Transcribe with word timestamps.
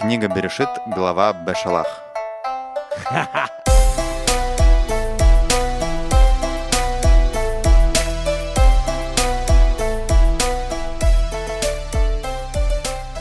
Книга 0.00 0.28
Берешит, 0.28 0.70
глава 0.86 1.34
Бешалах. 1.34 1.86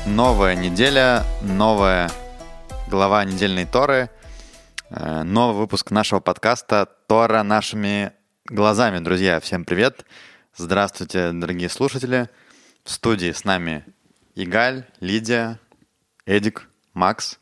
Новая 0.06 0.56
неделя, 0.56 1.24
новая 1.42 2.10
глава 2.88 3.26
недельной 3.26 3.66
Торы, 3.66 4.10
э, 4.90 5.24
новый 5.24 5.58
выпуск 5.58 5.92
нашего 5.92 6.22
подкаста 6.22 6.88
«Тора 7.08 7.44
нашими 7.44 8.14
глазами». 8.46 9.00
Друзья, 9.00 9.42
всем 9.42 9.66
привет! 9.66 10.06
Здравствуйте, 10.56 11.32
дорогие 11.34 11.68
слушатели! 11.68 12.30
В 12.86 12.90
студии 12.90 13.34
с 13.34 13.44
нами 13.44 13.84
Игаль, 14.36 14.86
Лидия, 15.02 15.60
Эдик, 16.26 16.69
Макс. 17.00 17.40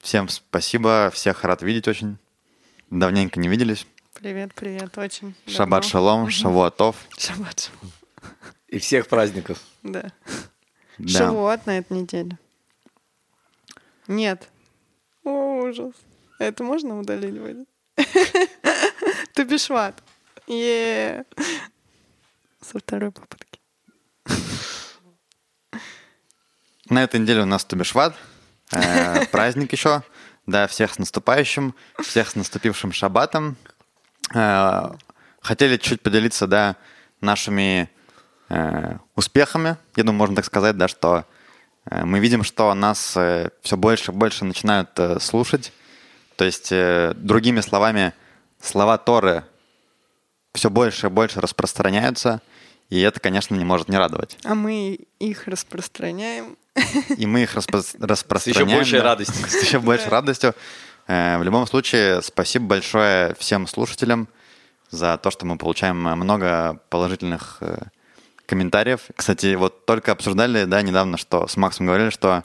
Всем 0.00 0.28
спасибо, 0.28 1.12
всех 1.14 1.44
рад 1.44 1.62
видеть 1.62 1.86
очень. 1.86 2.18
Давненько 2.90 3.38
не 3.38 3.46
виделись. 3.46 3.86
Привет, 4.14 4.52
привет, 4.52 4.98
очень. 4.98 5.36
Шаббат 5.46 5.84
шалом, 5.84 6.28
шавуатов. 6.28 6.96
Шаббат 7.16 7.60
шалом. 7.60 7.92
И 8.66 8.80
всех 8.80 9.06
праздников. 9.06 9.60
Да. 9.84 10.10
Да. 10.98 11.18
Шавуат 11.18 11.66
на 11.66 11.78
этой 11.78 11.98
неделе. 11.98 12.36
Нет. 14.08 14.48
О, 15.22 15.62
ужас. 15.62 15.94
Это 16.40 16.64
можно 16.64 16.98
удалить 16.98 17.38
будет? 17.38 17.68
Тубишват. 19.34 20.02
е 20.48 21.24
Со 22.60 22.80
второй 22.80 23.12
попытки. 23.12 23.60
На 26.86 27.04
этой 27.04 27.20
неделе 27.20 27.42
у 27.42 27.46
нас 27.46 27.64
Тубишват, 27.64 28.16
праздник 29.30 29.72
еще. 29.72 30.02
Да, 30.46 30.66
всех 30.66 30.94
с 30.94 30.98
наступающим, 30.98 31.74
всех 32.02 32.30
с 32.30 32.34
наступившим 32.34 32.92
шаббатом. 32.92 33.56
Э, 34.34 34.90
хотели 35.40 35.76
чуть 35.76 36.00
поделиться, 36.00 36.46
да, 36.46 36.76
нашими 37.20 37.88
э, 38.48 38.96
успехами. 39.14 39.76
Я 39.96 40.04
думаю, 40.04 40.18
можно 40.18 40.36
так 40.36 40.44
сказать, 40.44 40.76
да, 40.76 40.88
что 40.88 41.24
э, 41.84 42.04
мы 42.04 42.18
видим, 42.20 42.42
что 42.42 42.72
нас 42.74 43.16
э, 43.16 43.50
все 43.62 43.76
больше 43.76 44.12
и 44.12 44.14
больше 44.14 44.44
начинают 44.44 44.90
э, 44.98 45.20
слушать. 45.20 45.72
То 46.36 46.44
есть, 46.44 46.72
э, 46.72 47.12
другими 47.16 47.60
словами, 47.60 48.12
слова 48.60 48.98
Торы 48.98 49.44
все 50.54 50.70
больше 50.70 51.06
и 51.06 51.10
больше 51.10 51.40
распространяются, 51.40 52.42
и 52.88 53.00
это, 53.00 53.20
конечно, 53.20 53.54
не 53.54 53.64
может 53.64 53.88
не 53.88 53.96
радовать. 53.96 54.38
А 54.44 54.54
мы 54.54 54.98
их 55.18 55.46
распространяем. 55.46 56.56
И 57.16 57.26
мы 57.26 57.42
их 57.42 57.54
распро- 57.56 57.82
С 57.82 57.94
распространяем. 58.00 58.66
еще 58.68 58.76
большей 58.76 58.98
да, 59.00 59.04
радостью. 59.04 59.48
С 59.48 59.62
еще 59.62 59.78
большей 59.80 60.08
радостью. 60.08 60.54
Э, 61.06 61.38
В 61.38 61.42
любом 61.42 61.66
случае, 61.66 62.22
спасибо 62.22 62.66
большое 62.66 63.34
всем 63.38 63.66
слушателям 63.66 64.28
за 64.90 65.16
то, 65.18 65.30
что 65.30 65.46
мы 65.46 65.56
получаем 65.56 65.96
много 65.96 66.80
положительных 66.88 67.58
э, 67.60 67.78
комментариев. 68.46 69.00
Кстати, 69.16 69.54
вот 69.54 69.86
только 69.86 70.12
обсуждали, 70.12 70.64
да, 70.64 70.82
недавно, 70.82 71.16
что 71.16 71.46
с 71.46 71.56
Максом 71.56 71.86
говорили, 71.86 72.10
что 72.10 72.44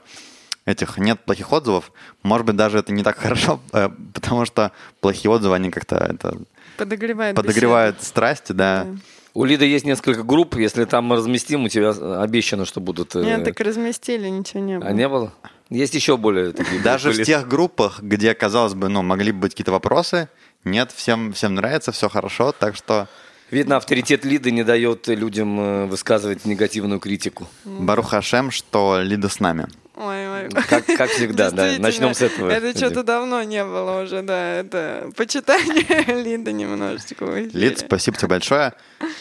этих 0.64 0.98
нет 0.98 1.24
плохих 1.24 1.52
отзывов. 1.52 1.92
Может 2.22 2.46
быть, 2.46 2.56
даже 2.56 2.78
это 2.78 2.92
не 2.92 3.02
так 3.02 3.18
хорошо, 3.18 3.60
э, 3.72 3.88
потому 4.14 4.44
что 4.44 4.72
плохие 5.00 5.30
отзывы, 5.30 5.54
они 5.54 5.70
как-то 5.70 5.96
это 5.96 6.36
Подогревает 6.76 7.34
подогревают 7.36 8.02
страсти, 8.02 8.52
да. 8.52 8.84
Да. 8.84 8.98
У 9.36 9.44
Лиды 9.44 9.66
есть 9.66 9.84
несколько 9.84 10.22
групп, 10.22 10.56
если 10.56 10.86
там 10.86 11.04
мы 11.04 11.16
разместим, 11.16 11.64
у 11.64 11.68
тебя 11.68 11.90
обещано, 11.90 12.64
что 12.64 12.80
будут... 12.80 13.14
э. 13.16 13.22
Нет, 13.22 13.44
так 13.44 13.60
разместили, 13.60 14.28
ничего 14.30 14.60
не 14.60 14.78
было. 14.78 14.88
А 14.88 14.92
не 14.94 15.06
было? 15.06 15.30
Есть 15.68 15.94
еще 15.94 16.16
более 16.16 16.52
такие 16.52 16.80
Даже 16.80 17.12
в 17.12 17.22
тех 17.22 17.46
группах, 17.46 18.00
где, 18.00 18.32
казалось 18.32 18.72
бы, 18.72 18.88
ну, 18.88 19.02
могли 19.02 19.32
бы 19.32 19.40
быть 19.40 19.52
какие-то 19.52 19.72
вопросы, 19.72 20.30
нет, 20.64 20.90
всем, 20.90 21.34
всем 21.34 21.54
нравится, 21.54 21.92
все 21.92 22.08
хорошо, 22.08 22.54
так 22.58 22.76
что 22.76 23.08
Видно, 23.50 23.76
авторитет 23.76 24.24
Лиды 24.24 24.50
не 24.50 24.64
дает 24.64 25.06
людям 25.06 25.60
э, 25.60 25.86
высказывать 25.86 26.46
негативную 26.46 26.98
критику. 26.98 27.46
Барух 27.64 28.08
Хашем, 28.08 28.50
что 28.50 29.00
Лида 29.02 29.28
с 29.28 29.38
нами. 29.38 29.66
Ой, 29.96 30.28
ой. 30.28 30.48
Как, 30.68 30.84
как 30.84 31.10
всегда, 31.10 31.50
да. 31.50 31.72
Начнем 31.78 32.12
с 32.14 32.20
этого. 32.22 32.50
Это 32.50 32.76
что-то 32.76 33.02
давно 33.02 33.42
не 33.42 33.64
было 33.64 34.02
уже, 34.02 34.22
да. 34.22 34.56
Это 34.56 35.10
почитание 35.16 36.22
Лида 36.22 36.52
немножечко. 36.52 37.24
Лид, 37.24 37.78
спасибо 37.78 38.16
тебе 38.16 38.28
большое. 38.28 38.74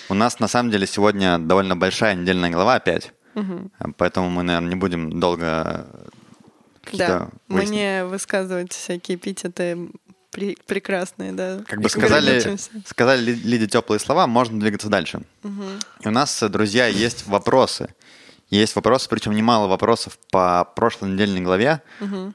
У 0.10 0.14
нас, 0.14 0.40
на 0.40 0.48
самом 0.50 0.72
деле, 0.72 0.86
сегодня 0.86 1.38
довольно 1.40 1.76
большая 1.78 2.16
недельная 2.16 2.50
глава 2.50 2.76
опять. 2.76 3.14
Поэтому 3.98 4.30
мы, 4.30 4.44
наверное, 4.44 4.70
не 4.70 4.76
будем 4.76 5.20
долго 5.20 5.88
Да, 6.94 7.30
выяснить. 7.48 7.70
мне 7.72 8.06
высказывать 8.06 8.72
всякие 8.74 9.18
эпитеты 9.18 9.78
при- 10.32 10.58
прекрасные, 10.68 11.32
да. 11.32 11.62
Как 11.68 11.80
бы 11.82 11.90
сказали, 11.90 12.58
сказали 12.86 13.22
Ли- 13.22 13.34
Лиде 13.44 13.68
теплые 13.68 14.00
слова, 14.00 14.28
можно 14.28 14.60
двигаться 14.60 14.90
дальше. 14.90 15.22
И 16.02 16.08
у 16.08 16.12
нас, 16.12 16.44
друзья, 16.50 16.88
есть 16.88 17.26
вопросы. 17.28 17.94
Есть 18.56 18.76
вопросы, 18.76 19.10
причем 19.10 19.34
немало 19.34 19.68
вопросов 19.68 20.18
по 20.32 20.64
прошлой 20.76 21.10
недельной 21.12 21.42
главе. 21.42 21.82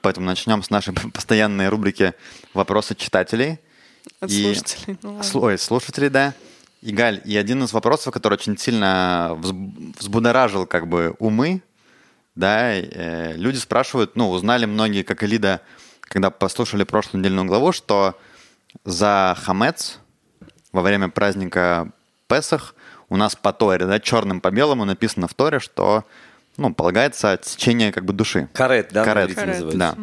Поэтому 0.03 0.27
начнем 0.27 0.63
с 0.63 0.69
нашей 0.71 0.93
постоянной 1.15 1.69
рубрики 1.69 2.13
«Вопросы 2.53 2.95
читателей». 2.95 3.59
От 4.21 4.31
И- 4.31 4.43
слушателей. 4.55 4.99
ну 5.03 5.15
ладно. 5.17 5.41
Ой, 5.41 5.59
слушателей, 5.59 6.09
да. 6.11 6.35
И, 6.83 6.93
Галь, 6.93 7.21
и 7.25 7.37
один 7.37 7.63
из 7.65 7.73
вопросов, 7.73 8.13
который 8.13 8.35
очень 8.35 8.57
сильно 8.59 9.37
взб- 9.39 9.95
взбудоражил 9.99 10.67
как 10.67 10.89
бы 10.89 11.15
умы, 11.19 11.63
да, 12.35 12.73
э, 12.75 13.35
люди 13.37 13.57
спрашивают, 13.57 14.17
ну, 14.17 14.31
узнали 14.31 14.65
многие, 14.67 15.03
как 15.03 15.23
и 15.23 15.27
Лида, 15.27 15.61
когда 16.01 16.31
послушали 16.31 16.85
прошлую 16.85 17.21
недельную 17.21 17.47
главу, 17.47 17.73
что 17.73 18.19
за 18.85 19.37
хамец 19.43 19.99
во 20.73 20.81
время 20.83 21.09
праздника 21.09 21.91
Песах 22.29 22.75
у 23.11 23.17
нас 23.17 23.37
по 23.37 23.53
Торе, 23.53 23.87
да, 23.87 24.01
черным 24.01 24.41
по 24.41 24.51
белому 24.51 24.85
написано 24.85 25.29
в 25.29 25.35
Торе, 25.35 25.61
что, 25.61 26.05
ну, 26.57 26.73
полагается 26.73 27.33
отсечение 27.33 27.93
как 27.93 28.05
бы 28.05 28.13
души. 28.13 28.49
Карет, 28.55 28.91
да? 28.93 29.05
Карет, 29.05 29.35
Карет. 29.35 29.49
называется. 29.49 29.79
да. 29.79 29.97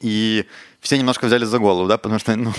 И 0.00 0.46
все 0.80 0.96
немножко 0.96 1.26
взяли 1.26 1.44
за 1.44 1.58
голову, 1.58 1.86
да, 1.86 1.98
потому 1.98 2.18
что 2.18 2.34
ну, 2.36 2.52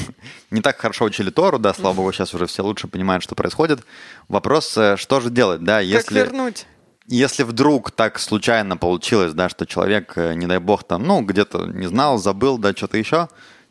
не 0.52 0.62
так 0.62 0.78
хорошо 0.78 1.06
учили 1.06 1.32
Тору, 1.32 1.58
да, 1.58 1.74
слава 1.74 1.96
богу, 1.96 2.12
сейчас 2.12 2.34
уже 2.34 2.46
все 2.46 2.64
лучше 2.64 2.88
понимают, 2.88 3.24
что 3.24 3.34
происходит. 3.34 3.84
Вопрос, 4.28 4.78
э, 4.78 4.98
что 4.98 5.20
же 5.20 5.30
делать, 5.32 5.64
да, 5.64 5.78
Как 5.78 5.86
если, 5.86 6.20
вернуть? 6.20 6.68
если 7.08 7.44
вдруг 7.44 7.92
так 7.92 8.20
случайно 8.20 8.78
получилось, 8.78 9.34
да, 9.34 9.50
что 9.50 9.66
человек, 9.66 10.14
э, 10.18 10.34
не 10.36 10.46
дай 10.46 10.60
бог, 10.60 10.84
там, 10.84 11.04
ну, 11.04 11.22
где-то 11.22 11.66
не 11.66 11.88
знал, 11.88 12.18
забыл, 12.18 12.58
да, 12.58 12.74
что-то 12.74 12.98
еще, 12.98 13.28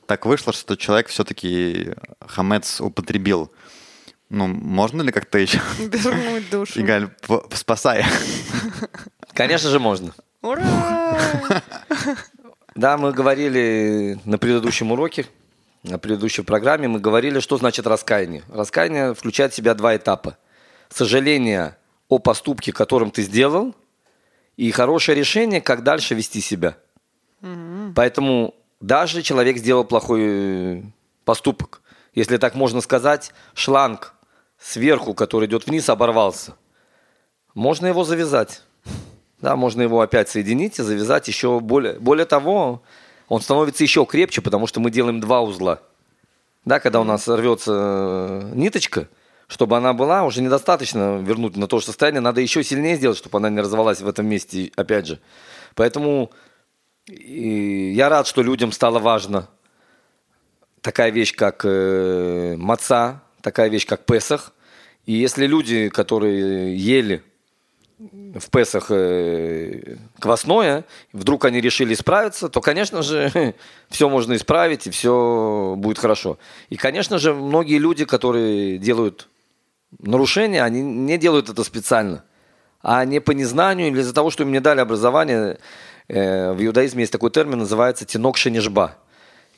так 0.06 0.26
вышло, 0.26 0.52
что 0.52 0.76
человек 0.76 1.08
все-таки 1.08 1.92
хамец 2.26 2.80
употребил. 2.80 3.52
Ну, 4.30 4.46
можно 4.46 5.02
ли 5.02 5.10
как-то 5.10 5.38
еще, 5.38 5.60
Вернуть 5.78 6.48
душу. 6.50 6.80
Игаль, 6.80 7.10
спасай? 7.52 8.04
Конечно 9.34 9.68
же, 9.70 9.80
можно. 9.80 10.14
Ура! 10.40 11.18
Да, 12.76 12.96
мы 12.96 13.12
говорили 13.12 14.20
на 14.24 14.38
предыдущем 14.38 14.92
уроке, 14.92 15.26
на 15.82 15.98
предыдущей 15.98 16.42
программе, 16.42 16.86
мы 16.86 17.00
говорили, 17.00 17.40
что 17.40 17.58
значит 17.58 17.88
раскаяние. 17.88 18.44
Раскаяние 18.48 19.14
включает 19.14 19.52
в 19.52 19.56
себя 19.56 19.74
два 19.74 19.96
этапа. 19.96 20.38
Сожаление 20.88 21.76
о 22.08 22.20
поступке, 22.20 22.72
которым 22.72 23.10
ты 23.10 23.22
сделал, 23.22 23.74
и 24.56 24.70
хорошее 24.70 25.18
решение, 25.18 25.60
как 25.60 25.82
дальше 25.82 26.14
вести 26.14 26.40
себя. 26.40 26.76
Поэтому 27.96 28.54
даже 28.80 29.22
человек 29.22 29.56
сделал 29.56 29.84
плохой 29.84 30.20
э, 30.22 30.82
поступок, 31.24 31.82
если 32.14 32.36
так 32.36 32.54
можно 32.54 32.80
сказать, 32.80 33.32
шланг 33.54 34.14
сверху, 34.60 35.14
который 35.14 35.46
идет 35.46 35.66
вниз, 35.66 35.88
оборвался. 35.88 36.54
Можно 37.54 37.88
его 37.88 38.04
завязать. 38.04 38.62
Да, 39.40 39.56
можно 39.56 39.82
его 39.82 40.02
опять 40.02 40.28
соединить 40.28 40.78
и 40.78 40.82
завязать 40.82 41.26
еще 41.26 41.60
более. 41.60 41.94
Более 41.98 42.26
того, 42.26 42.82
он 43.28 43.40
становится 43.40 43.82
еще 43.82 44.04
крепче, 44.04 44.42
потому 44.42 44.66
что 44.66 44.80
мы 44.80 44.90
делаем 44.90 45.20
два 45.20 45.40
узла. 45.40 45.80
Да, 46.66 46.78
когда 46.78 47.00
у 47.00 47.04
нас 47.04 47.26
рвется 47.26 47.72
э, 47.72 48.52
ниточка, 48.54 49.08
чтобы 49.46 49.78
она 49.78 49.94
была, 49.94 50.24
уже 50.24 50.42
недостаточно 50.42 51.18
вернуть 51.18 51.56
на 51.56 51.66
то 51.66 51.78
же 51.78 51.86
состояние, 51.86 52.20
надо 52.20 52.42
еще 52.42 52.62
сильнее 52.62 52.96
сделать, 52.96 53.16
чтобы 53.16 53.38
она 53.38 53.48
не 53.48 53.60
разорвалась 53.60 54.02
в 54.02 54.08
этом 54.08 54.26
месте, 54.26 54.70
опять 54.76 55.06
же. 55.06 55.20
Поэтому 55.74 56.30
я 57.06 58.08
рад, 58.10 58.26
что 58.26 58.42
людям 58.42 58.72
стало 58.72 58.98
важно 58.98 59.48
такая 60.82 61.10
вещь, 61.10 61.34
как 61.34 61.62
э, 61.64 62.56
маца, 62.58 63.22
такая 63.42 63.68
вещь, 63.68 63.86
как 63.86 64.04
Песах. 64.04 64.52
И 65.06 65.12
если 65.12 65.46
люди, 65.46 65.88
которые 65.88 66.76
ели 66.76 67.22
в 67.98 68.48
Песах 68.50 68.86
э, 68.90 69.96
квасное, 70.18 70.84
вдруг 71.12 71.44
они 71.44 71.60
решили 71.60 71.92
исправиться, 71.92 72.48
то, 72.48 72.60
конечно 72.60 73.02
же, 73.02 73.54
все 73.90 74.08
можно 74.08 74.34
исправить, 74.36 74.86
и 74.86 74.90
все 74.90 75.74
будет 75.76 75.98
хорошо. 75.98 76.38
И, 76.70 76.76
конечно 76.76 77.18
же, 77.18 77.34
многие 77.34 77.78
люди, 77.78 78.04
которые 78.04 78.78
делают 78.78 79.28
нарушения, 79.98 80.62
они 80.62 80.80
не 80.82 81.18
делают 81.18 81.48
это 81.48 81.64
специально, 81.64 82.24
а 82.82 83.04
не 83.04 83.20
по 83.20 83.32
незнанию 83.32 83.88
или 83.88 84.00
из-за 84.00 84.14
того, 84.14 84.30
что 84.30 84.44
им 84.44 84.52
не 84.52 84.60
дали 84.60 84.80
образование. 84.80 85.58
Э, 86.08 86.52
В 86.52 86.64
иудаизме 86.64 87.02
есть 87.02 87.12
такой 87.12 87.30
термин, 87.30 87.58
называется 87.58 88.06
тинок 88.06 88.36
шенежба. 88.36 88.96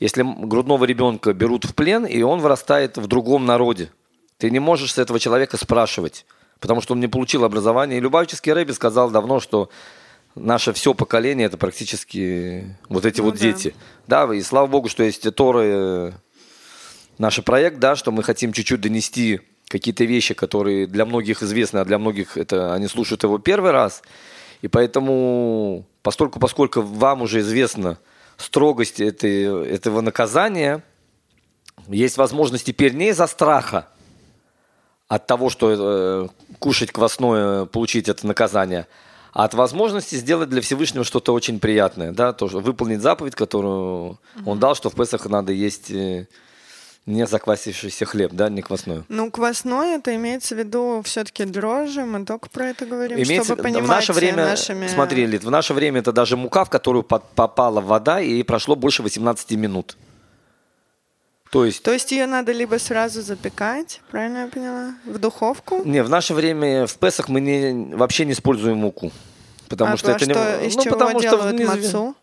Если 0.03 0.21
грудного 0.21 0.83
ребенка 0.83 1.31
берут 1.31 1.63
в 1.63 1.73
плен, 1.73 2.05
и 2.05 2.21
он 2.23 2.41
вырастает 2.41 2.97
в 2.97 3.07
другом 3.07 3.45
народе, 3.45 3.89
ты 4.37 4.51
не 4.51 4.59
можешь 4.59 4.91
с 4.95 4.97
этого 4.97 5.17
человека 5.17 5.55
спрашивать, 5.55 6.25
потому 6.59 6.81
что 6.81 6.93
он 6.93 6.99
не 6.99 7.07
получил 7.07 7.45
образование. 7.45 7.97
И 7.99 8.01
Любавический 8.01 8.51
Рэби 8.51 8.73
сказал 8.73 9.11
давно, 9.11 9.39
что 9.39 9.69
наше 10.35 10.73
все 10.73 10.93
поколение 10.93 11.45
это 11.45 11.55
практически 11.55 12.75
вот 12.89 13.05
эти 13.05 13.21
Ну 13.21 13.27
вот 13.27 13.35
да. 13.35 13.39
дети. 13.39 13.73
Да, 14.05 14.35
и 14.35 14.41
слава 14.41 14.67
богу, 14.67 14.89
что 14.89 15.03
есть 15.03 15.33
Торы, 15.35 15.63
э, 15.63 16.11
наш 17.17 17.41
проект, 17.41 17.79
да, 17.79 17.95
что 17.95 18.11
мы 18.11 18.23
хотим 18.23 18.51
чуть-чуть 18.51 18.81
донести 18.81 19.39
какие-то 19.69 20.03
вещи, 20.03 20.33
которые 20.33 20.85
для 20.85 21.05
многих 21.05 21.41
известны, 21.43 21.77
а 21.77 21.85
для 21.85 21.97
многих 21.97 22.35
это 22.35 22.73
они 22.73 22.89
слушают 22.89 23.23
его 23.23 23.37
первый 23.37 23.71
раз. 23.71 24.01
И 24.61 24.67
поэтому, 24.67 25.85
постольку, 26.01 26.41
поскольку 26.41 26.81
вам 26.81 27.21
уже 27.21 27.39
известна 27.39 27.99
строгость 28.37 28.99
этой, 28.99 29.67
этого 29.67 30.01
наказания, 30.01 30.83
есть 31.87 32.17
возможность 32.17 32.65
теперь 32.65 32.93
не 32.93 33.09
из-за 33.09 33.27
страха 33.27 33.87
от 35.07 35.27
того, 35.27 35.49
что 35.49 35.71
э, 35.71 36.27
кушать 36.59 36.91
квасное, 36.91 37.65
получить 37.65 38.09
это 38.09 38.25
наказание, 38.25 38.87
а 39.33 39.45
от 39.45 39.53
возможности 39.53 40.15
сделать 40.15 40.49
для 40.49 40.61
Всевышнего 40.61 41.03
что-то 41.03 41.33
очень 41.33 41.59
приятное, 41.59 42.11
да, 42.11 42.33
тоже 42.33 42.59
выполнить 42.59 43.01
заповедь, 43.01 43.35
которую 43.35 44.19
он 44.45 44.59
дал, 44.59 44.75
что 44.75 44.89
в 44.89 44.95
Песах 44.95 45.25
надо 45.25 45.51
есть 45.51 45.91
э, 45.91 46.27
не 47.05 47.27
заквасившийся 47.27 48.05
хлеб, 48.05 48.31
да, 48.33 48.49
не 48.49 48.61
квасное. 48.61 49.03
Ну, 49.09 49.29
квасное, 49.29 49.97
это 49.97 50.15
имеется 50.15 50.55
в 50.55 50.57
виду 50.59 51.01
все-таки 51.03 51.43
дрожжи, 51.43 52.05
мы 52.05 52.25
только 52.25 52.49
про 52.49 52.67
это 52.67 52.85
говорим, 52.85 53.17
Имеется- 53.17 53.45
чтобы 53.45 53.63
понимать 53.63 53.83
в 53.83 53.87
наше 53.87 54.13
время, 54.13 54.45
нашими... 54.45 54.87
смотри, 54.87 55.25
Лид, 55.25 55.43
в 55.43 55.51
наше 55.51 55.73
время 55.73 55.99
это 55.99 56.13
даже 56.13 56.37
мука, 56.37 56.63
в 56.63 56.69
которую 56.69 57.03
под- 57.03 57.27
попала 57.35 57.81
вода, 57.81 58.21
и 58.21 58.41
прошло 58.43 58.75
больше 58.75 59.03
18 59.03 59.51
минут. 59.51 59.97
То 61.51 61.65
есть, 61.65 61.83
То 61.83 61.91
есть 61.93 62.11
ее 62.11 62.25
надо 62.25 62.51
либо 62.51 62.79
сразу 62.79 63.21
запекать, 63.21 64.01
правильно 64.09 64.39
я 64.39 64.47
поняла? 64.47 64.95
В 65.05 65.19
духовку? 65.19 65.83
не, 65.85 66.01
в 66.03 66.09
наше 66.09 66.33
время 66.33 66.87
в 66.87 66.95
Песах 66.97 67.27
мы 67.29 67.41
не, 67.41 67.93
вообще 67.95 68.25
не 68.25 68.31
используем 68.31 68.77
муку. 68.77 69.11
Потому 69.69 69.93
а 69.93 69.97
что 69.97 70.07
то, 70.07 70.11
это 70.13 70.25
не... 70.25 70.33
что, 70.33 70.65
из 70.65 70.75
ну, 70.75 70.83
чего 70.83 70.95
потому 70.97 71.19
что 71.19 71.29
делают 71.29 71.55
вниз- 71.55 71.67
мацу? 71.67 72.15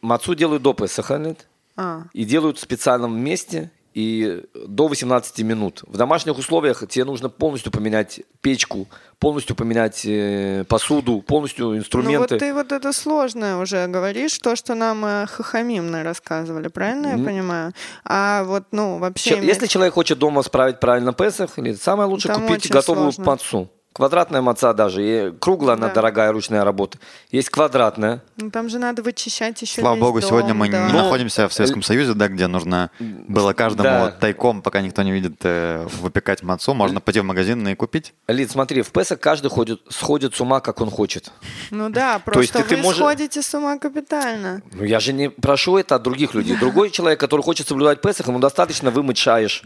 Мацу 0.00 0.34
делают 0.34 0.62
до 0.62 0.72
Песаха, 0.72 1.16
Лид, 1.16 1.46
А, 1.76 2.04
и 2.12 2.24
делают 2.24 2.58
в 2.58 2.60
специальном 2.60 3.16
месте 3.18 3.70
и 3.94 4.44
до 4.66 4.88
18 4.88 5.38
минут. 5.40 5.82
В 5.86 5.96
домашних 5.96 6.38
условиях 6.38 6.86
тебе 6.88 7.04
нужно 7.04 7.28
полностью 7.28 7.70
поменять 7.72 8.20
печку, 8.40 8.88
полностью 9.18 9.54
поменять 9.56 10.02
э, 10.04 10.64
посуду, 10.68 11.20
полностью 11.22 11.66
ну 11.66 11.70
вот 11.72 11.78
инструменты. 11.78 12.38
ты 12.38 12.54
вот 12.54 12.72
это 12.72 12.92
сложное 12.92 13.56
уже 13.56 13.86
говоришь, 13.86 14.38
то, 14.38 14.56
что 14.56 14.74
нам 14.74 15.04
э, 15.04 15.26
Хахамим 15.26 15.94
рассказывали, 16.02 16.68
правильно 16.68 17.08
я 17.08 17.14
М. 17.14 17.24
понимаю? 17.24 17.72
А 18.04 18.44
вот, 18.44 18.64
ну, 18.72 18.98
вообще... 18.98 19.30
Че- 19.30 19.38
иметь- 19.38 19.48
Если 19.48 19.66
человек 19.66 19.94
хочет 19.94 20.18
дома 20.18 20.42
справить 20.42 20.80
правильно 20.80 21.12
Песах, 21.12 21.58
или 21.58 21.72
самое 21.74 22.08
лучше 22.08 22.28
Там 22.28 22.46
купить 22.46 22.70
готовую 22.70 23.12
сложно. 23.12 23.30
мацу. 23.32 23.70
Квадратная 23.92 24.40
маца 24.40 24.72
даже. 24.72 25.02
И 25.02 25.32
круглая 25.38 25.76
она 25.76 25.88
Да. 25.88 25.94
дорогая 25.94 26.32
ручная 26.32 26.64
работа. 26.64 26.98
Есть 27.30 27.50
квадратная. 27.50 28.22
Ну, 28.36 28.50
там 28.50 28.68
же 28.68 28.78
надо 28.78 29.02
вычищать 29.02 29.60
еще 29.60 29.80
Слава 29.80 29.94
весь 29.96 30.00
богу, 30.02 30.20
дом, 30.20 30.28
сегодня 30.30 30.54
мы 30.54 30.70
да. 30.70 30.86
не 30.86 30.92
находимся 30.94 31.48
в 31.48 31.52
Советском 31.52 31.82
Союзе, 31.82 32.14
да, 32.14 32.28
где 32.28 32.46
нужно 32.46 32.90
было 32.98 33.52
каждому 33.52 33.88
Да. 33.88 34.10
тайком, 34.10 34.62
пока 34.62 34.80
никто 34.80 35.02
не 35.02 35.12
видит, 35.12 35.34
э, 35.42 35.86
выпекать 36.00 36.42
мацу. 36.42 36.72
Можно 36.74 37.00
пойти 37.00 37.20
в 37.20 37.24
магазин 37.24 37.66
и 37.68 37.74
купить. 37.74 38.14
Лид, 38.28 38.50
смотри, 38.50 38.82
в 38.82 38.90
Песах 38.92 39.20
каждый 39.20 39.50
ходит, 39.50 39.80
сходит 39.90 40.34
с 40.34 40.40
ума, 40.40 40.60
как 40.60 40.80
он 40.80 40.90
хочет. 40.90 41.30
Ну 41.70 41.90
да, 41.90 42.14
есть 42.14 42.24
просто 42.24 42.62
ты- 42.62 42.68
ты 42.70 42.76
вы 42.76 42.82
можешь- 42.82 42.98
сходите 43.02 43.42
с 43.42 43.54
ума 43.54 43.78
капитально. 43.78 44.62
Ну, 44.72 44.84
я 44.84 45.00
же 45.00 45.12
не 45.12 45.28
прошу 45.28 45.76
это 45.76 45.96
от 45.96 46.02
других 46.02 46.34
людей. 46.34 46.56
Другой 46.56 46.90
человек, 46.90 47.20
который 47.20 47.42
хочет 47.42 47.68
соблюдать 47.68 48.00
Песах, 48.00 48.26
ему 48.28 48.38
достаточно 48.38 48.90
вымыть 48.90 49.18
шаиш 49.18 49.64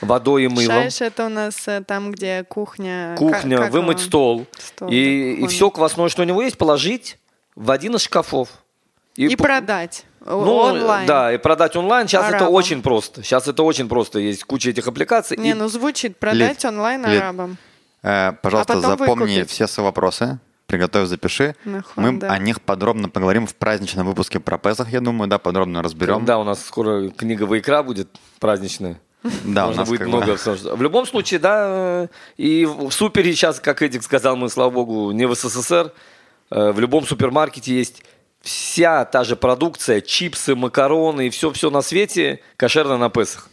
водой 0.00 0.44
и 0.44 0.48
мылом. 0.48 0.66
Шаиш 0.82 1.00
это 1.00 1.26
у 1.26 1.28
нас 1.28 1.66
э, 1.66 1.82
там, 1.86 2.12
где 2.12 2.44
кухня... 2.44 3.14
Кухня, 3.18 3.56
как- 3.56 3.66
как 3.66 3.72
вымыть 3.72 3.98
его? 3.98 4.06
стол. 4.08 4.46
Стол, 4.58 4.88
и, 4.90 5.36
да, 5.38 5.44
и 5.44 5.48
все 5.48 5.70
квасное, 5.70 6.08
что 6.08 6.22
у 6.22 6.24
него 6.24 6.42
есть, 6.42 6.58
положить 6.58 7.18
в 7.56 7.70
один 7.70 7.94
из 7.96 8.02
шкафов. 8.02 8.48
И, 9.16 9.34
по- 9.36 9.44
продать 9.44 10.04
Ну, 10.24 10.54
онлайн. 10.56 11.06
да, 11.06 11.32
и 11.32 11.38
продать 11.38 11.76
онлайн. 11.76 12.08
Сейчас 12.08 12.26
это 12.28 12.36
Арабам. 12.36 12.54
очень 12.54 12.80
просто. 12.82 13.22
Сейчас 13.22 13.46
это 13.48 13.62
очень 13.62 13.88
просто. 13.88 14.18
Есть 14.18 14.44
куча 14.44 14.70
этих 14.70 14.86
аппликаций. 14.88 15.36
Не, 15.36 15.50
И- 15.50 15.54
ну 15.54 15.68
звучит 15.68 16.16
продать 16.18 16.64
онлайн 16.64 17.04
Лид. 17.06 17.20
арабам. 17.20 17.56
Э, 18.02 18.32
Пожалуйста, 18.42 18.74
А 18.74 18.80
запомни 18.80 19.34
выкупить. 19.36 19.50
все 19.50 19.66
свои 19.66 19.84
вопросы. 19.84 20.38
Приготовь, 20.66 21.06
запиши. 21.08 21.54
Нахуй, 21.66 22.02
Мы 22.02 22.18
да. 22.18 22.30
о 22.32 22.38
них 22.38 22.62
подробно 22.62 23.10
поговорим 23.10 23.46
в 23.46 23.54
праздничном 23.54 24.06
выпуске 24.06 24.40
про 24.40 24.56
Песах, 24.56 24.88
я 24.90 25.00
думаю, 25.00 25.28
да, 25.28 25.38
подробно 25.38 25.82
разберем. 25.82 26.24
Да, 26.24 26.38
у 26.38 26.44
нас 26.44 26.64
скоро 26.64 27.10
книга 27.10 27.42
«Вайкра» 27.42 27.82
будет 27.82 28.08
праздничная. 28.40 28.98
Да, 29.44 29.66
Можно 29.66 29.84
будет 29.84 30.00
бы- 30.00 30.06
много 30.08 30.32
обсуждать. 30.32 30.76
В 30.76 30.82
любом 30.82 31.06
случае, 31.06 31.38
да, 31.40 32.08
и 32.36 32.66
в 32.66 32.90
супере 32.90 33.32
сейчас, 33.32 33.60
как 33.60 33.82
Эдик 33.82 34.02
сказал, 34.02 34.36
мы, 34.36 34.48
слава 34.48 34.70
богу, 34.70 35.12
не 35.12 35.26
в 35.26 35.34
СССР, 35.34 35.92
э, 36.50 36.72
в 36.72 36.80
любом 36.80 37.06
супермаркете 37.06 37.72
есть 37.74 38.02
вся 38.40 39.04
та 39.04 39.22
же 39.22 39.36
продукция, 39.36 40.00
чипсы, 40.00 40.54
макароны 40.56 41.28
и 41.28 41.30
все-все 41.30 41.70
на 41.70 41.82
свете 41.82 42.40
кошерно 42.56 42.98
на 42.98 43.08
Песах. 43.10 43.48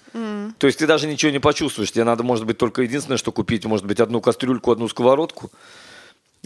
То 0.57 0.66
есть 0.66 0.80
ты 0.80 0.88
даже 0.88 1.06
ничего 1.06 1.31
не 1.31 1.38
почувствуешь. 1.39 1.92
Тебе 1.92 2.04
надо, 2.04 2.24
может 2.24 2.45
быть, 2.48 2.57
только 2.57 2.81
единственное, 2.81 3.18
что 3.18 3.31
купить, 3.31 3.63
может 3.66 3.86
быть, 3.86 4.00
одну 4.00 4.21
кастрюльку, 4.21 4.71
одну 4.71 4.88
сковородку. 4.88 5.51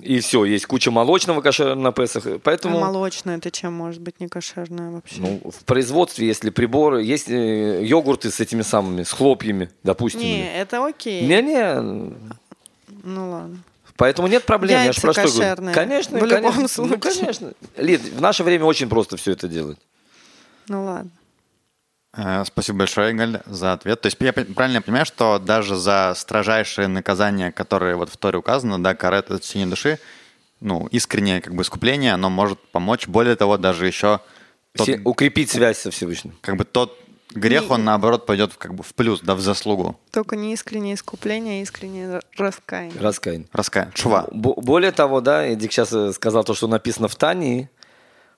И 0.01 0.19
все, 0.21 0.43
есть 0.43 0.65
куча 0.65 0.89
молочного 0.91 1.41
кошерного 1.41 1.75
на 1.75 1.91
Песах. 1.91 2.25
Поэтому... 2.43 2.77
А 2.77 2.81
молочное 2.81 3.37
это 3.37 3.51
чем 3.51 3.73
может 3.73 4.01
быть 4.01 4.19
не 4.19 4.27
кошерное 4.27 4.89
вообще? 4.91 5.17
Ну, 5.19 5.39
в 5.51 5.63
производстве, 5.65 6.25
если 6.27 6.49
приборы, 6.49 7.03
есть 7.03 7.29
э, 7.29 7.83
йогурты 7.85 8.31
с 8.31 8.39
этими 8.39 8.63
самыми, 8.63 9.03
с 9.03 9.11
хлопьями, 9.11 9.69
допустим. 9.83 10.21
не, 10.21 10.51
это 10.51 10.83
окей. 10.85 11.21
Не-не, 11.27 11.75
Ну 13.03 13.31
ладно. 13.31 13.57
поэтому 13.95 14.27
нет 14.27 14.43
проблем. 14.45 14.79
я 14.79 14.83
Яйца 14.85 14.99
ж 14.99 15.01
про 15.03 15.13
что 15.13 15.55
говорю. 15.55 15.73
Конечно, 15.73 16.19
В 16.19 16.23
любом 16.25 16.41
конечно. 16.43 16.67
случае. 16.67 16.95
Ну, 16.95 16.99
конечно. 16.99 17.53
Лид, 17.77 18.01
в 18.01 18.19
наше 18.21 18.43
время 18.43 18.65
очень 18.65 18.89
просто 18.89 19.15
все 19.17 19.31
это 19.31 19.47
делать. 19.47 19.77
Ну 20.69 20.85
ладно. 20.85 21.11
Э, 22.15 22.43
Спасибо 22.45 22.79
большое, 22.79 23.11
Игаль, 23.11 23.41
за 23.45 23.73
ответ. 23.73 24.01
То 24.01 24.07
есть 24.07 24.17
я 24.19 24.33
правильно 24.33 24.81
понимаю, 24.81 25.05
что 25.05 25.39
даже 25.39 25.75
за 25.75 26.13
строжайшие 26.15 26.87
наказания, 26.87 27.51
которые 27.51 27.95
вот 27.95 28.09
в 28.09 28.17
Торе 28.17 28.37
указаны, 28.37 28.77
да, 28.79 28.93
карет 28.95 29.31
от 29.31 29.41
течение 29.41 29.67
души, 29.67 29.99
ну, 30.59 30.87
искреннее 30.87 31.41
как 31.41 31.55
бы 31.55 31.63
искупление, 31.63 32.13
оно 32.13 32.29
может 32.29 32.59
помочь. 32.71 33.07
Более 33.07 33.35
того, 33.35 33.57
даже 33.57 33.87
еще 33.87 34.19
тот, 34.75 34.87
Все- 34.87 35.01
укрепить 35.03 35.49
связь 35.51 35.79
со 35.79 35.91
Всевышним. 35.91 36.35
как 36.41 36.55
бы 36.55 36.65
тот 36.65 36.97
грех, 37.33 37.63
Не- 37.63 37.69
он 37.69 37.83
наоборот 37.83 38.27
пойдет 38.27 38.53
в- 38.53 38.57
как 38.59 38.75
бы 38.75 38.83
в 38.83 38.93
плюс, 38.93 39.19
да, 39.21 39.33
в 39.33 39.41
заслугу. 39.41 39.99
Только 40.11 40.35
не 40.35 40.53
искреннее 40.53 40.93
искупление, 40.93 41.59
а 41.59 41.63
искреннее 41.63 42.21
раскаяние. 42.37 42.99
Раскаяние. 42.99 43.47
Раскаяние. 43.51 43.93
Чува. 43.95 44.27
Бо- 44.31 44.53
Более 44.61 44.91
того, 44.91 45.19
да, 45.19 45.43
Эдик 45.47 45.71
сейчас 45.71 45.91
э, 45.91 46.13
сказал 46.13 46.43
то, 46.43 46.53
что 46.53 46.67
написано 46.67 47.07
в 47.07 47.15
Тании, 47.15 47.69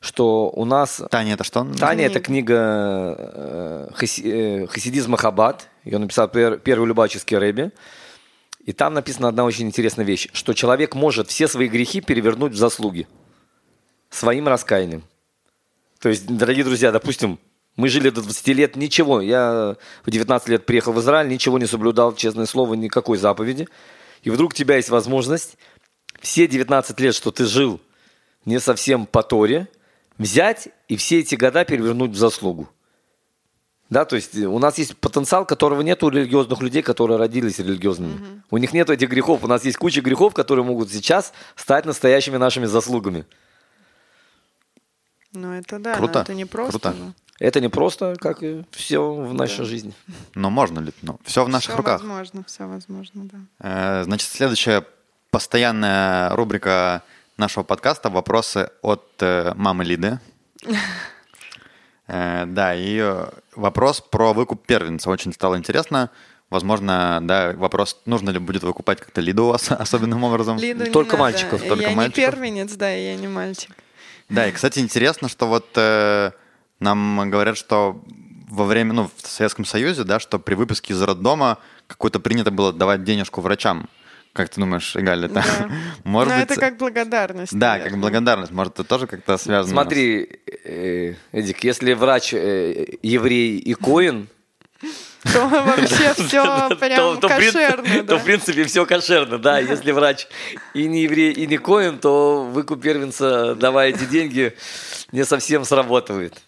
что 0.05 0.49
у 0.49 0.65
нас 0.65 1.01
Таня, 1.09 1.33
это 1.33 1.43
что? 1.43 1.65
Таня 1.79 2.05
это 2.05 2.19
Книга. 2.19 3.15
э, 3.17 4.05
э, 4.23 4.67
Хасидизма 4.67 5.17
Хаббат. 5.17 5.67
Ее 5.83 5.97
написал 5.97 6.27
пер- 6.27 6.59
первый 6.59 6.85
любаческий 6.87 7.35
рэби. 7.37 7.71
И 8.63 8.71
там 8.71 8.93
написана 8.93 9.27
одна 9.27 9.45
очень 9.45 9.65
интересная 9.67 10.05
вещь, 10.05 10.27
что 10.33 10.53
человек 10.53 10.95
может 10.95 11.29
все 11.29 11.47
свои 11.47 11.67
грехи 11.67 12.01
перевернуть 12.01 12.53
в 12.53 12.57
заслуги 12.57 13.07
своим 14.09 14.47
раскаянием. 14.47 15.03
То 15.99 16.09
есть, 16.09 16.25
дорогие 16.27 16.63
друзья, 16.63 16.91
допустим, 16.91 17.39
мы 17.75 17.89
жили 17.89 18.09
до 18.09 18.21
20 18.21 18.47
лет, 18.49 18.75
ничего. 18.75 19.21
Я 19.21 19.75
в 20.05 20.11
19 20.11 20.49
лет 20.49 20.65
приехал 20.65 20.93
в 20.93 20.99
Израиль, 20.99 21.27
ничего 21.27 21.59
не 21.59 21.65
соблюдал, 21.65 22.15
честное 22.15 22.45
слово, 22.45 22.75
никакой 22.75 23.17
заповеди. 23.17 23.67
И 24.23 24.29
вдруг 24.29 24.51
у 24.51 24.55
тебя 24.55 24.77
есть 24.77 24.89
возможность 24.89 25.57
все 26.21 26.47
19 26.47 26.99
лет, 26.99 27.13
что 27.13 27.31
ты 27.31 27.45
жил 27.45 27.79
не 28.45 28.59
совсем 28.59 29.05
по 29.05 29.23
Торе, 29.23 29.67
взять 30.17 30.69
и 30.87 30.95
все 30.97 31.19
эти 31.19 31.35
года 31.35 31.65
перевернуть 31.65 32.11
в 32.11 32.17
заслугу. 32.17 32.69
Да, 33.89 34.03
то 34.03 34.15
есть 34.15 34.35
у 34.35 34.57
нас 34.57 34.79
есть 34.79 34.97
потенциал, 34.97 35.45
которого 35.45 35.81
нет 35.81 36.01
у 36.03 36.09
религиозных 36.09 36.59
людей, 36.61 36.81
которые 36.81 37.19
родились 37.19 37.59
религиозными. 37.59 38.41
У 38.49 38.57
них 38.57 38.73
нет 38.73 38.89
этих 38.89 39.09
грехов. 39.09 39.43
У 39.43 39.47
нас 39.47 39.63
есть 39.63 39.77
куча 39.77 40.01
грехов, 40.01 40.33
которые 40.33 40.65
могут 40.65 40.89
сейчас 40.91 41.33
стать 41.55 41.85
настоящими 41.85 42.37
нашими 42.37 42.65
заслугами. 42.65 43.25
Ну 45.33 45.51
это 45.53 45.79
да, 45.79 45.95
Круто, 45.97 46.13
но 46.13 46.21
это 46.21 46.33
не 46.33 46.45
просто. 46.45 46.71
круто. 46.79 46.95
ну. 46.97 47.13
Это 47.37 47.59
не 47.59 47.67
просто, 47.69 48.15
как 48.17 48.41
и 48.43 48.63
все 48.71 49.13
в 49.13 49.33
нашей 49.33 49.65
жизни. 49.65 49.93
Ну, 50.35 50.49
можно 50.49 50.79
ли? 50.79 50.93
Ну, 51.01 51.19
все 51.25 51.43
в 51.43 51.49
наших 51.49 51.71
Всё 51.71 51.77
руках. 51.77 51.99
возможно, 52.01 52.43
все 52.47 52.65
возможно, 52.65 53.25
да. 53.25 53.37
Э, 53.99 54.03
Значит, 54.05 54.29
следующая 54.29 54.85
постоянная 55.31 56.29
рубрика 56.29 57.03
нашего 57.37 57.63
подкаста 57.63 58.09
«Вопросы 58.09 58.69
от 58.81 59.03
э, 59.21 59.53
мамы 59.55 59.83
Лиды». 59.83 60.19
Э, 62.07 62.45
Да, 62.45 62.73
и 62.75 63.03
вопрос 63.55 64.01
про 64.01 64.33
выкуп 64.33 64.65
первенца. 64.65 65.09
Очень 65.09 65.33
стало 65.33 65.57
интересно. 65.57 66.09
Возможно, 66.49 67.19
да, 67.23 67.53
вопрос, 67.57 67.99
нужно 68.05 68.29
ли 68.29 68.39
будет 68.39 68.63
выкупать 68.63 68.99
как-то 68.99 69.19
Лиду 69.21 69.45
ос- 69.47 69.71
особенным 69.71 70.23
образом. 70.23 70.57
Лиду 70.57 70.85
не 70.85 70.91
Только 70.91 71.13
надо. 71.13 71.23
мальчиков, 71.23 71.63
Я 71.63 71.69
только 71.69 71.89
не 71.89 71.95
мальчиков. 71.95 72.33
первенец, 72.35 72.73
да, 72.73 72.95
и 72.95 73.03
я 73.05 73.15
не 73.15 73.27
мальчик. 73.27 73.71
Да, 74.29 74.47
и, 74.47 74.51
кстати, 74.51 74.79
интересно, 74.79 75.27
что 75.27 75.47
вот 75.47 75.65
э, 75.75 76.31
нам 76.79 77.29
говорят, 77.29 77.57
что 77.57 78.01
во 78.49 78.65
время, 78.65 78.93
ну, 78.93 79.09
в 79.21 79.27
Советском 79.27 79.65
Союзе, 79.65 80.03
да, 80.03 80.19
что 80.19 80.37
при 80.39 80.53
выпуске 80.55 80.93
из 80.93 81.01
роддома 81.01 81.57
какое-то 81.87 82.19
принято 82.19 82.51
было 82.51 82.71
давать 82.71 83.03
денежку 83.03 83.41
врачам. 83.41 83.89
Как 84.35 84.49
ты 84.49 84.59
думаешь, 84.59 84.93
Игаль, 84.97 85.25
это 85.25 85.35
Да. 85.35 85.69
может 86.03 86.33
Но 86.33 86.41
быть... 86.41 86.51
это 86.51 86.59
как 86.59 86.75
благодарность. 86.77 87.57
Да, 87.57 87.69
наверное. 87.69 87.89
как 87.89 87.99
благодарность. 88.01 88.51
Может, 88.51 88.73
это 88.73 88.83
тоже 88.83 89.07
как-то 89.07 89.37
связано? 89.37 89.71
Смотри, 89.73 90.27
э, 90.65 91.13
Эдик, 91.31 91.63
если 91.63 91.93
врач 91.93 92.33
э, 92.33 92.85
еврей 93.01 93.57
и 93.57 93.73
коин, 93.75 94.27
То 95.33 95.47
вообще 95.47 96.13
все 96.27 96.75
прям 96.75 97.17
то 97.19 97.29
в 97.29 97.37
принципе- 97.37 97.67
кошерно, 97.67 98.03
то 98.03 98.17
в 98.17 98.23
принципе 98.25 98.63
все 98.65 98.85
кошерно, 98.85 99.37
да. 99.37 99.59
Если 99.59 99.91
врач 99.93 100.27
и 100.73 100.85
не 100.85 101.03
еврей, 101.03 101.31
и 101.31 101.47
не 101.47 101.57
коин, 101.57 101.97
то 101.97 102.43
выкуп 102.43 102.81
первенца, 102.81 103.55
давая 103.55 103.91
эти 103.91 104.03
деньги, 104.03 104.53
не 105.13 105.23
совсем 105.23 105.63
сработает. 105.63 106.41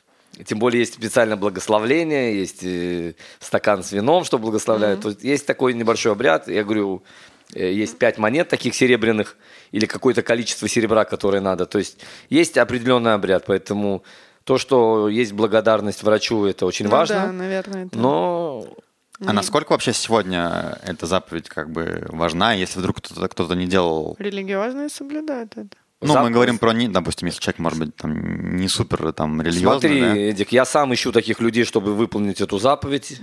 Тем 0.46 0.60
более 0.60 0.82
есть 0.82 0.94
специальное 0.96 1.38
благословление, 1.38 2.38
есть 2.38 2.64
э, 2.64 3.14
стакан 3.40 3.82
с 3.82 3.94
вином, 3.94 4.26
что 4.26 4.38
благословляют. 4.38 5.02
То 5.02 5.16
есть 5.22 5.48
такой 5.48 5.74
небольшой 5.74 6.12
обряд. 6.12 6.50
Я 6.50 6.66
говорю, 6.66 7.02
есть 7.54 7.98
пять 7.98 8.18
монет 8.18 8.50
таких 8.50 8.76
серебряных 8.76 9.38
или 9.72 9.86
какое-то 9.86 10.22
количество 10.22 10.68
серебра, 10.68 11.06
которое 11.06 11.42
надо. 11.42 11.66
То 11.66 11.78
есть 11.80 12.00
есть 12.30 12.58
определенный 12.58 13.14
обряд, 13.14 13.46
поэтому 13.46 14.04
то, 14.44 14.58
что 14.58 15.10
есть 15.10 15.34
благодарность 15.34 16.04
врачу, 16.04 16.46
это 16.46 16.66
очень 16.66 16.86
Ну 16.86 16.92
важно. 16.92 17.16
Да, 17.28 17.32
наверное. 17.32 17.86
это- 17.88 17.98
Но 17.98 18.68
А 19.26 19.34
насколько 19.34 19.72
вообще 19.72 19.94
сегодня 19.94 20.78
эта 20.84 21.06
заповедь 21.08 21.50
как 21.50 21.72
бы 21.72 22.06
важна, 22.10 22.54
если 22.54 22.80
вдруг 22.80 22.98
кто-то 22.98 23.28
кто 23.28 23.54
не 23.56 23.66
делал... 23.66 24.16
Религиозные 24.20 24.90
соблюдают 24.90 25.54
это. 25.54 25.70
Ну, 26.00 26.10
мы 26.10 26.14
Заповедь. 26.14 26.34
говорим 26.36 26.60
про, 26.60 26.74
не, 26.74 26.88
допустим, 26.88 27.28
если 27.28 27.40
человек, 27.42 27.58
может 27.58 27.80
быть, 27.80 27.96
там 27.96 28.56
не 28.58 28.68
супер 28.68 29.12
там 29.14 29.42
религиозный, 29.42 29.90
Смотри, 29.90 30.02
да? 30.02 30.16
Эдик, 30.16 30.52
я 30.52 30.64
сам 30.64 30.94
ищу 30.94 31.12
таких 31.12 31.40
людей, 31.40 31.64
чтобы 31.64 31.96
выполнить 31.96 32.40
эту 32.40 32.60
заповедь. 32.60 33.20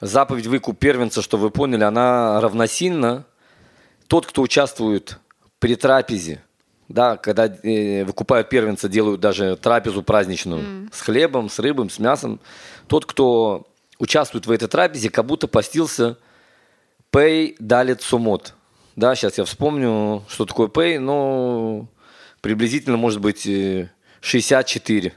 Заповедь 0.00 0.46
выкуп 0.48 0.76
первенца, 0.78 1.22
что 1.22 1.36
вы 1.36 1.50
поняли, 1.50 1.84
она 1.84 2.40
равносильна. 2.40 3.26
Тот, 4.10 4.26
кто 4.26 4.42
участвует 4.42 5.20
при 5.60 5.76
трапезе, 5.76 6.42
да, 6.88 7.16
когда 7.16 7.46
э, 7.46 8.02
выкупают 8.02 8.48
первенца, 8.48 8.88
делают 8.88 9.20
даже 9.20 9.54
трапезу 9.54 10.02
праздничную 10.02 10.90
с 10.92 11.00
хлебом, 11.00 11.48
с 11.48 11.60
рыбой, 11.60 11.88
с 11.88 12.00
мясом. 12.00 12.40
Тот, 12.88 13.06
кто 13.06 13.68
участвует 14.00 14.46
в 14.46 14.50
этой 14.50 14.66
трапезе, 14.66 15.10
как 15.10 15.26
будто 15.26 15.46
постился 15.46 16.18
пей 17.12 17.54
далит 17.60 18.02
сумот. 18.02 18.54
Да, 18.96 19.14
сейчас 19.14 19.38
я 19.38 19.44
вспомню, 19.44 20.24
что 20.28 20.44
такое 20.44 20.66
пей, 20.66 20.98
но 20.98 21.86
приблизительно 22.40 22.96
может 22.96 23.20
быть 23.20 23.46
э, 23.46 23.92
64. 24.22 25.14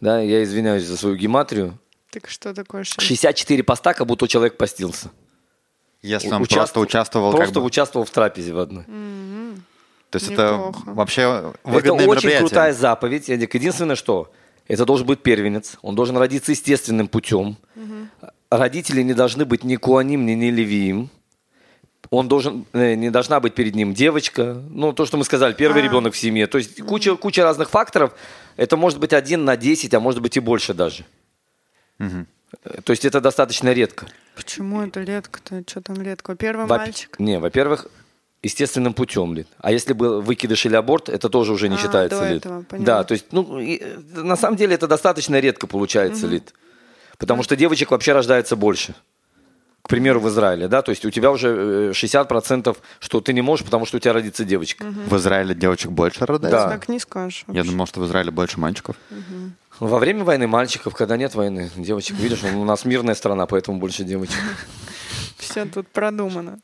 Да, 0.00 0.20
я 0.20 0.42
извиняюсь 0.42 0.82
за 0.82 0.96
свою 0.96 1.14
гематрию. 1.14 1.78
Так 2.10 2.28
что 2.28 2.52
такое 2.52 2.82
шесть? 2.82 3.00
64 3.00 3.62
поста, 3.62 3.94
как 3.94 4.08
будто 4.08 4.26
человек 4.26 4.56
постился. 4.56 5.12
Если 6.02 6.28
он 6.28 6.42
Участвовал- 6.42 6.56
просто 6.62 6.80
участвовал 6.80 7.30
Просто 7.32 7.54
как 7.54 7.62
бы... 7.62 7.66
участвовал 7.66 8.06
в 8.06 8.10
трапезе 8.10 8.52
в 8.52 8.58
одной. 8.58 8.84
То 10.10 10.16
есть 10.18 10.30
это 10.30 10.52
Неплохо. 10.54 10.78
вообще 10.86 11.22
Это 11.22 11.54
выгодное 11.64 11.92
очень 12.06 12.08
мероприятие. 12.08 12.38
крутая 12.40 12.72
заповедь. 12.72 13.28
Эдик. 13.28 13.54
Единственное, 13.54 13.96
что 13.96 14.30
это 14.68 14.84
должен 14.84 15.06
быть 15.06 15.20
первенец. 15.22 15.76
Он 15.82 15.94
должен 15.94 16.16
родиться 16.16 16.52
естественным 16.52 17.08
путем. 17.08 17.56
Родители 18.50 19.02
не 19.02 19.14
должны 19.14 19.44
быть 19.44 19.64
ни 19.64 19.74
куаним, 19.76 20.24
ни, 20.24 20.32
ни 20.32 20.50
левиим. 20.50 21.10
Он 22.10 22.28
должен, 22.28 22.64
э, 22.72 22.94
не 22.94 23.10
должна 23.10 23.40
быть 23.40 23.54
перед 23.56 23.74
ним 23.74 23.92
девочка. 23.92 24.62
Ну, 24.70 24.92
то, 24.92 25.06
что 25.06 25.16
мы 25.16 25.24
сказали, 25.24 25.54
первый 25.54 25.82
А. 25.82 25.84
ребенок 25.84 26.14
в 26.14 26.16
семье. 26.16 26.46
То 26.46 26.58
есть 26.58 26.80
куча, 26.82 27.16
куча 27.16 27.42
разных 27.42 27.68
факторов. 27.70 28.12
Это 28.56 28.76
может 28.76 29.00
быть 29.00 29.12
один 29.12 29.44
на 29.44 29.56
10, 29.56 29.92
а 29.92 29.98
может 29.98 30.22
быть 30.22 30.36
и 30.36 30.40
больше 30.40 30.72
даже. 30.72 31.04
Э, 31.98 32.24
То 32.84 32.92
есть 32.92 33.04
это 33.04 33.20
достаточно 33.20 33.72
редко. 33.72 34.06
Почему 34.34 34.82
это 34.82 35.02
редко-то? 35.02 35.62
Что 35.66 35.80
там 35.80 36.00
редко? 36.02 36.36
Первый 36.36 36.66
Во- 36.66 36.78
мальчик? 36.78 37.18
Не, 37.18 37.38
во-первых, 37.38 37.86
естественным 38.42 38.94
путем, 38.94 39.34
Лид. 39.34 39.48
А 39.58 39.72
если 39.72 39.92
был 39.92 40.20
выкидыш 40.22 40.66
или 40.66 40.76
аборт, 40.76 41.08
это 41.08 41.28
тоже 41.28 41.52
уже 41.52 41.68
не 41.68 41.76
А, 41.76 41.78
считается, 41.78 42.18
до 42.20 42.28
Лид. 42.28 42.38
этого. 42.46 42.64
Да, 42.78 43.04
то 43.04 43.12
есть, 43.12 43.26
ну, 43.32 43.58
и, 43.58 43.78
э, 43.82 43.96
на 44.14 44.36
самом 44.36 44.56
деле 44.56 44.74
это 44.74 44.86
достаточно 44.86 45.38
редко 45.40 45.66
получается, 45.66 46.26
Лид. 46.26 46.54
Потому 47.18 47.42
что 47.42 47.56
девочек 47.56 47.90
вообще 47.90 48.12
рождается 48.12 48.56
больше. 48.56 48.94
К 49.86 49.88
примеру, 49.88 50.18
в 50.18 50.28
Израиле, 50.28 50.66
да, 50.66 50.82
то 50.82 50.90
есть 50.90 51.04
у 51.04 51.10
тебя 51.10 51.30
уже 51.30 51.48
э, 51.48 51.90
60%, 51.92 52.76
что 52.98 53.20
ты 53.20 53.32
не 53.32 53.40
можешь, 53.40 53.64
потому 53.64 53.86
что 53.86 53.98
у 53.98 54.00
тебя 54.00 54.14
родится 54.14 54.44
девочка. 54.44 54.84
В 54.84 55.16
Израиле 55.16 55.54
девочек 55.54 55.92
больше 55.92 56.26
рождается? 56.26 56.64
Да. 56.64 56.70
Так 56.70 56.88
не 56.88 56.98
скажешь. 56.98 57.44
Я 57.46 57.54
вообще. 57.54 57.70
думал, 57.70 57.86
что 57.86 58.00
в 58.00 58.06
Израиле 58.06 58.32
больше 58.32 58.58
мальчиков. 58.58 58.96
Во 59.78 59.98
время 60.00 60.24
войны 60.24 60.48
мальчиков, 60.48 60.92
когда 60.96 61.16
нет 61.16 61.36
войны, 61.36 61.70
девочек, 61.76 62.16
видишь, 62.16 62.42
у 62.42 62.64
нас 62.64 62.84
мирная 62.84 63.14
страна, 63.14 63.46
поэтому 63.46 63.78
больше 63.78 64.02
девочек. 64.02 64.40
Все 65.38 65.66
тут 65.66 65.86
продумано. 65.86 66.58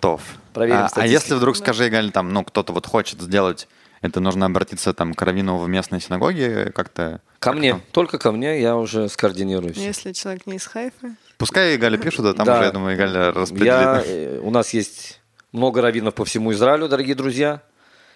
Тов. 0.00 0.22
Проверим 0.54 0.80
а, 0.80 0.90
а 0.92 1.06
если 1.06 1.34
вдруг, 1.34 1.56
скажи, 1.56 1.88
Галь, 1.88 2.10
там, 2.10 2.32
ну, 2.32 2.42
кто-то 2.42 2.72
вот 2.72 2.86
хочет 2.86 3.20
сделать, 3.20 3.68
это 4.00 4.18
нужно 4.18 4.46
обратиться 4.46 4.92
там 4.92 5.14
к 5.14 5.22
Равину 5.22 5.58
в 5.58 5.68
местной 5.68 6.00
синагоге 6.00 6.72
как-то? 6.74 7.20
Ко 7.38 7.50
как 7.50 7.54
мне, 7.54 7.72
там? 7.74 7.82
только 7.92 8.18
ко 8.18 8.32
мне, 8.32 8.60
я 8.60 8.76
уже 8.76 9.08
скоординирую 9.08 9.72
всё. 9.72 9.82
Если 9.82 10.12
человек 10.12 10.46
не 10.46 10.56
из 10.56 10.66
Хайфы. 10.66 11.14
Пускай 11.38 11.76
Галя 11.78 11.96
пишут, 11.96 12.26
а 12.26 12.34
там 12.34 12.44
Да. 12.44 12.56
уже, 12.56 12.64
я 12.64 12.70
думаю, 12.72 12.96
Галя 12.96 13.26
Я, 13.26 13.32
распределит. 13.32 14.04
э, 14.06 14.40
у 14.42 14.50
нас 14.50 14.74
есть 14.74 15.20
много 15.52 15.80
раввинов 15.80 16.14
по 16.14 16.24
всему 16.24 16.52
Израилю, 16.52 16.88
дорогие 16.88 17.14
друзья. 17.14 17.62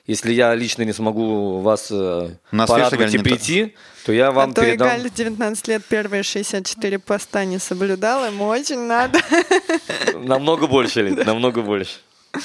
Если 0.09 0.33
я 0.33 0.53
лично 0.57 0.83
не 0.83 0.93
смогу 0.93 1.61
вас 1.61 1.87
э, 1.93 2.31
нас, 2.51 2.69
порадовать 2.69 3.15
и 3.15 3.19
прийти, 3.19 3.77
то 4.05 4.13
я 4.13 4.33
вам 4.33 4.51
а 4.51 4.53
то 4.53 4.63
передам. 4.63 4.89
Игаль 4.89 5.09
19 5.09 5.69
лет 5.69 5.85
первые 5.85 6.25
64 6.25 6.99
поста 6.99 7.45
не 7.45 7.61
соблюдал, 7.61 8.27
ему 8.27 8.47
очень 8.47 8.81
надо. 8.81 9.21
Намного 10.15 10.67
больше, 10.67 11.03
Лид, 11.03 11.25
намного 11.27 11.63
больше. 11.63 12.01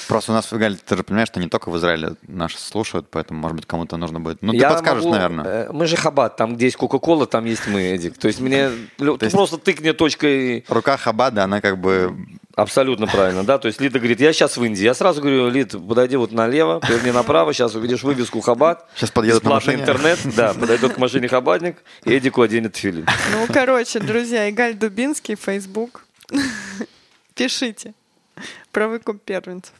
Просто 0.08 0.32
у 0.34 0.36
нас, 0.36 0.52
Галь, 0.52 0.76
ты 0.78 0.98
же 0.98 1.04
понимаешь, 1.04 1.30
что 1.30 1.40
не 1.40 1.48
только 1.48 1.70
в 1.70 1.78
Израиле 1.78 2.16
наши 2.28 2.58
слушают, 2.60 3.08
поэтому, 3.10 3.40
может 3.40 3.56
быть, 3.56 3.66
кому-то 3.66 3.96
нужно 3.96 4.20
будет. 4.20 4.42
Ну, 4.42 4.52
ты 4.52 4.58
Я 4.58 4.70
подскажешь, 4.70 5.04
могу- 5.04 5.16
наверное. 5.16 5.46
э, 5.46 5.72
Мы 5.72 5.86
же 5.88 5.96
Хабат, 5.96 6.36
там, 6.36 6.56
где 6.56 6.66
есть 6.66 6.76
Кока-Кола, 6.78 7.26
там 7.26 7.46
есть 7.46 7.68
мы, 7.68 7.82
Эдик. 7.82 8.18
То 8.18 8.28
есть 8.28 8.42
мне 8.42 8.70
ты 8.98 9.06
есть- 9.22 9.32
просто 9.32 9.58
тыкни 9.58 9.92
точкой 9.92 10.66
Рука 10.68 10.98
Хабада, 10.98 11.46
она 11.46 11.62
как 11.62 11.78
бы... 11.80 12.14
абсолютно 12.56 13.08
правильно, 13.08 13.44
да. 13.46 13.58
То 13.60 13.68
есть 13.68 13.80
Лида 13.80 14.00
говорит, 14.00 14.20
я 14.20 14.34
сейчас 14.34 14.58
в 14.58 14.64
Индии. 14.66 14.84
Я 14.84 14.94
сразу 14.94 15.22
говорю, 15.22 15.48
Лид, 15.50 15.72
подойди 15.88 16.18
вот 16.18 16.32
налево, 16.34 16.80
поверни 16.80 17.12
направо, 17.12 17.54
сейчас 17.54 17.74
увидишь 17.76 18.04
вывеску 18.04 18.42
Хабат. 18.42 18.86
Сейчас 18.96 19.12
подъедут 19.12 19.44
на 19.46 19.52
машине. 19.52 19.76
интернет, 19.84 20.20
да, 20.36 20.54
подойдет 20.54 20.96
к 20.96 20.98
машине 20.98 21.28
хабатник, 21.30 21.78
и 22.04 22.18
Эдику 22.18 22.42
оденет 22.42 22.76
филин. 22.76 23.06
Ну, 23.32 23.48
короче, 23.54 24.00
друзья, 24.00 24.50
Игаль 24.50 24.74
Дубинский, 24.76 25.36
Facebook. 25.36 26.04
Пишите 27.36 27.94
про 28.78 28.88
выкуп 28.88 29.24
первенцев. 29.24 29.74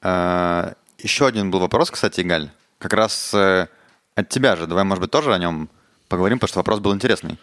Э, 0.00 0.74
Еще 0.98 1.26
один 1.26 1.50
был 1.50 1.58
вопрос, 1.58 1.90
кстати, 1.90 2.20
Галь. 2.20 2.50
Как 2.78 2.92
раз 2.92 3.34
э, 3.34 3.66
от 4.14 4.28
тебя 4.28 4.54
же. 4.54 4.68
Давай, 4.68 4.84
может 4.84 5.00
быть, 5.00 5.10
тоже 5.10 5.34
о 5.34 5.38
нем 5.38 5.68
поговорим, 6.06 6.38
потому 6.38 6.48
что 6.48 6.60
вопрос 6.60 6.78
был 6.78 6.94
интересный. 6.94 7.36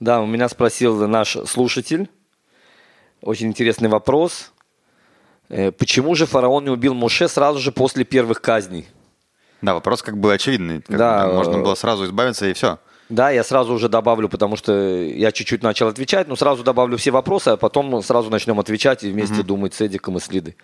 Да, 0.00 0.20
у 0.20 0.26
меня 0.26 0.48
спросил 0.48 1.06
наш 1.06 1.36
слушатель. 1.46 2.10
Очень 3.22 3.46
интересный 3.50 3.88
вопрос. 3.88 4.50
Э, 5.48 5.70
Почему 5.70 6.16
же 6.16 6.26
фараон 6.26 6.64
не 6.64 6.70
убил 6.70 6.94
Моше 6.94 7.28
сразу 7.28 7.60
же 7.60 7.70
после 7.70 8.02
первых 8.02 8.42
казней? 8.42 8.88
Да, 9.62 9.74
вопрос 9.74 10.02
как 10.02 10.18
бы 10.18 10.34
очевидный. 10.34 10.82
Как 10.82 10.96
Да, 10.98 11.28
можно 11.28 11.58
э, 11.58 11.62
было 11.62 11.76
сразу 11.76 12.04
избавиться 12.06 12.48
и 12.48 12.52
все. 12.52 12.80
Да, 13.10 13.30
я 13.30 13.42
сразу 13.42 13.74
уже 13.74 13.88
добавлю, 13.88 14.28
потому 14.28 14.56
что 14.56 14.72
я 14.72 15.32
чуть-чуть 15.32 15.64
начал 15.64 15.88
отвечать, 15.88 16.28
но 16.28 16.36
сразу 16.36 16.62
добавлю 16.62 16.96
все 16.96 17.10
вопросы, 17.10 17.48
а 17.48 17.56
потом 17.56 18.02
сразу 18.02 18.30
начнем 18.30 18.60
отвечать 18.60 19.02
и 19.02 19.10
вместе 19.10 19.42
думать 19.42 19.74
с 19.74 19.82
Эдиком 19.82 20.16
и 20.16 20.20
с 20.20 20.30
Лидой. 20.30 20.56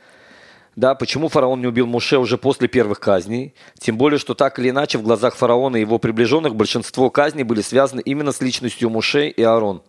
Да, 0.76 0.94
почему 0.94 1.28
фараон 1.28 1.60
не 1.60 1.66
убил 1.66 1.86
Муше 1.86 2.18
уже 2.18 2.38
после 2.38 2.68
первых 2.68 3.00
казней? 3.00 3.54
Тем 3.80 3.96
более, 3.96 4.20
что 4.20 4.34
так 4.34 4.58
или 4.60 4.70
иначе 4.70 4.98
в 4.98 5.02
глазах 5.02 5.34
фараона 5.34 5.76
и 5.76 5.80
его 5.80 5.98
приближенных 5.98 6.54
большинство 6.54 7.10
казней 7.10 7.42
были 7.42 7.62
связаны 7.62 8.00
именно 8.02 8.30
с 8.30 8.40
личностью 8.40 8.90
Муше 8.90 9.28
и 9.28 9.42
Аарон. 9.42 9.82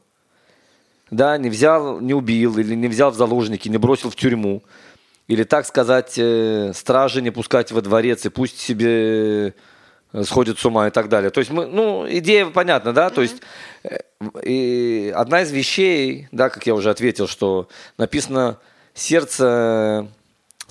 Да, 1.12 1.38
не 1.38 1.50
взял, 1.50 2.00
не 2.00 2.16
убил 2.16 2.58
или 2.58 2.74
не 2.74 2.88
взял 2.88 3.12
в 3.12 3.16
заложники, 3.16 3.70
не 3.70 3.78
бросил 3.78 4.10
в 4.10 4.16
тюрьму. 4.16 4.64
Или, 5.28 5.44
так 5.44 5.68
сказать, 5.68 6.14
э, 6.18 6.72
стражи 6.74 7.22
не 7.22 7.32
пускать 7.32 7.72
во 7.72 7.82
дворец 7.82 8.26
и 8.26 8.30
пусть 8.30 8.60
себе 8.60 9.54
сходит 10.24 10.60
с 10.60 10.66
ума 10.66 10.88
и 10.88 10.92
так 10.92 11.10
далее. 11.10 11.30
То 11.30 11.40
есть, 11.40 11.52
мы, 11.52 11.66
ну, 11.66 12.08
идея 12.10 12.48
понятна, 12.48 12.94
да? 12.94 13.10
То 13.10 13.22
есть, 13.22 13.42
э, 13.84 14.00
и 14.44 15.14
одна 15.16 15.42
из 15.42 15.52
вещей, 15.52 16.28
да, 16.32 16.50
как 16.50 16.66
я 16.66 16.76
уже 16.76 16.90
ответил, 16.90 17.28
что 17.28 17.68
написано 17.98 18.60
сердце 18.94 20.08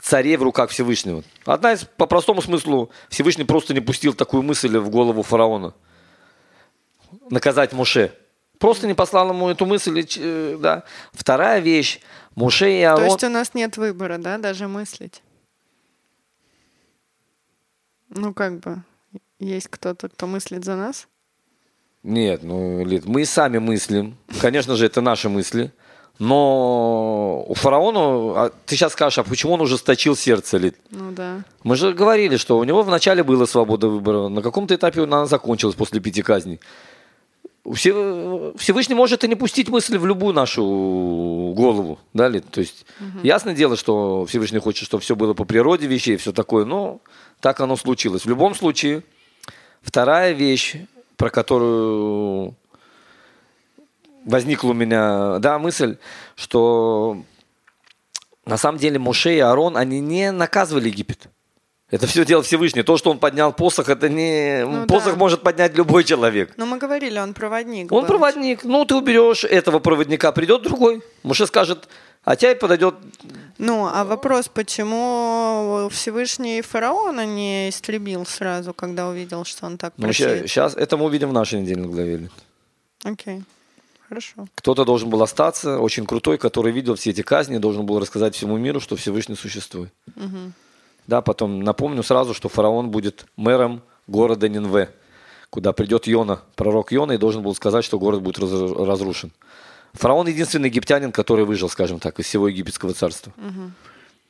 царей 0.01 0.37
в 0.37 0.43
руках 0.43 0.71
Всевышнего. 0.71 1.23
Одна 1.45 1.73
из, 1.73 1.85
по 1.85 2.07
простому 2.07 2.41
смыслу, 2.43 2.91
Всевышний 3.09 3.45
просто 3.45 3.75
не 3.75 3.81
пустил 3.81 4.15
такую 4.15 4.43
мысль 4.43 4.77
в 4.79 4.89
голову 4.89 5.23
фараона. 5.23 5.75
Наказать 7.31 7.73
Муше. 7.73 8.13
Просто 8.59 8.87
не 8.87 8.95
послал 8.95 9.31
ему 9.31 9.49
эту 9.49 9.67
мысль. 9.67 10.07
э, 10.17 10.57
Да. 10.61 10.85
Вторая 11.13 11.61
вещь. 11.61 12.01
Муше 12.35 12.71
и 12.71 12.83
То 12.83 12.93
Аарон... 12.93 13.05
есть 13.05 13.25
у 13.25 13.29
нас 13.29 13.55
нет 13.55 13.77
выбора, 13.77 14.19
да, 14.19 14.39
даже 14.39 14.69
мыслить? 14.69 15.23
Ну, 18.09 18.33
как 18.33 18.61
бы. 18.61 18.83
Есть 19.41 19.69
кто-то, 19.69 20.09
кто 20.09 20.27
мыслит 20.27 20.65
за 20.65 20.77
нас? 20.77 21.09
Нет, 22.03 22.43
ну, 22.43 22.85
Лид, 22.85 23.05
мы 23.07 23.25
сами 23.25 23.59
мыслим. 23.59 24.17
Конечно 24.41 24.77
же, 24.77 24.87
это 24.87 25.01
наши 25.01 25.29
мысли. 25.29 25.73
Но 26.19 27.45
у 27.47 27.55
фараона, 27.55 28.01
а 28.47 28.53
ты 28.65 28.75
сейчас 28.77 28.93
скажешь, 28.93 29.19
а 29.19 29.25
почему 29.25 29.53
он 29.55 29.61
ужесточил 29.61 30.17
сердце, 30.17 30.57
Лид? 30.57 30.77
Ну 30.91 31.11
да. 31.13 31.43
Мы 31.63 31.77
же 31.77 31.93
говорили, 31.93 32.37
что 32.39 32.59
у 32.59 32.65
него 32.65 32.83
вначале 32.83 33.23
была 33.23 33.45
свобода 33.47 33.89
выбора, 33.89 34.29
на 34.29 34.41
каком-то 34.41 34.75
этапе 34.75 35.03
она 35.03 35.27
закончилась 35.27 35.75
после 35.75 36.01
пяти 36.01 36.23
казней. 36.23 36.61
Все- 37.75 38.55
Всевышний 38.57 38.95
может 38.95 39.25
и 39.25 39.29
не 39.29 39.35
пустить 39.35 39.69
мысль 39.69 39.99
в 39.99 40.07
любую 40.07 40.33
нашу 40.33 40.63
голову, 41.57 41.99
да, 42.15 42.29
Лид? 42.29 42.49
То 42.51 42.61
есть, 42.61 42.87
ясное 43.25 43.55
дело, 43.55 43.77
что 43.77 44.25
Всевышний 44.27 44.61
хочет, 44.61 44.87
чтобы 44.87 45.03
все 45.03 45.17
было 45.17 45.35
по 45.35 45.45
природе 45.45 45.87
вещей, 45.89 46.17
все 46.17 46.33
такое, 46.33 46.65
но 46.65 47.01
так 47.41 47.61
оно 47.61 47.77
случилось. 47.77 48.23
В 48.25 48.29
любом 48.29 48.55
случае, 48.55 49.03
вторая 49.83 50.33
вещь, 50.33 50.77
про 51.17 51.31
которую 51.31 52.55
возникла 54.25 54.71
у 54.71 54.75
меня, 54.75 55.39
да, 55.39 55.59
мысль, 55.59 55.97
что 56.35 57.23
на 58.45 58.57
самом 58.57 58.79
деле 58.79 58.99
Моше 58.99 59.35
и 59.35 59.41
Аарон, 59.41 59.77
они 59.77 60.01
не 60.01 60.33
наказывали 60.33 60.89
Египет. 60.89 61.29
Это 61.89 62.09
все 62.09 62.25
дело 62.25 62.43
Всевышний. 62.43 62.83
То, 62.83 62.97
что 62.97 63.13
он 63.13 63.19
поднял 63.19 63.53
посох, 63.53 63.89
это 63.89 64.09
не... 64.09 64.65
Ну 64.65 64.87
посох 64.87 65.13
да. 65.13 65.19
может 65.19 65.43
поднять 65.43 65.77
любой 65.77 66.03
человек. 66.03 66.53
Но 66.57 66.67
мы 66.67 66.79
говорили, 66.79 67.19
он 67.19 67.33
проводник. 67.33 67.93
Он 67.93 68.01
был. 68.01 68.09
проводник. 68.09 68.65
Ну, 68.65 68.85
ты 68.85 68.97
уберешь 68.97 69.45
этого 69.45 69.79
проводника, 69.79 70.33
придет 70.33 70.63
другой. 70.63 71.03
Моше 71.23 71.47
скажет, 71.47 71.89
а 72.27 72.35
тебя 72.37 72.55
подойдет... 72.57 72.95
Ну, 73.59 73.87
а 73.91 74.05
вопрос, 74.05 74.49
почему 74.49 75.89
Всевышний 75.91 76.61
фараона 76.61 77.25
не 77.25 77.69
истребил 77.71 78.27
сразу, 78.27 78.75
когда 78.75 79.09
увидел, 79.09 79.45
что 79.45 79.65
он 79.67 79.79
так 79.79 79.95
Ну, 79.97 80.05
просеет? 80.05 80.51
сейчас 80.51 80.75
это 80.77 80.97
мы 80.97 81.05
увидим 81.07 81.31
в 81.31 81.33
нашей 81.33 81.61
недельной 81.63 81.89
главе. 81.89 82.29
Окей, 83.05 83.43
хорошо. 84.09 84.47
Кто-то 84.57 84.85
должен 84.85 85.09
был 85.09 85.23
остаться, 85.23 85.79
очень 85.79 86.05
крутой, 86.05 86.37
который 86.37 86.73
видел 86.73 86.97
все 86.97 87.11
эти 87.11 87.23
казни, 87.23 87.59
должен 87.59 87.87
был 87.87 87.99
рассказать 88.01 88.35
всему 88.35 88.57
миру, 88.59 88.81
что 88.81 88.97
Всевышний 88.97 89.37
существует. 89.37 89.93
Да, 91.07 91.23
потом 91.23 91.61
напомню 91.61 92.03
сразу, 92.03 92.35
что 92.35 92.49
фараон 92.49 92.91
будет 92.91 93.27
мэром 93.37 93.81
города 94.09 94.49
Нинве, 94.49 94.91
куда 95.51 95.73
придет 95.73 96.07
Йона, 96.09 96.41
пророк 96.57 96.91
Йона, 96.93 97.13
и 97.13 97.19
должен 97.19 97.43
был 97.43 97.55
сказать, 97.55 97.85
что 97.85 97.99
город 98.01 98.21
будет 98.23 98.39
раз- 98.41 98.51
разрушен. 98.89 99.31
Фараон 99.99 100.27
единственный 100.29 100.69
египтянин, 100.69 101.13
который 101.13 101.45
выжил, 101.45 101.69
скажем 101.69 101.99
так, 102.01 102.19
из 102.19 102.27
всего 102.27 102.49
египетского 102.49 102.93
царства. 102.95 103.33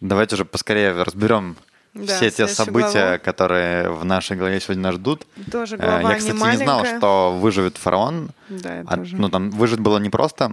Давайте 0.01 0.37
же 0.37 0.45
поскорее 0.45 0.93
разберем 1.03 1.57
Да, 1.95 2.17
все 2.17 2.31
те 2.31 2.47
события, 2.49 3.07
главу. 3.07 3.19
которые 3.25 3.89
в 3.91 4.05
нашей 4.05 4.37
главе 4.37 4.61
сегодня 4.61 4.83
нас 4.85 4.95
ждут. 4.97 5.27
Тоже 5.51 5.77
Э, 5.77 5.79
глава 5.79 6.13
Я, 6.13 6.19
кстати, 6.19 6.37
не 6.37 6.51
не 6.51 6.57
знал, 6.59 6.79
маленькая. 6.81 6.99
что 6.99 7.39
выживет 7.41 7.77
фараон. 7.79 8.31
Да, 8.51 8.75
я 8.77 8.85
А, 8.87 8.97
тоже. 8.97 9.17
ну, 9.17 9.29
там 9.31 9.51
выжить 9.51 9.81
было 9.81 9.99
непросто. 9.99 10.53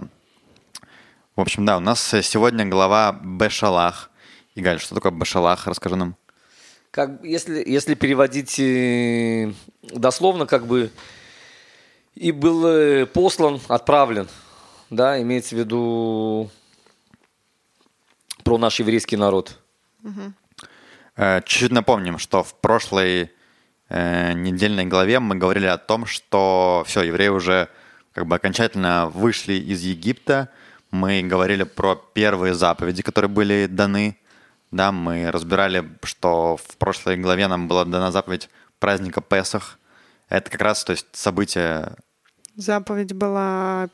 В 1.36 1.40
общем, 1.40 1.66
да, 1.66 1.76
у 1.76 1.80
нас 1.80 2.00
сегодня 2.22 2.64
глава 2.64 3.12
Бешалах. 3.22 4.10
Игаль, 4.54 4.78
что 4.80 4.94
такое 4.94 5.12
Бешалах? 5.12 5.66
Расскажи 5.66 5.96
нам. 5.96 6.16
Как, 6.90 7.22
если, 7.24 7.62
если 7.66 7.94
переводить 7.94 8.58
э, 8.60 9.52
дословно, 9.82 10.46
как 10.46 10.66
бы 10.66 10.90
и 12.14 12.30
был 12.30 12.64
э, 12.66 13.04
послан, 13.06 13.60
отправлен, 13.68 14.28
да, 14.90 15.20
имеется 15.20 15.54
в 15.54 15.58
виду 15.58 16.50
про 18.44 18.58
наш 18.58 18.78
еврейский 18.80 19.16
народ. 19.16 19.58
Э, 21.16 21.40
Чуть-чуть 21.44 21.72
напомним, 21.72 22.18
что 22.18 22.42
в 22.42 22.54
прошлой 22.54 23.30
э, 23.88 24.32
недельной 24.32 24.86
главе 24.86 25.20
мы 25.20 25.36
говорили 25.36 25.66
о 25.66 25.78
том, 25.78 26.06
что 26.06 26.84
все, 26.86 27.02
евреи 27.02 27.28
уже 27.28 27.68
как 28.12 28.26
бы 28.26 28.36
окончательно 28.36 29.06
вышли 29.08 29.54
из 29.54 29.82
Египта. 29.82 30.48
Мы 30.90 31.22
говорили 31.22 31.64
про 31.64 31.96
первые 31.96 32.54
заповеди, 32.54 33.02
которые 33.02 33.28
были 33.28 33.66
даны. 33.66 34.16
Да, 34.70 34.92
мы 34.92 35.30
разбирали, 35.30 35.88
что 36.02 36.56
в 36.56 36.76
прошлой 36.76 37.16
главе 37.16 37.46
нам 37.48 37.68
была 37.68 37.84
дана 37.84 38.10
заповедь 38.10 38.48
праздника 38.78 39.20
Песах. 39.20 39.78
Это 40.28 40.50
как 40.50 40.60
раз, 40.60 40.84
то 40.84 40.92
есть, 40.92 41.06
событие 41.12 41.96
Заповедь 42.56 43.12
была 43.12 43.88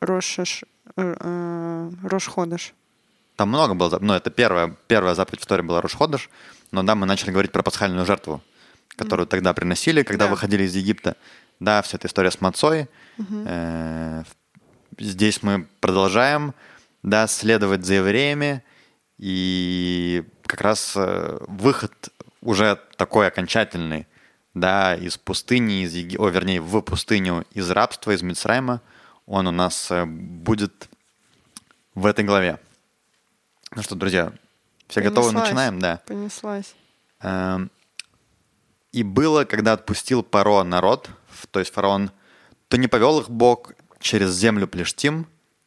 Рошаш, 0.00 0.64
э, 0.96 1.14
э, 1.20 1.90
Рошходыш. 2.02 2.74
Там 3.36 3.48
много 3.50 3.74
было, 3.74 3.90
зап- 3.90 3.98
ну, 4.02 4.14
это 4.14 4.30
первая, 4.30 4.74
первая 4.88 5.14
заповедь 5.14 5.42
в 5.42 5.46
Торе 5.46 5.62
была 5.62 5.80
Рушходыш, 5.82 6.30
но 6.72 6.82
да, 6.82 6.94
мы 6.94 7.06
начали 7.06 7.30
говорить 7.30 7.52
про 7.52 7.62
пасхальную 7.62 8.06
жертву, 8.06 8.40
которую 8.96 9.26
тогда 9.26 9.52
приносили, 9.52 10.02
когда 10.02 10.24
Да. 10.24 10.30
выходили 10.30 10.64
из 10.64 10.74
Египта. 10.74 11.16
Да, 11.60 11.80
вся 11.82 11.96
эта 11.96 12.08
история 12.08 12.30
с 12.30 12.40
мацой. 12.40 12.88
В- 13.18 14.24
Здесь 14.98 15.42
мы 15.42 15.66
продолжаем, 15.80 16.54
да, 17.02 17.26
следовать 17.26 17.84
за 17.84 17.94
евреями, 17.94 18.62
и 19.18 20.24
как 20.46 20.62
раз 20.62 20.94
выход 20.96 21.92
уже 22.40 22.80
такой 22.96 23.26
окончательный, 23.26 24.06
да, 24.56 24.96
из 24.96 25.18
пустыни, 25.18 25.84
из 25.84 25.94
Еги- 25.94 26.16
о, 26.16 26.28
вернее, 26.30 26.62
в 26.62 26.80
пустыню 26.80 27.44
из 27.52 27.70
рабства, 27.70 28.12
из 28.12 28.22
Мицрайма, 28.22 28.80
он 29.26 29.46
у 29.46 29.50
нас 29.50 29.90
э, 29.90 30.06
будет 30.06 30.88
в 31.94 32.06
этой 32.06 32.24
главе. 32.24 32.58
Ну 33.74 33.82
что, 33.82 33.94
друзья, 33.94 34.32
все 34.88 35.02
готовы? 35.02 35.28
Понеслась. 35.28 35.44
Начинаем, 35.44 35.78
да. 35.78 36.00
Понеслась. 36.06 36.74
Эм, 37.20 37.70
И 38.92 39.02
было, 39.02 39.44
когда 39.44 39.74
отпустил 39.74 40.22
Паро 40.22 40.62
народ, 40.62 41.10
то 41.50 41.60
есть 41.60 41.74
фараон, 41.74 42.10
то 42.68 42.78
не 42.78 42.88
повел 42.88 43.20
их 43.20 43.28
Бог 43.28 43.72
через 44.00 44.32
землю 44.32 44.66
Плештим, 44.66 45.26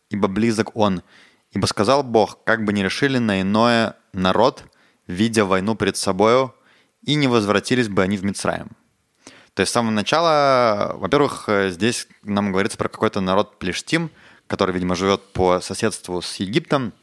ибо 0.09 0.27
близок 0.27 0.75
он. 0.75 1.03
Ибо 1.51 1.67
сказал 1.67 2.01
Бог, 2.01 2.43
как 2.43 2.65
бы 2.65 2.73
не 2.73 2.81
решили 2.83 3.19
на 3.19 3.41
иное 3.41 3.95
народ, 4.13 4.63
видя 5.05 5.45
войну 5.45 5.75
перед 5.75 5.95
собою, 5.95 6.55
и 7.03 7.15
не 7.15 7.27
возвратились 7.27 7.89
бы 7.89 8.03
они 8.03 8.17
в 8.17 8.23
Мицраем. 8.23 8.69
То 9.53 9.61
есть 9.61 9.71
с 9.71 9.73
самого 9.73 9.91
начала, 9.91 10.93
во-первых, 10.95 11.45
э, 11.47 11.69
здесь 11.69 12.07
нам 12.23 12.51
говорится 12.51 12.77
про 12.77 12.87
какой-то 12.87 13.19
народ 13.19 13.59
Плештим, 13.59 14.09
который, 14.47 14.73
видимо, 14.73 14.95
живет 14.95 15.33
по 15.33 15.59
соседству 15.59 16.21
с 16.21 16.35
Египтом. 16.37 16.93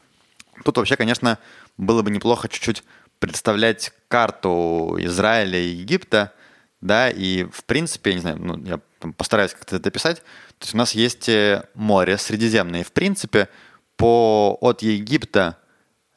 Тут 0.63 0.77
вообще, 0.77 0.95
конечно, 0.95 1.39
было 1.77 2.01
бы 2.01 2.09
неплохо 2.09 2.49
чуть-чуть 2.49 2.83
представлять 3.19 3.93
карту 4.07 4.97
Израиля 4.99 5.59
и 5.59 5.69
Египта, 5.69 6.33
да, 6.81 7.09
и 7.09 7.43
в 7.43 7.63
принципе, 7.63 8.11
я 8.11 8.15
не 8.15 8.21
знаю, 8.21 8.37
ну, 8.39 8.63
я 8.63 8.79
постараюсь 9.17 9.53
как-то 9.53 9.75
это 9.75 9.89
описать. 9.89 10.17
То 10.59 10.63
есть 10.63 10.73
у 10.73 10.77
нас 10.77 10.93
есть 10.93 11.29
э, 11.29 11.63
море 11.73 12.17
Средиземное, 12.17 12.81
и 12.81 12.83
в 12.83 12.91
принципе 12.91 13.49
по, 13.95 14.57
от 14.61 14.81
Египта 14.81 15.57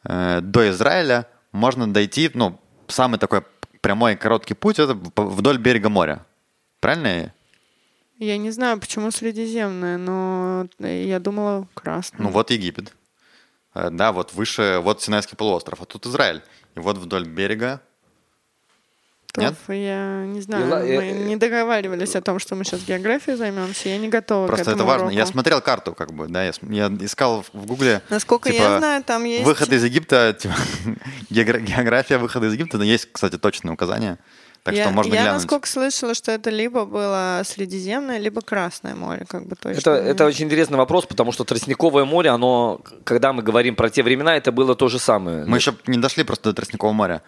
э, 0.05 0.41
до 0.43 0.69
Израиля 0.71 1.27
можно 1.53 1.93
дойти, 1.93 2.31
ну, 2.35 2.61
самый 2.89 3.19
такой 3.19 3.43
прямой 3.81 4.17
короткий 4.17 4.55
путь 4.55 4.79
это 4.79 4.95
вдоль 5.17 5.59
берега 5.59 5.89
моря. 5.89 6.25
Правильно? 6.81 7.07
я? 7.07 7.35
Я 8.19 8.37
не 8.37 8.51
знаю, 8.51 8.79
почему 8.79 9.11
Средиземное, 9.11 9.97
но 9.97 10.69
я 10.79 11.19
думала 11.21 11.67
красное. 11.75 12.23
Ну 12.23 12.29
вот 12.31 12.51
Египет. 12.51 12.95
Э, 13.75 13.89
Да, 13.91 14.13
вот 14.13 14.35
выше, 14.35 14.81
вот 14.83 15.03
Синайский 15.03 15.37
полуостров, 15.37 15.81
а 15.81 15.87
тут 15.87 16.07
Израиль. 16.07 16.43
И 16.75 16.81
вот 16.81 16.99
вдоль 16.99 17.27
берега. 17.27 17.81
Нет? 19.37 19.55
Я 19.69 20.25
не 20.27 20.41
знаю, 20.41 20.67
Ила- 20.67 20.83
э, 20.85 20.97
мы 20.97 21.05
э, 21.05 21.25
не 21.25 21.37
договаривались 21.37 22.17
о 22.17 22.21
том, 22.21 22.39
что 22.39 22.55
мы 22.57 22.65
сейчас 22.65 22.81
географией 22.85 23.37
займемся. 23.37 23.89
Я 23.89 23.99
не 23.99 24.09
готова 24.09 24.47
к 24.47 24.49
Просто 24.49 24.63
это 24.63 24.71
этому 24.73 24.89
важно. 24.89 25.09
Я 25.11 25.19
уроку. 25.23 25.33
смотрел 25.33 25.61
карту, 25.61 25.95
как 25.95 26.13
бы, 26.13 26.27
да, 26.29 26.45
я, 26.45 26.53
я 26.69 26.87
искал 27.01 27.45
в 27.53 27.67
Гугле. 27.67 28.03
Насколько 28.11 28.51
типа, 28.51 28.63
я 28.63 28.79
знаю, 28.79 29.05
там 29.05 29.25
есть... 29.25 29.45
Выход 29.45 29.73
из 29.73 29.85
Египта, 29.85 30.37
типа, 30.39 30.55
геогра- 31.31 31.61
география 31.61 32.19
выхода 32.19 32.47
из 32.47 32.55
Египта, 32.55 32.79
но 32.79 32.85
есть, 32.85 33.09
кстати, 33.13 33.39
точные 33.39 33.73
указания. 33.73 34.19
Так 34.63 34.75
я, 34.75 34.85
что 34.85 34.93
можно 34.93 35.15
я 35.15 35.23
глянуть. 35.23 35.43
насколько 35.43 35.67
слышала, 35.67 36.13
что 36.13 36.33
это 36.33 36.51
либо 36.51 36.85
было 36.85 37.41
Средиземное, 37.47 38.19
либо 38.19 38.43
Красное 38.43 38.95
море, 38.95 39.25
как 39.27 39.47
бы 39.47 39.57
точно. 39.57 39.79
Это, 39.79 39.91
это 39.93 40.27
очень 40.27 40.45
интересный 40.47 40.77
вопрос, 40.77 41.07
потому 41.07 41.33
что 41.33 41.45
Тростниковое 41.45 42.05
море, 42.05 42.29
оно, 42.29 42.83
когда 43.05 43.33
мы 43.33 43.43
говорим 43.43 43.75
про 43.75 43.89
те 43.89 44.03
времена, 44.03 44.37
это 44.37 44.53
было 44.53 44.75
то 44.75 44.89
же 44.89 44.99
самое. 44.99 45.47
Мы 45.47 45.57
еще 45.57 45.75
не 45.87 45.97
дошли 45.97 46.25
просто 46.25 46.51
до 46.51 46.57
Тростникового 46.57 46.93
моря. 46.93 47.23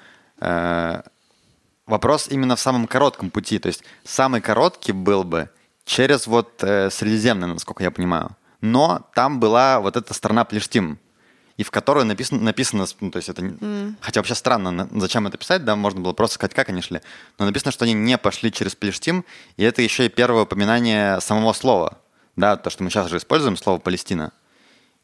Вопрос 1.87 2.29
именно 2.29 2.57
в 2.57 2.61
самом 2.61 2.87
коротком 2.87 3.31
пути. 3.31 3.59
То 3.59 3.69
есть 3.69 3.83
самый 4.05 4.41
короткий 4.41 4.93
был 4.93 5.25
бы 5.25 5.51
через 5.85 6.27
вот 6.27 6.63
э, 6.63 6.91
Средиземное, 6.91 7.49
насколько 7.49 7.83
я 7.83 7.91
понимаю. 7.91 8.37
Но 8.61 9.09
там 9.15 9.41
была 9.41 9.81
вот 9.81 9.97
эта 9.97 10.15
страна 10.15 10.45
Плештим, 10.45 10.99
и 11.57 11.65
в 11.65 11.71
которой 11.71 12.05
написано, 12.05 12.41
написано 12.41 12.87
ну, 13.01 13.11
то 13.11 13.17
есть 13.17 13.29
это, 13.29 13.43
не- 13.43 13.97
хотя 14.01 14.21
вообще 14.21 14.37
странно, 14.37 14.89
зачем 14.93 15.27
это 15.27 15.37
писать, 15.37 15.65
да, 15.65 15.75
можно 15.75 16.01
было 16.01 16.13
просто 16.13 16.35
сказать, 16.35 16.55
как 16.55 16.69
они 16.69 16.81
шли. 16.81 17.01
Но 17.39 17.47
написано, 17.47 17.73
что 17.73 17.85
они 17.85 17.95
не 17.95 18.17
пошли 18.17 18.53
через 18.53 18.77
Плештим, 18.77 19.25
и 19.57 19.65
это 19.65 19.83
еще 19.83 20.07
и 20.07 20.09
первое 20.09 20.43
упоминание 20.45 21.21
самого 21.21 21.53
слова, 21.53 21.99
да, 22.37 22.57
то, 22.57 22.71
что 22.71 22.85
мы 22.85 22.91
сейчас 22.91 23.11
же 23.11 23.17
используем, 23.17 23.57
слово 23.57 23.79
Палестина. 23.79 24.33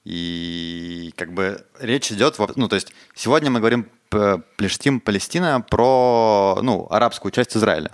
И 0.05 1.12
как 1.17 1.35
бы 1.35 1.67
речь 1.81 2.11
идет, 2.12 2.37
ну 2.57 2.69
то 2.69 2.77
есть 2.77 2.93
сегодня 3.14 3.51
мы 3.51 3.59
говорим 3.59 3.91
Плештим, 4.09 5.01
Палестина 5.01 5.61
про, 5.61 6.59
ну, 6.62 6.87
арабскую 6.90 7.33
часть 7.33 7.57
Израиля. 7.57 7.90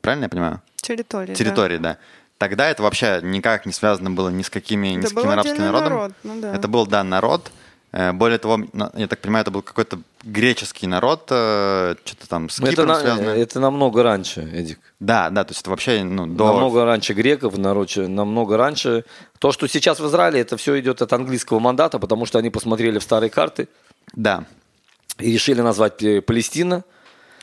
правильно 0.00 0.24
я 0.24 0.28
понимаю? 0.28 0.62
Территории. 0.76 1.34
Территории, 1.34 1.76
да. 1.78 1.98
Тогда 2.38 2.68
это 2.70 2.82
вообще 2.82 3.20
никак 3.22 3.66
не 3.66 3.72
связано 3.72 4.10
было 4.10 4.30
ни 4.30 4.42
с 4.42 4.48
какими, 4.48 4.88
ни 4.88 5.02
Да 5.02 5.08
с 5.08 5.12
каким 5.12 5.28
арабским 5.30 5.58
народом. 5.58 5.88
народ, 5.90 6.12
ну 6.24 6.40
да. 6.40 6.54
Это 6.54 6.68
был, 6.68 6.86
да, 6.86 7.04
народ. 7.04 7.50
Э, 7.92 8.12
Более 8.12 8.38
того, 8.38 8.60
я 8.94 9.06
так 9.08 9.18
понимаю, 9.20 9.42
это 9.42 9.50
был 9.50 9.60
какой-то 9.60 9.98
греческий 10.22 10.86
народ, 10.86 11.26
э, 11.30 11.96
что-то 12.04 12.28
там 12.28 12.48
с 12.48 12.58
Ну, 12.58 12.66
это, 12.66 12.70
Кипром 12.76 12.88
на- 12.88 13.00
связано. 13.00 13.28
это 13.30 13.60
намного 13.60 14.02
раньше, 14.02 14.40
Эдик. 14.40 14.78
Да, 15.00 15.28
да, 15.28 15.44
то 15.44 15.50
есть 15.50 15.60
это 15.60 15.70
вообще 15.70 16.02
ну, 16.02 16.26
до... 16.26 16.46
Намного 16.46 16.84
раньше 16.86 17.12
греков, 17.12 17.58
нароче, 17.58 18.06
намного 18.08 18.56
раньше. 18.56 19.04
То, 19.38 19.52
что 19.52 19.66
сейчас 19.66 20.00
в 20.00 20.06
Израиле, 20.06 20.40
это 20.40 20.56
все 20.56 20.78
идет 20.80 21.02
от 21.02 21.12
английского 21.12 21.58
мандата, 21.58 21.98
потому 21.98 22.24
что 22.24 22.38
они 22.38 22.48
посмотрели 22.48 22.98
в 22.98 23.02
старые 23.02 23.28
карты 23.28 23.68
Да, 24.14 24.44
и 25.20 25.32
решили 25.32 25.60
назвать 25.60 26.02
э, 26.02 26.20
Палестина. 26.20 26.84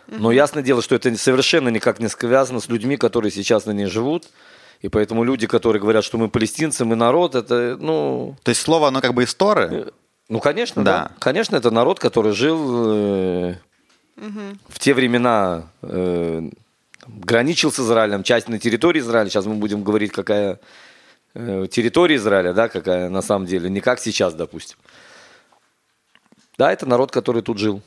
Но 0.08 0.32
ясное 0.32 0.63
дело, 0.63 0.82
что 0.82 0.96
это 0.96 1.16
совершенно 1.18 1.68
никак 1.70 2.00
не 2.00 2.08
связано 2.08 2.62
с 2.62 2.70
людьми, 2.70 2.96
которые 2.96 3.32
сейчас 3.32 3.66
на 3.66 3.72
ней 3.72 3.88
живут. 3.88 4.30
И 4.82 4.90
поэтому 4.90 5.24
люди, 5.24 5.48
которые 5.48 5.82
говорят, 5.82 6.06
что 6.06 6.18
мы 6.18 6.30
палестинцы, 6.30 6.86
мы 6.86 6.96
народ, 6.96 7.36
это, 7.36 7.78
ну, 7.80 8.38
то 8.44 8.50
есть 8.50 8.62
слово, 8.62 8.88
оно 8.88 9.02
как 9.02 9.13
бы 9.13 9.24
из 9.24 9.34
Торы, 9.34 9.92
ну, 10.30 10.40
конечно, 10.40 10.84
да. 10.84 11.04
Да. 11.04 11.12
Конечно, 11.20 11.56
это 11.56 11.72
народ, 11.72 12.00
который 12.00 12.34
жил 12.34 13.50
э, 13.50 13.56
в 14.68 14.80
те 14.80 14.94
времена, 14.94 15.70
э, 15.82 16.50
граничил 17.08 17.72
с 17.72 17.80
Израилем, 17.80 18.24
часть 18.24 18.50
на 18.50 18.60
территории 18.60 19.00
Израиля. 19.00 19.30
Сейчас 19.30 19.46
мы 19.46 19.56
будем 19.56 19.84
говорить, 19.84 20.12
какая 20.12 20.60
э, 21.34 21.68
территория 21.72 22.18
Израиля, 22.18 22.54
да, 22.54 22.68
какая 22.68 23.10
на 23.10 23.22
самом 23.22 23.46
деле, 23.46 23.70
не 23.70 23.80
как 23.80 24.00
сейчас, 24.00 24.34
допустим. 24.34 24.78
Да, 26.58 26.72
это 26.72 26.86
народ, 26.86 27.12
который 27.12 27.41
тут 27.41 27.58
жил. 27.60 27.82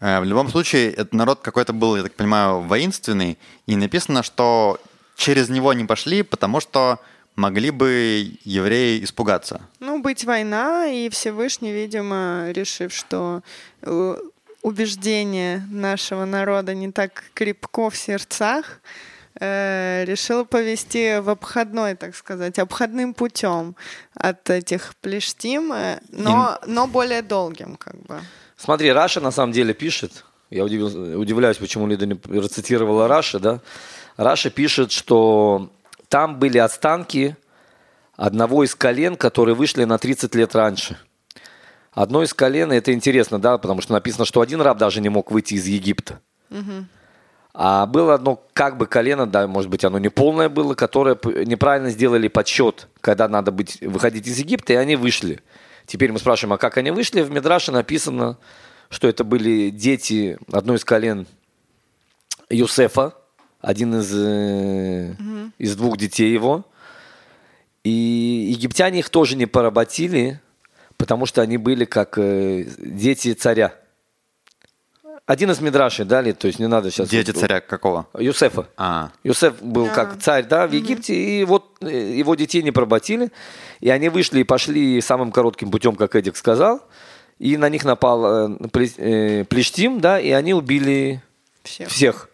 Э, 0.00 0.20
В 0.20 0.24
любом 0.24 0.48
случае, 0.48 0.90
этот 0.92 1.12
народ 1.12 1.40
какой-то 1.40 1.72
был, 1.72 1.96
я 1.96 2.02
так 2.02 2.14
понимаю, 2.14 2.60
воинственный, 2.60 3.38
и 3.66 3.76
написано, 3.76 4.22
что 4.22 4.78
через 5.16 5.48
него 5.48 5.72
не 5.72 5.84
пошли, 5.84 6.22
потому 6.22 6.60
что 6.60 6.98
могли 7.36 7.70
бы 7.70 8.32
евреи 8.44 9.02
испугаться. 9.04 9.60
Ну, 9.80 10.00
быть 10.00 10.24
война, 10.24 10.86
и 10.86 11.08
Всевышний, 11.10 11.72
видимо, 11.72 12.50
решив, 12.52 12.92
что 12.92 13.42
э, 13.82 14.16
убеждение 14.62 15.62
нашего 15.70 16.24
народа 16.24 16.74
не 16.74 16.90
так 16.92 17.24
крепко 17.34 17.90
в 17.90 17.96
сердцах, 17.96 18.80
э, 19.40 20.04
решил 20.06 20.44
повести 20.44 21.20
в 21.20 21.30
обходной, 21.30 21.94
так 21.94 22.14
сказать, 22.14 22.58
обходным 22.58 23.14
путем 23.14 23.76
от 24.14 24.48
этих 24.50 24.94
плештим, 25.00 25.72
э, 25.72 26.00
но, 26.10 26.58
но 26.66 26.86
более 26.86 27.22
долгим, 27.22 27.76
как 27.76 27.96
бы. 28.02 28.20
Смотри, 28.56 28.92
Раша 28.92 29.20
на 29.20 29.30
самом 29.30 29.52
деле 29.52 29.74
пишет, 29.74 30.24
я 30.50 30.64
удивил- 30.64 31.18
удивляюсь, 31.18 31.58
почему 31.58 31.86
Лида 31.86 32.06
не 32.06 32.14
процитировала 32.14 33.08
Раша, 33.08 33.38
да? 33.38 33.60
Раша 34.16 34.50
пишет, 34.50 34.92
что 34.92 35.70
там 36.08 36.38
были 36.38 36.58
останки 36.58 37.36
одного 38.16 38.64
из 38.64 38.74
колен, 38.74 39.16
которые 39.16 39.54
вышли 39.56 39.84
на 39.84 39.98
30 39.98 40.34
лет 40.36 40.54
раньше. 40.54 40.96
Одно 41.92 42.22
из 42.22 42.32
колен, 42.34 42.72
это 42.72 42.92
интересно, 42.92 43.40
да, 43.40 43.58
потому 43.58 43.80
что 43.80 43.92
написано, 43.92 44.24
что 44.24 44.40
один 44.40 44.60
раб 44.60 44.78
даже 44.78 45.00
не 45.00 45.08
мог 45.08 45.30
выйти 45.30 45.54
из 45.54 45.66
Египта. 45.66 46.20
А 47.56 47.86
было 47.86 48.14
одно 48.14 48.42
как 48.52 48.76
бы 48.76 48.86
колено, 48.86 49.26
да, 49.26 49.46
может 49.46 49.70
быть, 49.70 49.84
оно 49.84 49.98
не 50.00 50.08
полное 50.08 50.48
было, 50.48 50.74
которое 50.74 51.16
неправильно 51.44 51.88
сделали 51.90 52.26
подсчет, 52.26 52.88
когда 53.00 53.28
надо 53.28 53.52
быть, 53.52 53.80
выходить 53.80 54.26
из 54.26 54.38
Египта, 54.38 54.72
и 54.72 54.76
они 54.76 54.96
вышли. 54.96 55.40
Теперь 55.86 56.10
мы 56.10 56.18
спрашиваем, 56.18 56.54
а 56.54 56.58
как 56.58 56.78
они 56.78 56.90
вышли? 56.90 57.22
В 57.22 57.30
Мидраше 57.30 57.70
написано, 57.70 58.38
что 58.90 59.06
это 59.06 59.22
были 59.22 59.70
дети 59.70 60.36
одной 60.50 60.78
из 60.78 60.84
колен 60.84 61.28
Юсефа, 62.50 63.14
один 63.60 64.00
из, 64.00 64.12
э, 64.12 65.14
из 65.58 65.76
двух 65.76 65.96
детей 65.96 66.32
его. 66.32 66.64
И 67.84 67.90
египтяне 68.50 68.98
их 68.98 69.10
тоже 69.10 69.36
не 69.36 69.46
поработили, 69.46 70.40
потому 70.96 71.24
что 71.24 71.40
они 71.40 71.56
были 71.58 71.84
как 71.84 72.18
э, 72.18 72.66
дети 72.78 73.32
царя. 73.34 73.74
Один 75.26 75.50
из 75.50 75.60
Мидрашей 75.60 76.04
дали, 76.04 76.32
то 76.32 76.46
есть 76.46 76.58
не 76.58 76.66
надо 76.66 76.90
сейчас... 76.90 77.08
Дети 77.08 77.30
царя 77.30 77.62
какого? 77.62 78.06
Юсефа. 78.18 78.66
А, 78.76 79.10
Юсеф 79.22 79.62
был 79.62 79.86
А. 79.86 79.88
как 79.88 80.20
царь, 80.20 80.44
да, 80.44 80.66
в 80.66 80.72
Египте, 80.72 81.14
и 81.14 81.44
вот 81.44 81.64
э, 81.80 82.12
его 82.18 82.34
детей 82.34 82.62
не 82.62 82.72
проботили, 82.72 83.32
и 83.80 83.88
они 83.88 84.10
вышли 84.10 84.40
и 84.40 84.44
пошли 84.44 85.00
самым 85.00 85.32
коротким 85.32 85.70
путем, 85.70 85.96
как 85.96 86.14
Эдик 86.14 86.36
сказал, 86.36 86.82
и 87.38 87.56
на 87.56 87.70
них 87.70 87.86
напал 87.86 88.50
э, 88.50 88.58
э, 88.98 89.44
Плештим, 89.44 89.98
да, 89.98 90.20
и 90.20 90.30
они 90.30 90.52
убили 90.52 91.22
Всех. 91.62 91.88
всех. 91.88 92.28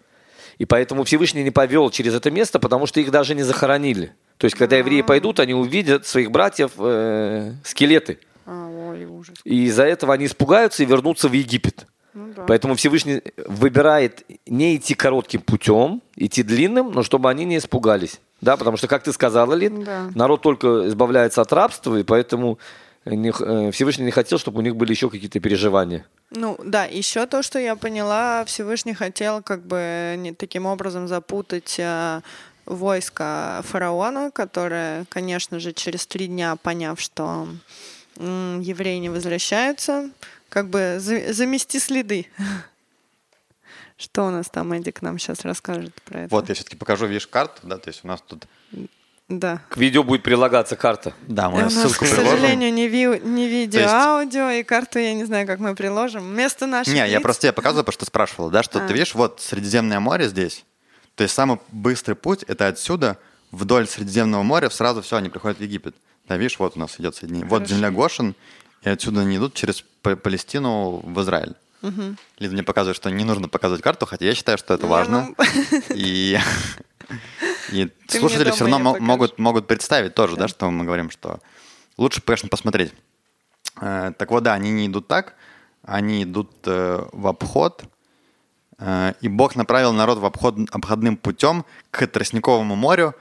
И 0.59 0.65
поэтому 0.65 1.05
Всевышний 1.05 1.45
не 1.45 1.53
повел 1.53 1.91
через 1.91 2.13
это 2.15 2.33
место, 2.33 2.59
потому 2.59 2.87
что 2.87 2.99
их 2.99 3.13
даже 3.13 3.37
не 3.37 3.45
захоронили. 3.45 4.13
То 4.37 4.47
есть, 4.47 4.57
когда 4.57 4.77
евреи 4.77 5.03
пойдут, 5.03 5.39
они 5.39 5.55
увидят 5.55 6.09
своих 6.09 6.33
братьев 6.33 6.73
э, 6.77 7.53
скелеты. 7.63 8.19
А, 8.47 8.69
ой, 8.69 9.05
ужас. 9.05 9.37
И 9.45 9.67
из-за 9.67 9.85
этого 9.85 10.13
они 10.13 10.27
испугаются 10.27 10.83
и 10.83 10.87
вернутся 10.87 11.29
в 11.29 11.33
Египет. 11.33 11.87
Ну 12.15 12.33
да. 12.35 12.43
Поэтому 12.47 12.75
Всевышний 12.75 13.23
выбирает 13.47 14.25
не 14.47 14.77
идти 14.77 14.95
коротким 14.95 15.41
путем, 15.41 16.03
идти 16.17 16.43
длинным, 16.43 16.91
но 16.93 17.03
чтобы 17.03 17.31
они 17.31 17.45
не 17.45 17.59
испугались. 17.59 18.21
Да, 18.41 18.57
потому 18.57 18.77
что, 18.77 18.89
как 18.89 19.03
ты 19.03 19.13
сказала, 19.13 19.55
Лин, 19.55 19.85
Да. 19.85 20.11
народ 20.15 20.43
только 20.43 20.89
избавляется 20.89 21.41
от 21.43 21.53
рабства, 21.53 21.97
и 21.97 22.03
поэтому 22.03 22.59
не 23.05 23.31
э, 23.31 23.71
Всевышний 23.71 24.05
не 24.05 24.11
хотел, 24.11 24.39
чтобы 24.39 24.59
у 24.59 24.63
них 24.63 24.77
были 24.77 24.91
еще 24.91 25.09
какие-то 25.09 25.41
переживания. 25.41 26.05
Ну 26.31 26.59
да, 26.65 26.85
еще 26.85 27.27
то, 27.27 27.43
что 27.43 27.59
я 27.59 27.77
поняла, 27.77 28.45
Всевышний 28.45 28.95
хотел 28.95 29.43
как 29.43 29.63
бы 29.63 30.15
не 30.19 30.33
таким 30.33 30.67
образом 30.67 31.07
запутать 31.09 31.77
э, 31.79 32.21
войско 32.67 33.63
фараона, 33.65 34.31
которое, 34.31 35.05
конечно 35.09 35.59
же, 35.61 35.73
через 35.73 36.07
три 36.07 36.27
дня, 36.27 36.57
поняв, 36.57 37.01
что 37.01 37.49
евреи 38.17 38.99
не 38.99 39.09
возвращаются, 39.09 40.11
как 40.51 40.69
бы 40.69 40.97
за- 40.99 41.33
замести 41.33 41.79
следы. 41.79 42.27
Что 43.97 44.27
у 44.27 44.31
нас 44.31 44.49
там 44.49 44.73
Эдик 44.73 45.03
нам 45.03 45.19
сейчас 45.19 45.43
расскажет 45.45 45.95
про 46.05 46.21
это? 46.23 46.35
вот 46.35 46.49
я 46.49 46.55
все-таки 46.55 46.77
покажу, 46.77 47.07
видишь, 47.07 47.27
карту, 47.27 47.61
да, 47.67 47.77
то 47.79 47.89
есть 47.91 48.01
у 48.05 48.09
нас 48.09 48.21
тут... 48.27 48.47
Да. 49.29 49.63
К 49.69 49.77
видео 49.77 50.03
будет 50.03 50.25
прилагаться 50.25 50.75
карта. 50.75 51.13
Да, 51.29 51.49
У 51.49 51.53
мы 51.53 51.63
нас, 51.63 51.75
ссылку 51.75 51.99
к 52.05 52.09
приложим. 52.09 52.27
сожалению, 52.31 52.73
не, 52.73 52.89
ви- 52.89 53.21
не 53.23 53.49
видео, 53.49 53.81
есть- 53.83 53.93
аудио, 53.93 54.51
и 54.51 54.65
карту 54.65 54.99
я 54.99 55.15
не 55.15 55.25
знаю, 55.25 55.47
как 55.47 55.61
мы 55.61 55.77
приложим. 55.77 56.23
Вместо 56.33 56.67
наших 56.67 56.93
Не, 56.93 57.01
я 57.01 57.19
лиц- 57.19 57.23
просто 57.23 57.43
тебе 57.43 57.53
показываю, 57.53 57.85
потому 57.85 57.93
что 57.95 58.07
спрашивал, 58.07 58.51
да, 58.51 58.65
что 58.65 58.83
А. 58.83 58.89
ты 58.89 58.93
видишь, 58.93 59.15
вот 59.15 59.41
Средиземное 59.41 60.01
море 60.01 60.29
здесь, 60.29 60.65
то 61.15 61.23
есть 61.23 61.33
самый 61.35 61.61
быстрый 61.71 62.15
путь 62.15 62.43
это 62.49 62.67
отсюда 62.67 63.19
вдоль 63.53 63.87
Средиземного 63.87 64.43
моря 64.43 64.69
сразу 64.69 65.01
все, 65.03 65.17
они 65.17 65.29
приходят 65.29 65.59
в 65.59 65.63
Египет. 65.63 65.95
Да, 66.27 66.37
видишь, 66.37 66.59
вот 66.59 66.77
у 66.77 66.81
нас 66.81 66.99
идет 66.99 67.15
соединение. 67.15 67.47
Вот 67.49 67.59
Хорошо. 67.59 67.75
земля 67.75 67.91
Гошин, 67.93 68.35
и 68.83 68.89
отсюда 68.89 69.21
они 69.23 69.37
идут 69.37 69.55
через 69.55 69.85
Палестину 70.03 71.01
в 71.05 71.21
Израиль. 71.21 71.55
Лида 71.83 72.53
мне 72.53 72.63
показывает, 72.63 72.97
что 72.97 73.11
не 73.11 73.25
нужно 73.25 73.49
показывать 73.49 73.83
карту, 73.83 74.05
хотя 74.07 74.27
я 74.27 74.35
считаю, 74.35 74.59
что 74.59 74.75
это 74.75 74.85
Не, 74.85 74.91
важно. 74.91 75.29
ну, 75.39 75.45
И, 75.95 76.39
и 77.73 77.87
Ты 78.07 78.19
слушатели 78.19 78.51
все 78.51 78.67
равно 78.67 78.97
могут, 79.01 79.39
могут 79.39 79.67
представить 79.67 80.15
тоже, 80.15 80.37
да, 80.37 80.47
что 80.49 80.71
мы 80.71 80.85
говорим, 80.85 81.11
что 81.11 81.41
лучше, 81.97 82.21
конечно, 82.21 82.49
посмотреть. 82.49 82.93
Э, 83.81 84.13
Так 84.19 84.31
вот, 84.31 84.43
да, 84.43 84.53
они 84.55 84.71
не 84.71 84.87
идут 84.89 85.09
так, 85.09 85.35
они 85.83 86.25
идут 86.25 86.51
э, 86.67 87.03
в 87.13 87.27
обход, 87.27 87.85
э, 88.79 89.15
и 89.23 89.29
Бог 89.29 89.57
направил 89.57 89.93
народ 89.95 90.19
в 90.19 90.25
обход, 90.27 90.57
обходным 90.71 91.17
путем 91.17 91.65
к 91.91 92.07
Тростниковому 92.07 92.77
морю 92.77 93.15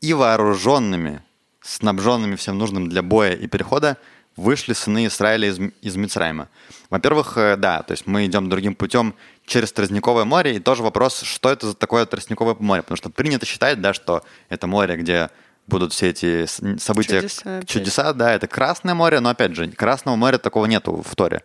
и 0.00 0.14
вооруженными, 0.14 1.22
снабженными 1.60 2.34
всем 2.34 2.58
нужным 2.58 2.88
для 2.88 3.02
боя 3.02 3.34
и 3.34 3.46
перехода, 3.46 3.98
вышли 4.36 4.72
сыны 4.72 5.06
Израиля 5.06 5.48
из, 5.48 5.58
из 5.82 5.96
Мицраима. 5.96 6.48
Во-первых, 6.90 7.36
э, 7.36 7.56
да, 7.56 7.82
то 7.82 7.92
есть 7.92 8.06
мы 8.06 8.26
идем 8.26 8.48
другим 8.48 8.74
путем 8.74 9.14
через 9.46 9.72
Тростниковое 9.72 10.24
море, 10.24 10.56
и 10.56 10.58
тоже 10.60 10.82
вопрос, 10.82 11.22
что 11.22 11.50
это 11.50 11.68
за 11.68 11.74
такое 11.74 12.06
Тростниковое 12.06 12.56
море, 12.58 12.82
потому 12.82 12.96
что 12.96 13.10
принято 13.10 13.46
считать, 13.46 13.80
да, 13.80 13.92
что 13.92 14.22
это 14.48 14.66
море, 14.66 14.96
где 14.96 15.30
будут 15.66 15.92
все 15.92 16.10
эти 16.10 16.46
события, 16.78 17.20
Чудеса 17.20 17.62
чудеса, 17.64 18.12
да, 18.12 18.32
это 18.34 18.46
Красное 18.46 18.94
море, 18.94 19.20
но 19.20 19.30
опять 19.30 19.54
же, 19.54 19.68
Красного 19.68 20.16
моря 20.16 20.38
такого 20.38 20.66
нету 20.66 21.02
в 21.06 21.14
Торе. 21.14 21.42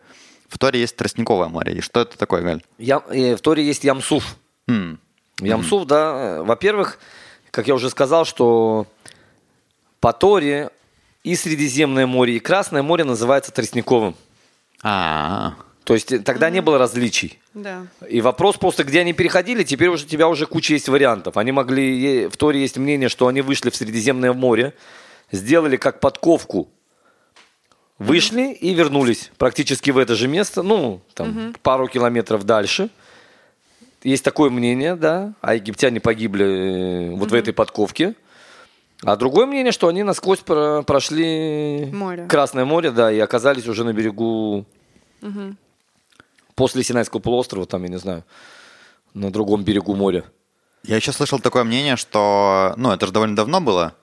В 0.50 0.58
Торе 0.58 0.80
есть 0.80 0.96
Тростниковое 0.96 1.50
море. 1.50 1.74
И 1.74 1.82
что 1.82 2.02
это 2.02 2.18
такое, 2.18 2.42
Галь? 2.42 2.64
Я, 2.78 3.04
э, 3.10 3.36
в 3.36 3.42
Торе 3.42 3.66
есть 3.66 3.84
Ямсуф. 3.84 4.38
М, 4.68 5.00
Ямсуф, 5.40 5.86
да, 5.86 6.14
э, 6.16 6.44
во-первых, 6.44 7.00
как 7.52 7.68
я 7.68 7.76
уже 7.76 7.90
сказал, 7.90 8.26
что 8.26 8.88
по 10.00 10.14
Торе 10.14 10.70
и 11.28 11.36
Средиземное 11.36 12.08
море, 12.08 12.38
и 12.38 12.40
Красное 12.40 12.82
море 12.82 13.04
называется 13.04 13.52
Тростниковым. 13.52 14.16
А, 14.82 15.56
То 15.84 15.94
есть 15.94 16.12
э, 16.14 16.20
тогда 16.20 16.50
не 16.50 16.62
было 16.62 16.78
различий. 16.78 17.40
Да. 17.54 17.88
И 18.08 18.22
вопрос 18.22 18.56
просто, 18.56 18.86
где 18.86 19.02
они 19.02 19.12
переходили, 19.12 19.64
теперь 19.64 19.90
уже 19.90 20.06
у 20.06 20.08
тебя 20.08 20.30
уже 20.30 20.46
куча 20.46 20.74
есть 20.74 20.88
вариантов. 20.88 21.36
Они 21.36 21.52
могли, 21.52 22.28
в 22.28 22.38
Торе 22.38 22.62
есть 22.62 22.78
мнение, 22.78 23.10
что 23.10 23.28
они 23.28 23.42
вышли 23.42 23.70
в 23.70 23.76
Средиземное 23.76 24.32
море, 24.32 24.74
сделали 25.32 25.76
как 25.76 26.00
подковку, 26.00 26.70
вышли 28.00 28.54
и 28.54 28.74
вернулись 28.74 29.32
практически 29.38 29.92
в 29.92 29.98
это 29.98 30.16
же 30.16 30.30
место, 30.30 30.64
ну, 30.64 31.02
там, 31.14 31.54
пару 31.62 31.90
километров 31.90 32.46
дальше. 32.46 32.90
есть 34.02 34.24
такое 34.24 34.50
мнение, 34.50 34.96
да, 34.96 35.34
а 35.42 35.56
египтяне 35.56 36.00
погибли 36.00 36.46
э, 36.46 37.16
вот 37.16 37.32
в 37.32 37.34
этой 37.34 37.54
подковке. 37.54 38.16
А 39.04 39.16
другое 39.16 39.46
мнение, 39.46 39.72
что 39.72 39.88
они 39.88 40.04
насквозь 40.04 40.40
про- 40.40 40.82
прошли 40.82 41.90
Море. 41.94 42.26
Красное 42.28 42.66
море, 42.66 42.92
да, 42.92 43.12
и 43.12 43.20
оказались 43.20 43.68
уже 43.68 43.84
на 43.84 43.94
берегу 43.94 44.66
после 46.56 46.84
Синайского 46.84 47.20
полуострова, 47.20 47.66
там, 47.68 47.84
я 47.84 47.90
не 47.90 48.00
знаю, 48.00 48.24
на 49.14 49.32
другом 49.32 49.64
берегу 49.64 49.96
моря. 49.96 50.24
Я 50.84 50.96
еще 50.96 51.12
слышал 51.12 51.40
такое 51.40 51.64
мнение, 51.64 51.98
что, 51.98 52.74
ну, 52.78 52.92
это 52.92 53.06
же 53.06 53.12
довольно 53.12 53.36
давно 53.36 53.62
было, 53.62 53.94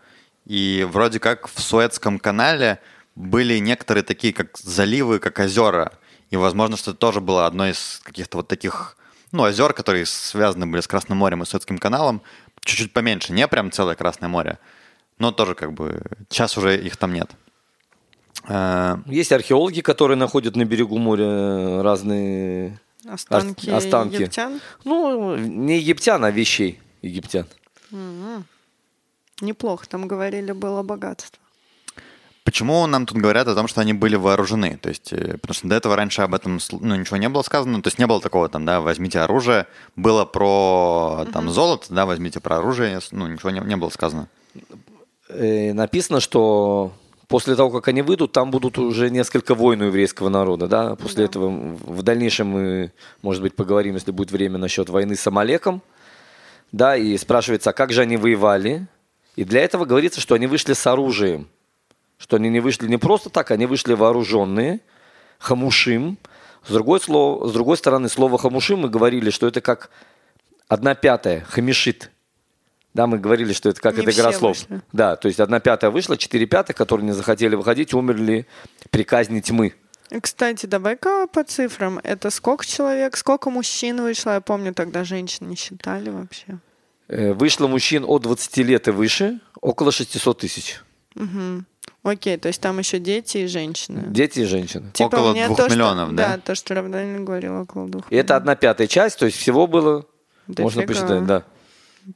и 0.45 0.87
вроде 0.89 1.19
как 1.19 1.49
в 1.49 1.61
Суэцком 1.61 2.19
канале 2.19 2.79
были 3.17 3.59
некоторые 3.59 4.05
такие, 4.05 4.33
как 4.33 4.57
заливы, 4.59 5.19
как 5.19 5.39
озера. 5.39 5.93
И, 6.31 6.37
возможно, 6.37 6.77
что 6.77 6.91
это 6.91 6.99
тоже 6.99 7.21
было 7.21 7.47
одно 7.47 7.69
из 7.69 8.01
каких-то 8.05 8.39
вот 8.39 8.49
таких, 8.49 8.97
ну, 9.33 9.45
озер, 9.45 9.73
которые 9.73 10.05
связаны 10.05 10.67
были 10.67 10.81
с 10.81 10.87
Красным 10.87 11.19
морем 11.19 11.43
и 11.43 11.47
Суэцким 11.47 11.79
каналом. 11.79 12.23
Чуть-чуть 12.65 12.93
поменьше, 12.93 13.33
не 13.33 13.47
прям 13.49 13.71
целое 13.71 13.95
Красное 13.95 14.29
море, 14.29 14.59
но 15.25 15.33
тоже 15.33 15.55
как 15.55 15.73
бы 15.73 16.03
сейчас 16.29 16.59
уже 16.59 16.77
их 16.77 16.99
там 16.99 17.15
нет. 17.15 17.31
Э, 18.47 18.99
Есть 19.07 19.33
археологи, 19.33 19.81
которые 19.81 20.19
находят 20.19 20.55
на 20.55 20.67
берегу 20.67 20.99
моря 20.99 21.83
разные 21.83 22.79
Останки, 23.09 23.71
останки. 23.71 24.17
египтян. 24.17 24.61
Ну, 24.85 25.37
не 25.37 25.79
египтян, 25.79 26.23
а 26.25 26.31
вещей 26.31 26.79
египтян. 27.01 27.47
Неплохо, 29.41 29.87
там 29.89 30.07
говорили, 30.07 30.53
было 30.53 30.83
богатство. 30.83 31.39
Почему 32.45 32.87
нам 32.87 33.07
тут 33.07 33.17
говорят 33.17 33.49
о 33.49 33.55
том, 33.55 33.67
что 33.67 33.81
они 33.81 33.95
были 33.95 34.17
вооружены? 34.17 34.77
То 34.77 34.91
есть, 34.91 35.11
э, 35.15 35.39
потому 35.39 35.55
что 35.55 35.69
до 35.69 35.75
этого 35.77 35.97
раньше 35.97 36.21
об 36.21 36.35
этом 36.35 36.61
ну, 36.73 36.95
ничего 36.97 37.17
не 37.17 37.31
было 37.31 37.41
сказано. 37.41 37.81
То 37.81 37.89
есть 37.89 37.99
не 37.99 38.07
было 38.07 38.21
такого 38.21 38.51
там, 38.51 38.67
да, 38.67 38.83
возьмите 38.83 39.21
оружие. 39.21 39.67
Было 39.97 40.27
про 40.27 41.27
там 41.33 41.49
золото, 41.49 41.87
да, 41.89 42.05
возьмите 42.05 42.41
про 42.41 42.59
оружие. 42.59 43.01
Ну, 43.11 43.27
ничего 43.29 43.51
не, 43.51 43.61
не 43.61 43.77
было 43.77 43.89
сказано. 43.89 44.29
Э, 45.29 45.73
написано, 45.73 46.21
что 46.21 46.93
после 47.29 47.57
того, 47.57 47.71
как 47.71 47.89
они 47.89 48.03
выйдут, 48.03 48.33
там 48.33 48.51
будут 48.51 48.79
уже 48.79 49.11
несколько 49.11 49.55
войн 49.55 49.83
у 49.83 49.87
еврейского 49.87 50.29
народа. 50.29 50.67
Да? 50.69 50.97
После 50.97 51.25
этого 51.25 51.49
в 51.49 52.03
дальнейшем 52.03 52.49
мы, 52.49 52.93
может 53.23 53.43
быть, 53.43 53.55
поговорим, 53.57 53.95
если 53.95 54.11
будет 54.11 54.31
время, 54.31 54.59
насчет 54.59 54.89
войны 54.89 55.17
с 55.17 55.27
Амалеком. 55.27 55.83
Да, 56.73 56.97
и 56.97 57.17
спрашивается, 57.17 57.71
а 57.71 57.73
как 57.73 57.93
же 57.93 58.03
они 58.03 58.17
воевали? 58.17 58.87
И 59.37 59.45
для 59.45 59.61
этого 59.61 59.85
говорится, 59.85 60.21
что 60.21 60.35
они 60.35 60.47
вышли 60.47 60.73
с 60.73 60.87
оружием. 60.87 61.49
Что 62.19 62.37
они 62.37 62.49
не 62.49 62.61
вышли 62.61 62.89
не 62.89 62.97
просто 62.97 63.31
так, 63.31 63.51
они 63.51 63.67
вышли 63.67 63.95
вооруженные, 63.95 64.81
хамушим. 65.39 66.19
С 66.67 66.73
другой, 66.73 66.99
слов- 67.01 67.49
с 67.49 67.53
другой 67.53 67.77
стороны, 67.77 68.09
слово 68.09 68.39
хамушим 68.39 68.81
мы 68.81 68.89
говорили, 68.89 69.31
что 69.31 69.47
это 69.47 69.61
как 69.61 69.91
одна 70.69 70.95
пятая, 70.95 71.43
хамишит. 71.43 72.11
Да, 72.95 73.07
мы 73.09 73.19
говорили, 73.19 73.53
что 73.53 73.69
это 73.69 73.81
как 73.81 73.97
Не 73.97 74.03
это 74.03 74.13
игра 74.13 74.33
слов. 74.33 74.57
вышли. 74.57 74.81
Да, 74.93 75.17
то 75.17 75.27
есть 75.29 75.41
одна 75.41 75.59
пятая 75.61 75.91
вышла, 75.91 76.17
четыре 76.17 76.47
пятых, 76.47 76.77
которые 76.77 77.05
не 77.05 77.13
захотели 77.13 77.57
выходить, 77.57 77.93
умерли 77.93 78.47
при 78.91 79.03
казни 79.03 79.41
тьмы. 79.41 79.75
Кстати, 80.23 80.67
давай-ка 80.67 81.27
по 81.27 81.43
цифрам. 81.43 81.99
Это 82.05 82.31
сколько 82.31 82.65
человек, 82.65 83.17
сколько 83.17 83.51
мужчин 83.51 84.01
вышло? 84.01 84.33
Я 84.35 84.41
помню, 84.41 84.73
тогда 84.73 85.03
женщин 85.03 85.49
не 85.49 85.57
считали 85.57 86.11
вообще. 86.11 86.59
Э, 87.09 87.33
Вышло 87.33 87.67
мужчин 87.67 88.05
от 88.07 88.23
20 88.23 88.57
лет 88.59 88.87
и 88.87 88.93
выше 88.93 89.41
около 89.61 89.91
600 89.91 90.39
тысяч. 90.39 90.81
Окей, 92.03 92.37
то 92.37 92.49
есть 92.49 92.61
там 92.61 92.79
еще 92.79 92.99
дети 92.99 93.39
и 93.39 93.47
женщины. 93.47 94.03
Дети 94.07 94.41
и 94.41 94.45
женщины. 94.45 94.91
Около 95.01 95.33
мне 95.33 95.47
двух 95.47 95.57
то, 95.57 95.65
что- 95.65 95.75
миллионов, 95.75 96.15
да? 96.15 96.29
Да, 96.37 96.39
то, 96.39 96.55
что 96.55 96.75
Равданин 96.75 97.25
говорил, 97.25 97.63
около 97.63 97.89
двух 97.89 98.05
И 98.13 98.17
это 98.17 98.37
одна 98.37 98.57
пятая 98.57 98.87
часть, 98.87 99.19
то 99.19 99.25
есть 99.27 99.39
всего 99.39 99.67
было, 99.67 100.05
Дофига. 100.47 100.63
можно 100.65 100.83
посчитать, 100.83 101.27
да, 101.27 101.45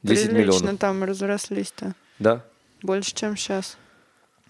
10 0.03 0.29
Прилично 0.29 0.37
миллионов. 0.37 0.79
там 0.79 1.03
разрослись-то. 1.03 1.93
Да, 2.19 2.43
Больше, 2.81 3.13
чем 3.13 3.35
сейчас. 3.35 3.77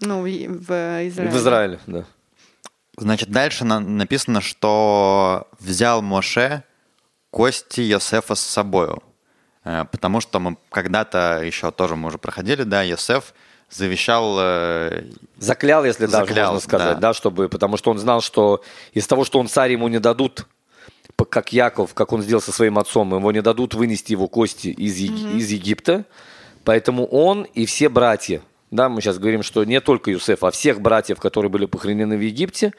Ну, 0.00 0.22
в, 0.22 0.26
Израиле. 0.28 1.30
в 1.30 1.36
Израиле, 1.36 1.78
да. 1.86 2.04
Значит, 2.96 3.30
дальше 3.30 3.64
на- 3.64 3.80
написано, 3.80 4.40
что 4.40 5.48
взял 5.58 6.02
Моше 6.02 6.62
кости 7.30 7.80
Йосефа 7.80 8.34
с 8.34 8.40
собою. 8.40 9.02
Э, 9.64 9.84
Потому 9.90 10.20
что 10.20 10.38
мы 10.40 10.56
когда-то 10.70 11.42
еще 11.44 11.70
тоже 11.70 11.96
мы 11.96 12.08
уже 12.08 12.18
проходили, 12.18 12.62
да, 12.62 12.82
Йосеф 12.82 13.34
завещал 13.70 14.36
э, 14.40 15.04
Заклял, 15.38 15.84
если 15.84 16.06
даже 16.06 16.26
Заклял, 16.26 16.52
можно 16.54 16.68
сказать, 16.68 16.94
да. 16.94 17.08
да. 17.08 17.14
чтобы, 17.14 17.48
потому 17.48 17.76
что 17.76 17.90
он 17.90 17.98
знал, 17.98 18.20
что 18.20 18.62
из 18.92 19.06
того, 19.06 19.24
что 19.24 19.38
он 19.38 19.48
царь 19.48 19.72
ему 19.72 19.88
не 19.88 20.00
дадут, 20.00 20.46
как 21.28 21.52
Яков, 21.52 21.92
как 21.94 22.12
он 22.12 22.22
сделал 22.22 22.40
со 22.40 22.52
своим 22.52 22.78
отцом, 22.78 23.14
ему 23.14 23.30
не 23.30 23.42
дадут 23.42 23.74
вынести 23.74 24.12
его 24.12 24.28
кости 24.28 24.68
из, 24.68 24.96
Еги- 24.96 25.36
из 25.36 25.50
Египта, 25.50 26.04
поэтому 26.64 27.06
он 27.06 27.42
и 27.42 27.66
все 27.66 27.88
братья, 27.88 28.42
да, 28.70 28.88
мы 28.88 29.00
сейчас 29.00 29.18
говорим, 29.18 29.42
что 29.42 29.64
не 29.64 29.80
только 29.80 30.10
Юсеф, 30.10 30.44
а 30.44 30.50
всех 30.50 30.80
братьев, 30.80 31.18
которые 31.18 31.50
были 31.50 31.66
похоронены 31.66 32.16
в 32.16 32.20
Египте, 32.20 32.72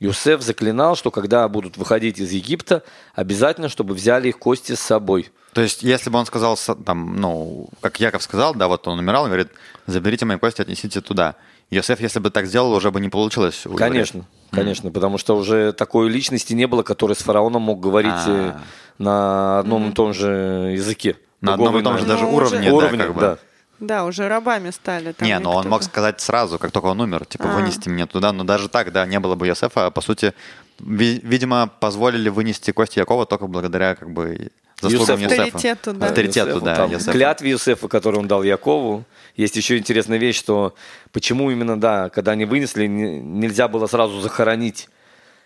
Юсеф 0.00 0.42
заклинал, 0.42 0.94
что 0.94 1.10
когда 1.10 1.48
будут 1.48 1.76
выходить 1.76 2.20
из 2.20 2.30
Египта, 2.30 2.84
обязательно, 3.14 3.68
чтобы 3.68 3.94
взяли 3.94 4.28
их 4.28 4.38
кости 4.38 4.74
с 4.74 4.80
собой. 4.80 5.30
То 5.54 5.60
есть, 5.62 5.82
если 5.82 6.08
бы 6.10 6.18
он 6.18 6.26
сказал, 6.26 6.56
там, 6.84 7.16
ну, 7.16 7.68
как 7.80 7.98
Яков 7.98 8.22
сказал, 8.22 8.54
да, 8.54 8.68
вот 8.68 8.86
он 8.86 8.98
умирал, 9.00 9.24
он 9.24 9.28
говорит, 9.30 9.48
заберите 9.86 10.24
мои 10.24 10.38
кости, 10.38 10.60
отнесите 10.60 11.00
туда. 11.00 11.34
Йосеф, 11.70 12.00
если 12.00 12.20
бы 12.20 12.30
так 12.30 12.46
сделал, 12.46 12.72
уже 12.72 12.90
бы 12.90 13.00
не 13.00 13.08
получилось. 13.08 13.62
евреев. 13.88 14.06
Конечно, 14.50 14.90
потому 14.90 15.18
что 15.18 15.36
уже 15.36 15.72
такой 15.72 16.08
личности 16.08 16.52
не 16.54 16.66
было, 16.66 16.82
который 16.82 17.14
с 17.14 17.18
фараоном 17.18 17.62
мог 17.62 17.80
говорить 17.80 18.12
э, 18.26 18.52
А. 18.54 18.60
на 18.98 19.58
одном 19.60 19.90
и 19.90 19.92
том 19.92 20.14
же 20.14 20.72
языке. 20.74 21.16
На 21.40 21.54
одном 21.54 21.78
и 21.78 21.82
том 21.82 21.98
же 21.98 22.06
даже 22.06 22.24
Ну, 22.24 22.34
уровне, 22.34 22.72
уже- 22.72 22.96
да, 22.96 23.04
как 23.04 23.14
бы. 23.14 23.20
да. 23.20 23.38
Да, 23.80 24.04
уже 24.06 24.26
рабами 24.28 24.70
стали. 24.70 25.12
там 25.12 25.28
не, 25.28 25.38
но 25.38 25.54
он 25.54 25.68
мог 25.68 25.82
сказать 25.84 26.20
сразу, 26.20 26.58
как 26.58 26.72
только 26.72 26.86
он 26.86 27.00
умер, 27.00 27.26
типа, 27.26 27.44
А. 27.48 27.54
вынести 27.54 27.88
меня 27.88 28.06
туда, 28.06 28.32
но 28.32 28.42
даже 28.42 28.68
так, 28.68 28.90
да, 28.92 29.06
не 29.06 29.20
было 29.20 29.36
бы 29.36 29.46
Йосефа, 29.46 29.86
а, 29.86 29.90
по 29.90 30.00
сути, 30.00 30.32
ви- 30.80 31.20
видимо, 31.22 31.70
позволили 31.80 32.28
вынести 32.28 32.72
кости 32.72 32.98
Якова 32.98 33.24
только 33.26 33.46
благодаря, 33.46 33.94
как 33.94 34.10
бы, 34.10 34.50
заслугам 34.80 35.20
Юсефу. 35.20 35.34
Йосефа. 35.42 35.56
Авторитету, 35.56 35.92
да. 35.94 36.06
Авторитету, 36.06 36.48
Юсефу, 36.50 36.64
да, 36.64 36.74
там, 36.76 36.90
Йосефа. 36.90 37.12
клятве 37.12 37.50
Юсефа, 37.50 37.88
которую 37.88 38.22
он 38.22 38.28
дал 38.28 38.42
Якову. 38.42 39.04
Есть 39.36 39.56
еще 39.56 39.76
интересная 39.78 40.18
вещь, 40.18 40.36
что 40.38 40.74
почему 41.12 41.50
именно, 41.50 41.78
да, 41.80 42.08
когда 42.10 42.32
они 42.32 42.44
вынесли, 42.44 42.86
не- 42.86 43.18
нельзя 43.20 43.68
было 43.68 43.86
сразу 43.86 44.20
захоронить. 44.20 44.88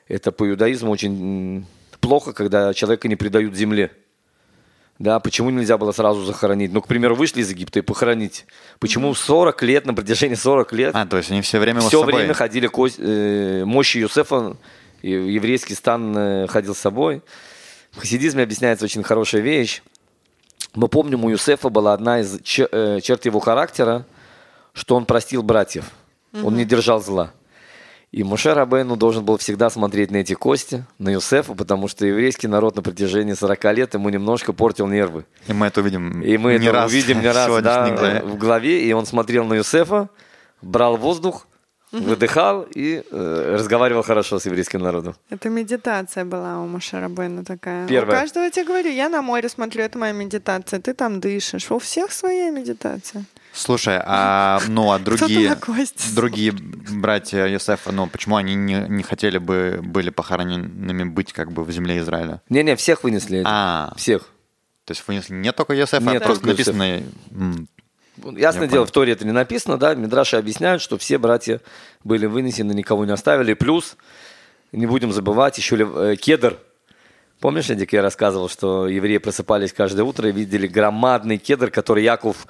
Это 0.08 0.32
по 0.32 0.48
иудаизму 0.48 0.90
очень 0.90 1.66
плохо, 2.00 2.32
когда 2.32 2.74
человека 2.74 3.08
не 3.08 3.16
предают 3.16 3.54
земле. 3.54 3.90
Да, 4.98 5.18
почему 5.20 5.50
нельзя 5.50 5.78
было 5.78 5.90
сразу 5.92 6.22
захоронить? 6.24 6.72
Ну, 6.72 6.80
к 6.80 6.86
примеру, 6.86 7.16
вышли 7.16 7.40
из 7.40 7.50
Египта 7.50 7.80
и 7.80 7.82
похоронить. 7.82 8.46
Почему 8.78 9.12
40 9.14 9.62
лет, 9.62 9.84
на 9.86 9.94
протяжении 9.94 10.34
40 10.36 10.72
лет 10.74 10.94
А, 10.94 11.06
то 11.06 11.16
есть 11.16 11.30
они 11.30 11.40
все 11.40 11.58
время 11.58 11.80
все 11.80 12.00
собой. 12.00 12.14
время 12.14 12.34
ходили 12.34 12.66
кость, 12.68 12.96
э, 12.98 13.64
мощи 13.64 13.98
Юсефа, 13.98 14.56
еврейский 15.02 15.74
стан 15.74 16.16
э, 16.16 16.46
ходил 16.46 16.74
с 16.74 16.78
собой. 16.78 17.22
В 17.92 18.00
хасидизме 18.00 18.42
объясняется 18.42 18.84
очень 18.84 19.02
хорошая 19.02 19.42
вещь. 19.42 19.82
Мы 20.74 20.88
помним, 20.88 21.24
у 21.24 21.30
Юсефа 21.30 21.68
была 21.68 21.92
одна 21.92 22.20
из 22.20 22.36
э, 22.36 23.00
черт 23.02 23.24
его 23.26 23.40
характера, 23.40 24.06
что 24.72 24.96
он 24.96 25.04
простил 25.04 25.42
братьев. 25.42 25.90
Он 26.42 26.56
не 26.56 26.64
держал 26.64 27.02
зла. 27.02 27.32
И 28.10 28.24
Муше 28.24 28.52
Рабейну 28.52 28.96
должен 28.96 29.24
был 29.24 29.38
всегда 29.38 29.70
смотреть 29.70 30.10
на 30.10 30.16
эти 30.16 30.34
кости, 30.34 30.84
на 30.98 31.10
Юсефа, 31.10 31.54
потому 31.54 31.88
что 31.88 32.04
еврейский 32.04 32.46
народ 32.46 32.76
на 32.76 32.82
протяжении 32.82 33.32
40 33.32 33.64
лет 33.74 33.94
ему 33.94 34.10
немножко 34.10 34.52
портил 34.52 34.86
нервы. 34.86 35.24
И 35.46 35.54
мы 35.54 35.66
это 35.66 35.80
увидим 35.80 36.20
И 36.20 36.36
мы 36.36 36.58
не 36.58 36.66
это 36.66 36.72
раз 36.72 36.90
увидим 36.90 37.20
не 37.22 37.28
раз 37.28 37.62
да, 37.62 37.88
главе. 37.90 38.22
в 38.22 38.36
главе. 38.36 38.84
И 38.86 38.92
он 38.92 39.06
смотрел 39.06 39.46
на 39.46 39.54
Юсефа, 39.54 40.10
брал 40.60 40.98
воздух, 40.98 41.46
выдыхал 41.92 42.66
и 42.74 43.02
э, 43.10 43.54
разговаривал 43.54 44.02
хорошо 44.02 44.38
с 44.38 44.46
еврейским 44.46 44.80
народом. 44.80 45.14
Это 45.30 45.48
медитация 45.48 46.24
была 46.24 46.60
у 46.60 46.66
Машарабена 46.66 47.44
такая. 47.44 47.86
Первая. 47.86 48.18
У 48.18 48.20
каждого 48.20 48.44
я 48.44 48.50
тебе 48.50 48.64
говорю, 48.64 48.90
я 48.90 49.08
на 49.08 49.22
море 49.22 49.48
смотрю, 49.48 49.82
это 49.82 49.98
моя 49.98 50.12
медитация, 50.12 50.80
ты 50.80 50.94
там 50.94 51.20
дышишь. 51.20 51.70
У 51.70 51.78
всех 51.78 52.12
своя 52.12 52.50
медитация. 52.50 53.24
Слушай, 53.52 54.00
а 54.02 54.60
ну 54.68 54.92
а 54.92 54.98
другие, 54.98 55.54
другие 56.14 56.52
братья 56.52 57.44
Йосефа, 57.46 57.92
ну 57.92 58.06
почему 58.06 58.36
они 58.36 58.54
не, 58.54 58.86
не 58.88 59.02
хотели 59.02 59.36
бы 59.36 59.80
были 59.82 60.08
похороненными 60.08 61.04
быть 61.04 61.34
как 61.34 61.52
бы 61.52 61.64
в 61.64 61.70
земле 61.70 61.98
Израиля? 61.98 62.40
Не-не, 62.48 62.76
всех 62.76 63.04
вынесли. 63.04 63.42
А, 63.44 63.92
Всех. 63.96 64.22
то 64.86 64.92
есть 64.92 65.06
вынесли 65.06 65.34
не 65.34 65.52
только 65.52 65.74
Йосефа, 65.74 66.02
Нет 66.02 66.22
а 66.22 66.24
просто 66.24 66.46
написано... 66.46 67.02
м, 68.24 68.36
Ясное 68.36 68.62
Я 68.64 68.68
дело, 68.68 68.80
понял. 68.82 68.86
в 68.86 68.90
Торе 68.92 69.12
это 69.12 69.24
не 69.24 69.32
написано, 69.32 69.78
да, 69.78 69.94
Мидраши 69.94 70.36
объясняют, 70.36 70.82
что 70.82 70.98
все 70.98 71.18
братья 71.18 71.60
были 72.04 72.26
вынесены, 72.26 72.72
никого 72.72 73.04
не 73.04 73.12
оставили. 73.12 73.54
Плюс, 73.54 73.96
не 74.72 74.86
будем 74.86 75.12
забывать, 75.12 75.58
еще 75.58 75.76
ли- 75.76 75.86
э, 75.88 76.16
кедр. 76.16 76.58
Помнишь, 77.40 77.70
Эдик, 77.70 77.92
я 77.92 78.02
рассказывал, 78.02 78.48
что 78.48 78.86
евреи 78.86 79.18
просыпались 79.18 79.72
каждое 79.72 80.02
утро 80.04 80.28
и 80.28 80.32
видели 80.32 80.66
громадный 80.68 81.38
кедр, 81.38 81.70
который 81.70 82.04
Яков 82.04 82.46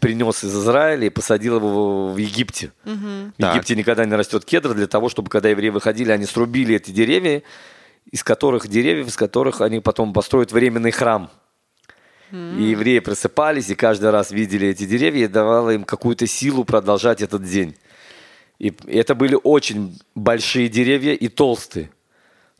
принес 0.00 0.44
из 0.44 0.54
Израиля 0.54 1.06
и 1.06 1.10
посадил 1.10 1.56
его 1.56 2.08
в 2.12 2.16
Египте. 2.18 2.70
В 2.84 3.32
Так. 3.38 3.54
Египте 3.54 3.74
никогда 3.74 4.04
не 4.04 4.14
растет 4.14 4.44
кедр 4.44 4.74
для 4.74 4.86
того, 4.86 5.08
чтобы, 5.08 5.30
когда 5.30 5.48
евреи 5.48 5.70
выходили, 5.70 6.10
они 6.10 6.26
срубили 6.26 6.74
эти 6.76 6.90
деревья, 6.90 7.42
из 8.10 8.22
которых 8.22 8.68
деревьев, 8.68 9.06
из 9.08 9.16
которых 9.16 9.62
они 9.62 9.80
потом 9.80 10.12
построят 10.12 10.52
временный 10.52 10.90
храм. 10.90 11.30
И 12.34 12.62
евреи 12.62 12.98
просыпались, 12.98 13.70
и 13.70 13.76
каждый 13.76 14.10
раз 14.10 14.32
видели 14.32 14.66
эти 14.66 14.86
деревья, 14.86 15.26
и 15.26 15.28
давало 15.28 15.70
им 15.70 15.84
какую-то 15.84 16.26
силу 16.26 16.64
продолжать 16.64 17.22
этот 17.22 17.44
день. 17.44 17.76
И 18.58 18.74
это 18.88 19.14
были 19.14 19.38
очень 19.40 20.00
большие 20.16 20.68
деревья 20.68 21.12
и 21.12 21.28
толстые. 21.28 21.90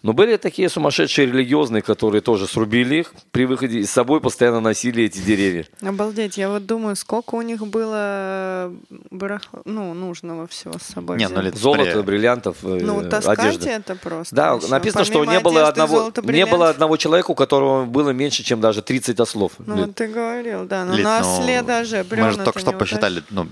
Но 0.05 0.13
были 0.13 0.37
такие 0.37 0.69
сумасшедшие 0.69 1.27
религиозные, 1.27 1.81
которые 1.81 2.21
тоже 2.21 2.47
срубили 2.47 2.97
их 2.97 3.15
при 3.31 3.47
выходе 3.47 3.79
и 3.79 3.87
с 3.87 3.91
собой 3.91 4.21
постоянно 4.21 4.61
носили 4.61 5.05
эти 5.05 5.19
деревья. 5.19 5.65
Обалдеть, 5.81 6.37
я 6.37 6.51
вот 6.51 6.67
думаю, 6.67 6.95
сколько 6.95 7.37
у 7.37 7.41
них 7.41 7.67
было 7.67 8.71
барахла, 9.11 9.63
ну, 9.65 9.95
нужного 9.95 10.47
всего 10.47 10.75
с 10.79 10.83
собой. 10.93 11.17
Не, 11.17 11.29
ну, 11.31 11.41
ли- 11.41 11.53
Золото, 11.53 12.03
бриллиантов, 12.03 12.59
э, 12.65 12.81
ну, 12.83 13.09
таскать 13.09 13.39
одежда. 13.39 13.71
это 13.71 13.97
просто. 13.97 14.37
Да, 14.37 14.53
ещё. 14.57 14.69
написано, 14.69 15.05
что 15.05 15.21
Помимо 15.21 15.33
не 15.33 15.41
было, 15.41 15.69
одного, 15.69 15.97
золота, 15.97 16.21
не 16.21 16.45
было 16.45 16.69
одного 16.69 16.99
человека, 16.99 17.31
у 17.31 17.35
которого 17.35 17.87
было 17.87 18.11
меньше, 18.11 18.43
чем 18.43 18.61
даже 18.61 18.83
30 18.83 19.19
ослов. 19.21 19.53
Ну, 19.59 19.87
вот 19.87 19.95
ты 19.95 20.07
говорил, 20.09 20.67
да. 20.67 20.85
Ну, 20.85 20.97
Лид, 20.97 21.05
на 21.05 21.21
ну, 21.23 21.39
осле 21.39 21.63
даже 21.63 22.05
бревна 22.05 22.27
Мы 22.27 22.33
же 22.33 22.39
только 22.45 22.59
что 22.59 22.73
посчитали, 22.73 23.23
ну, 23.31 23.49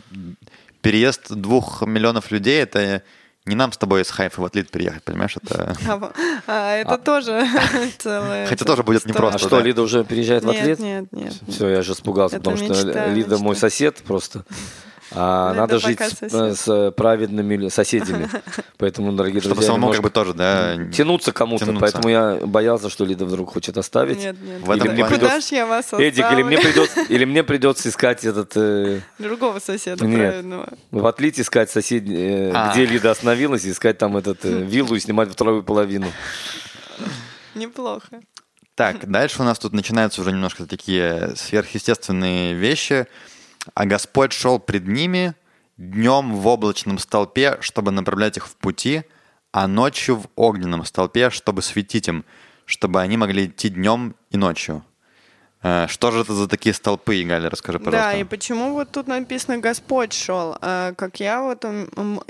переезд 0.83 1.33
двух 1.33 1.81
миллионов 1.81 2.31
людей, 2.31 2.61
это 2.61 3.03
не 3.45 3.55
нам 3.57 3.73
с 3.73 3.77
тобой 3.77 4.03
из 4.03 4.11
Хайфа 4.11 4.41
в 4.41 4.45
Атлит 4.45 4.71
приехать, 4.71 5.03
понимаешь? 5.03 5.37
Это... 5.43 5.75
А, 5.89 6.13
а 6.47 6.73
это 6.77 6.99
тоже 6.99 7.45
целое... 7.99 8.47
Хотя 8.47 8.65
тоже 8.65 8.83
будет 8.83 9.05
А 9.05 9.09
непросто. 9.09 9.39
что, 9.39 9.49
да. 9.51 9.61
Лида 9.63 9.83
уже 9.83 10.05
переезжает 10.05 10.45
в 10.45 10.47
Нет, 10.47 10.61
атлет? 10.61 10.79
нет, 10.79 11.05
нет. 11.13 11.35
Все, 11.49 11.69
я 11.69 11.83
же 11.83 11.93
испугался, 11.93 12.37
Это 12.37 12.51
потому 12.51 12.65
что 12.65 12.85
мечта, 12.87 13.07
Лида 13.09 13.39
мой 13.39 13.51
мечта. 13.51 13.69
сосед 13.69 13.97
просто. 14.07 14.45
А 15.15 15.53
надо 15.55 15.79
пока 15.81 16.09
жить 16.09 16.19
с, 16.33 16.57
с 16.63 16.91
праведными 16.93 17.69
соседями. 17.69 18.29
Поэтому, 18.79 19.13
дорогие 19.13 19.41
Чтобы 19.41 19.57
друзья, 19.57 19.73
самому 19.75 19.93
как 19.93 20.03
бы 20.03 20.11
тоже, 20.11 20.35
да, 20.35 20.77
тянуться 20.91 21.33
кому-то. 21.33 21.65
тянуться. 21.67 21.81
Поэтому 21.81 22.09
я 22.09 22.39
боялся, 22.47 22.89
что 22.89 23.05
Лида 23.05 23.25
вдруг 23.27 23.53
хочет 23.53 23.77
оставить. 23.77 24.19
Нет, 24.19 24.37
нет. 24.43 24.61
В 24.63 24.71
этом 24.71 24.89
Или 24.89 24.97
плане- 25.03 25.15
Куда 25.19 25.41
ж 25.41 25.45
я 25.53 25.67
вас 25.67 25.93
Эдик, 25.93 26.25
или 26.33 26.43
мне, 26.43 26.57
оставлю? 26.57 26.73
придется, 26.73 27.01
или 27.03 27.25
мне 27.25 27.43
придется 27.45 27.89
искать 27.89 28.25
этот... 28.25 28.53
э, 28.57 29.01
Другого 29.19 29.59
соседа 29.59 30.05
Нет. 30.07 30.19
праведного. 30.19 30.69
в 30.91 31.07
Атлите 31.07 31.43
искать 31.43 31.71
сосед, 31.71 32.05
э, 32.09 32.51
А. 32.55 32.73
где 32.73 32.87
Лида 32.87 33.11
остановилась, 33.11 33.67
искать 33.67 33.99
там 33.99 34.17
этот 34.17 34.45
э, 34.45 34.49
виллу 34.65 34.95
и 34.97 35.01
снимать 35.01 35.31
вторую 35.31 35.63
половину. 35.63 36.07
Неплохо. 37.55 38.21
Так, 38.75 39.09
дальше 39.11 39.43
у 39.43 39.45
нас 39.45 39.59
тут 39.59 39.75
начинаются 39.75 40.23
уже 40.23 40.33
немножко 40.33 40.65
такие 40.65 41.35
сверхъестественные 41.37 42.55
вещи. 42.55 43.07
А 43.75 43.87
Господь 43.87 44.33
шел 44.33 44.59
пред 44.59 44.87
ними 44.87 45.35
днем 45.77 46.35
в 46.35 46.47
облачном 46.47 46.99
столпе, 46.99 47.59
чтобы 47.61 47.91
направлять 47.91 48.37
их 48.37 48.47
в 48.47 48.57
пути, 48.57 49.03
а 49.53 49.67
ночью 49.67 50.17
в 50.17 50.29
огненном 50.37 50.85
столпе, 50.85 51.31
чтобы 51.31 51.63
светить 51.63 52.09
им, 52.09 52.25
чтобы 52.65 53.01
они 53.01 53.17
могли 53.17 53.47
идти 53.47 53.69
днем 53.69 54.15
и 54.31 54.37
ночью. 54.37 54.85
Э, 55.63 55.87
Что 55.89 56.11
же 56.11 56.21
это 56.21 56.35
за 56.35 56.49
такие 56.49 56.75
столпы, 56.75 57.23
Галя, 57.23 57.49
расскажи, 57.49 57.79
пожалуйста. 57.79 58.13
Да, 58.13 58.19
и 58.19 58.25
почему 58.25 58.73
вот 58.73 58.91
тут 58.91 59.07
написано 59.07 59.59
«Господь 59.59 60.13
шел»? 60.13 60.57
А, 60.61 60.93
Как 60.95 61.21
я, 61.21 61.43
вот 61.43 61.65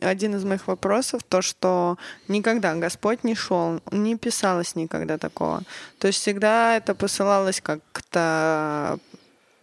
один 0.00 0.34
из 0.36 0.44
моих 0.44 0.66
вопросов, 0.66 1.22
то, 1.28 1.40
что 1.40 1.96
никогда 2.28 2.74
Господь 2.74 3.24
не 3.24 3.34
шел, 3.34 3.80
не 3.90 4.16
писалось 4.16 4.74
никогда 4.74 5.16
такого. 5.16 5.62
То 5.98 6.08
есть 6.08 6.20
всегда 6.20 6.76
это 6.76 6.94
посылалось 6.94 7.60
как-то 7.60 8.98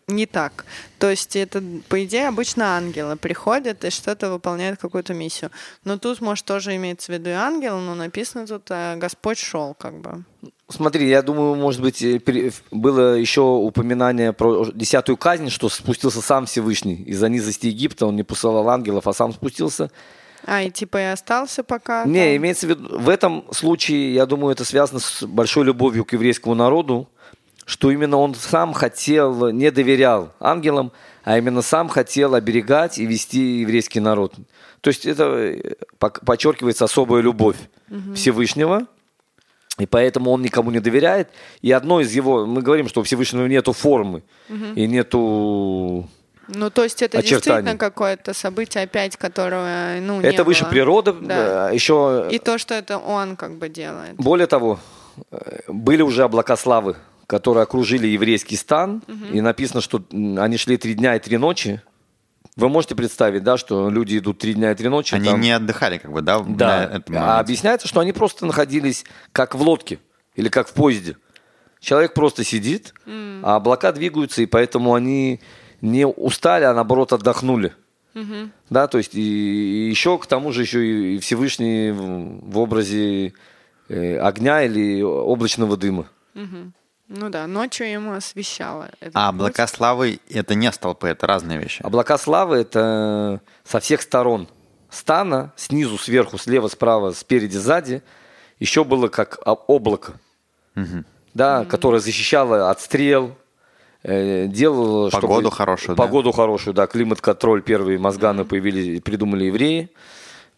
не 0.09 0.25
так. 0.25 0.65
То 0.97 1.09
есть 1.09 1.35
это, 1.35 1.63
по 1.87 2.03
идее, 2.03 2.27
обычно 2.27 2.75
ангелы 2.75 3.15
приходят 3.15 3.85
и 3.85 3.89
что-то 3.89 4.29
выполняют 4.29 4.79
какую-то 4.79 5.13
миссию. 5.13 5.51
Но 5.85 5.97
тут, 5.97 6.21
может, 6.21 6.45
тоже 6.45 6.75
имеется 6.75 7.11
в 7.11 7.15
виду 7.15 7.29
и 7.29 7.33
ангел, 7.33 7.79
но 7.79 7.95
написано 7.95 8.45
тут 8.47 8.63
э, 8.69 8.97
«Господь 8.97 9.37
шел», 9.37 9.73
как 9.73 9.99
бы. 9.99 10.23
Смотри, 10.67 11.07
я 11.07 11.21
думаю, 11.21 11.55
может 11.55 11.81
быть, 11.81 12.01
э, 12.03 12.19
было 12.71 13.15
еще 13.15 13.41
упоминание 13.41 14.33
про 14.33 14.65
десятую 14.73 15.17
казнь, 15.17 15.49
что 15.49 15.69
спустился 15.69 16.21
сам 16.21 16.45
Всевышний. 16.45 16.95
Из-за 17.07 17.29
низости 17.29 17.67
Египта 17.67 18.05
он 18.05 18.15
не 18.15 18.23
посылал 18.23 18.69
ангелов, 18.69 19.07
а 19.07 19.13
сам 19.13 19.33
спустился. 19.33 19.89
А, 20.45 20.61
и 20.61 20.71
типа 20.71 20.97
и 20.97 21.03
остался 21.05 21.63
пока? 21.63 22.05
Не, 22.05 22.25
там? 22.25 22.37
имеется 22.37 22.67
в 22.67 22.69
виду, 22.69 22.99
в 22.99 23.09
этом 23.09 23.45
случае, 23.51 24.13
я 24.13 24.25
думаю, 24.25 24.53
это 24.53 24.63
связано 24.63 24.99
с 24.99 25.23
большой 25.23 25.65
любовью 25.65 26.05
к 26.05 26.13
еврейскому 26.13 26.55
народу, 26.55 27.09
что 27.69 27.91
именно 27.91 28.17
он 28.17 28.33
сам 28.33 28.73
хотел, 28.73 29.51
не 29.51 29.69
доверял 29.69 30.31
ангелам, 30.39 30.91
а 31.23 31.37
именно 31.37 31.61
сам 31.61 31.87
хотел 31.87 32.33
оберегать 32.33 32.97
и 32.97 33.05
вести 33.05 33.59
еврейский 33.59 33.99
народ. 33.99 34.33
То 34.81 34.89
есть 34.89 35.05
это 35.05 35.23
э, 35.25 35.75
подчеркивается 35.99 36.85
особая 36.85 37.21
любовь 37.21 37.57
Всевышнего, 38.15 38.87
и 39.77 39.85
поэтому 39.85 40.31
он 40.31 40.41
никому 40.41 40.71
не 40.71 40.79
доверяет. 40.79 41.29
И 41.61 41.71
одно 41.71 42.01
из 42.01 42.11
его, 42.11 42.47
мы 42.47 42.63
говорим, 42.63 42.87
что 42.89 43.01
у 43.01 43.03
Всевышнего 43.03 43.45
нету 43.45 43.73
формы 43.73 44.23
и 44.75 44.87
нету 44.87 46.09
Ну, 46.47 46.69
то 46.71 46.83
есть 46.83 47.03
это 47.03 47.19
Очертания. 47.19 47.61
действительно 47.61 47.77
какое-то 47.77 48.33
событие 48.33 48.83
опять, 48.83 49.15
которого, 49.15 49.97
ну, 50.01 50.21
не 50.21 50.27
это 50.27 50.43
выше 50.43 50.63
было. 50.63 50.71
природы. 50.71 51.13
Да. 51.21 51.69
Еще 51.69 52.27
И 52.31 52.39
то, 52.39 52.57
что 52.57 52.73
это 52.73 52.97
он 52.97 53.35
как 53.35 53.59
бы 53.59 53.69
делает. 53.69 54.15
Более 54.15 54.47
того, 54.47 54.79
э, 55.31 55.59
были 55.67 56.01
уже 56.01 56.23
облака 56.23 56.57
славы, 56.57 56.95
которые 57.29 57.61
окружили 57.61 58.07
еврейский 58.07 58.55
стан, 58.55 59.03
и 59.31 59.39
написано, 59.39 59.81
что 59.81 60.03
они 60.11 60.57
шли 60.57 60.77
три 60.77 60.95
дня 60.95 61.15
и 61.15 61.19
три 61.19 61.37
ночи. 61.37 61.79
Вы 62.55 62.69
можете 62.69 62.95
представить, 62.95 63.43
да, 63.43 63.55
что 63.57 63.89
люди 63.91 64.17
идут 64.17 64.39
три 64.39 64.55
дня 64.55 64.71
и 64.71 64.75
три 64.75 64.89
ночи. 64.89 65.13
Они 65.13 65.29
там- 65.29 65.39
не 65.39 65.51
отдыхали, 65.51 65.99
как 65.99 66.11
бы, 66.11 66.21
да, 66.23 66.39
Да. 66.39 67.01
а 67.11 67.39
объясняется, 67.39 67.87
что 67.87 67.99
они 67.99 68.13
просто 68.13 68.47
находились 68.47 69.05
как 69.31 69.53
в 69.53 69.61
лодке 69.61 69.99
или 70.35 70.49
как 70.49 70.67
в 70.69 70.73
поезде. 70.73 71.17
Человек 71.79 72.15
просто 72.15 72.43
сидит, 72.43 72.95
а 73.05 73.57
облака 73.57 73.91
двигаются, 73.91 74.41
и 74.41 74.47
поэтому 74.47 74.95
они 74.95 75.39
не 75.81 76.07
устали, 76.07 76.63
а 76.63 76.73
наоборот 76.73 77.13
отдохнули. 77.13 77.73
Да, 78.71 78.87
то 78.87 78.97
есть 78.97 79.13
и, 79.13 79.21
и 79.21 79.89
еще 79.89 80.17
к 80.17 80.25
тому 80.25 80.51
же 80.51 80.61
еще 80.63 81.13
и 81.15 81.19
Всевышний 81.19 81.91
в, 81.91 82.51
в 82.53 82.57
образе 82.57 83.33
э, 83.87 84.17
огня 84.17 84.63
или 84.63 85.03
облачного 85.03 85.77
дыма. 85.77 86.07
Ну 87.09 87.29
да, 87.29 87.47
ночью 87.47 87.89
ему 87.89 88.13
освещало. 88.13 88.89
А 89.01 89.31
путь. 89.31 89.39
облака 89.41 89.65
славы— 89.65 90.19
это 90.29 90.53
не 90.53 90.71
столпы, 90.71 91.07
это 91.07 91.25
разные 91.25 91.57
вещи. 91.57 91.81
Облака 91.81 92.19
славы 92.19 92.57
это 92.57 93.41
со 93.63 93.79
всех 93.79 94.03
сторон 94.03 94.47
стана, 94.91 95.51
снизу, 95.55 95.97
сверху, 95.97 96.37
слева, 96.37 96.67
справа, 96.67 97.11
спереди, 97.11 97.57
сзади, 97.57 98.03
еще 98.59 98.83
было 98.83 99.07
как 99.07 99.39
а, 99.43 99.53
облако, 99.53 100.13
да, 101.33 101.65
которое 101.65 101.99
защищало 101.99 102.69
от 102.69 102.79
стрел, 102.81 103.35
э, 104.03 104.45
делало 104.47 105.09
Погоду 105.09 105.41
чтобы- 105.47 105.55
хорошую, 105.55 105.95
да? 105.95 106.03
погоду 106.03 106.31
хорошую, 106.31 106.73
да, 106.73 106.87
климат-контроль 106.87 107.61
первые 107.63 107.97
мозганы 107.97 108.45
появились, 108.45 109.01
придумали 109.01 109.45
евреи, 109.45 109.89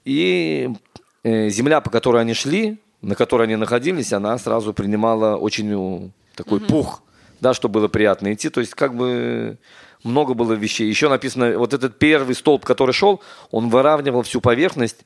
и 0.03 0.69
э, 1.23 1.49
земля, 1.49 1.79
по 1.81 1.89
которой 1.89 2.21
они 2.21 2.33
шли, 2.33 2.81
на 3.01 3.15
которой 3.15 3.43
они 3.43 3.55
находились, 3.55 4.13
она 4.13 4.37
сразу 4.37 4.73
принимала 4.73 5.37
очень 5.37 6.11
такой 6.35 6.59
пух, 6.59 7.01
да, 7.39 7.53
что 7.53 7.69
было 7.69 7.87
приятно 7.87 8.33
идти. 8.33 8.49
То 8.49 8.59
есть 8.61 8.73
как 8.73 8.95
бы 8.95 9.57
много 10.03 10.33
было 10.33 10.53
вещей. 10.53 10.89
Еще 10.89 11.09
написано, 11.09 11.57
вот 11.57 11.73
этот 11.73 11.97
первый 11.99 12.35
столб, 12.35 12.65
который 12.65 12.91
шел, 12.93 13.21
он 13.51 13.69
выравнивал 13.69 14.23
всю 14.23 14.41
поверхность, 14.41 15.05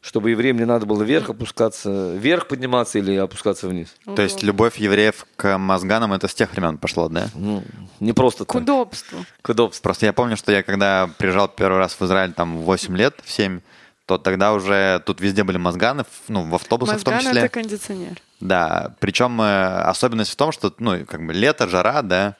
чтобы 0.00 0.30
евреям 0.30 0.58
не 0.58 0.66
надо 0.66 0.84
было 0.84 1.02
вверх 1.02 1.30
опускаться, 1.30 2.12
вверх 2.14 2.46
подниматься 2.46 2.98
или 2.98 3.16
опускаться 3.16 3.68
вниз. 3.68 3.94
То 4.14 4.20
есть 4.20 4.42
любовь 4.42 4.76
евреев 4.76 5.26
к 5.36 5.56
мозганам— 5.56 6.12
это 6.14 6.28
с 6.28 6.34
тех 6.34 6.52
времен 6.52 6.76
пошло, 6.76 7.08
да? 7.08 7.28
Ну, 7.34 7.62
не 8.00 8.12
просто 8.12 8.44
К 8.44 8.52
так. 8.52 8.62
удобству. 8.62 9.24
К 9.40 9.48
удобству. 9.48 9.82
Просто 9.82 10.04
я 10.04 10.12
помню, 10.12 10.36
что 10.36 10.52
я 10.52 10.62
когда 10.62 11.08
приезжал 11.16 11.48
первый 11.48 11.78
раз 11.78 11.94
в 11.98 12.02
Израиль 12.02 12.34
там 12.34 12.58
в 12.58 12.64
8 12.64 12.94
лет, 12.98 13.14
в 13.24 13.30
7, 13.32 13.60
то 14.04 14.18
тогда 14.18 14.52
уже 14.52 15.02
тут 15.06 15.22
везде 15.22 15.42
были 15.42 15.56
мозганы, 15.56 16.04
ну, 16.28 16.42
в 16.42 16.54
автобусах 16.54 17.00
в 17.00 17.04
том 17.04 17.14
Мозган— 17.14 17.32
числе. 17.32 17.46
это 17.46 17.54
кондиционер. 17.54 18.18
Да, 18.44 18.94
причем 19.00 19.40
э, 19.40 19.80
особенность 19.84 20.30
в 20.30 20.36
том, 20.36 20.52
что, 20.52 20.70
ну, 20.78 21.06
как 21.06 21.26
бы 21.26 21.32
лето, 21.32 21.66
жара, 21.66 22.02
да, 22.02 22.36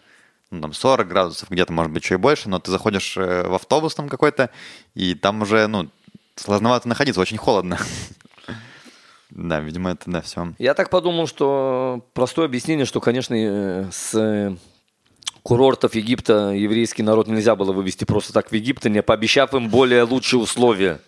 ну, 0.51 0.61
там 0.61 0.75
40 0.75 1.09
градусов, 1.09 1.49
где-то, 1.49 1.73
может 1.73 1.91
быть, 1.93 2.03
чуть 2.03 2.21
больше, 2.21 2.51
но 2.51 2.59
ты 2.59 2.71
заходишь 2.71 3.17
э, 3.17 3.49
в 3.49 3.55
автобус 3.55 3.95
там 3.95 4.11
какой-то, 4.11 4.51
и 4.95 5.15
там 5.15 5.41
уже, 5.41 5.67
ну, 5.67 5.89
сложновато 6.37 6.89
находиться, 6.89 7.21
очень 7.21 7.39
холодно. 7.39 7.79
Да, 9.31 9.59
видимо, 9.59 9.91
это, 9.91 10.09
да, 10.09 10.21
все. 10.21 10.55
Я 10.61 10.75
так 10.75 10.91
подумал, 10.91 11.27
что 11.27 12.07
простое 12.13 12.47
объяснение, 12.47 12.87
что, 12.87 13.01
конечно, 13.01 13.35
э, 13.35 13.91
с 13.91 14.57
курортов 15.43 15.97
Египта 15.97 16.51
еврейский 16.51 17.03
народ 17.03 17.27
нельзя 17.27 17.57
было 17.57 17.73
вывести 17.73 18.05
просто 18.05 18.33
так 18.33 18.51
в 18.51 18.55
Египет, 18.55 18.85
не 18.85 19.03
пообещав 19.03 19.53
им 19.55 19.71
более 19.71 20.05
лучшие 20.05 20.39
условия. 20.39 21.01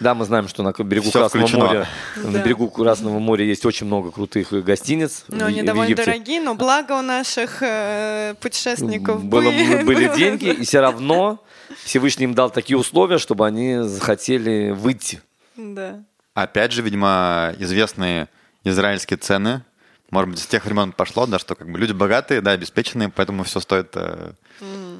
Да, 0.00 0.14
мы 0.14 0.24
знаем, 0.24 0.48
что 0.48 0.62
на 0.62 0.72
берегу 0.72 1.10
Всё 1.10 1.20
Красного 1.20 1.46
включено. 1.46 1.66
моря, 1.66 1.88
на 2.16 2.32
Да. 2.32 2.42
берегу 2.42 2.68
Красного 2.70 3.18
моря 3.18 3.44
есть 3.44 3.64
очень 3.66 3.86
много 3.86 4.10
крутых 4.10 4.52
гостиниц. 4.64 5.24
Но 5.28 5.44
в- 5.44 5.48
они 5.48 5.62
в 5.62 5.64
довольно 5.64 5.84
Египте. 5.90 6.04
дорогие, 6.04 6.40
но 6.40 6.54
благо 6.54 6.92
у 6.92 7.02
наших 7.02 7.62
э, 7.62 8.34
путешественников 8.40 9.24
Было- 9.24 9.42
были. 9.50 9.82
были 9.82 10.10
деньги, 10.16 10.46
и 10.50 10.64
все 10.64 10.80
равно 10.80 11.42
Всевышний 11.84 12.24
им 12.24 12.34
дал 12.34 12.50
такие 12.50 12.76
условия, 12.78 13.18
чтобы 13.18 13.46
они 13.46 13.78
захотели 13.82 14.70
выйти. 14.70 15.20
Да. 15.56 16.02
Опять 16.34 16.72
же, 16.72 16.82
видимо, 16.82 17.54
известные 17.58 18.28
израильские 18.64 19.16
цены 19.18 19.62
может 20.10 20.28
быть, 20.30 20.38
с 20.40 20.46
тех 20.46 20.64
времен 20.64 20.90
пошло, 20.90 21.24
да, 21.26 21.38
что 21.38 21.54
как 21.54 21.70
бы 21.70 21.78
люди 21.78 21.92
богатые, 21.92 22.40
да, 22.40 22.50
обеспеченные, 22.50 23.10
поэтому 23.10 23.44
все 23.44 23.60
стоит 23.60 23.90
э, 23.94 24.32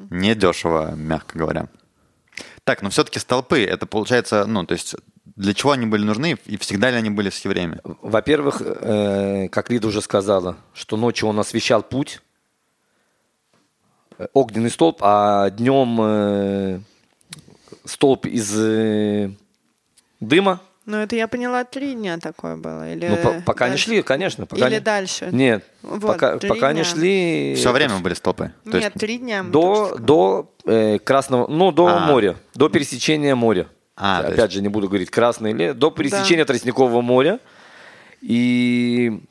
недешево, 0.09 0.93
мягко 0.95 1.37
говоря. 1.37 1.67
Так, 2.63 2.81
но 2.83 2.89
все-таки 2.89 3.19
столпы, 3.19 3.63
это 3.63 3.85
получается, 3.87 4.45
ну, 4.45 4.65
то 4.65 4.73
есть 4.73 4.95
для 5.35 5.53
чего 5.53 5.71
они 5.71 5.87
были 5.87 6.03
нужны 6.03 6.37
и 6.45 6.57
всегда 6.57 6.91
ли 6.91 6.97
они 6.97 7.09
были 7.09 7.29
с 7.29 7.43
евреями? 7.43 7.79
Во-первых, 7.83 8.61
э, 8.61 9.47
как 9.49 9.69
Лида 9.71 9.87
уже 9.87 10.01
сказала, 10.01 10.57
что 10.73 10.97
ночью 10.97 11.27
он 11.27 11.39
освещал 11.39 11.81
путь, 11.81 12.21
э, 14.17 14.27
огненный 14.33 14.69
столб, 14.69 14.99
а 15.01 15.49
днем 15.49 15.99
э, 16.01 16.79
столб 17.85 18.27
из 18.27 18.55
э, 18.55 19.31
дыма. 20.19 20.61
Ну, 20.87 20.97
это 20.97 21.15
я 21.15 21.27
поняла, 21.27 21.63
три 21.63 21.93
дня 21.93 22.17
такое 22.17 22.55
было. 22.57 22.91
Или 22.91 23.07
Ну, 23.07 23.17
по- 23.17 23.41
пока 23.45 23.67
дальше? 23.69 23.83
шли, 23.85 24.01
конечно. 24.01 24.45
Пока 24.47 24.65
Или 24.67 24.75
они- 24.75 24.83
дальше? 24.83 25.29
Нет, 25.31 25.63
Вот, 25.83 26.01
пока, 26.01 26.37
пока 26.37 26.73
дня. 26.73 26.83
шли... 26.83 27.53
Все 27.55 27.71
время 27.71 27.99
были 27.99 28.15
столпы. 28.15 28.51
То 28.65 28.71
Нет, 28.71 28.83
есть- 28.85 28.93
три 28.95 29.19
дня. 29.19 29.43
До, 29.43 29.95
до 29.99 30.51
э, 30.65 30.97
Красного, 30.99 31.47
ну, 31.47 31.71
до 31.71 31.85
А. 31.87 31.99
моря, 31.99 32.35
до 32.55 32.67
пересечения 32.69 33.35
моря. 33.35 33.67
А, 33.95 34.19
Опять 34.21 34.37
есть- 34.39 34.53
же, 34.53 34.61
не 34.63 34.69
буду 34.69 34.87
говорить 34.87 35.11
красное 35.11 35.51
или 35.51 35.71
до 35.73 35.91
пересечения 35.91 36.45
Тростникового 36.45 37.01
моря. 37.01 37.39
И 38.21 39.21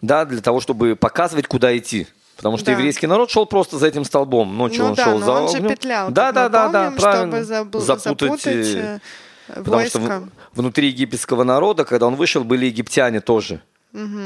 да, 0.00 0.24
для 0.24 0.40
того, 0.40 0.60
чтобы 0.60 0.96
показывать, 0.96 1.46
куда 1.46 1.76
идти. 1.76 2.06
Потому 2.36 2.56
что 2.56 2.66
Да. 2.66 2.72
еврейский 2.72 3.06
народ 3.08 3.30
шел 3.30 3.46
просто 3.46 3.78
за 3.78 3.88
этим 3.88 4.04
столбом. 4.04 4.56
Ночью 4.56 4.82
Ну 4.84 4.90
он 4.90 4.94
да, 4.94 5.04
шел 5.04 5.18
но 5.18 5.24
за 5.24 5.32
он 5.32 5.48
же 5.50 5.56
огнем. 5.56 5.70
петлял, 5.70 6.10
Да, 6.12 6.30
да, 6.30 6.48
да, 6.48 6.68
да, 6.68 6.82
помним, 6.84 7.00
правильно. 7.00 7.44
чтобы 7.44 7.54
забл- 7.54 7.80
Запутать, 7.80 8.42
запутать 8.42 9.02
Потому 9.48 9.86
что 9.86 9.98
войско. 9.98 10.28
в- 10.52 10.58
внутри 10.58 10.88
египетского 10.88 11.44
народа, 11.44 11.84
когда 11.84 12.06
он 12.06 12.16
вышел, 12.16 12.44
были 12.44 12.66
египтяне 12.66 13.20
тоже, 13.20 13.60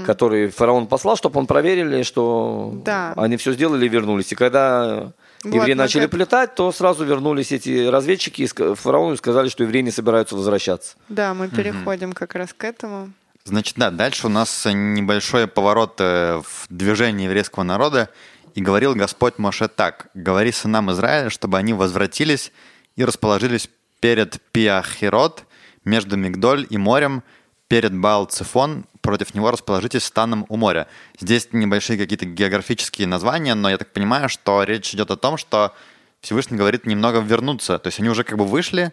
которые 0.07 0.51
фараон 0.51 0.87
послал, 0.87 1.17
чтобы 1.17 1.39
он 1.41 1.47
проверили, 1.47 2.03
что 2.03 2.73
Да. 2.85 3.13
они 3.17 3.37
все 3.37 3.53
сделали 3.53 3.87
и 3.87 3.89
вернулись. 3.89 4.33
И 4.33 4.35
когда 4.35 5.13
Вот, 5.45 5.55
евреи 5.55 5.71
мы 5.75 5.83
начали 5.83 6.03
как- 6.03 6.11
плетать, 6.11 6.55
то 6.55 6.73
сразу 6.73 7.05
вернулись 7.05 7.53
эти 7.53 7.87
разведчики 7.87 8.43
и 8.43 8.47
ска- 8.47 8.75
фараону 8.75 9.15
и 9.15 9.17
сказали, 9.17 9.49
что 9.49 9.63
евреи 9.65 9.83
не 9.83 9.91
собираются 9.91 10.35
возвращаться. 10.37 10.97
Да, 11.09 11.35
мы 11.35 11.49
переходим 11.49 12.13
как 12.13 12.35
раз 12.35 12.53
к 12.57 12.65
этому. 12.65 13.11
Значит, 13.45 13.75
да, 13.77 13.91
дальше 13.91 14.27
у 14.29 14.31
нас 14.31 14.67
небольшой 14.73 15.47
поворот 15.49 15.97
э, 15.99 16.41
в 16.45 16.67
движении 16.69 17.25
еврейского 17.25 17.65
народа. 17.65 18.09
И 18.55 18.61
говорил 18.61 18.95
Господь 18.95 19.39
Моше 19.39 19.67
так, 19.67 20.09
говори 20.15 20.53
сынам 20.53 20.91
Израиля, 20.93 21.31
чтобы 21.31 21.57
они 21.59 21.73
возвратились 21.73 22.53
и 22.97 23.05
расположились 23.05 23.69
перед 24.03 24.43
Пиахирот, 24.51 25.45
между 25.85 26.17
Мигдоль 26.17 26.67
и 26.69 26.77
морем, 26.77 27.23
перед 27.69 27.97
Баал-Цифон, 27.97 28.85
против 29.01 29.33
него 29.33 29.53
расположитесь 29.53 30.05
станом 30.05 30.45
у 30.49 30.57
моря. 30.57 30.89
Здесь 31.21 31.49
небольшие 31.53 31.97
какие-то 31.97 32.27
географические 32.27 33.07
названия, 33.07 33.55
но 33.55 33.71
я 33.71 33.79
так 33.79 33.93
понимаю, 33.93 34.29
что 34.29 34.65
речь 34.65 34.93
идет 34.93 35.13
о 35.13 35.17
том, 35.17 35.37
что 35.37 35.73
Всевышний 36.21 36.59
говорит 36.59 36.85
немного 36.85 37.21
вернуться. 37.21 37.79
То 37.79 37.87
есть 37.87 38.01
они 38.01 38.09
уже 38.09 38.25
как 38.25 38.39
бы 38.39 38.45
вышли 38.45 38.93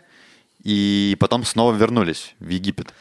и 0.64 1.18
потом 1.20 1.44
снова 1.44 1.74
вернулись 1.74 2.36
в 2.40 2.48
Египет. 2.48 2.94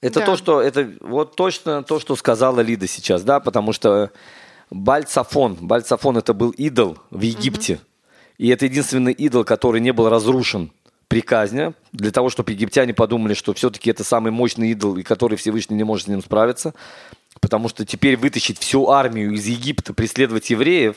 Это 0.00 0.20
Да. 0.20 0.26
то, 0.26 0.36
что 0.36 0.60
это 0.60 0.92
вот 1.00 1.36
точно 1.36 1.84
то, 1.84 2.00
что 2.00 2.16
сказала 2.16 2.60
Лида 2.60 2.88
сейчас, 2.88 3.22
да, 3.22 3.38
потому 3.38 3.72
что 3.72 4.10
Бальцафон, 4.70 5.54
Бальцафон 5.54 6.18
это 6.18 6.34
был 6.34 6.50
идол 6.50 6.98
в 7.10 7.20
Египте, 7.20 7.78
и 8.38 8.48
это 8.48 8.64
единственный 8.66 9.12
идол, 9.12 9.44
который 9.44 9.80
не 9.80 9.92
был 9.92 10.08
разрушен 10.08 10.72
при 11.08 11.22
казни, 11.22 11.72
для 11.92 12.10
того, 12.10 12.28
чтобы 12.28 12.52
египтяне 12.52 12.92
подумали, 12.94 13.34
что 13.34 13.54
все-таки 13.54 13.90
это 13.90 14.04
самый 14.04 14.30
мощный 14.30 14.70
идол, 14.70 14.96
и 14.98 15.02
который 15.02 15.36
Всевышний 15.36 15.76
не 15.76 15.84
может 15.84 16.04
с 16.04 16.08
ним 16.08 16.22
справиться, 16.22 16.74
потому 17.40 17.68
что 17.68 17.86
теперь 17.86 18.16
вытащить 18.16 18.58
всю 18.58 18.88
армию 18.90 19.32
из 19.32 19.46
Египта, 19.46 19.94
преследовать 19.94 20.50
евреев, 20.50 20.96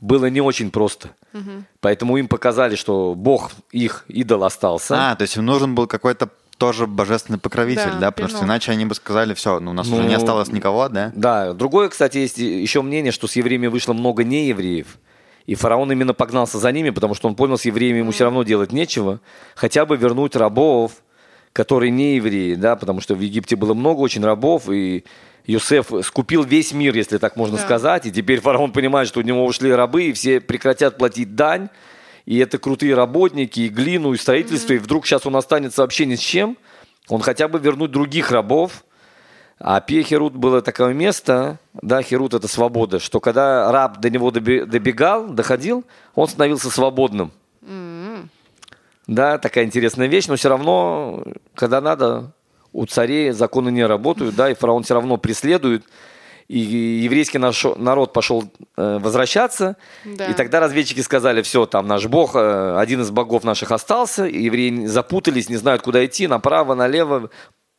было 0.00 0.26
не 0.26 0.40
очень 0.40 0.70
просто. 0.70 1.10
Поэтому 1.80 2.16
им 2.16 2.28
показали, 2.28 2.76
что 2.76 3.14
Бог 3.14 3.52
их 3.70 4.04
идол 4.08 4.44
остался. 4.44 5.12
А, 5.12 5.16
то 5.16 5.22
есть 5.22 5.36
им 5.36 5.44
нужен 5.44 5.74
был 5.74 5.86
какой-то 5.86 6.30
тоже 6.58 6.86
божественный 6.86 7.38
покровитель, 7.38 7.90
Да, 7.94 7.98
да, 7.98 8.10
потому 8.10 8.28
что 8.30 8.44
иначе 8.44 8.72
они 8.72 8.84
бы 8.86 8.94
сказали, 8.94 9.34
все, 9.34 9.58
ну 9.58 9.72
у 9.72 9.74
нас 9.74 9.88
уже 9.88 10.02
Ну, 10.02 10.08
не 10.08 10.14
осталось 10.14 10.48
никого, 10.48 10.88
да? 10.88 11.12
Да, 11.14 11.52
другое, 11.54 11.88
кстати, 11.88 12.18
есть 12.18 12.38
еще 12.38 12.82
мнение, 12.82 13.10
что 13.12 13.26
с 13.26 13.34
евреями 13.34 13.66
вышло 13.66 13.92
много 13.92 14.22
неевреев. 14.22 14.98
И 15.46 15.54
фараон 15.54 15.90
именно 15.90 16.14
погнался 16.14 16.58
за 16.58 16.70
ними, 16.72 16.90
потому 16.90 17.14
что 17.14 17.28
он 17.28 17.34
понял, 17.34 17.58
с 17.58 17.64
евреями 17.64 17.98
ему 17.98 18.12
все 18.12 18.24
равно 18.24 18.42
делать 18.42 18.72
нечего. 18.72 19.20
Хотя 19.54 19.84
бы 19.84 19.96
вернуть 19.96 20.36
рабов, 20.36 20.92
которые 21.52 21.90
не 21.90 22.16
евреи, 22.16 22.54
да, 22.54 22.76
потому 22.76 23.00
что 23.00 23.14
в 23.14 23.20
Египте 23.20 23.56
было 23.56 23.74
много 23.74 24.00
очень 24.00 24.24
рабов, 24.24 24.70
и 24.70 25.04
Юсеф 25.46 25.90
скупил 26.04 26.44
весь 26.44 26.72
мир, 26.72 26.94
если 26.94 27.18
так 27.18 27.36
можно 27.36 27.56
Да. 27.56 27.62
сказать, 27.64 28.06
и 28.06 28.12
теперь 28.12 28.40
фараон 28.40 28.72
понимает, 28.72 29.08
что 29.08 29.20
у 29.20 29.22
него 29.22 29.44
ушли 29.44 29.72
рабы, 29.72 30.04
и 30.04 30.12
все 30.12 30.40
прекратят 30.40 30.96
платить 30.98 31.34
дань, 31.34 31.68
и 32.24 32.38
это 32.38 32.58
крутые 32.58 32.94
работники, 32.94 33.60
и 33.60 33.68
глину, 33.68 34.12
и 34.12 34.16
строительство, 34.16 34.72
и 34.74 34.78
вдруг 34.78 35.04
сейчас 35.06 35.26
он 35.26 35.34
останется 35.36 35.82
вообще 35.82 36.06
ни 36.06 36.14
с 36.14 36.20
чем, 36.20 36.56
он 37.08 37.20
хотя 37.20 37.48
бы 37.48 37.58
вернуть 37.58 37.90
других 37.90 38.30
рабов, 38.30 38.84
а 39.64 39.80
Пия 39.80 40.02
Херут 40.02 40.34
было 40.34 40.60
такое 40.60 40.92
место, 40.92 41.58
да, 41.80 42.02
Херут 42.02 42.34
это 42.34 42.48
свобода, 42.48 42.98
что 42.98 43.20
когда 43.20 43.70
раб 43.70 44.00
до 44.00 44.10
него 44.10 44.32
добегал, 44.32 45.28
доходил, 45.28 45.84
он 46.16 46.26
становился 46.26 46.68
свободным. 46.70 47.30
Да, 49.06 49.38
такая 49.38 49.64
интересная 49.64 50.06
вещь, 50.08 50.26
но 50.26 50.36
все 50.36 50.48
равно, 50.48 51.22
когда 51.54 51.80
надо, 51.80 52.32
у 52.72 52.86
царей 52.86 53.30
законы 53.32 53.70
не 53.70 53.84
работают, 53.84 54.34
да, 54.34 54.50
и 54.50 54.54
фараон 54.54 54.82
все 54.82 54.94
равно 54.94 55.16
преследует, 55.16 55.84
и 56.48 56.58
еврейский 56.58 57.38
наш 57.38 57.64
народ 57.76 58.12
пошел 58.12 58.44
э, 58.76 58.98
возвращаться, 58.98 59.76
Да. 60.04 60.26
и 60.26 60.34
тогда 60.34 60.60
разведчики 60.60 61.00
сказали, 61.00 61.42
все, 61.42 61.66
там 61.66 61.86
наш 61.86 62.06
бог, 62.06 62.34
э, 62.34 62.76
один 62.78 63.00
из 63.02 63.10
богов 63.10 63.44
наших 63.44 63.70
остался, 63.70 64.24
евреи 64.24 64.86
запутались, 64.86 65.48
не 65.48 65.56
знают, 65.56 65.82
куда 65.82 66.04
идти, 66.04 66.26
направо, 66.26 66.74
налево, 66.74 67.30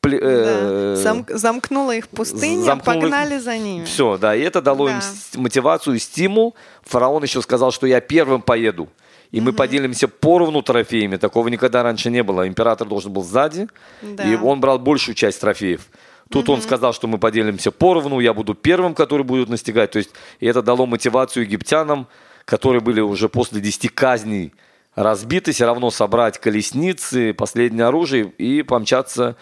пле- 0.04 0.20
э, 0.22 0.96
Да. 0.96 1.02
Зам- 1.02 1.26
замкнула 1.30 1.96
их 1.96 2.08
пустыня, 2.10 2.62
замкнула 2.64 3.02
погнали 3.02 3.40
за 3.40 3.58
ними. 3.58 3.86
все, 3.86 4.18
да, 4.18 4.36
и 4.36 4.42
это 4.42 4.62
дало 4.62 4.90
им 4.90 4.96
Да. 5.00 5.02
с- 5.02 5.36
мотивацию 5.36 5.96
и 5.96 6.00
стимул. 6.00 6.54
Фараон 6.84 7.24
еще 7.24 7.42
сказал, 7.42 7.72
что 7.72 7.88
я 7.88 8.00
первым 8.02 8.42
поеду. 8.42 8.90
И 9.32 9.42
мы 9.42 9.52
поделимся 9.52 10.08
поровну 10.08 10.62
трофеями. 10.62 11.18
Такого 11.18 11.48
никогда 11.48 11.82
раньше 11.82 12.12
не 12.12 12.22
было. 12.22 12.48
Император 12.48 12.88
должен 12.88 13.12
был 13.12 13.24
сзади, 13.24 13.68
Да. 14.04 14.24
и 14.24 14.36
он 14.36 14.60
брал 14.60 14.78
большую 14.78 15.16
часть 15.16 15.42
трофеев. 15.42 15.82
Тут 16.30 16.50
он 16.50 16.62
сказал, 16.62 16.94
что 16.94 17.08
мы 17.08 17.18
поделимся 17.18 17.72
поровну, 17.72 18.20
я 18.20 18.34
буду 18.34 18.54
первым, 18.54 18.94
который 18.94 19.24
будет 19.24 19.50
настигать. 19.50 19.92
То 19.92 19.98
есть, 19.98 20.12
и 20.40 20.46
это 20.46 20.62
дало 20.62 20.86
мотивацию 20.86 21.44
египтянам, 21.46 22.08
которые 22.46 22.82
были 22.82 23.02
уже 23.02 23.28
после 23.30 23.60
10 23.60 23.90
казней 23.90 24.54
разбиты, 24.96 25.52
все 25.52 25.66
равно 25.66 25.90
собрать 25.90 26.38
колесницы, 26.40 27.34
последнее 27.34 27.86
оружие 27.88 28.32
и 28.38 28.62
помчаться 28.62 29.36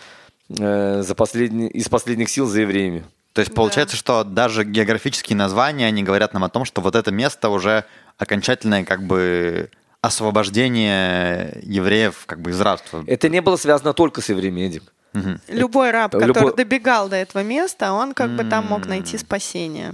э, 0.60 1.02
за 1.02 1.16
последний, 1.16 1.68
из 1.68 1.90
последних 1.90 2.30
сил 2.30 2.48
за 2.48 2.62
евреями. 2.62 3.04
То 3.34 3.42
есть 3.42 3.54
получается, 3.54 3.96
что 3.96 4.24
даже 4.24 4.66
географические 4.66 5.38
названия, 5.38 5.88
они 5.88 6.04
говорят 6.04 6.34
нам 6.34 6.44
о 6.44 6.50
том, 6.50 6.66
что 6.66 6.82
вот 6.82 6.96
это 6.96 7.12
место 7.12 7.50
уже 7.50 7.86
окончательное 8.18 8.84
как 8.84 9.04
бы 9.04 9.70
освобождение 10.02 11.60
евреев 11.64 12.24
как 12.26 12.42
бы 12.42 12.52
из 12.52 12.60
рабства. 12.60 13.04
Это 13.08 13.30
не 13.30 13.42
было 13.42 13.56
связано 13.56 13.94
только 13.94 14.22
с 14.22 14.30
евреями, 14.30 14.62
Эдик. 14.62 14.84
Любой 15.48 15.92
раб, 15.92 16.14
Любой- 16.14 16.28
который 16.28 16.56
добегал 16.56 17.10
до 17.10 17.18
этого 17.18 17.44
места, 17.44 17.92
он 17.92 18.14
как 18.14 18.32
бы 18.32 18.44
там 18.46 18.68
мог 18.68 18.86
найти 18.86 19.18
спасение. 19.18 19.94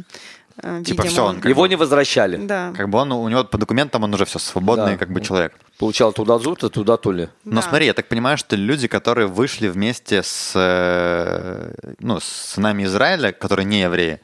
Э, 0.64 0.82
Типа 0.84 1.03
видимо, 1.03 1.10
всё, 1.10 1.26
он 1.26 1.36
как 1.39 1.49
Его 1.49 1.62
бы- 1.62 1.70
не 1.70 1.76
возвращали. 1.76 2.38
Да. 2.38 2.74
Как 2.76 2.89
бы 2.89 2.97
он, 2.99 3.12
у 3.12 3.30
него 3.30 3.43
по 3.43 3.58
документам 3.58 4.03
он 4.03 4.14
уже 4.14 4.26
все 4.26 4.39
свободный 4.39 4.93
Да. 4.93 4.97
как 4.97 5.12
бы 5.12 5.22
человек. 5.22 5.53
Получал 5.78 6.14
туда 6.14 6.39
зут, 6.39 6.64
а 6.64 6.70
туда 6.70 6.97
то 6.97 7.12
ли. 7.12 7.30
Но 7.45 7.62
Да. 7.62 7.62
смотри, 7.62 7.86
я 7.86 7.93
так 7.93 8.08
понимаю, 8.08 8.38
что 8.38 8.55
люди, 8.55 8.88
которые 8.88 9.28
вышли 9.28 9.68
вместе 9.68 10.24
с, 10.24 10.53
э, 10.55 11.74
ну, 11.99 12.20
с 12.20 12.24
сынами 12.26 12.84
Израиля, 12.86 13.32
которые 13.32 13.66
не 13.66 13.82
евреи, 13.82 14.20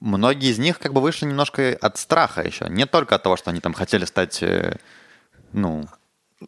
многие 0.00 0.50
из 0.50 0.58
них 0.58 0.78
как 0.80 0.92
бы 0.92 1.00
вышли 1.00 1.26
немножко 1.26 1.76
от 1.80 1.96
страха 1.96 2.42
еще. 2.42 2.66
Не 2.68 2.86
только 2.86 3.14
от 3.14 3.22
того, 3.22 3.36
что 3.36 3.50
они 3.50 3.60
там 3.60 3.72
хотели 3.72 4.04
стать, 4.04 4.42
э, 4.42 4.76
ну, 5.52 5.86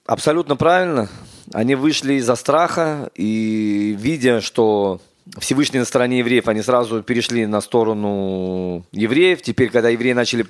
Абсолютно 0.06 0.56
правильно. 0.56 1.08
Они 1.52 1.76
вышли 1.76 2.14
из-за 2.14 2.34
страха 2.34 3.10
и 3.14 3.94
видя, 3.96 4.40
что 4.40 5.00
Всевышний 5.38 5.78
на 5.78 5.84
стороне 5.84 6.18
евреев, 6.20 6.48
они 6.48 6.62
сразу 6.62 7.02
перешли 7.02 7.46
на 7.46 7.60
сторону 7.60 8.84
евреев. 8.92 9.42
Теперь, 9.42 9.70
когда 9.70 9.88
евреи 9.88 10.12
начали 10.12 10.46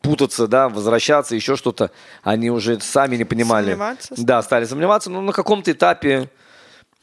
путаться, 0.00 0.46
да, 0.46 0.68
возвращаться, 0.68 1.34
еще 1.34 1.56
что-то, 1.56 1.90
они 2.22 2.50
уже 2.50 2.80
сами 2.80 3.16
не 3.16 3.24
понимали. 3.24 3.72
Сомневаться. 3.72 4.14
Да, 4.16 4.42
стали 4.42 4.64
сомневаться, 4.64 5.10
но 5.10 5.20
на 5.20 5.32
каком-то 5.32 5.72
этапе 5.72 6.30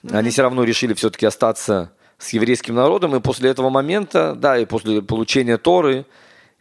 они 0.09 0.29
все 0.29 0.41
равно 0.41 0.63
решили 0.63 0.93
все-таки 0.93 1.25
остаться 1.25 1.91
с 2.17 2.29
еврейским 2.29 2.73
народом, 2.73 3.15
и 3.15 3.19
после 3.19 3.49
этого 3.51 3.69
момента, 3.69 4.35
да, 4.35 4.57
и 4.57 4.65
после 4.65 5.03
получения 5.03 5.57
Торы, 5.57 6.05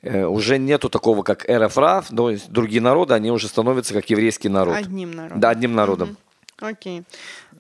э, 0.03 0.25
уже 0.25 0.59
нету 0.59 0.91
такого, 0.91 1.23
как 1.23 1.49
Эрафраф, 1.49 2.09
то 2.15 2.31
есть 2.31 2.51
другие 2.51 2.83
народы, 2.83 3.15
они 3.15 3.31
уже 3.31 3.49
становятся 3.49 3.95
как 3.95 4.11
еврейский 4.11 4.51
народ. 4.51 4.77
Одним 4.77 5.13
народом. 5.13 5.41
Да, 5.41 5.51
одним 5.51 5.75
народом. 5.75 6.17
Окей. 6.61 7.05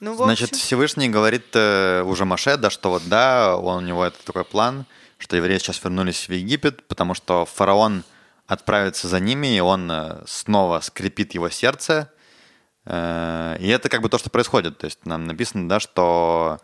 Ну, 0.01 0.14
в 0.14 0.18
Значит, 0.18 0.51
общем, 0.53 0.62
Всевышний 0.62 1.09
говорит 1.09 1.47
э, 1.55 2.03
уже 2.03 2.24
Маше, 2.24 2.57
да, 2.57 2.70
что 2.70 2.90
вот 2.90 3.09
да, 3.09 3.57
он, 3.57 3.84
у 3.84 3.86
него 3.86 4.05
это 4.05 4.16
такой 4.24 4.44
план, 4.44 4.86
что 5.18 5.36
евреи 5.36 5.59
сейчас 5.59 5.82
вернулись 5.82 6.28
в 6.28 6.32
Египет, 6.32 6.86
потому 6.86 7.14
что 7.14 7.47
фараон 7.47 8.05
отправится 8.47 9.09
за 9.09 9.20
ними, 9.20 9.57
и 9.57 9.61
он 9.61 9.90
э, 9.90 10.22
снова 10.26 10.80
скрипит 10.80 11.34
его 11.34 11.49
сердце. 11.49 12.11
Э, 12.84 13.57
и 13.59 13.68
это 13.68 13.88
как 13.88 14.03
бы 14.03 14.09
то, 14.09 14.18
что 14.18 14.30
происходит. 14.30 14.78
То 14.78 14.84
есть 14.86 15.05
нам 15.07 15.26
написано, 15.26 15.68
да, 15.68 15.80
что 15.80 16.59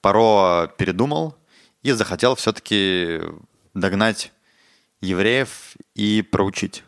Паро 0.00 0.68
передумал 0.76 1.36
и 1.82 1.92
захотел 1.92 2.34
все-таки 2.34 3.20
догнать 3.72 4.32
евреев 5.00 5.74
и 5.94 6.22
проучить. 6.22 6.84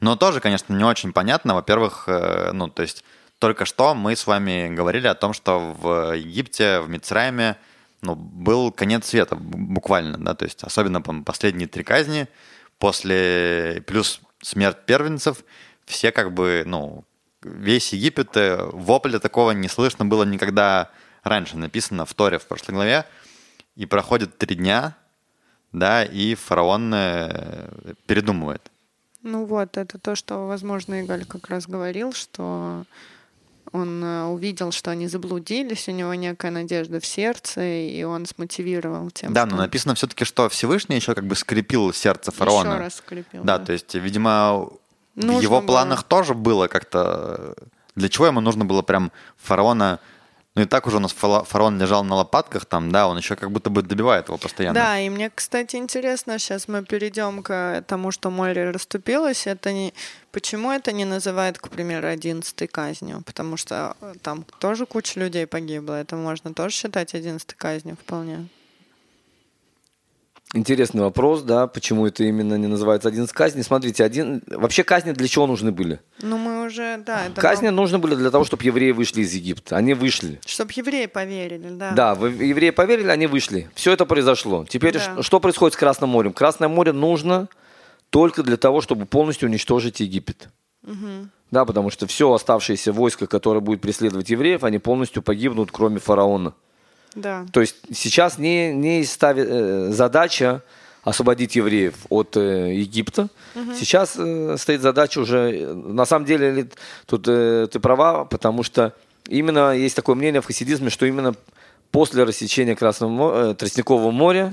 Но 0.00 0.16
тоже, 0.16 0.40
конечно, 0.40 0.74
не 0.74 0.84
очень 0.84 1.12
понятно. 1.12 1.54
Во-первых, 1.54 2.04
э, 2.08 2.50
ну, 2.52 2.68
то 2.68 2.82
есть 2.82 3.04
только 3.42 3.64
что 3.64 3.96
мы 3.96 4.14
с 4.14 4.28
вами 4.28 4.72
говорили 4.72 5.08
о 5.08 5.16
том, 5.16 5.32
что 5.32 5.74
в 5.76 6.14
Египте, 6.14 6.78
в 6.78 6.88
Мицрайме, 6.88 7.56
ну, 8.00 8.14
был 8.14 8.70
конец 8.70 9.06
света 9.06 9.34
буквально, 9.34 10.16
да, 10.16 10.36
то 10.36 10.44
есть 10.44 10.62
особенно 10.62 11.02
последние 11.02 11.66
три 11.66 11.82
казни, 11.82 12.28
после 12.78 13.82
плюс 13.84 14.20
смерть 14.40 14.86
первенцев, 14.86 15.38
все 15.86 16.12
как 16.12 16.32
бы, 16.32 16.62
ну, 16.66 17.02
весь 17.42 17.92
Египет, 17.92 18.36
э, 18.36 18.64
вопля 18.64 19.18
такого 19.18 19.50
не 19.50 19.66
слышно 19.66 20.04
было 20.04 20.22
никогда 20.22 20.92
раньше, 21.24 21.56
написано 21.56 22.06
в 22.06 22.14
Торе 22.14 22.38
в 22.38 22.46
прошлой 22.46 22.74
главе, 22.76 23.06
и 23.74 23.86
проходит 23.86 24.38
три 24.38 24.54
дня, 24.54 24.96
да, 25.72 26.04
и 26.04 26.36
фараон 26.36 26.94
э, 26.94 27.94
передумывает. 28.06 28.70
ну 29.22 29.46
вот, 29.46 29.76
это 29.76 29.98
то, 29.98 30.14
что, 30.14 30.46
возможно, 30.46 31.00
Игаль 31.00 31.24
как 31.24 31.48
раз 31.48 31.66
говорил, 31.66 32.12
что 32.12 32.84
он 33.72 34.02
э, 34.04 34.24
увидел, 34.26 34.70
что 34.72 34.90
они 34.90 35.08
заблудились, 35.08 35.88
у 35.88 35.92
него 35.92 36.14
некая 36.14 36.50
надежда 36.50 37.00
в 37.00 37.06
сердце, 37.06 37.62
и 37.62 38.02
он 38.04 38.26
смотивировал 38.26 39.10
тем, 39.10 39.32
Да, 39.32 39.46
что 39.46 39.56
но 39.56 39.62
написано 39.62 39.94
все-таки, 39.94 40.24
что 40.24 40.48
Всевышний 40.48 40.96
еще 40.96 41.14
как 41.14 41.26
бы 41.26 41.34
скрепил 41.34 41.92
сердце 41.92 42.30
фараона. 42.30 42.68
еще 42.74 42.78
раз 42.78 42.94
скрепил. 42.96 43.42
Да, 43.44 43.58
то 43.58 43.72
есть, 43.72 43.94
видимо, 43.94 44.68
в 45.14 45.24
Нужно 45.24 45.40
его 45.40 45.60
было. 45.60 45.66
планах 45.66 46.02
тоже 46.04 46.34
было 46.34 46.68
как-то... 46.68 47.54
Для 47.94 48.08
чего 48.08 48.26
ему 48.26 48.40
нужно 48.40 48.64
было 48.64 48.82
прям 48.82 49.10
фараона... 49.36 49.98
Ну 50.54 50.62
и 50.62 50.66
так 50.66 50.86
уже 50.86 50.98
у 50.98 51.00
нас 51.00 51.12
фараон 51.12 51.80
лежал 51.80 52.04
на 52.04 52.14
лопатках 52.14 52.66
там, 52.66 52.92
да, 52.92 53.08
он 53.08 53.16
еще 53.16 53.36
как 53.36 53.50
будто 53.50 53.70
бы 53.70 53.82
добивает 53.82 54.28
его 54.28 54.36
постоянно. 54.36 54.74
Да, 54.74 55.00
и 55.00 55.08
мне, 55.08 55.30
кстати, 55.30 55.76
интересно, 55.76 56.38
сейчас 56.38 56.68
мы 56.68 56.84
перейдем 56.84 57.42
к 57.42 57.82
тому, 57.86 58.10
что 58.10 58.30
море 58.30 58.70
расступилось. 58.70 59.46
Это 59.46 59.72
не... 59.72 59.94
Почему 60.30 60.70
это 60.70 60.92
не 60.92 61.06
называют, 61.06 61.58
к 61.58 61.70
примеру, 61.70 62.06
одиннадцатой 62.08 62.68
казнью? 62.68 63.22
Потому 63.24 63.56
что 63.56 63.96
э, 64.02 64.14
там 64.20 64.44
тоже 64.58 64.84
куча 64.84 65.20
людей 65.20 65.46
погибла. 65.46 65.94
Это 65.94 66.16
можно 66.16 66.52
тоже 66.52 66.74
считать 66.74 67.14
одиннадцатой 67.14 67.56
казнью 67.56 67.96
вполне. 67.96 68.46
Интересный 70.54 71.00
вопрос, 71.00 71.42
да, 71.42 71.66
почему 71.66 72.06
это 72.06 72.24
именно 72.24 72.56
не 72.56 72.66
называется 72.66 73.08
11 73.08 73.32
казней. 73.32 73.62
Смотрите, 73.62 74.04
один... 74.04 74.42
вообще 74.46 74.84
казни 74.84 75.12
для 75.12 75.26
чего 75.26 75.46
нужны 75.46 75.72
были? 75.72 76.00
Ну, 76.20 76.36
мы 76.36 76.66
уже, 76.66 77.02
да, 77.06 77.26
это 77.26 77.40
Казни 77.40 77.68
нужны 77.68 77.96
были 77.96 78.14
для 78.14 78.30
того, 78.30 78.44
чтобы 78.44 78.62
евреи 78.64 78.90
вышли 78.90 79.22
из 79.22 79.32
Египта. 79.32 79.76
Они 79.76 79.94
вышли. 79.94 80.40
Чтобы 80.44 80.72
евреи 80.74 81.06
поверили, 81.06 81.70
да. 81.70 81.92
Да, 81.92 82.10
евреи 82.12 82.68
поверили, 82.68 83.08
они 83.08 83.26
вышли. 83.26 83.70
Все 83.74 83.92
это 83.92 84.04
произошло. 84.04 84.66
Теперь 84.68 84.92
Да. 84.94 85.22
что 85.22 85.40
происходит 85.40 85.72
с 85.72 85.78
Красным 85.78 86.10
морем? 86.10 86.34
Красное 86.34 86.68
море 86.68 86.92
нужно 86.92 87.48
только 88.10 88.42
для 88.42 88.58
того, 88.58 88.82
чтобы 88.82 89.06
полностью 89.06 89.48
уничтожить 89.48 90.00
Египет. 90.00 90.50
Да, 91.50 91.64
потому 91.64 91.90
что 91.90 92.06
все 92.06 92.30
оставшееся 92.32 92.92
войско, 92.92 93.26
которое 93.26 93.60
будет 93.60 93.80
преследовать 93.80 94.28
евреев, 94.28 94.64
они 94.64 94.78
полностью 94.78 95.22
погибнут, 95.22 95.70
кроме 95.72 95.98
фараона. 95.98 96.54
Да. 97.14 97.46
То 97.52 97.60
есть 97.60 97.76
сейчас 97.94 98.38
не, 98.38 98.72
не 98.72 99.04
ставит 99.04 99.46
э, 99.48 99.90
задача 99.92 100.62
освободить 101.02 101.56
евреев 101.56 101.94
от 102.08 102.36
э, 102.36 102.74
Египта. 102.74 103.28
Сейчас 103.76 104.14
э, 104.16 104.56
стоит 104.58 104.80
задача 104.80 105.18
уже, 105.18 105.74
на 105.74 106.06
самом 106.06 106.24
деле, 106.26 106.68
тут 107.06 107.26
э, 107.28 107.66
ты 107.70 107.80
права, 107.80 108.24
потому 108.24 108.62
что 108.62 108.94
именно 109.28 109.72
есть 109.76 109.96
такое 109.96 110.14
мнение 110.14 110.40
в 110.40 110.46
хасидизме, 110.46 110.90
что 110.90 111.04
именно 111.06 111.34
после 111.90 112.22
рассечения 112.24 112.76
Красного 112.76 113.10
мо- 113.10 113.32
э, 113.34 113.54
Тростникового 113.54 114.10
моря, 114.10 114.52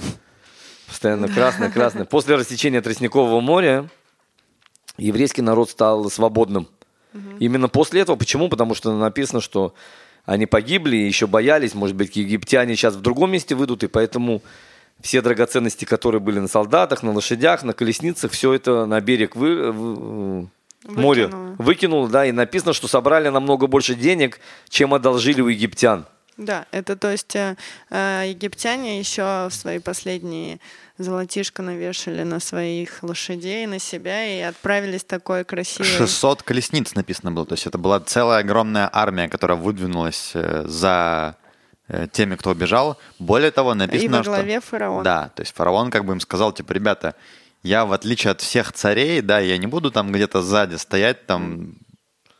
постоянно 0.88 1.28
красное, 1.28 1.70
красное, 1.70 2.06
после 2.06 2.36
рассечения 2.36 2.82
Тростникового 2.82 3.40
моря 3.42 3.88
еврейский 4.98 5.42
народ 5.42 5.70
стал 5.70 6.10
свободным. 6.10 6.68
Именно 7.40 7.70
после 7.70 8.02
этого. 8.02 8.16
Почему? 8.18 8.50
Потому 8.50 8.76
что 8.76 8.96
написано, 8.96 9.42
что 9.42 9.74
они 10.26 10.46
погибли, 10.46 10.96
и 10.98 11.08
еще 11.08 11.28
боялись, 11.28 11.74
может 11.74 11.96
быть, 11.96 12.16
египтяне 12.16 12.76
сейчас 12.76 12.96
в 12.96 13.02
другом 13.02 13.32
месте 13.32 13.56
выйдут, 13.56 13.84
и 13.84 13.88
поэтому 13.88 14.42
все 15.02 15.22
драгоценности, 15.22 15.86
которые 15.86 16.20
были 16.22 16.40
на 16.40 16.48
солдатах, 16.48 17.04
на 17.04 17.12
лошадях, 17.14 17.64
на 17.64 17.74
колесницах, 17.74 18.32
все 18.32 18.54
это 18.54 18.86
на 18.86 19.00
берег 19.02 19.36
вы, 19.36 19.72
вы- 19.72 20.50
море 20.86 21.26
Выкинуло. 21.28 21.56
выкинуло, 21.58 22.10
да, 22.10 22.26
и 22.26 22.32
написано, 22.32 22.74
что 22.74 22.88
собрали 22.88 23.30
намного 23.30 23.68
больше 23.68 23.96
денег, 23.96 24.40
чем 24.70 24.94
одолжили 24.94 25.42
у 25.42 25.48
египтян. 25.48 26.06
Да, 26.40 26.66
это 26.72 26.96
то 26.96 27.12
есть 27.12 27.36
э, 27.36 27.58
э, 27.90 28.24
египтяне 28.28 28.98
еще 28.98 29.50
в 29.50 29.54
свои 29.54 29.80
последние 29.80 30.62
золотишко 30.98 31.62
навешали 31.62 32.24
на 32.24 32.40
своих 32.40 33.04
лошадей, 33.04 33.68
на 33.68 33.78
себя 33.78 34.26
и 34.26 34.40
отправились 34.40 35.04
такой 35.04 35.44
красивой... 35.44 35.90
600 35.90 36.44
колесниц 36.44 36.96
написано 36.96 37.34
было. 37.34 37.46
То 37.46 37.56
есть 37.56 37.68
это 37.68 37.78
была 37.78 38.00
целая 38.00 38.40
огромная 38.40 38.90
армия, 38.92 39.28
которая 39.28 39.58
выдвинулась 39.58 40.32
э, 40.34 40.64
за 40.66 41.36
э, 41.90 42.08
теми, 42.10 42.36
кто 42.36 42.52
убежал. 42.52 42.98
Более 43.20 43.52
того, 43.52 43.74
написано, 43.74 44.16
И 44.16 44.20
во 44.20 44.24
главе 44.24 44.62
что... 44.62 44.70
фараон. 44.70 45.04
Да, 45.04 45.30
то 45.36 45.42
есть 45.42 45.54
фараон 45.54 45.92
как 45.92 46.06
бы 46.06 46.14
им 46.14 46.22
сказал, 46.22 46.54
типа, 46.54 46.72
ребята, 46.72 47.16
я 47.64 47.86
в 47.86 47.92
отличие 47.92 48.32
от 48.32 48.40
всех 48.40 48.72
царей, 48.72 49.20
да, 49.20 49.40
я 49.40 49.58
не 49.58 49.68
буду 49.68 49.92
там 49.92 50.10
где-то 50.14 50.42
сзади 50.42 50.76
стоять, 50.76 51.26
там, 51.26 51.76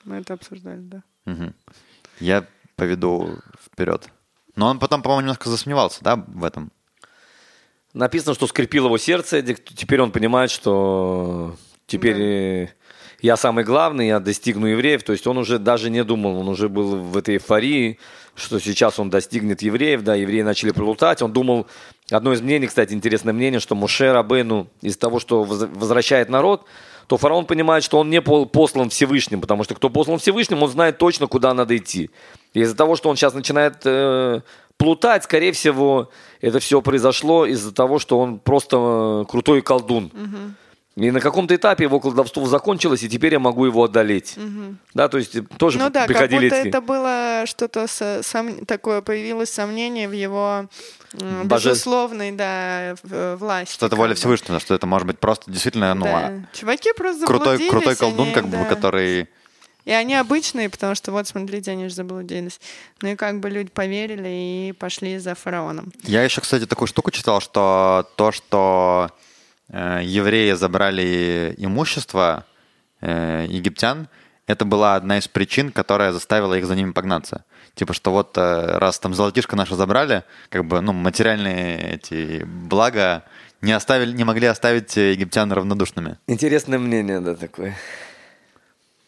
Мы 0.06 0.18
это 0.18 0.36
обсуждали, 0.36 0.80
да. 0.80 1.04
Мгм. 1.26 1.54
я 2.22 2.46
поведу 2.78 3.38
вперед. 3.66 4.10
Но 4.56 4.68
он 4.68 4.80
потом, 4.80 5.02
по-моему, 5.02 5.22
немножко 5.22 5.50
засомневался, 5.50 6.04
да, 6.04 6.16
в 6.16 6.44
этом. 6.44 6.72
Написано, 7.94 8.36
что 8.36 8.48
скрепил 8.48 8.86
его 8.86 8.98
сердце, 8.98 9.42
теперь 9.42 10.02
он 10.02 10.12
понимает, 10.12 10.52
что 10.52 11.56
теперь 11.88 12.22
э, 12.22 12.68
я 13.22 13.36
самый 13.36 13.64
главный, 13.64 14.08
я 14.08 14.20
достигну 14.20 14.68
евреев. 14.68 15.04
То 15.04 15.12
есть 15.12 15.26
он 15.28 15.38
уже 15.38 15.60
даже 15.60 15.90
не 15.90 16.04
думал, 16.04 16.38
он 16.38 16.48
уже 16.48 16.70
был 16.70 16.98
в 16.98 17.18
этой 17.18 17.36
эйфории, 17.36 18.00
что 18.36 18.60
сейчас 18.60 19.00
он 19.00 19.10
достигнет 19.10 19.62
евреев, 19.62 20.04
да, 20.04 20.16
евреи 20.16 20.42
начали 20.42 20.72
прилутать. 20.72 21.22
Он 21.22 21.34
думал, 21.34 21.68
одно 22.12 22.34
из 22.34 22.42
мнений, 22.42 22.68
кстати, 22.68 22.94
интересное 22.94 23.34
мнение, 23.34 23.60
что 23.60 23.76
Муше 23.76 24.12
Рабену 24.14 24.68
из-за 24.82 25.00
того, 25.00 25.20
что 25.20 25.44
воз- 25.44 25.70
возвращает 25.74 26.30
народ, 26.30 26.66
то 27.08 27.18
фараон 27.18 27.46
понимает, 27.46 27.84
что 27.84 27.98
он 27.98 28.10
не 28.10 28.22
послан 28.22 28.90
Всевышним, 28.90 29.42
потому 29.42 29.64
что 29.64 29.74
кто 29.74 29.90
послан 29.90 30.20
Всевышним, 30.20 30.62
он 30.62 30.70
знает 30.70 31.00
точно, 31.00 31.26
куда 31.26 31.54
надо 31.54 31.76
идти. 31.76 32.12
Из-за 32.54 32.76
того, 32.76 32.96
что 32.96 33.10
он 33.10 33.16
сейчас 33.16 33.34
начинает 33.34 33.82
э, 33.86 34.42
плутать, 34.78 35.24
скорее 35.24 35.52
всего, 35.52 36.10
это 36.42 36.60
все 36.60 36.82
произошло 36.82 37.46
из-за 37.46 37.72
того, 37.74 38.00
что 38.00 38.20
он 38.20 38.40
просто 38.40 38.78
э, 38.78 39.26
крутой 39.30 39.62
колдун. 39.62 40.12
И 40.96 41.12
на 41.12 41.22
каком-то 41.22 41.56
этапе 41.56 41.86
его 41.86 42.02
колдовство 42.02 42.46
закончилось, 42.48 43.04
и 43.04 43.08
теперь 43.10 43.32
я 43.34 43.40
могу 43.40 43.66
его 43.66 43.86
одолеть. 43.86 44.36
Да, 44.94 45.08
то 45.08 45.18
есть 45.18 45.34
э, 45.36 45.44
тоже 45.58 45.78
Ну 45.78 45.90
да, 45.90 46.00
как 46.02 46.08
приходили 46.08 46.50
будто 46.50 46.56
эти- 46.62 46.68
это 46.70 46.82
было 46.82 47.44
что-то 47.46 47.88
со- 47.88 48.20
сом- 48.22 48.66
такое, 48.66 49.02
появилось 49.02 49.50
сомнение 49.50 50.10
в 50.10 50.12
его 50.12 50.66
Боже- 51.46 51.70
безусловной, 51.70 52.32
да, 52.32 52.96
в- 53.04 53.36
власти. 53.38 53.74
Что 53.76 53.86
это 53.86 53.96
воля 53.96 54.10
бы. 54.10 54.16
Всевышнего, 54.16 54.60
что 54.60 54.74
это 54.76 54.88
может 54.88 55.08
быть 55.08 55.20
просто 55.20 55.50
действительно, 55.50 55.94
ну, 55.94 56.04
Да. 56.06 56.18
а, 56.18 56.42
Чуваки 56.58 56.92
просто 56.98 57.26
крутой, 57.26 57.70
крутой 57.70 57.96
колдун, 57.96 58.26
они, 58.26 58.34
как 58.34 58.46
бы, 58.48 58.58
да. 58.58 58.66
который... 58.66 59.30
И 59.90 59.92
они 59.92 60.14
обычные, 60.14 60.70
потому 60.70 60.94
что 60.94 61.12
вот, 61.12 61.28
смотрите, 61.28 61.72
они 61.72 61.88
же 61.88 61.96
заблудились. 61.96 62.62
Ну 63.02 63.10
и 63.10 63.16
как 63.16 63.40
бы 63.40 63.50
люди 63.50 63.72
поверили 63.72 64.30
и 64.70 64.74
пошли 64.78 65.18
за 65.18 65.34
фараоном. 65.34 65.92
Я 66.04 66.24
еще, 66.24 66.42
кстати, 66.42 66.68
такую 66.68 66.88
штуку 66.88 67.10
читал, 67.10 67.42
что 67.42 68.08
то, 68.16 68.32
что 68.32 69.10
э, 69.70 70.02
евреи 70.04 70.52
забрали 70.52 71.56
имущество 71.58 72.46
э, 73.02 73.48
египтян, 73.50 74.10
это 74.46 74.64
была 74.64 74.94
одна 74.94 75.18
из 75.18 75.28
причин, 75.28 75.72
которая 75.72 76.12
заставила 76.12 76.54
их 76.54 76.68
за 76.68 76.76
ними 76.76 76.92
погнаться. 76.92 77.44
Типа, 77.74 77.94
что 77.94 78.12
вот 78.12 78.38
э, 78.38 78.78
раз 78.78 79.00
там 79.00 79.16
золотишко 79.16 79.56
наше 79.56 79.74
забрали, 79.74 80.24
как 80.50 80.66
бы, 80.66 80.82
ну, 80.82 80.94
материальные 80.94 81.96
эти 81.96 82.44
блага 82.44 83.24
не, 83.64 83.72
оставили, 83.72 84.12
не 84.12 84.24
могли 84.24 84.46
оставить 84.46 84.96
египтян 84.98 85.52
равнодушными. 85.52 86.20
Интересное 86.28 86.78
мнение, 86.78 87.22
да, 87.22 87.34
такое. 87.34 87.76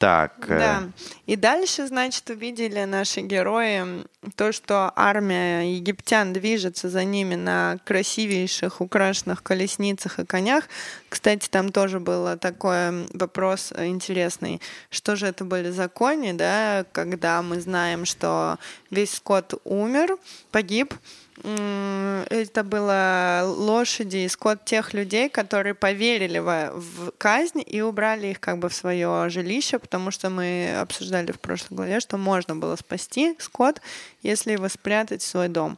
Так. 0.01 0.33
э, 0.47 0.57
Да. 0.59 0.83
И 1.27 1.35
дальше, 1.35 1.87
значит, 1.87 2.29
увидели 2.29 2.83
наши 2.85 3.21
герои 3.21 4.03
то, 4.35 4.51
что 4.51 4.91
армия 4.95 5.75
египтян 5.75 6.33
движется 6.33 6.89
за 6.89 7.03
ними 7.03 7.35
на 7.35 7.77
красивейших 7.85 8.81
украшенных 8.81 9.43
колесницах 9.43 10.19
и 10.19 10.25
конях. 10.25 10.65
Кстати, 11.07 11.47
там 11.47 11.71
тоже 11.71 11.99
был 11.99 12.37
такой 12.37 13.05
вопрос 13.13 13.71
интересный. 13.77 14.59
Что 14.89 15.15
же 15.15 15.27
это 15.27 15.45
были 15.45 15.69
за 15.69 15.87
кони, 15.87 16.31
да, 16.31 16.83
когда 16.91 17.41
мы 17.43 17.61
знаем, 17.61 18.05
что 18.05 18.57
весь 18.89 19.13
скот 19.13 19.53
умер, 19.63 20.17
погиб, 20.51 20.95
это 21.43 22.63
было 22.63 23.41
лошади 23.45 24.17
и 24.17 24.27
скот 24.27 24.63
тех 24.65 24.93
людей, 24.93 25.29
которые 25.29 25.73
поверили 25.73 26.39
во- 26.39 26.71
в 26.71 27.11
казнь 27.17 27.63
и 27.65 27.81
убрали 27.81 28.27
их 28.27 28.39
как 28.39 28.59
бы 28.59 28.69
в 28.69 28.73
свое 28.73 29.29
жилище, 29.29 29.79
потому 29.79 30.11
что 30.11 30.29
мы 30.29 30.77
обсуждали 30.79 31.31
в 31.31 31.39
прошлой 31.39 31.75
главе, 31.75 31.99
что 31.99 32.17
можно 32.17 32.55
было 32.55 32.75
спасти 32.75 33.35
скот, 33.39 33.81
если 34.21 34.51
его 34.53 34.69
спрятать 34.69 35.21
в 35.21 35.27
свой 35.27 35.47
дом. 35.47 35.77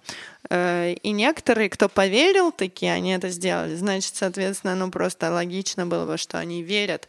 Э, 0.50 0.94
И 1.02 1.12
некоторые, 1.12 1.70
кто 1.70 1.88
поверил 1.90 2.52
таки, 2.52 2.86
они 2.88 3.14
это 3.14 3.30
сделали. 3.30 3.76
Значит, 3.76 4.16
соответственно, 4.16 4.76
ну 4.76 4.92
просто 4.92 5.32
логично 5.32 5.86
было 5.86 6.06
бы, 6.06 6.18
что 6.18 6.38
они 6.40 6.62
верят 6.62 7.08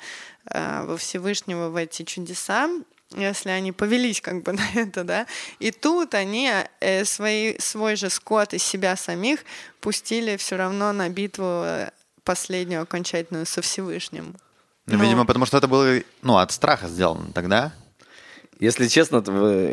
э, 0.51 0.85
во 0.87 0.97
Всевышнего, 0.97 1.71
в 1.71 1.77
эти 1.77 2.05
чудеса, 2.05 2.69
если 3.17 3.51
они 3.51 3.73
повелись 3.73 4.21
как 4.21 4.43
бы 4.43 4.53
на 4.55 4.63
это, 4.75 5.05
да, 5.05 5.27
и 5.59 5.71
тут 5.71 6.15
они 6.15 6.51
э, 6.81 7.05
свои, 7.05 7.59
свой 7.59 7.97
же 7.97 8.11
скот 8.11 8.55
из 8.55 8.63
себя 8.63 8.97
самих 8.97 9.41
пустили 9.81 10.37
все 10.37 10.57
равно 10.57 10.93
на 10.93 11.09
битву 11.09 11.63
э, 11.65 11.91
последнюю 12.25 12.83
окончательную 12.83 13.47
со 13.47 13.61
Всевышним. 13.63 14.35
Ну, 14.87 14.99
видимо, 14.99 15.25
потому 15.25 15.47
что 15.47 15.57
это 15.57 15.67
было, 15.67 16.01
ну, 16.23 16.37
от 16.37 16.53
страха 16.53 16.89
сделано 16.89 17.33
тогда. 17.33 17.73
Если 18.61 18.87
честно, 18.87 19.23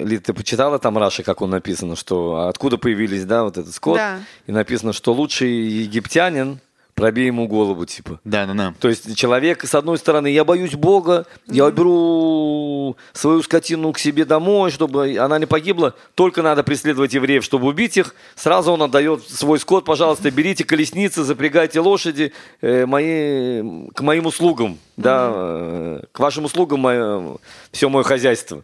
Лид, 0.03 0.23
ты 0.23 0.33
почитала 0.33 0.79
там 0.79 0.97
Раши, 0.97 1.23
как 1.23 1.41
он 1.41 1.51
написано, 1.51 1.95
что 1.95 2.47
откуда 2.47 2.77
появились, 2.77 3.25
да, 3.25 3.43
вот 3.43 3.57
этот 3.57 3.73
скот, 3.73 3.97
Да. 3.97 4.19
и 4.47 4.51
написано, 4.51 4.91
что 4.93 5.13
лучший 5.13 5.51
египтянин, 5.51 6.59
пробей 7.01 7.25
ему 7.25 7.47
голову, 7.47 7.83
типа. 7.87 8.19
Да, 8.23 8.45
да, 8.45 8.53
да. 8.53 8.73
То 8.79 8.87
есть 8.87 9.15
человек, 9.15 9.65
с 9.65 9.73
одной 9.73 9.97
стороны, 9.97 10.27
я 10.27 10.45
боюсь 10.45 10.75
Бога, 10.75 11.25
я 11.47 11.71
беру 11.71 12.95
свою 13.11 13.41
скотину 13.41 13.91
к 13.91 13.97
себе 13.97 14.23
домой, 14.23 14.69
чтобы 14.69 15.17
она 15.17 15.39
не 15.39 15.47
погибла, 15.47 15.95
только 16.13 16.43
надо 16.43 16.61
преследовать 16.63 17.15
евреев, 17.15 17.43
чтобы 17.43 17.65
убить 17.65 17.97
их. 17.97 18.13
Сразу 18.35 18.71
он 18.71 18.83
отдает 18.83 19.27
свой 19.27 19.59
скот, 19.59 19.83
пожалуйста, 19.83 20.29
берите 20.29 20.63
колесницы, 20.63 21.23
запрягайте 21.23 21.79
лошади 21.79 22.33
э, 22.61 22.85
мои, 22.85 23.89
к 23.95 24.01
моим 24.01 24.27
услугам, 24.27 24.77
да, 24.95 25.31
э, 25.33 26.01
к 26.11 26.19
вашим 26.19 26.45
услугам 26.45 26.81
мое, 26.81 27.37
все 27.71 27.89
мое 27.89 28.03
хозяйство. 28.03 28.63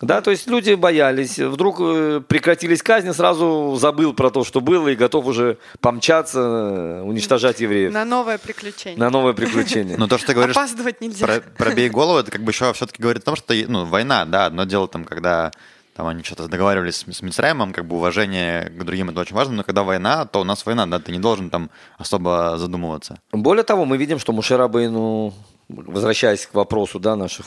Да, 0.00 0.22
то 0.22 0.30
есть 0.30 0.46
люди 0.46 0.72
боялись. 0.74 1.38
Вдруг 1.38 1.76
э, 1.80 2.22
прекратились 2.26 2.82
казни, 2.82 3.10
сразу 3.10 3.76
забыл 3.78 4.14
про 4.14 4.30
то, 4.30 4.44
что 4.44 4.60
было, 4.60 4.88
и 4.88 4.96
готов 4.96 5.26
уже 5.26 5.58
помчаться, 5.80 6.40
э, 6.40 7.02
уничтожать 7.02 7.60
евреев 7.60 7.92
На 7.92 8.04
новое 8.04 8.38
приключение. 8.38 8.98
на 8.98 9.10
новое 9.10 9.34
приключение. 9.34 9.96
Но 9.98 10.08
то, 10.08 10.16
что 10.16 10.28
ты 10.28 10.34
говоришь, 10.34 10.56
Опаздывать 10.56 11.00
нельзя. 11.02 11.26
про, 11.26 11.40
пробей 11.40 11.90
голову, 11.90 12.18
это 12.18 12.30
как 12.30 12.42
бы 12.42 12.50
еще 12.50 12.72
все-таки 12.72 13.02
говорит 13.02 13.22
о 13.22 13.26
том, 13.26 13.36
что 13.36 13.52
ну, 13.68 13.84
война, 13.84 14.24
да, 14.24 14.46
одно 14.46 14.64
дело 14.64 14.88
там, 14.88 15.04
когда 15.04 15.50
там 15.94 16.06
они 16.06 16.22
что-то 16.22 16.48
договаривались 16.48 16.96
с, 16.96 17.04
с 17.18 17.20
Мицраемом, 17.20 17.74
как 17.74 17.84
бы 17.86 17.96
уважение 17.96 18.70
к 18.70 18.82
другим 18.84 19.10
это 19.10 19.20
очень 19.20 19.36
важно, 19.36 19.54
но 19.56 19.64
когда 19.64 19.82
война, 19.82 20.24
то 20.24 20.40
у 20.40 20.44
нас 20.44 20.64
война, 20.64 20.86
да, 20.86 20.98
ты 20.98 21.12
не 21.12 21.18
должен 21.18 21.50
там 21.50 21.70
особо 21.98 22.54
задумываться. 22.56 23.20
Более 23.32 23.64
того, 23.64 23.84
мы 23.84 23.98
видим, 23.98 24.18
что 24.18 24.32
Мушерабейну, 24.32 25.34
возвращаясь 25.68 26.46
к 26.46 26.54
вопросу 26.54 26.98
да, 26.98 27.16
наших 27.16 27.46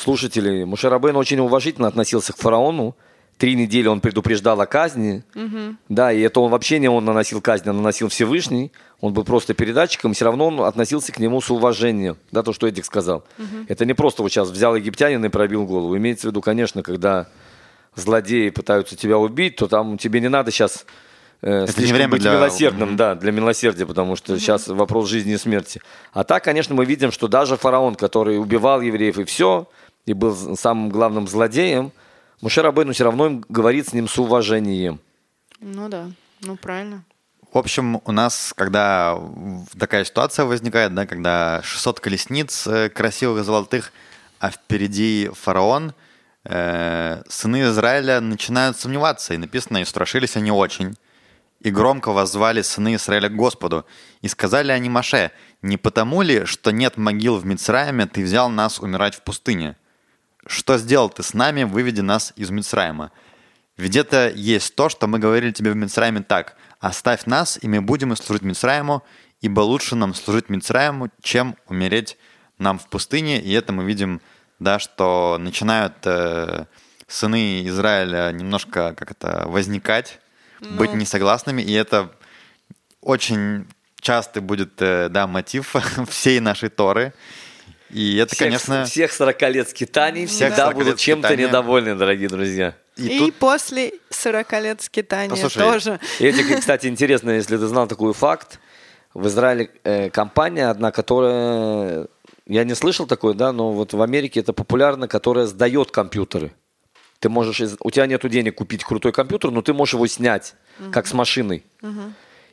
слушателей, 0.00 0.64
Мушерабейн 0.64 1.16
очень 1.16 1.38
уважительно 1.40 1.88
относился 1.88 2.32
к 2.32 2.36
фараону. 2.36 2.96
Три 3.38 3.54
недели 3.54 3.88
он 3.88 4.00
предупреждал 4.00 4.60
о 4.60 4.66
казни. 4.66 5.24
Да, 5.88 6.12
и 6.12 6.20
это 6.20 6.40
он 6.40 6.50
вообще 6.50 6.78
не 6.78 6.88
он 6.88 7.04
наносил 7.06 7.40
казнь, 7.40 7.68
а 7.68 7.72
наносил 7.72 8.08
Всевышний. 8.08 8.70
Он 9.00 9.14
был 9.14 9.24
просто 9.24 9.54
передатчиком, 9.54 10.12
и 10.12 10.14
все 10.14 10.26
равно 10.26 10.48
он 10.48 10.60
относился 10.60 11.10
к 11.10 11.18
нему 11.18 11.40
с 11.40 11.50
уважением. 11.50 12.18
Да, 12.32 12.42
то, 12.42 12.52
что 12.52 12.66
Эдик 12.66 12.84
сказал. 12.84 13.24
Это 13.68 13.86
не 13.86 13.94
просто 13.94 14.22
вот 14.22 14.30
сейчас 14.30 14.50
взял 14.50 14.76
египтянин 14.76 15.24
и 15.24 15.28
пробил 15.30 15.64
голову. 15.64 15.96
Имеется 15.96 16.26
в 16.28 16.30
виду, 16.32 16.42
конечно, 16.42 16.82
когда 16.82 17.28
злодеи 17.94 18.50
пытаются 18.50 18.94
тебя 18.94 19.16
убить, 19.18 19.56
то 19.56 19.68
там 19.68 19.96
тебе 19.96 20.20
не 20.20 20.28
надо 20.28 20.50
сейчас 20.50 20.84
э, 21.42 21.62
не 21.62 21.66
слишком 21.66 21.96
время 21.96 22.10
быть 22.10 22.20
для- 22.22 22.34
милосердным, 22.34 22.96
да, 22.96 23.14
для 23.14 23.32
милосердия, 23.32 23.86
потому 23.86 24.16
что 24.16 24.38
сейчас 24.38 24.68
вопрос 24.68 25.08
жизни 25.08 25.32
и 25.32 25.38
смерти. 25.38 25.80
А 26.12 26.24
так, 26.24 26.44
конечно, 26.44 26.74
мы 26.74 26.84
видим, 26.84 27.10
что 27.10 27.26
даже 27.26 27.56
фараон, 27.56 27.94
который 27.94 28.38
убивал 28.38 28.80
евреев 28.82 29.18
и 29.18 29.24
все, 29.24 29.66
и 30.06 30.12
был 30.12 30.56
самым 30.56 30.88
главным 30.88 31.28
злодеем, 31.28 31.92
Мушерабейну 32.40 32.92
все 32.92 33.04
равно 33.04 33.26
им 33.26 33.44
говорит 33.48 33.88
с 33.88 33.92
ним 33.92 34.08
с 34.08 34.18
уважением. 34.18 35.00
Ну 35.60 35.88
да, 35.88 36.10
ну 36.40 36.56
правильно. 36.56 37.04
В 37.52 37.58
общем, 37.58 38.00
у 38.04 38.12
нас, 38.12 38.54
когда 38.56 39.20
такая 39.78 40.04
ситуация 40.04 40.44
возникает, 40.44 40.94
да, 40.94 41.06
когда 41.06 41.60
600 41.64 42.00
колесниц 42.00 42.66
э, 42.66 42.88
красивых 42.88 43.44
золотых, 43.44 43.92
а 44.38 44.50
впереди 44.50 45.28
фараон, 45.34 45.92
э, 46.44 47.22
сыны 47.28 47.62
Израиля 47.62 48.20
начинают 48.20 48.78
сомневаться, 48.78 49.34
и 49.34 49.36
написано, 49.36 49.78
и 49.78 49.84
страшились 49.84 50.36
они 50.36 50.52
очень. 50.52 50.96
И 51.60 51.70
громко 51.70 52.12
воззвали 52.12 52.62
сыны 52.62 52.94
Израиля 52.94 53.28
к 53.28 53.34
Господу. 53.34 53.84
И 54.22 54.28
сказали 54.28 54.70
они 54.70 54.88
Маше, 54.88 55.32
не 55.60 55.76
потому 55.76 56.22
ли, 56.22 56.46
что 56.46 56.70
нет 56.70 56.96
могил 56.96 57.36
в 57.36 57.44
Мицраиме, 57.44 58.06
ты 58.06 58.22
взял 58.22 58.48
нас 58.48 58.78
умирать 58.78 59.16
в 59.16 59.22
пустыне? 59.22 59.76
Что 60.46 60.78
сделал 60.78 61.10
ты 61.10 61.22
с 61.22 61.34
нами, 61.34 61.64
выведи 61.64 62.00
нас 62.00 62.32
из 62.36 62.50
Мицраима? 62.50 63.12
Ведь 63.76 63.96
это 63.96 64.28
есть 64.28 64.74
то, 64.74 64.88
что 64.88 65.06
мы 65.06 65.18
говорили 65.18 65.52
тебе 65.52 65.70
в 65.72 65.76
Мицраиме 65.76 66.22
так. 66.22 66.56
Оставь 66.80 67.26
нас, 67.26 67.58
и 67.60 67.68
мы 67.68 67.80
будем 67.80 68.12
и 68.12 68.16
служить 68.16 68.42
Мицраиму, 68.42 69.02
ибо 69.40 69.60
лучше 69.60 69.96
нам 69.96 70.14
служить 70.14 70.48
Мицраиму, 70.48 71.10
чем 71.22 71.56
умереть 71.66 72.16
нам 72.58 72.78
в 72.78 72.88
пустыне. 72.88 73.40
И 73.40 73.52
это 73.52 73.72
мы 73.72 73.84
видим, 73.84 74.20
да, 74.58 74.78
что 74.78 75.38
начинают 75.40 75.94
э, 76.04 76.66
сыны 77.06 77.66
Израиля 77.66 78.30
немножко 78.32 78.94
как 78.94 79.10
это 79.10 79.44
возникать, 79.46 80.20
быть 80.60 80.92
несогласными, 80.92 81.62
и 81.62 81.72
это 81.72 82.12
очень 83.00 83.66
часто 84.00 84.40
будет, 84.40 84.80
э, 84.80 85.08
да, 85.08 85.26
мотив 85.26 85.74
всей 86.08 86.40
нашей 86.40 86.68
Торы. 86.68 87.12
И 87.92 88.16
это, 88.16 88.34
Всех, 88.34 88.46
конечно... 88.46 88.84
всех 88.84 89.12
40 89.12 89.42
лет 89.50 89.68
скитаний 89.68 90.26
Всех 90.26 90.48
всегда 90.52 90.66
40 90.66 90.76
лет 90.76 90.84
будут 90.84 90.98
чем-то 91.00 91.28
скитания. 91.28 91.48
недовольны, 91.48 91.94
дорогие 91.96 92.28
друзья. 92.28 92.74
И, 92.96 93.18
тут 93.18 93.34
после 93.34 93.94
40 94.10 94.52
лет 94.62 94.80
скитания 94.82 95.30
Послушай, 95.30 95.58
тоже. 95.58 96.00
И 96.20 96.26
Этик, 96.26 96.60
кстати, 96.60 96.86
интересно, 96.86 97.30
если 97.30 97.56
ты 97.56 97.66
знал 97.66 97.86
такой 97.88 98.12
факт. 98.12 98.60
В 99.12 99.26
Израиле 99.26 99.70
э, 99.82 100.08
компания 100.10 100.68
одна, 100.70 100.92
которая... 100.92 102.06
Я 102.46 102.64
не 102.64 102.74
слышал 102.74 103.06
такой, 103.06 103.34
да, 103.34 103.52
но 103.52 103.72
вот 103.72 103.92
в 103.92 104.02
Америке 104.02 104.40
это 104.40 104.52
популярно, 104.52 105.08
которая 105.08 105.46
сдает 105.46 105.90
компьютеры. 105.90 106.52
Ты 107.18 107.28
можешь... 107.28 107.60
из- 107.60 107.76
У 107.80 107.90
тебя 107.90 108.06
нету 108.06 108.28
денег 108.28 108.54
купить 108.56 108.84
крутой 108.84 109.12
компьютер, 109.12 109.50
но 109.50 109.62
ты 109.62 109.72
можешь 109.72 109.94
его 109.94 110.06
снять, 110.06 110.54
как 110.92 111.06
с 111.08 111.12
машиной. 111.12 111.64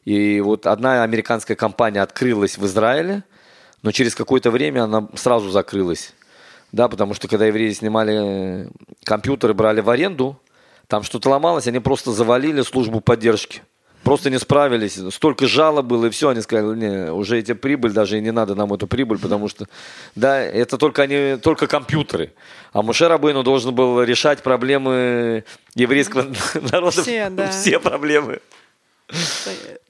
И 0.05 0.39
вот 0.39 0.65
одна 0.65 1.03
американская 1.03 1.55
компания 1.57 2.01
открылась 2.01 2.57
в 2.57 2.65
Израиле, 2.65 3.23
но 3.87 3.93
через 3.93 4.15
какое-то 4.15 4.51
время 4.51 4.83
она 4.83 5.07
сразу 5.15 5.49
закрылась. 5.49 6.13
Да, 6.73 6.89
потому 6.89 7.13
что 7.13 7.29
когда 7.29 7.45
евреи 7.45 7.71
снимали 7.71 8.65
э, 8.65 8.67
компьютеры, 9.05 9.53
брали 9.53 9.79
в 9.79 9.89
аренду, 9.89 10.37
там 10.87 11.03
что-то 11.03 11.29
ломалось, 11.29 11.67
они 11.67 11.79
просто 11.79 12.11
завалили 12.11 12.63
службу 12.63 12.99
поддержки. 12.99 13.61
Просто 14.03 14.29
не 14.29 14.39
справились. 14.39 14.99
Столько 15.13 15.47
жалоб 15.47 15.85
было, 15.85 16.07
и 16.07 16.09
все. 16.09 16.27
Они 16.27 16.41
сказали, 16.41 16.75
не, 16.75 17.11
уже 17.13 17.39
эти 17.39 17.53
прибыль, 17.53 17.93
даже 17.93 18.17
и 18.17 18.21
не 18.21 18.33
надо 18.33 18.55
нам 18.55 18.73
эту 18.73 18.87
прибыль, 18.87 19.19
потому 19.19 19.47
что, 19.47 19.67
да, 20.15 20.37
это 20.41 20.77
только 20.77 21.03
они, 21.03 21.37
только 21.37 21.67
компьютеры. 21.67 22.33
А 22.73 22.81
Муше 22.81 23.07
Рабейну 23.07 23.43
должен 23.43 23.73
был 23.73 24.03
решать 24.03 24.43
проблемы 24.43 25.45
еврейского 25.75 26.25
народа. 26.73 27.03
Все, 27.03 27.29
да. 27.29 27.51
Все 27.51 27.79
проблемы. 27.79 28.41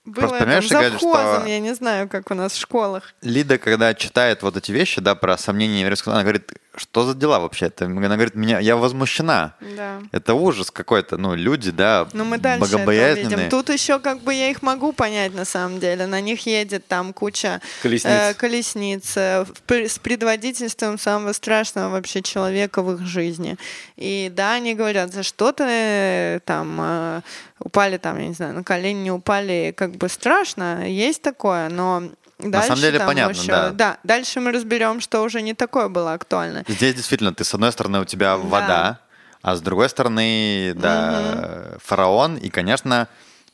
Было 0.08 0.30
там 0.30 0.40
понимаешь, 0.40 0.70
Галь, 0.70 0.92
завхозом, 0.92 1.40
что- 1.42 1.46
я 1.50 1.60
не 1.60 1.76
знаю, 1.76 2.08
как 2.08 2.32
у 2.32 2.34
нас 2.34 2.54
в 2.54 2.60
школах. 2.60 3.14
Лида, 3.22 3.58
когда 3.58 3.94
читает 3.94 4.42
вот 4.42 4.56
эти 4.56 4.72
вещи, 4.72 5.02
да, 5.02 5.16
про 5.16 5.38
сомнения 5.38 5.82
еврейского, 5.82 6.14
она 6.16 6.24
говорит, 6.24 6.54
что 6.78 7.04
за 7.06 7.14
дела 7.16 7.40
вообще? 7.40 7.66
Это, 7.66 7.86
она 7.86 8.02
говорит, 8.16 8.36
меня, 8.36 8.60
я 8.60 8.78
возмущена. 8.78 9.56
Да. 9.76 10.00
Это 10.12 10.34
ужас 10.36 10.72
какой-то, 10.72 11.18
ну, 11.18 11.36
люди, 11.36 11.72
да, 11.72 12.08
Но 12.14 12.24
мы 12.24 12.38
дальше 12.38 12.62
увидим. 12.78 13.50
Тут 13.50 13.70
еще 13.70 14.00
как 14.00 14.22
бы 14.22 14.34
я 14.34 14.50
их 14.50 14.62
могу 14.62 14.94
понять 14.94 15.34
на 15.34 15.44
самом 15.44 15.80
деле. 15.80 16.06
На 16.08 16.22
них 16.22 16.46
едет 16.46 16.88
там 16.88 17.14
куча 17.14 17.62
Колесниц. 17.82 18.12
э, 18.12 18.34
колесниц 18.36 19.18
э, 19.18 19.44
в 19.46 19.62
пр- 19.64 19.90
с 19.90 19.98
предводительством 20.00 20.98
самого 21.00 21.34
страшного 21.34 21.90
вообще 21.90 22.22
человека 22.22 22.82
в 22.82 22.94
их 22.94 23.02
жизни. 23.08 23.58
И 23.98 24.32
да, 24.34 24.54
они 24.54 24.76
говорят, 24.76 25.12
за 25.12 25.24
что 25.24 25.52
ты 25.52 25.64
э, 25.68 26.40
там 26.46 26.78
э, 26.80 27.22
упали 27.60 27.98
там, 27.98 28.20
я 28.20 28.28
не 28.28 28.34
знаю, 28.36 28.54
на 28.54 28.64
колени 28.64 29.00
не 29.00 29.12
упали, 29.12 29.74
как 29.76 29.97
бы 29.98 30.10
страшно, 30.10 30.88
есть 30.90 31.22
такое, 31.22 31.70
но 31.70 32.04
Дальше 32.40 32.68
самом 32.68 32.82
деле 32.82 33.00
понятно, 33.00 33.40
еще- 33.42 33.72
да. 33.72 33.98
дальше 34.04 34.40
мы 34.40 34.52
разберем, 34.52 35.02
что 35.02 35.22
уже 35.24 35.42
не 35.42 35.54
такое 35.54 35.88
было 35.90 36.14
актуально. 36.14 36.64
Здесь 36.68 36.94
действительно, 36.96 37.34
ты 37.34 37.44
с 37.44 37.54
одной 37.54 37.72
стороны 37.72 38.00
у 38.02 38.06
тебя 38.06 38.38
вода, 38.38 39.00
а 39.42 39.56
с 39.56 39.62
другой 39.62 39.90
стороны, 39.90 40.74
да, 40.76 41.78
фараон, 41.84 42.38
и, 42.38 42.50
конечно, 42.50 43.08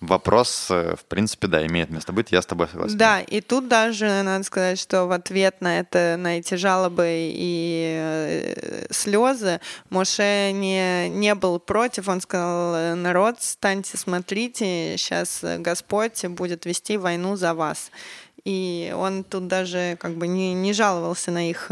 вопрос, 0.07 0.67
э, 0.69 0.95
в 0.97 1.05
принципе, 1.05 1.47
да, 1.47 1.65
имеет 1.65 1.89
место 1.89 2.13
быть, 2.13 2.31
я 2.31 2.41
с 2.41 2.45
тобой 2.45 2.67
согласен. 2.67 2.97
Да, 2.97 3.21
и 3.21 3.41
тут 3.41 3.67
даже 3.67 4.21
надо 4.23 4.43
сказать, 4.43 4.79
что 4.79 5.05
в 5.05 5.11
ответ 5.11 5.61
на 5.61 5.79
это, 5.79 6.15
на 6.17 6.37
эти 6.39 6.55
жалобы 6.55 7.05
и 7.07 7.95
э, 7.97 8.85
слезы, 8.91 9.59
Моше 9.89 10.51
не, 10.51 11.09
не 11.09 11.35
был 11.35 11.59
против, 11.59 12.07
он 12.07 12.21
сказал, 12.21 12.75
«Э, 12.75 12.95
народ, 12.95 13.41
станьте, 13.41 13.97
смотрите, 13.97 14.95
сейчас 14.97 15.43
Господь 15.59 16.25
будет 16.25 16.65
вести 16.65 16.97
войну 16.97 17.35
за 17.35 17.53
вас. 17.53 17.91
И 18.45 18.93
он 18.95 19.23
тут 19.23 19.47
даже 19.47 19.97
как 19.99 20.15
бы 20.15 20.27
не, 20.27 20.53
не 20.53 20.73
жаловался 20.73 21.31
на 21.31 21.49
их 21.49 21.71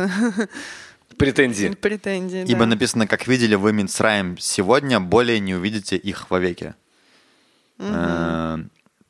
Претензии. 1.17 1.69
претензии. 1.69 2.43
Ибо 2.47 2.61
да. 2.61 2.67
написано, 2.67 3.07
как 3.07 3.27
видели 3.27 3.55
вы 3.55 3.73
Мицраем 3.73 4.37
сегодня, 4.37 4.99
более 4.99 5.39
не 5.39 5.53
увидите 5.53 5.97
их 5.97 6.29
вовеки. 6.31 6.73
Э, 7.81 8.57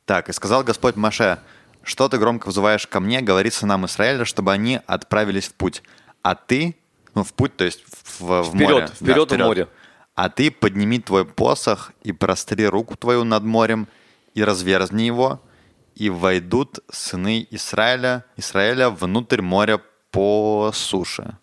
Так, 0.04 0.28
и 0.28 0.32
сказал 0.32 0.64
Господь 0.64 0.96
Маше, 0.96 1.38
что 1.82 2.08
ты 2.08 2.18
громко 2.18 2.48
взываешь 2.48 2.86
ко 2.86 3.00
мне, 3.00 3.20
говори 3.20 3.50
сынам 3.50 3.86
Израиля, 3.86 4.24
чтобы 4.24 4.52
они 4.52 4.80
отправились 4.86 5.48
в 5.48 5.54
путь. 5.54 5.82
А 6.22 6.34
ты, 6.34 6.76
ну 7.14 7.24
в 7.24 7.32
путь, 7.32 7.56
то 7.56 7.64
есть 7.64 7.84
в, 8.18 8.42
в 8.42 8.44
Вперед, 8.48 8.70
море. 8.70 8.86
Да, 8.86 8.94
вперед 8.94 9.32
в 9.32 9.36
море. 9.38 9.68
А 10.14 10.28
ты 10.28 10.50
подними 10.50 10.98
твой 11.00 11.24
посох 11.24 11.92
и 12.02 12.12
простри 12.12 12.66
руку 12.66 12.96
твою 12.96 13.24
над 13.24 13.44
морем 13.44 13.88
и 14.34 14.44
разверзни 14.44 15.06
его, 15.06 15.40
и 15.94 16.10
войдут 16.10 16.80
сыны 16.90 17.46
Израиля, 17.50 18.24
Израиля 18.36 18.90
внутрь 18.90 19.42
моря 19.42 19.80
по 20.10 20.70
суше. 20.74 21.36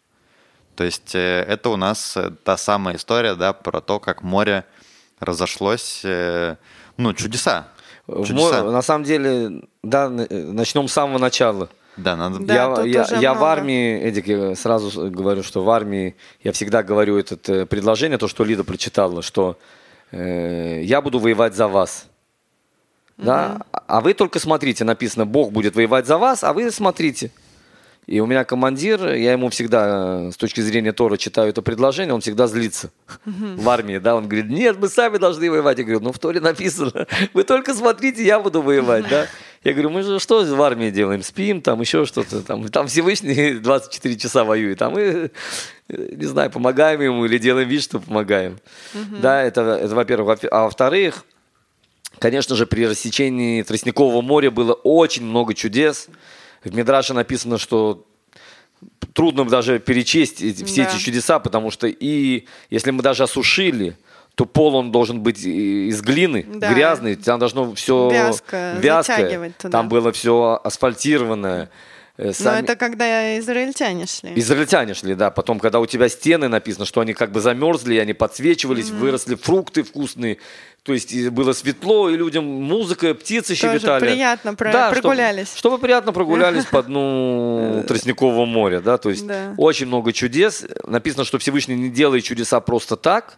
То 0.76 0.84
есть 0.84 1.14
э, 1.16 1.42
это 1.48 1.70
у 1.70 1.76
нас 1.76 2.16
э, 2.18 2.32
та 2.44 2.58
самая 2.58 2.96
история, 2.96 3.36
да, 3.36 3.54
про 3.54 3.82
то, 3.82 4.00
как 4.00 4.22
море 4.24 4.66
разошлось, 5.20 6.02
ну, 7.00 7.14
чудеса. 7.14 7.68
Чудеса. 8.08 8.64
На 8.64 8.82
самом 8.82 9.04
деле, 9.06 9.62
да, 9.84 10.06
э, 10.30 10.44
начнем 10.52 10.88
с 10.88 10.94
самого 10.94 11.18
начала. 11.18 11.70
Да, 11.98 12.16
надо... 12.16 12.40
Да, 12.40 12.54
я 12.84 12.84
я, 12.86 13.20
я 13.20 13.34
в 13.34 13.44
армии, 13.44 14.00
Эдик, 14.02 14.28
я 14.28 14.56
сразу 14.56 15.10
говорю, 15.10 15.44
что 15.44 15.64
в 15.64 15.70
армии 15.70 16.16
я 16.44 16.52
всегда 16.52 16.84
говорю 16.84 17.18
это 17.18 17.38
э, 17.52 17.66
предложение, 17.66 18.18
то, 18.18 18.28
что 18.28 18.44
Лида 18.44 18.64
прочитала, 18.64 19.22
что 19.22 19.58
э, 20.12 20.82
я 20.84 21.02
буду 21.02 21.20
воевать 21.20 21.56
за 21.56 21.68
вас. 21.68 22.06
Да? 23.18 23.62
А- 23.72 23.84
А 23.88 24.02
вы 24.02 24.14
только 24.14 24.40
смотрите, 24.40 24.84
написано, 24.86 25.26
Бог 25.26 25.52
будет 25.52 25.76
воевать 25.76 26.06
за 26.08 26.18
вас, 26.18 26.44
а 26.44 26.54
вы 26.54 26.72
смотрите. 26.72 27.32
И 28.10 28.20
у 28.22 28.26
меня 28.26 28.44
командир, 28.44 29.14
я 29.14 29.34
ему 29.34 29.50
всегда 29.50 30.30
э, 30.30 30.32
с 30.32 30.38
точки 30.38 30.62
зрения 30.62 30.94
Тора 30.94 31.16
читаю 31.16 31.50
это 31.50 31.62
предложение, 31.62 32.16
он 32.16 32.22
всегда 32.22 32.48
злится 32.48 32.90
в 33.26 33.70
армии, 33.70 34.00
да, 34.00 34.16
он 34.16 34.28
говорит, 34.28 34.50
нет, 34.50 34.78
мы 34.80 34.90
сами 34.90 35.18
должны 35.18 35.52
воевать. 35.52 35.78
Я 35.78 35.84
говорю, 35.84 36.00
ну 36.00 36.12
в 36.12 36.18
Торе 36.18 36.40
написано, 36.40 37.06
вы 37.34 37.44
только 37.44 37.76
смотрите, 37.76 38.26
я 38.26 38.40
буду 38.40 38.64
воевать, 38.64 39.08
да. 39.08 39.28
Я 39.64 39.74
говорю, 39.74 39.92
мы 39.92 40.02
же 40.02 40.20
что 40.20 40.44
в 40.44 40.62
армии 40.64 40.90
делаем, 40.90 41.22
спим, 41.22 41.62
там 41.62 41.82
еще 41.82 42.06
что-то, 42.06 42.42
там, 42.42 42.68
там 42.70 42.88
Всевышний 42.88 43.54
24 43.60 44.18
часа 44.18 44.44
воюет, 44.44 44.82
а 44.82 44.90
мы, 44.90 45.30
э, 45.90 46.10
не 46.16 46.26
знаю, 46.26 46.50
помогаем 46.50 47.02
ему 47.02 47.26
или 47.26 47.38
делаем 47.38 47.70
вид, 47.70 47.84
что 47.84 48.00
помогаем. 48.00 48.58
Да, 49.22 49.44
это, 49.44 49.62
это 49.62 49.94
во-первых. 49.94 50.42
Во- 50.42 50.50
А 50.50 50.64
во-вторых, 50.64 51.26
Конечно 52.18 52.56
же, 52.56 52.66
при 52.66 52.86
рассечении 52.86 53.62
Тростникового 53.62 54.22
моря 54.22 54.50
было 54.52 54.74
очень 54.74 55.24
много 55.24 55.54
чудес. 55.54 56.08
В 56.64 56.74
Мидраше 56.76 57.14
написано, 57.14 57.58
что 57.58 58.06
трудно 59.14 59.46
даже 59.46 59.80
перечесть 59.80 60.38
все 60.66 60.84
Да. 60.84 60.90
эти 60.90 60.98
чудеса, 61.02 61.40
потому 61.40 61.72
что 61.72 61.88
и 61.88 62.46
если 62.70 62.92
мы 62.92 63.02
даже 63.04 63.24
осушили, 63.24 63.98
то 64.36 64.46
пол 64.46 64.76
он 64.76 64.92
должен 64.92 65.22
быть 65.22 65.40
из 65.44 66.02
глины, 66.02 66.46
Да. 66.48 66.74
грязный, 66.74 67.16
там 67.16 67.40
должно 67.40 67.74
все 67.76 68.10
Вязкое, 68.10 68.82
затягивать 68.82 69.58
туда. 69.58 69.70
там 69.78 69.90
было 69.90 70.12
все 70.14 70.60
асфальтированное. 70.64 71.70
Э, 72.18 72.28
Но 72.28 72.34
сами- 72.34 72.64
это 72.64 72.76
когда 72.76 73.40
израильтяне 73.40 74.06
шли. 74.06 74.34
Израильтяне 74.36 74.94
шли, 74.94 75.16
да. 75.16 75.32
Потом, 75.32 75.58
когда 75.60 75.80
у 75.80 75.86
тебя 75.86 76.10
стены 76.10 76.50
написано, 76.50 76.86
что 76.86 77.00
они 77.00 77.14
как 77.14 77.32
бы 77.32 77.40
замерзли, 77.40 77.96
они 77.98 78.12
подсвечивались, 78.14 78.90
выросли 78.90 79.36
фрукты 79.36 79.84
вкусные. 79.84 80.38
То 80.84 80.94
есть 80.94 81.28
было 81.30 81.52
светло, 81.54 82.10
и 82.10 82.16
людям 82.18 82.46
музыка, 82.46 83.14
птицы 83.14 83.56
Тоже 83.60 83.78
щебетали. 83.80 84.06
приятно 84.06 84.56
про- 84.56 84.72
Да, 84.72 84.92
прогулялись. 84.92 85.54
Чтобы, 85.56 85.78
приятно 85.78 86.14
прогулялись 86.14 86.66
по 86.72 86.82
дну 86.82 87.84
Тростникового 87.88 88.46
моря, 88.46 88.80
да. 88.80 88.98
То 88.98 89.10
есть 89.10 89.28
Да. 89.28 89.54
очень 89.58 89.88
много 89.88 90.14
чудес. 90.14 90.66
Написано, 90.88 91.26
что 91.26 91.38
Всевышний 91.38 91.76
не 91.76 91.90
делает 91.90 92.24
чудеса 92.24 92.60
просто 92.62 92.96
так. 92.96 93.38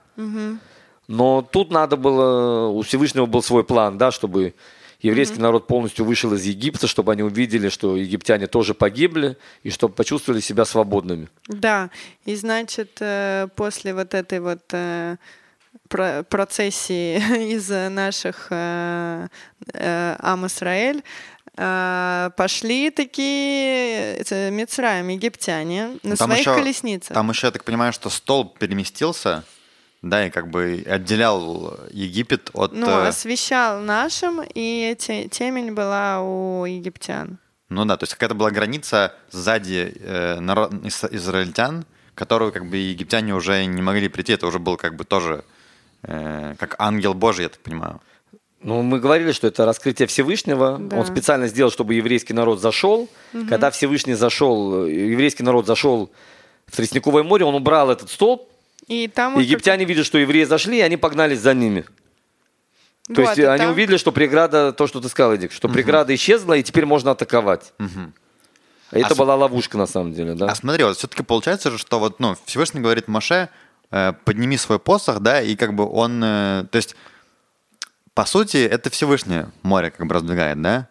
Но 1.08 1.42
тут 1.42 1.72
надо 1.72 1.98
было, 1.98 2.68
у 2.68 2.82
Всевышнего 2.84 3.26
был 3.26 3.42
свой 3.44 3.64
план, 3.64 3.98
да, 3.98 4.12
чтобы 4.12 4.54
еврейский 5.02 5.40
народ 5.42 5.68
полностью 5.68 6.06
вышел 6.06 6.32
из 6.34 6.46
Египта, 6.46 6.88
чтобы 6.88 7.12
они 7.12 7.24
увидели, 7.24 7.70
что 7.70 7.98
египтяне 7.98 8.48
тоже 8.48 8.74
погибли, 8.74 9.36
и 9.64 9.72
чтобы 9.72 9.94
почувствовали 9.96 10.40
себя 10.42 10.64
свободными. 10.64 11.28
Да, 11.48 11.90
и 12.24 12.36
значит, 12.36 12.98
э, 13.02 13.48
после 13.56 13.94
вот 13.94 14.14
этой 14.14 14.40
вот 14.40 14.62
э, 14.72 15.18
процессии 15.92 17.18
из 17.54 17.70
наших 17.70 18.48
э, 18.50 19.28
э, 19.74 20.16
Ам 20.20 20.46
Исраэль 20.48 21.04
э, 21.58 22.30
пошли 22.36 22.90
такие 22.90 24.24
Мицраем, 24.52 25.10
египтяне, 25.10 25.88
на 26.04 26.12
Ну, 26.12 26.16
Там 26.16 26.30
своих 26.30 26.40
еще- 26.42 26.56
колесницах. 26.56 27.14
Там 27.14 27.30
еще, 27.30 27.48
я 27.48 27.52
так 27.52 27.64
понимаю, 27.64 27.94
что 27.94 28.10
стол 28.10 28.50
переместился, 28.60 29.44
да, 30.02 30.26
и 30.26 30.30
как 30.30 30.50
бы 30.50 30.84
отделял 30.90 31.78
Египет 31.92 32.50
от... 32.54 32.74
Ну, 32.74 32.88
освещал 33.06 33.82
нашим, 33.82 34.42
и 34.44 34.96
те- 34.98 35.28
темень 35.28 35.74
была 35.74 36.22
у 36.22 36.66
египтян. 36.66 37.38
Ну 37.70 37.86
да, 37.86 37.96
то 37.98 38.04
есть 38.04 38.14
какая-то 38.16 38.36
была 38.36 38.50
граница 38.52 39.14
сзади 39.32 39.94
э, 40.00 40.40
народ, 40.40 40.74
израильтян, 41.12 41.86
которую 42.16 42.52
как 42.52 42.70
бы 42.70 42.76
египтяне 42.78 43.34
уже 43.34 43.64
не 43.66 43.82
могли 43.82 44.10
прийти. 44.10 44.34
Это 44.34 44.48
уже 44.48 44.60
был 44.60 44.76
как 44.76 44.96
бы 44.96 45.06
тоже 45.06 45.44
э, 46.04 46.56
как 46.60 46.76
ангел 46.80 47.14
Божий, 47.14 47.44
я 47.44 47.50
так 47.50 47.60
понимаю. 47.62 48.02
Ну, 48.64 48.82
мы 48.84 49.00
говорили, 49.00 49.32
что 49.32 49.48
это 49.48 49.66
раскрытие 49.66 50.08
Всевышнего. 50.08 50.78
Да. 50.80 50.98
Он 51.00 51.06
специально 51.06 51.48
сделал, 51.48 51.72
чтобы 51.72 51.96
еврейский 51.96 52.34
народ 52.34 52.60
зашел. 52.62 53.10
Когда 53.50 53.72
Всевышний 53.72 54.14
зашел, 54.14 54.86
еврейский 54.86 55.42
народ 55.44 55.66
зашел 55.66 56.12
в 56.68 56.76
Тростниковое 56.76 57.24
море, 57.24 57.44
он 57.46 57.56
убрал 57.56 57.90
этот 57.90 58.10
столб. 58.12 58.48
И 58.88 59.08
там 59.08 59.40
Египтяне 59.40 59.86
видят, 59.86 60.06
что 60.06 60.18
евреи 60.20 60.44
зашли, 60.44 60.78
и 60.78 60.82
они 60.82 60.98
погнались 60.98 61.40
за 61.40 61.54
ними. 61.56 61.86
То 63.08 63.22
Вот, 63.22 63.30
есть 63.30 63.40
и 63.40 63.42
э, 63.42 63.50
они 63.50 63.64
там- 63.64 63.72
увидели, 63.72 63.98
что 63.98 64.12
преграда, 64.12 64.74
то, 64.74 64.86
что 64.88 65.02
ты 65.02 65.10
сказал, 65.10 65.34
Эдик, 65.34 65.52
что 65.52 65.68
преграда 65.68 66.14
исчезла, 66.14 66.54
и 66.54 66.64
теперь 66.64 66.86
можно 66.86 67.12
атаковать. 67.12 67.74
Это 68.92 69.08
А 69.08 69.16
с- 69.16 69.18
была 69.18 69.36
ловушка, 69.36 69.78
на 69.78 69.88
самом 69.88 70.14
деле, 70.14 70.34
да? 70.36 70.48
А 70.48 70.56
смотри, 70.56 70.84
вот 70.84 70.98
все-таки 70.98 71.24
получается 71.24 71.72
же, 71.72 71.78
что 71.78 71.98
вот, 72.00 72.20
ну, 72.20 72.36
Всевышний 72.46 72.80
говорит 72.82 73.08
Маше, 73.08 73.50
подними 74.26 74.58
свой 74.58 74.80
посох, 74.80 75.20
да, 75.20 75.42
и 75.42 75.56
как 75.56 75.74
бы 75.74 75.86
он, 75.86 76.24
э, 76.24 76.66
то 76.72 76.78
есть, 76.78 76.96
по 78.14 78.26
сути, 78.26 78.58
это 78.58 78.90
Всевышнее 78.90 79.50
море 79.64 79.92
как 79.92 80.08
бы 80.08 80.16
раздвигает, 80.16 80.62
да? 80.62 80.88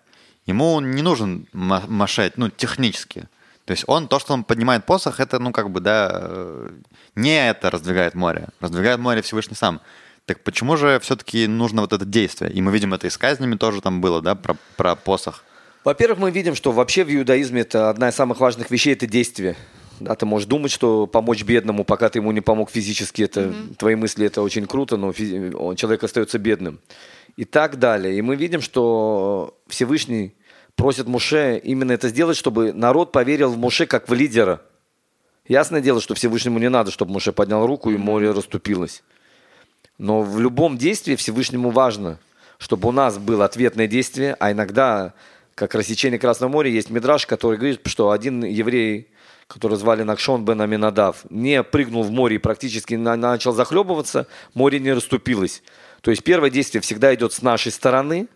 Ему 0.46 0.80
не 0.80 1.02
нужен 1.02 1.46
Ма- 1.52 1.84
Маше, 1.88 2.32
ну, 2.36 2.50
технически. 2.50 3.28
То 3.64 3.72
есть 3.72 3.84
он, 3.86 4.08
то, 4.08 4.18
что 4.18 4.34
он 4.34 4.44
поднимает 4.44 4.84
посох, 4.84 5.20
это, 5.20 5.38
ну, 5.38 5.52
как 5.52 5.70
бы, 5.70 5.80
да, 5.80 6.10
э, 6.12 6.70
не 7.14 7.48
это 7.48 7.70
раздвигает 7.70 8.14
море. 8.14 8.48
Раздвигает 8.60 8.98
море 8.98 9.22
Всевышний 9.22 9.56
сам. 9.56 9.80
Так 10.26 10.42
почему 10.42 10.76
же 10.76 10.98
все-таки 11.00 11.46
нужно 11.46 11.82
вот 11.82 11.92
это 11.92 12.04
действие? 12.04 12.52
И 12.52 12.60
мы 12.60 12.72
видим 12.72 12.94
это 12.94 13.06
и 13.06 13.10
с 13.10 13.16
казнями 13.18 13.56
тоже 13.56 13.80
там 13.80 14.00
было, 14.00 14.20
да, 14.20 14.34
про, 14.34 14.56
про 14.76 14.94
посох. 14.94 15.44
Во-первых, 15.84 16.18
мы 16.18 16.30
видим, 16.30 16.54
что 16.54 16.72
вообще 16.72 17.04
в 17.04 17.14
иудаизме 17.14 17.62
это 17.62 17.88
одна 17.88 18.10
из 18.10 18.14
самых 18.14 18.40
важных 18.40 18.70
вещей– 18.70 18.92
это 18.94 19.06
действие. 19.06 19.56
Да, 20.00 20.14
ты 20.14 20.26
можешь 20.26 20.48
думать, 20.48 20.72
что 20.72 21.06
помочь 21.06 21.44
бедному, 21.44 21.84
пока 21.84 22.08
ты 22.08 22.18
ему 22.18 22.32
не 22.32 22.40
помог 22.40 22.70
физически, 22.70 23.22
это 23.22 23.52
твои 23.76 23.94
мысли, 23.94 24.26
это 24.26 24.42
очень 24.42 24.66
круто, 24.66 24.96
но 24.96 25.10
физи- 25.10 25.54
он, 25.54 25.76
человек 25.76 26.02
остается 26.02 26.38
бедным. 26.38 26.80
И 27.36 27.44
так 27.44 27.78
далее. 27.78 28.18
И 28.18 28.22
мы 28.22 28.34
видим, 28.34 28.60
что 28.60 29.56
Всевышний 29.68 30.34
просит 30.74 31.06
Муше 31.06 31.60
именно 31.62 31.92
это 31.92 32.08
сделать, 32.08 32.36
чтобы 32.36 32.72
народ 32.72 33.12
поверил 33.12 33.50
в 33.50 33.58
Муше 33.58 33.86
как 33.86 34.08
в 34.08 34.14
лидера. 34.14 34.62
Ясное 35.46 35.80
дело, 35.80 36.00
что 36.00 36.14
Всевышнему 36.14 36.58
не 36.58 36.68
надо, 36.68 36.90
чтобы 36.90 37.12
Муше 37.12 37.32
поднял 37.32 37.66
руку 37.66 37.90
и 37.90 37.96
море 37.96 38.30
расступилось. 38.30 39.02
Но 39.98 40.22
в 40.22 40.40
любом 40.40 40.78
действии 40.78 41.14
Всевышнему 41.16 41.70
важно, 41.70 42.18
чтобы 42.58 42.88
у 42.88 42.92
нас 42.92 43.18
было 43.18 43.44
ответное 43.44 43.86
действие, 43.86 44.34
а 44.40 44.52
иногда, 44.52 45.12
как 45.54 45.74
рассечение 45.74 46.18
Красного 46.18 46.50
моря, 46.50 46.70
есть 46.70 46.88
мидраж, 46.90 47.26
который 47.26 47.58
говорит, 47.58 47.80
что 47.84 48.10
один 48.10 48.44
еврей, 48.44 49.08
который 49.52 49.76
звали 49.76 50.04
Накшон 50.04 50.44
бен 50.44 50.60
Аминадав, 50.60 51.24
не 51.28 51.62
прыгнул 51.64 52.04
в 52.04 52.10
море 52.10 52.36
и 52.36 52.38
практически 52.38 52.94
на- 52.94 53.16
начал 53.16 53.52
захлебываться, 53.52 54.26
море 54.54 54.78
не 54.78 54.92
расступилось. 54.92 55.62
То 56.02 56.10
есть 56.12 56.22
первое 56.22 56.50
действие 56.50 56.80
всегда 56.80 57.12
идет 57.14 57.32
с 57.32 57.42
нашей 57.42 57.72
стороны, 57.72 58.28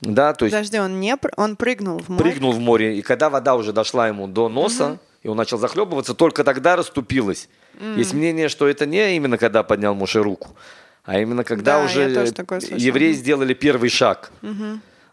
Да, 0.00 0.32
то 0.32 0.44
есть 0.44 0.54
Подожди, 0.54 0.78
он 0.78 1.00
не 1.00 1.16
он 1.36 1.56
прыгнул 1.56 1.98
в 1.98 2.08
море. 2.08 2.22
прыгнул 2.22 2.52
в 2.52 2.60
море, 2.60 2.98
и 2.98 3.02
когда 3.02 3.28
вода 3.30 3.56
уже 3.56 3.72
дошла 3.72 4.06
ему 4.06 4.28
до 4.28 4.48
носа, 4.48 4.98
и 5.24 5.28
он 5.28 5.36
начал 5.36 5.58
захлебываться, 5.58 6.14
только 6.14 6.44
тогда 6.44 6.76
расступилась. 6.76 7.48
Есть 7.96 8.14
мнение, 8.14 8.48
что 8.48 8.68
это 8.68 8.86
не 8.86 9.16
именно 9.16 9.38
когда 9.38 9.62
поднял 9.64 9.94
Моше 9.96 10.22
руку, 10.22 10.50
а 11.04 11.18
именно 11.18 11.42
когда 11.42 11.78
Да, 11.80 11.84
уже 11.84 12.10
слышала. 12.30 12.76
евреи 12.78 13.12
сделали 13.12 13.54
первый 13.54 13.88
шаг. 13.90 14.30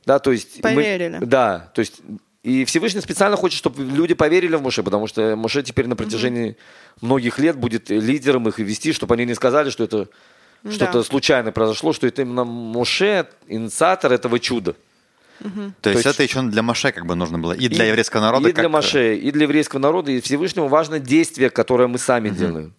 Да, 0.05 0.19
то 0.19 0.31
есть 0.31 0.57
мы- 0.57 0.61
Поверили. 0.61 1.17
да, 1.25 1.71
то 1.73 1.79
есть 1.79 2.01
и 2.45 2.63
Всевышний 2.65 3.01
специально 3.01 3.35
хочет, 3.37 3.57
чтобы 3.57 3.83
люди 3.83 4.13
поверили 4.13 4.55
в 4.55 4.61
Моше, 4.61 4.83
потому 4.83 5.07
что 5.07 5.35
Моше 5.35 5.63
теперь 5.63 5.87
на 5.87 5.95
протяжении 5.95 6.55
многих 7.01 7.39
лет 7.39 7.57
будет 7.57 7.89
лидером 7.89 8.47
их 8.47 8.59
и 8.59 8.63
вести, 8.63 8.93
чтобы 8.93 9.15
они 9.15 9.25
не 9.25 9.33
сказали, 9.35 9.71
что 9.71 9.83
это 9.83 10.07
Да. 10.63 10.71
что-то 10.71 11.03
случайно 11.03 11.51
произошло, 11.51 11.91
что 11.91 12.05
это 12.07 12.21
именно 12.21 12.43
Моше 12.43 13.27
инициатор 13.47 14.11
этого 14.13 14.39
чуда. 14.39 14.75
То 15.81 15.89
есть 15.89 16.05
есть- 16.05 16.15
это 16.19 16.23
еще 16.23 16.41
для 16.43 16.61
Маше 16.61 16.91
как 16.91 17.05
бы 17.05 17.15
нужно 17.15 17.39
было. 17.39 17.53
И 17.53 17.67
для 17.67 17.85
И- 17.85 17.87
еврейского 17.89 18.21
народа. 18.21 18.47
И 18.49 18.53
для 18.53 18.63
как- 18.63 18.71
Маше, 18.71 19.15
и 19.17 19.31
для 19.31 19.43
еврейского 19.43 19.79
народа, 19.79 20.11
и 20.11 20.21
Всевышнему 20.21 20.67
важно 20.67 20.99
действие, 20.99 21.49
которое 21.49 21.87
мы 21.87 21.97
сами 21.97 22.29
делаем. 22.29 22.73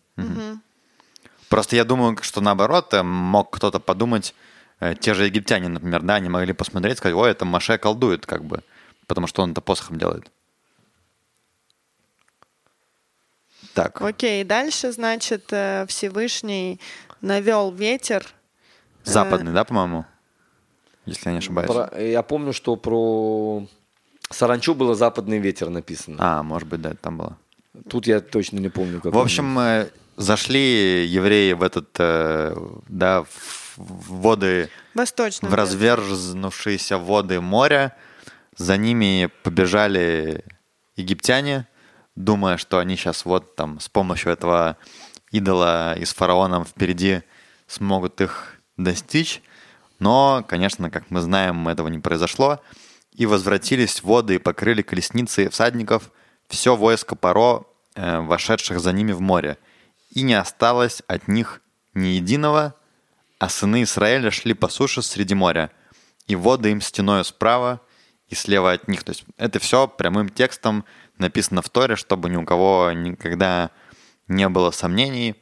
Просто 1.48 1.76
я 1.76 1.84
думаю, 1.84 2.16
что 2.22 2.40
наоборот, 2.40 2.94
э, 2.94 3.02
мог 3.02 3.50
кто-то 3.56 3.78
подумать, 3.78 4.34
э, 4.80 4.94
те 4.98 5.14
же 5.14 5.26
египтяне, 5.26 5.68
например, 5.68 6.02
да, 6.02 6.14
они 6.16 6.28
могли 6.28 6.52
посмотреть, 6.52 6.98
сказать, 6.98 7.14
ой, 7.16 7.30
это 7.30 7.44
Маше 7.44 7.78
колдует, 7.78 8.26
как 8.26 8.44
бы, 8.44 8.62
потому 9.06 9.26
что 9.26 9.42
он 9.42 9.52
это 9.52 9.60
посохом 9.60 9.98
делает. 9.98 10.30
Так, 13.74 14.00
Окей, 14.00 14.42
дальше, 14.44 14.92
значит, 14.92 15.52
э, 15.52 15.84
Всевышний 15.88 16.80
навел 17.20 17.70
ветер. 17.70 18.26
западный, 19.04 19.52
да, 19.52 19.64
по-моему? 19.64 20.06
Если 21.04 21.28
я 21.28 21.32
не 21.32 21.38
ошибаюсь. 21.38 21.70
Про- 21.70 21.90
я 22.00 22.22
помню, 22.22 22.52
что 22.52 22.76
про 22.76 23.66
Саранчу 24.30 24.74
было 24.74 24.94
западный 24.94 25.38
ветер 25.38 25.68
написано. 25.68 26.16
А, 26.18 26.42
может 26.42 26.68
быть, 26.68 26.80
да, 26.80 26.90
это 26.90 26.98
там 27.02 27.18
было. 27.18 27.38
Тут 27.88 28.06
я 28.06 28.20
точно 28.20 28.58
не 28.58 28.70
помню. 28.70 29.00
Как 29.00 29.12
В 29.12 29.18
общем, 29.18 29.58
э, 29.58 29.90
зашли 30.16 31.06
евреи 31.06 31.52
в 31.52 31.62
этот, 31.62 31.88
э, 31.98 32.56
да, 32.88 33.22
в 33.24 33.66
в 33.76 34.20
воды 34.22 34.70
Восточный. 34.94 35.48
в 35.50 35.54
разверзнувшиеся 35.54 36.98
воды 36.98 37.40
моря. 37.40 37.94
За 38.56 38.76
ними 38.76 39.30
побежали 39.42 40.44
египтяне, 40.96 41.66
думая, 42.14 42.56
что 42.56 42.78
они 42.78 42.96
сейчас 42.96 43.24
вот 43.24 43.54
там 43.54 43.80
с 43.80 43.88
помощью 43.88 44.32
этого 44.32 44.78
идола 45.30 45.94
и 45.94 46.04
с 46.04 46.14
фараоном 46.14 46.64
впереди 46.64 47.22
смогут 47.66 48.20
их 48.20 48.54
достичь. 48.76 49.42
Но, 49.98 50.44
конечно, 50.48 50.90
как 50.90 51.10
мы 51.10 51.20
знаем, 51.20 51.68
этого 51.68 51.88
не 51.88 51.98
произошло. 51.98 52.60
И 53.12 53.26
возвратились 53.26 54.02
воды 54.02 54.36
и 54.36 54.38
покрыли 54.38 54.82
колесницы 54.82 55.48
всадников 55.48 56.10
все 56.48 56.76
войско 56.76 57.14
Паро, 57.16 57.64
э, 57.94 58.20
вошедших 58.20 58.80
за 58.80 58.92
ними 58.92 59.12
в 59.12 59.20
море. 59.20 59.58
И 60.10 60.22
не 60.22 60.34
осталось 60.34 61.02
от 61.06 61.28
них 61.28 61.60
ни 61.94 62.08
единого, 62.08 62.74
а 63.38 63.48
сыны 63.48 63.82
Израиля 63.82 64.30
шли 64.30 64.54
по 64.54 64.68
суше 64.68 65.02
среди 65.02 65.34
моря, 65.34 65.70
и 66.26 66.36
воды 66.36 66.70
им 66.70 66.80
стеною 66.80 67.24
справа 67.24 67.80
и 68.28 68.34
слева 68.34 68.72
от 68.72 68.88
них. 68.88 69.04
То 69.04 69.10
есть 69.10 69.24
это 69.36 69.58
все 69.58 69.88
прямым 69.88 70.28
текстом 70.28 70.84
написано 71.18 71.62
в 71.62 71.68
Торе, 71.70 71.96
чтобы 71.96 72.28
ни 72.28 72.36
у 72.36 72.44
кого 72.44 72.92
никогда 72.92 73.70
не 74.28 74.48
было 74.48 74.70
сомнений. 74.70 75.36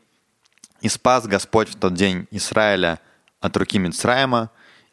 И 0.81 0.89
спас 0.89 1.27
Господь 1.27 1.69
в 1.71 1.77
тот 1.77 1.95
день 1.95 2.27
Израиля 2.31 3.01
от 3.41 3.57
руки 3.57 3.79
Мицраима, 3.79 4.51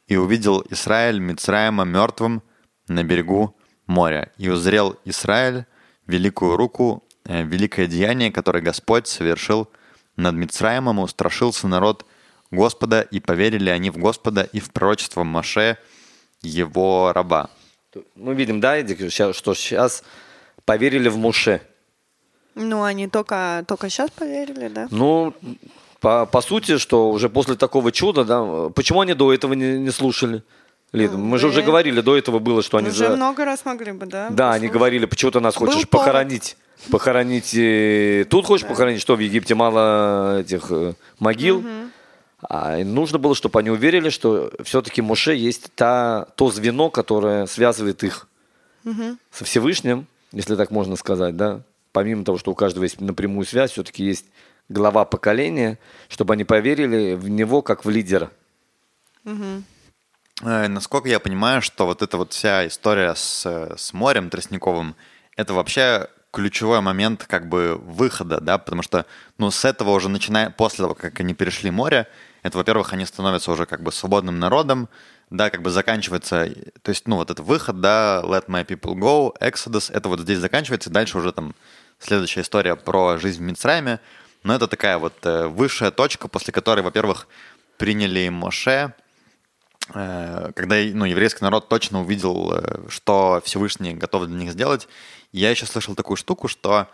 и 0.07 0.17
увидел 0.17 0.61
Израиль 0.69 1.19
Мицраима 1.19 1.85
мертвым 1.85 2.43
на 2.89 3.01
берегу 3.03 3.55
моря. 3.87 4.31
И 4.37 4.49
узрел 4.49 4.99
Израиль 5.05 5.65
великую 6.05 6.57
руку, 6.57 7.03
э, 7.23 7.43
великое 7.43 7.87
деяние, 7.87 8.29
которое 8.29 8.61
Господь 8.61 9.07
совершил 9.07 9.69
над 10.17 10.35
Мицраимом, 10.35 10.99
и 10.99 11.03
устрашился 11.03 11.67
народ 11.67 12.05
Господа, 12.51 13.01
и 13.01 13.21
поверили 13.21 13.69
они 13.69 13.89
в 13.89 13.97
Господа 13.97 14.41
и 14.41 14.59
в 14.59 14.71
пророчество 14.71 15.23
Маше, 15.23 15.77
его 16.41 17.13
раба. 17.13 17.49
Мы 18.15 18.33
видим, 18.33 18.59
да, 18.59 18.75
что 19.33 19.53
сейчас 19.53 20.03
поверили 20.65 21.09
в 21.09 21.17
Муше. 21.17 21.61
Ну, 22.55 22.83
они 22.83 23.07
только, 23.07 23.63
только 23.67 23.89
сейчас 23.89 24.11
поверили, 24.11 24.67
да? 24.67 24.87
Ну, 24.91 25.33
по, 25.99 26.25
по 26.25 26.41
сути, 26.41 26.77
что 26.77 27.11
уже 27.11 27.29
после 27.29 27.55
такого 27.55 27.91
чуда, 27.91 28.23
да, 28.25 28.69
почему 28.69 29.01
они 29.01 29.13
до 29.13 29.33
этого 29.33 29.53
не, 29.53 29.79
не 29.79 29.91
слушали? 29.91 30.43
Лида, 30.93 31.17
мы 31.17 31.37
же 31.37 31.47
уже 31.47 31.61
говорили, 31.61 32.01
до 32.01 32.17
этого 32.17 32.39
было, 32.39 32.61
что 32.61 32.77
они 32.77 32.89
Уже 32.89 33.07
за... 33.07 33.15
много 33.15 33.45
раз 33.45 33.63
могли 33.63 33.93
бы, 33.93 34.05
да? 34.07 34.29
Да, 34.29 34.49
они 34.49 34.67
послушать. 34.67 34.73
говорили, 34.73 35.05
почему 35.05 35.31
ты 35.31 35.39
нас 35.39 35.55
Был 35.57 35.67
хочешь 35.67 35.87
повод. 35.87 36.05
похоронить. 36.05 36.57
Похоронить... 36.91 37.53
э, 37.55 38.25
Тут 38.29 38.45
хочешь 38.45 38.67
похоронить, 38.67 38.99
что 38.99 39.15
в 39.15 39.19
Египте 39.19 39.55
мало 39.55 40.41
этих 40.41 40.69
э, 40.69 40.93
могил. 41.19 41.63
А 42.49 42.77
нужно 42.83 43.19
было, 43.19 43.35
чтобы 43.35 43.59
они 43.59 43.69
уверили, 43.69 44.09
что 44.09 44.51
все-таки 44.63 45.01
Моше 45.01 45.35
есть 45.35 45.73
та, 45.75 46.25
то 46.35 46.49
звено, 46.49 46.89
которое 46.89 47.45
связывает 47.45 48.03
их 48.03 48.27
со 49.31 49.45
Всевышним, 49.45 50.07
если 50.31 50.55
так 50.55 50.71
можно 50.71 50.95
сказать, 50.95 51.35
да. 51.37 51.61
Помимо 51.91 52.23
того, 52.23 52.37
что 52.37 52.51
у 52.51 52.55
каждого 52.55 52.83
есть 52.83 53.01
напрямую 53.01 53.45
связь, 53.45 53.71
все-таки 53.71 54.03
есть 54.03 54.25
глава 54.69 55.05
поколения, 55.05 55.77
чтобы 56.07 56.33
они 56.33 56.45
поверили 56.45 57.13
в 57.13 57.27
него 57.29 57.61
как 57.61 57.85
в 57.85 57.89
лидера. 57.89 58.31
Э, 60.41 60.67
Насколько 60.67 61.09
я 61.09 61.19
понимаю, 61.19 61.61
что 61.61 61.85
вот 61.85 62.01
эта 62.01 62.17
вот 62.17 62.33
вся 62.33 62.65
история 62.65 63.13
с, 63.13 63.45
с 63.45 63.93
морем 63.93 64.29
тростниковым, 64.29 64.95
это 65.35 65.53
вообще 65.53 66.07
ключевой 66.31 66.81
момент 66.81 67.25
как 67.27 67.47
бы 67.49 67.75
выхода, 67.75 68.39
да, 68.39 68.57
потому 68.57 68.81
что, 68.81 69.05
ну, 69.37 69.51
с 69.51 69.65
этого 69.65 69.91
уже 69.91 70.09
начиная, 70.09 70.49
после 70.49 70.83
того, 70.83 70.95
как 70.95 71.19
они 71.19 71.33
перешли 71.33 71.69
море, 71.71 72.07
это, 72.43 72.57
во-первых, 72.57 72.93
они 72.93 73.05
становятся 73.05 73.51
уже 73.51 73.65
как 73.65 73.83
бы 73.83 73.91
свободным 73.91 74.39
народом, 74.39 74.89
да, 75.29 75.49
как 75.49 75.61
бы 75.61 75.69
заканчивается, 75.69 76.53
то 76.81 76.89
есть, 76.89 77.07
ну, 77.07 77.15
вот 77.17 77.29
этот 77.29 77.45
выход, 77.45 77.79
да, 77.79 78.21
Let 78.23 78.47
My 78.47 78.65
People 78.65 78.95
Go, 78.95 79.33
Exodus, 79.39 79.91
это 79.93 80.09
вот 80.09 80.19
здесь 80.19 80.39
заканчивается, 80.39 80.89
и 80.89 80.93
дальше 80.93 81.17
уже 81.17 81.31
там 81.31 81.55
следующая 81.99 82.41
история 82.41 82.75
про 82.75 83.17
жизнь 83.17 83.39
в 83.39 83.45
Мицрайме, 83.45 83.99
но 84.43 84.55
это 84.55 84.67
такая 84.67 84.97
вот 84.97 85.13
э, 85.23 85.47
высшая 85.47 85.91
точка, 85.91 86.27
после 86.27 86.51
которой, 86.51 86.81
во-первых, 86.81 87.27
приняли 87.77 88.27
Моше, 88.29 88.93
э, 89.93 90.51
когда 90.55 90.75
ну, 90.75 91.05
еврейский 91.05 91.43
народ 91.43 91.69
точно 91.69 92.01
увидел, 92.01 92.53
э, 92.53 92.89
что 92.89 93.41
Всевышний 93.45 93.93
готов 93.93 94.25
для 94.25 94.37
них 94.37 94.51
сделать. 94.51 94.87
Я 95.31 95.51
еще 95.51 95.65
слышал 95.65 95.95
такую 95.95 96.17
штуку, 96.17 96.47
что 96.47 96.87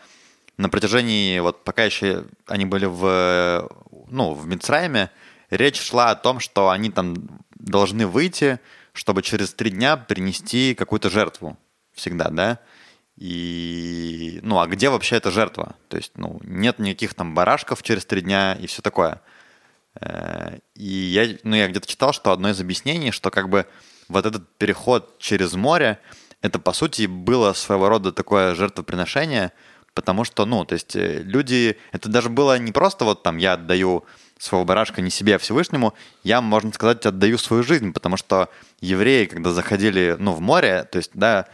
на 0.57 0.69
протяжении, 0.69 1.39
вот 1.39 1.63
пока 1.63 1.85
еще 1.85 2.25
они 2.45 2.65
были 2.65 2.85
в, 2.85 3.69
ну, 4.09 4.33
в 4.33 4.45
Мицрайме, 4.47 5.09
речь 5.49 5.79
шла 5.79 6.11
о 6.11 6.15
том, 6.15 6.39
что 6.39 6.69
они 6.69 6.89
там 6.89 7.15
должны 7.55 8.07
выйти, 8.07 8.59
чтобы 8.93 9.21
через 9.21 9.53
три 9.53 9.69
дня 9.69 9.97
принести 9.97 10.73
какую-то 10.75 11.09
жертву 11.09 11.57
всегда, 11.93 12.29
да? 12.29 12.59
И, 13.15 14.39
ну, 14.43 14.59
а 14.59 14.67
где 14.67 14.89
вообще 14.89 15.15
эта 15.15 15.31
жертва? 15.31 15.75
То 15.87 15.97
есть, 15.97 16.11
ну, 16.17 16.39
нет 16.43 16.77
никаких 16.77 17.15
там 17.15 17.33
барашков 17.33 17.81
через 17.81 18.05
три 18.05 18.21
дня 18.21 18.53
и 18.53 18.67
все 18.67 18.81
такое. 18.81 19.21
Э, 19.99 20.59
И 20.75 20.87
я, 20.87 21.37
ну, 21.43 21.55
я 21.55 21.67
где-то 21.67 21.87
читал, 21.87 22.13
что 22.13 22.31
одно 22.31 22.49
из 22.49 22.61
объяснений, 22.61 23.11
что 23.11 23.31
как 23.31 23.49
бы 23.49 23.65
вот 24.07 24.25
этот 24.25 24.55
переход 24.57 25.17
через 25.17 25.53
море, 25.53 25.99
это 26.41 26.59
по 26.59 26.73
сути 26.73 27.07
было 27.07 27.53
своего 27.53 27.89
рода 27.89 28.11
такое 28.11 28.53
жертвоприношение, 28.53 29.51
потому 29.95 30.23
что, 30.23 30.45
ну, 30.45 30.63
то 30.63 30.73
есть 30.73 30.95
э, 30.95 31.23
люди, 31.23 31.77
это 31.91 32.09
даже 32.09 32.29
было 32.29 32.59
не 32.59 32.71
просто 32.71 33.03
вот 33.03 33.23
там 33.23 33.37
я 33.37 33.53
отдаю 33.53 34.05
своего 34.39 34.65
барашка 34.65 35.01
не 35.01 35.09
себе, 35.09 35.35
а 35.35 35.37
Всевышнему, 35.39 35.93
я, 36.23 36.41
можно 36.41 36.71
сказать, 36.73 37.05
отдаю 37.05 37.37
свою 37.37 37.63
жизнь, 37.63 37.93
потому 37.93 38.17
что 38.17 38.49
евреи, 38.81 39.25
когда 39.25 39.51
заходили, 39.51 40.15
ну, 40.19 40.33
в 40.33 40.41
море, 40.41 40.87
то 40.91 40.97
есть, 40.97 41.11
да, 41.13 41.47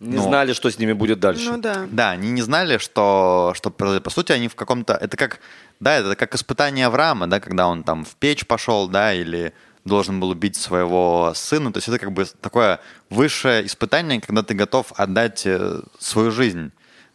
Не 0.00 0.16
ну, 0.16 0.22
знали, 0.22 0.54
что 0.54 0.70
с 0.70 0.78
ними 0.78 0.94
будет 0.94 1.20
дальше. 1.20 1.50
Ну 1.50 1.58
да. 1.58 1.86
да, 1.90 2.10
они 2.10 2.30
не 2.30 2.40
знали, 2.40 2.78
что, 2.78 3.52
что 3.54 3.70
произойдет. 3.70 4.04
По 4.04 4.10
сути, 4.10 4.32
они 4.32 4.48
в 4.48 4.54
каком-то... 4.54 4.94
Это 4.94 5.16
как, 5.18 5.40
да, 5.78 5.98
это 5.98 6.16
как 6.16 6.34
испытание 6.34 6.86
Авраама, 6.86 7.26
да, 7.26 7.38
когда 7.38 7.68
он 7.68 7.84
там 7.84 8.04
в 8.06 8.16
печь 8.16 8.46
пошел, 8.46 8.88
да, 8.88 9.12
или 9.12 9.52
должен 9.84 10.18
был 10.18 10.30
убить 10.30 10.56
своего 10.56 11.32
сына. 11.34 11.70
То 11.72 11.78
есть 11.78 11.88
это 11.88 11.98
как 11.98 12.12
бы 12.12 12.24
такое 12.40 12.80
высшее 13.10 13.66
испытание, 13.66 14.20
когда 14.20 14.42
ты 14.42 14.54
готов 14.54 14.92
отдать 14.96 15.42
э, 15.44 15.80
свою 15.98 16.30
жизнь. 16.30 16.72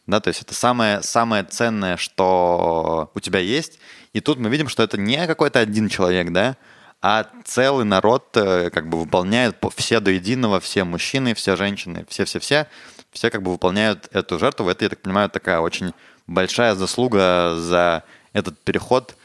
Да, 0.08 0.20
то 0.20 0.28
есть 0.28 0.44
это 0.44 0.54
самое, 0.54 1.02
самое 1.02 1.44
ценное, 1.44 1.98
что 1.98 3.10
у 3.16 3.20
тебя 3.20 3.40
есть. 3.40 3.80
И 4.16 4.22
тут 4.22 4.40
мы 4.40 4.50
видим, 4.50 4.70
что 4.70 4.82
это 4.82 4.98
не 4.98 5.28
какой-то 5.28 5.60
один 5.60 5.90
человек, 5.90 6.32
да, 6.32 6.56
а 7.02 7.28
целый 7.44 7.84
народ 7.84 8.30
э, 8.38 8.70
как 8.70 8.88
бы 8.88 8.98
выполняет 8.98 9.60
по- 9.60 9.70
все 9.70 10.00
до 10.00 10.10
единого, 10.10 10.62
все 10.62 10.86
мужчины, 10.86 11.34
все 11.34 11.58
женщины, 11.58 12.06
все-все-все, 12.08 12.68
все 13.12 13.30
как 13.30 13.44
бы 13.44 13.52
выполняют 13.52 14.08
эту 14.14 14.40
жертву. 14.40 14.70
Это, 14.70 14.86
я 14.86 14.90
так 14.90 15.02
понимаю, 15.02 15.30
такая 15.30 15.60
очень 15.60 15.92
большая 16.28 16.76
заслуга 16.76 17.58
за 17.58 18.04
этот 18.32 18.58
переход 18.60 19.18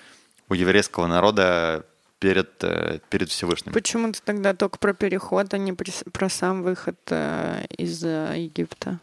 у 0.48 0.54
еврейского 0.54 1.06
народа 1.06 1.86
перед, 2.18 2.50
э, 2.64 2.98
перед 3.10 3.30
Всевышним. 3.30 3.72
Почему 3.72 4.10
ты 4.10 4.18
тогда 4.24 4.54
только 4.54 4.78
про 4.78 4.92
переход, 4.92 5.54
а 5.54 5.58
не 5.58 5.72
про 5.72 6.28
сам 6.28 6.64
выход 6.64 6.98
э, 7.10 7.64
из 7.78 8.02
Египта? 8.02 8.98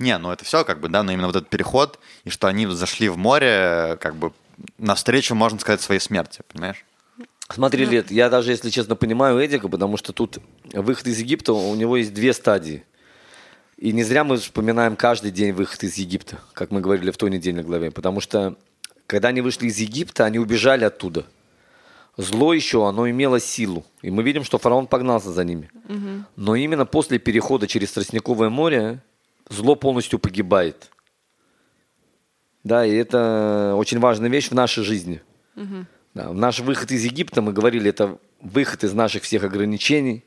Не, 0.00 0.18
ну 0.18 0.32
это 0.32 0.44
все 0.44 0.64
как 0.64 0.80
бы, 0.80 0.88
да, 0.88 1.04
но 1.04 1.12
именно 1.12 1.28
вот 1.28 1.36
этот 1.36 1.50
переход, 1.50 2.00
и 2.24 2.30
что 2.30 2.48
они 2.48 2.66
зашли 2.66 3.08
в 3.08 3.16
море, 3.16 3.96
как 4.00 4.16
бы 4.16 4.32
навстречу, 4.78 5.34
можно 5.34 5.58
сказать, 5.58 5.80
своей 5.80 6.00
смерти, 6.00 6.42
понимаешь? 6.52 6.84
Смотри, 7.52 7.84
Лет, 7.84 8.10
я 8.10 8.30
даже, 8.30 8.52
если 8.52 8.70
честно, 8.70 8.94
понимаю 8.94 9.44
Эдика, 9.44 9.68
потому 9.68 9.96
что 9.96 10.12
тут 10.12 10.38
выход 10.72 11.06
из 11.08 11.18
Египта, 11.18 11.52
у 11.52 11.74
него 11.74 11.96
есть 11.96 12.14
две 12.14 12.32
стадии. 12.32 12.84
И 13.76 13.92
не 13.92 14.04
зря 14.04 14.24
мы 14.24 14.36
вспоминаем 14.36 14.94
каждый 14.94 15.30
день 15.30 15.52
выход 15.52 15.82
из 15.82 15.96
Египта, 15.96 16.38
как 16.52 16.70
мы 16.70 16.80
говорили 16.80 17.10
в 17.10 17.16
той 17.16 17.30
недельной 17.30 17.62
главе. 17.62 17.90
Потому 17.90 18.20
что, 18.20 18.56
когда 19.06 19.28
они 19.28 19.40
вышли 19.40 19.66
из 19.66 19.78
Египта, 19.78 20.26
они 20.26 20.38
убежали 20.38 20.84
оттуда. 20.84 21.26
Зло 22.16 22.52
еще, 22.52 22.86
оно 22.86 23.08
имело 23.08 23.40
силу. 23.40 23.84
И 24.02 24.10
мы 24.10 24.22
видим, 24.22 24.44
что 24.44 24.58
фараон 24.58 24.86
погнался 24.86 25.32
за 25.32 25.44
ними. 25.44 25.70
Но 26.36 26.54
именно 26.54 26.86
после 26.86 27.18
перехода 27.18 27.66
через 27.66 27.90
Тростниковое 27.92 28.50
море 28.50 29.02
зло 29.48 29.74
полностью 29.74 30.18
погибает. 30.18 30.90
Да, 32.64 32.84
и 32.84 32.94
это 32.94 33.74
очень 33.76 33.98
важная 34.00 34.28
вещь 34.30 34.50
в 34.50 34.54
нашей 34.54 34.84
жизни. 34.84 35.22
Да, 36.14 36.32
наш 36.32 36.60
выход 36.60 36.90
из 36.90 37.04
Египта, 37.04 37.40
мы 37.40 37.52
говорили, 37.52 37.88
это 37.88 38.18
выход 38.40 38.84
из 38.84 38.92
наших 38.92 39.22
всех 39.22 39.44
ограничений, 39.44 40.24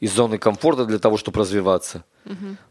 из 0.00 0.12
зоны 0.12 0.38
комфорта 0.38 0.86
для 0.86 0.98
того, 0.98 1.16
чтобы 1.18 1.40
развиваться. 1.40 2.04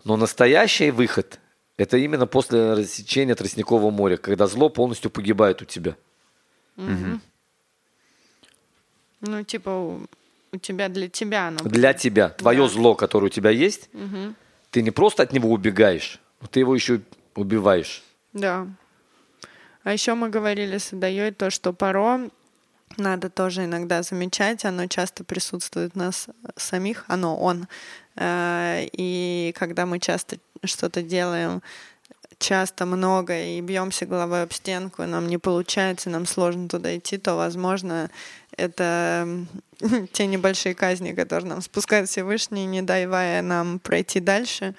Но 0.04 0.18
настоящий 0.18 0.92
выход– 0.92 1.40
это 1.78 1.98
именно 1.98 2.28
после 2.28 2.74
рассечения 2.74 3.36
Тростникового 3.36 3.92
моря, 3.92 4.18
когда 4.18 4.48
зло 4.48 4.70
полностью 4.70 5.12
погибает 5.12 5.62
у 5.62 5.66
тебя. 5.66 5.96
Ну, 9.22 9.44
типа, 9.44 9.70
у, 9.70 10.02
у 10.54 10.58
тебя 10.58 10.88
для 10.90 11.10
тебя 11.10 11.50
оно. 11.50 11.60
Для 11.66 11.94
тебя. 11.94 12.30
Твое 12.30 12.64
Да. 12.64 12.70
зло, 12.70 12.96
которое 12.96 13.28
у 13.28 13.30
тебя 13.30 13.50
есть, 13.50 13.90
ты 14.72 14.82
не 14.82 14.92
просто 14.92 15.24
от 15.24 15.34
него 15.34 15.52
убегаешь, 15.52 16.20
но 16.42 16.48
ты 16.48 16.62
его 16.62 16.74
еще 16.74 17.02
убиваешь. 17.36 18.02
Да. 18.34 18.68
А 19.90 19.94
еще 19.94 20.14
мы 20.14 20.30
говорили 20.30 20.78
с 20.78 20.94
Адаей 20.94 21.32
то, 21.32 21.50
что 21.50 21.74
паро 21.74 22.30
надо 22.98 23.32
тоже 23.32 23.66
иногда 23.66 24.04
замечать, 24.04 24.64
оно 24.64 24.86
часто 24.86 25.24
присутствует 25.24 25.94
в 25.94 25.98
нас 25.98 26.28
самих, 26.56 27.06
оно, 27.08 27.36
он. 27.36 27.68
Э, 28.16 28.86
И 28.92 29.52
когда 29.58 29.88
мы 29.88 29.98
часто 29.98 30.38
что-то 30.64 31.02
делаем, 31.02 31.64
часто 32.38 32.86
много 32.86 33.34
и 33.36 33.62
бьемся 33.62 34.06
головой 34.06 34.44
об 34.44 34.54
стенку, 34.54 35.02
и 35.02 35.08
нам 35.08 35.28
не 35.28 35.40
получается, 35.40 36.12
нам 36.12 36.28
сложно 36.28 36.70
туда 36.70 36.96
идти, 36.96 37.18
то, 37.18 37.36
возможно, 37.36 38.12
это 38.58 39.28
те 40.14 40.28
небольшие 40.28 40.76
казни, 40.76 41.14
которые 41.14 41.50
нам 41.50 41.62
спускает 41.64 42.10
Всевышний, 42.10 42.68
не 42.68 42.84
давая 42.84 43.42
нам 43.42 43.80
пройти 43.80 44.20
дальше 44.20 44.76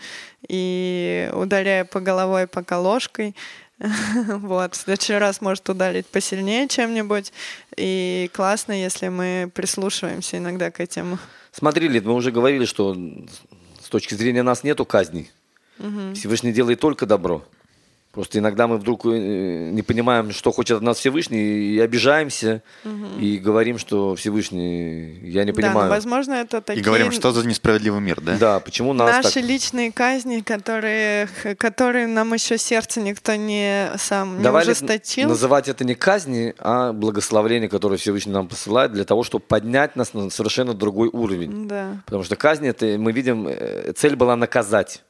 и 0.46 1.28
ударяя 1.34 1.84
по 1.84 1.98
головой 1.98 2.46
пока 2.46 2.78
ложкой. 2.78 3.34
Вот, 4.28 4.74
в 4.74 4.76
следующий 4.76 5.14
раз 5.14 5.40
может 5.40 5.68
ударить 5.68 6.06
посильнее 6.06 6.68
чем-нибудь. 6.68 7.32
И 7.76 8.30
классно, 8.32 8.72
если 8.72 9.08
мы 9.08 9.50
прислушиваемся 9.54 10.38
иногда 10.38 10.70
к 10.70 10.80
этим. 10.80 11.18
Смотри, 11.52 11.88
Лид, 11.88 12.04
мы 12.04 12.14
уже 12.14 12.30
говорили, 12.30 12.64
что 12.64 12.94
с 13.82 13.88
точки 13.88 14.14
зрения 14.14 14.42
нас 14.42 14.64
нету 14.64 14.84
казней. 14.84 15.30
Всевышний 16.14 16.52
делает 16.52 16.80
только 16.80 17.06
добро. 17.06 17.42
Просто 18.12 18.40
иногда 18.40 18.66
мы 18.66 18.78
вдруг 18.78 19.06
э, 19.06 19.70
не 19.70 19.82
понимаем, 19.82 20.32
что 20.32 20.50
хочет 20.50 20.78
от 20.78 20.82
нас 20.82 20.98
Всевышний, 20.98 21.74
и 21.74 21.78
обижаемся, 21.78 22.62
и 23.20 23.38
говорим, 23.38 23.78
что 23.78 24.16
Всевышний, 24.16 25.20
я 25.22 25.44
не 25.44 25.52
Да, 25.52 25.56
понимаю. 25.56 25.88
но, 25.88 25.94
возможно, 25.94 26.34
это 26.34 26.60
такие 26.60 26.80
И 26.80 26.84
говорим, 26.84 27.12
что 27.12 27.30
за 27.30 27.46
несправедливый 27.46 28.00
мир, 28.00 28.20
да? 28.20 28.36
Да, 28.36 28.60
почему 28.60 28.92
нас 28.92 29.22
наши 29.24 29.34
так... 29.34 29.44
личные 29.44 29.92
казни, 29.92 30.40
которые, 30.40 31.28
которые 31.56 32.08
нам 32.08 32.34
еще 32.34 32.58
сердце 32.58 33.00
никто 33.00 33.36
не 33.36 33.92
сам 33.96 34.38
не 34.38 34.42
Давай 34.42 34.64
ли 34.64 34.72
ужесточил. 34.72 35.28
называть 35.28 35.68
это 35.68 35.84
не 35.84 35.94
казни, 35.94 36.52
а 36.58 36.92
благословление, 36.92 37.68
которое 37.68 37.96
Всевышний 37.96 38.32
нам 38.32 38.48
посылает 38.48 38.92
для 38.92 39.04
того, 39.04 39.22
чтобы 39.22 39.44
поднять 39.46 39.94
нас 39.94 40.14
на 40.14 40.30
совершенно 40.30 40.74
другой 40.74 41.08
уровень. 41.12 41.68
Да. 41.68 41.98
Потому 42.06 42.24
что 42.24 42.34
казни, 42.34 42.68
это 42.70 42.86
мы 42.98 43.12
видим, 43.12 43.46
э, 43.48 43.92
цель 43.96 44.16
была 44.16 44.34
наказать. 44.34 45.04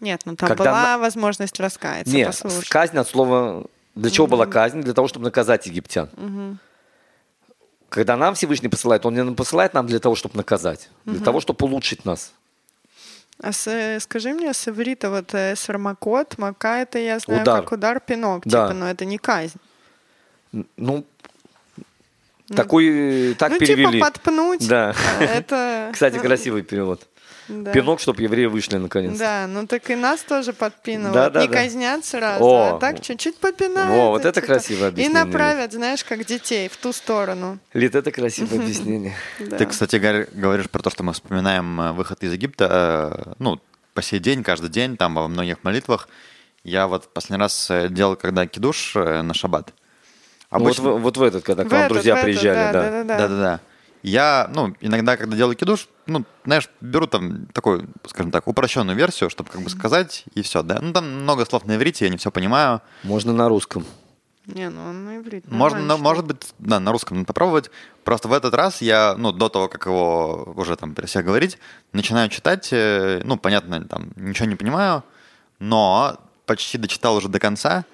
Нет, 0.00 0.22
ну 0.24 0.34
там 0.36 0.48
Когда 0.48 0.64
была 0.64 0.98
возможность 0.98 1.58
раскаяться, 1.60 2.12
Нет, 2.14 2.26
послушать. 2.28 2.68
казнь 2.68 2.96
от 2.98 3.08
слова... 3.08 3.64
Для 3.94 4.10
чего 4.10 4.26
была 4.26 4.46
казнь? 4.46 4.80
Для 4.82 4.92
того, 4.92 5.06
чтобы 5.08 5.24
наказать 5.24 5.66
египтян. 5.66 6.10
Когда 7.88 8.16
нам 8.16 8.34
Всевышний 8.34 8.68
посылает, 8.68 9.06
Он 9.06 9.14
не 9.14 9.34
посылает 9.34 9.72
нам 9.72 9.86
для 9.86 10.00
того, 10.00 10.16
чтобы 10.16 10.36
наказать, 10.36 10.88
для 11.04 11.20
того, 11.24 11.40
чтобы 11.40 11.64
улучшить 11.66 12.04
нас. 12.04 12.32
А 13.40 13.52
с- 13.52 13.98
скажи 14.00 14.32
мне, 14.32 14.52
с 14.54 14.68
иврита 14.68 15.10
вот 15.10 15.34
э, 15.34 15.54
сармакот, 15.56 16.38
мака, 16.38 16.76
это 16.78 16.98
я 16.98 17.18
знаю 17.18 17.42
Удар. 17.42 17.62
как 17.62 17.72
удар 17.72 18.00
пинок, 18.00 18.42
Да. 18.46 18.68
типа, 18.68 18.74
но 18.78 18.88
это 18.88 19.04
не 19.04 19.18
казнь. 19.18 19.58
Н- 20.52 20.66
Ну, 20.76 21.04
такой, 22.54 23.32
э, 23.32 23.34
так 23.34 23.52
ну, 23.52 23.58
перевели. 23.58 23.92
типа 23.92 24.06
подпнуть. 24.06 24.68
Да. 24.68 24.94
Это... 25.20 25.90
Кстати, 25.92 26.18
красивый 26.18 26.62
перевод. 26.62 27.06
Да. 27.48 27.72
Пинок, 27.72 28.00
чтобы 28.00 28.22
евреи 28.22 28.46
вышли 28.46 28.76
наконец. 28.78 29.18
Да, 29.18 29.46
ну 29.46 29.66
так 29.66 29.90
и 29.90 29.94
нас 29.94 30.22
тоже 30.22 30.52
подпинывают. 30.52 31.14
Да, 31.14 31.30
да, 31.30 31.42
не 31.42 31.48
да. 31.48 31.54
казнят 31.54 32.04
сразу, 32.04 32.44
О, 32.44 32.76
а 32.76 32.78
так 32.78 33.02
чуть-чуть 33.02 33.36
попинают. 33.36 33.90
во, 33.90 34.10
вот 34.10 34.24
это 34.24 34.40
красивое 34.40 34.88
И 34.88 34.92
объяснение. 34.92 35.24
направят, 35.24 35.72
знаешь, 35.72 36.02
как 36.04 36.24
детей 36.24 36.68
в 36.68 36.76
ту 36.76 36.92
сторону. 36.92 37.58
Лид, 37.74 37.94
это 37.94 38.10
красивое 38.10 38.58
объяснение. 38.62 39.14
Ты, 39.38 39.66
кстати, 39.66 39.96
говор- 39.96 40.28
говоришь 40.32 40.70
про 40.70 40.82
то, 40.82 40.90
что 40.90 41.02
мы 41.02 41.12
вспоминаем 41.12 41.80
э, 41.80 41.92
выход 41.92 42.22
из 42.22 42.32
Египта, 42.32 43.14
э, 43.28 43.32
ну, 43.38 43.60
по 43.92 44.00
сей 44.02 44.20
день, 44.20 44.42
каждый 44.42 44.70
день, 44.70 44.96
там, 44.96 45.14
во 45.14 45.28
многих 45.28 45.62
молитвах. 45.64 46.08
Я 46.64 46.86
вот 46.86 47.12
последний 47.12 47.42
раз 47.42 47.70
э, 47.70 47.88
делал, 47.90 48.16
когда 48.16 48.46
кидуш 48.46 48.94
на 48.94 49.34
шаббат. 49.34 49.72
Ну, 50.50 50.60
Вот, 50.60 50.78
в, 50.78 50.82
вот 50.98 51.16
в 51.16 51.22
этот, 51.22 51.44
когда 51.44 51.64
к 51.64 51.70
вам 51.70 51.88
друзья 51.88 52.16
приезжали, 52.16 52.72
да. 52.72 52.72
да, 52.72 52.90
да, 52.90 53.04
да. 53.04 53.18
Да-да-да. 53.18 53.60
Я, 54.04 54.50
ну, 54.54 54.74
иногда, 54.82 55.16
когда 55.16 55.34
делаю 55.34 55.56
кидуш, 55.56 55.88
ну, 56.04 56.26
знаешь, 56.44 56.68
беру 56.82 57.06
там 57.06 57.46
такую, 57.46 57.88
скажем 58.06 58.30
так, 58.30 58.46
упрощенную 58.46 58.94
версию, 58.94 59.30
чтобы 59.30 59.48
как 59.48 59.62
бы 59.62 59.70
сказать, 59.70 60.24
и 60.34 60.42
все, 60.42 60.62
да. 60.62 60.78
Ну, 60.82 60.92
там 60.92 61.22
много 61.22 61.46
слов 61.46 61.64
на 61.64 61.76
иврите, 61.76 62.04
я 62.04 62.10
не 62.10 62.18
все 62.18 62.30
понимаю. 62.30 62.82
Можно 63.02 63.32
на 63.32 63.48
русском. 63.48 63.86
Не, 64.44 64.68
ну 64.68 64.84
он 64.90 65.06
на 65.06 65.16
иврит. 65.16 65.50
Можно, 65.50 65.80
ну, 65.80 65.96
может 65.96 66.26
быть, 66.26 66.36
да, 66.58 66.80
на 66.80 66.92
русском 66.92 67.16
надо 67.16 67.26
попробовать. 67.28 67.70
Просто 68.04 68.28
в 68.28 68.34
этот 68.34 68.52
раз 68.52 68.82
я, 68.82 69.14
ну, 69.16 69.32
до 69.32 69.48
того, 69.48 69.68
как 69.68 69.86
его 69.86 70.52
уже 70.54 70.76
там 70.76 70.94
при 70.94 71.06
всех 71.06 71.24
говорить, 71.24 71.56
начинаю 71.94 72.28
читать, 72.28 72.68
э, 72.72 73.22
ну, 73.24 73.38
понятно, 73.38 73.86
там, 73.86 74.12
ничего 74.16 74.46
не 74.46 74.56
понимаю, 74.56 75.02
но 75.60 76.18
почти 76.44 76.76
дочитал 76.76 77.16
уже 77.16 77.30
до 77.30 77.38
конца, 77.38 77.86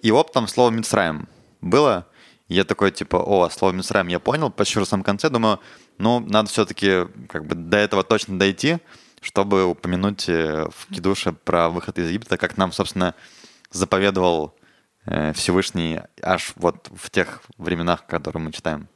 и 0.00 0.10
оптом 0.10 0.48
слово 0.48 0.70
«Мицраем» 0.70 1.28
было. 1.60 2.06
Я 2.48 2.64
такой, 2.64 2.90
типа, 2.90 3.16
о, 3.16 3.50
слово 3.50 3.72
«Мицраем» 3.72 4.08
я 4.08 4.18
понял, 4.18 4.50
почти 4.50 4.78
в 4.80 4.84
самом 4.86 5.04
конце, 5.04 5.28
думаю, 5.28 5.60
ну, 5.98 6.20
надо 6.20 6.48
все-таки 6.48 7.06
как 7.28 7.44
бы 7.46 7.54
до 7.54 7.76
этого 7.76 8.02
точно 8.02 8.38
дойти, 8.38 8.78
чтобы 9.20 9.66
упомянуть 9.66 10.28
э, 10.28 10.66
в 10.74 10.94
Кидуше 10.94 11.32
про 11.32 11.68
выход 11.68 11.98
из 11.98 12.08
Египта, 12.08 12.38
как 12.38 12.56
нам, 12.56 12.72
собственно, 12.72 13.14
заповедовал 13.70 14.54
э, 15.04 15.32
Всевышний 15.34 16.00
аж 16.22 16.52
вот 16.56 16.88
в 16.94 17.10
тех 17.10 17.42
временах, 17.58 18.06
которые 18.06 18.42
мы 18.42 18.52
читаем. 18.52 18.88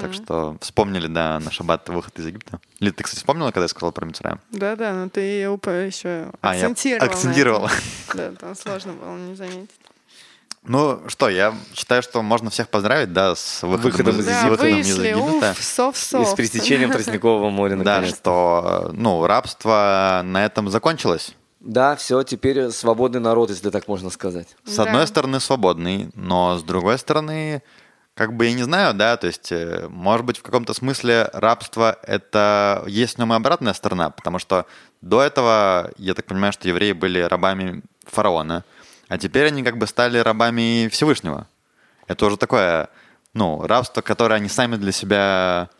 Так 0.00 0.14
что 0.14 0.56
вспомнили, 0.60 1.08
да, 1.08 1.40
на 1.40 1.50
шаббат 1.50 1.88
выход 1.88 2.16
из 2.20 2.26
Египта. 2.26 2.60
Ли, 2.78 2.92
ты, 2.92 3.02
кстати, 3.02 3.18
вспомнила, 3.18 3.50
когда 3.50 3.62
я 3.64 3.68
сказал 3.68 3.90
про 3.90 4.06
Мицраем? 4.06 4.40
Да, 4.52 4.76
да, 4.76 4.92
но 4.92 5.08
ты 5.08 5.20
еще 5.20 6.30
А, 6.40 6.54
я 6.54 6.66
акцентировал. 6.68 7.00
на 7.00 7.12
акцентировал. 7.12 7.66
этом. 7.66 7.78
Да, 8.14 8.30
там 8.32 8.54
сложно 8.54 8.92
было 8.92 9.16
не 9.16 9.34
заметить. 9.34 9.70
Ну 10.68 11.00
что, 11.08 11.28
я 11.28 11.54
считаю, 11.74 12.02
что 12.02 12.22
можно 12.22 12.50
всех 12.50 12.68
поздравить, 12.68 13.12
да, 13.12 13.34
с 13.36 13.62
выходом, 13.62 13.90
Выходом 13.92 14.20
из, 14.20 14.26
Да, 14.26 14.68
из 14.68 14.98
Египта. 14.98 15.50
уф, 15.52 15.62
сов-сов. 15.62 16.22
И 16.28 16.30
с 16.30 16.34
пересечением 16.34 16.90
Тростникового 16.90 17.50
моря, 17.50 17.76
Да, 17.76 17.96
наконец. 17.96 18.16
что, 18.16 18.90
ну, 18.92 19.24
рабство 19.26 20.22
на 20.24 20.44
этом 20.44 20.68
закончилось. 20.68 21.34
Да, 21.60 21.94
все, 21.96 22.22
теперь 22.24 22.70
свободный 22.70 23.20
народ, 23.20 23.50
если 23.50 23.70
так 23.70 23.86
можно 23.88 24.10
сказать. 24.10 24.56
С 24.64 24.76
Да. 24.76 24.84
одной 24.84 25.06
стороны, 25.06 25.40
свободный, 25.40 26.10
но 26.14 26.58
с 26.58 26.62
другой 26.62 26.98
стороны, 26.98 27.62
как 28.14 28.34
бы 28.34 28.46
я 28.46 28.52
не 28.52 28.62
знаю, 28.62 28.94
да, 28.94 29.16
то 29.16 29.26
есть, 29.26 29.52
э, 29.52 29.86
может 29.88 30.24
быть, 30.26 30.38
в 30.38 30.42
каком-то 30.42 30.74
смысле 30.74 31.28
рабство 31.32 31.96
это 32.02 32.82
есть 32.86 33.16
в 33.16 33.18
нем 33.18 33.32
и 33.32 33.36
обратная 33.36 33.72
сторона, 33.72 34.10
потому 34.10 34.38
что 34.38 34.66
до 35.00 35.22
этого, 35.22 35.90
я 35.98 36.14
так 36.14 36.24
понимаю, 36.26 36.52
что 36.52 36.66
евреи 36.68 36.92
были 36.92 37.20
рабами 37.20 37.82
фараона, 38.04 38.64
а 39.08 39.18
теперь 39.18 39.46
они 39.46 39.62
как 39.62 39.78
бы 39.78 39.86
стали 39.86 40.18
рабами 40.18 40.88
Всевышнего. 40.88 41.48
Это 42.06 42.26
уже 42.26 42.36
такое, 42.36 42.88
ну, 43.34 43.66
рабство, 43.66 44.00
которое 44.00 44.36
они 44.36 44.48
сами 44.48 44.76
для 44.76 44.92
себя 44.92 45.70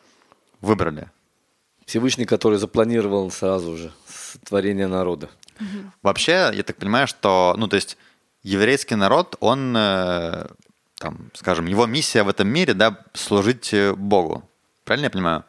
выбрали. 0.61 1.11
Всевышний, 1.85 2.25
который 2.25 2.59
запланировал 2.59 3.31
сразу 3.31 3.77
же 3.77 3.93
сотворение 4.09 4.89
народа. 4.89 5.31
Вообще, 6.03 6.51
я 6.53 6.63
так 6.63 6.77
понимаю, 6.77 7.07
что, 7.07 7.55
ну, 7.57 7.69
то 7.69 7.77
есть, 7.77 7.97
еврейский 8.43 8.95
народ, 8.95 9.37
он, 9.41 9.75
э, 9.77 10.47
там, 10.99 11.31
скажем, 11.35 11.67
его 11.67 11.87
миссия 11.87 12.23
в 12.23 12.29
этом 12.29 12.49
мире, 12.49 12.75
да, 12.75 13.05
служить 13.15 13.73
э, 13.73 13.95
Богу. 13.95 14.49
Правильно 14.85 15.07
я 15.07 15.11
понимаю? 15.11 15.45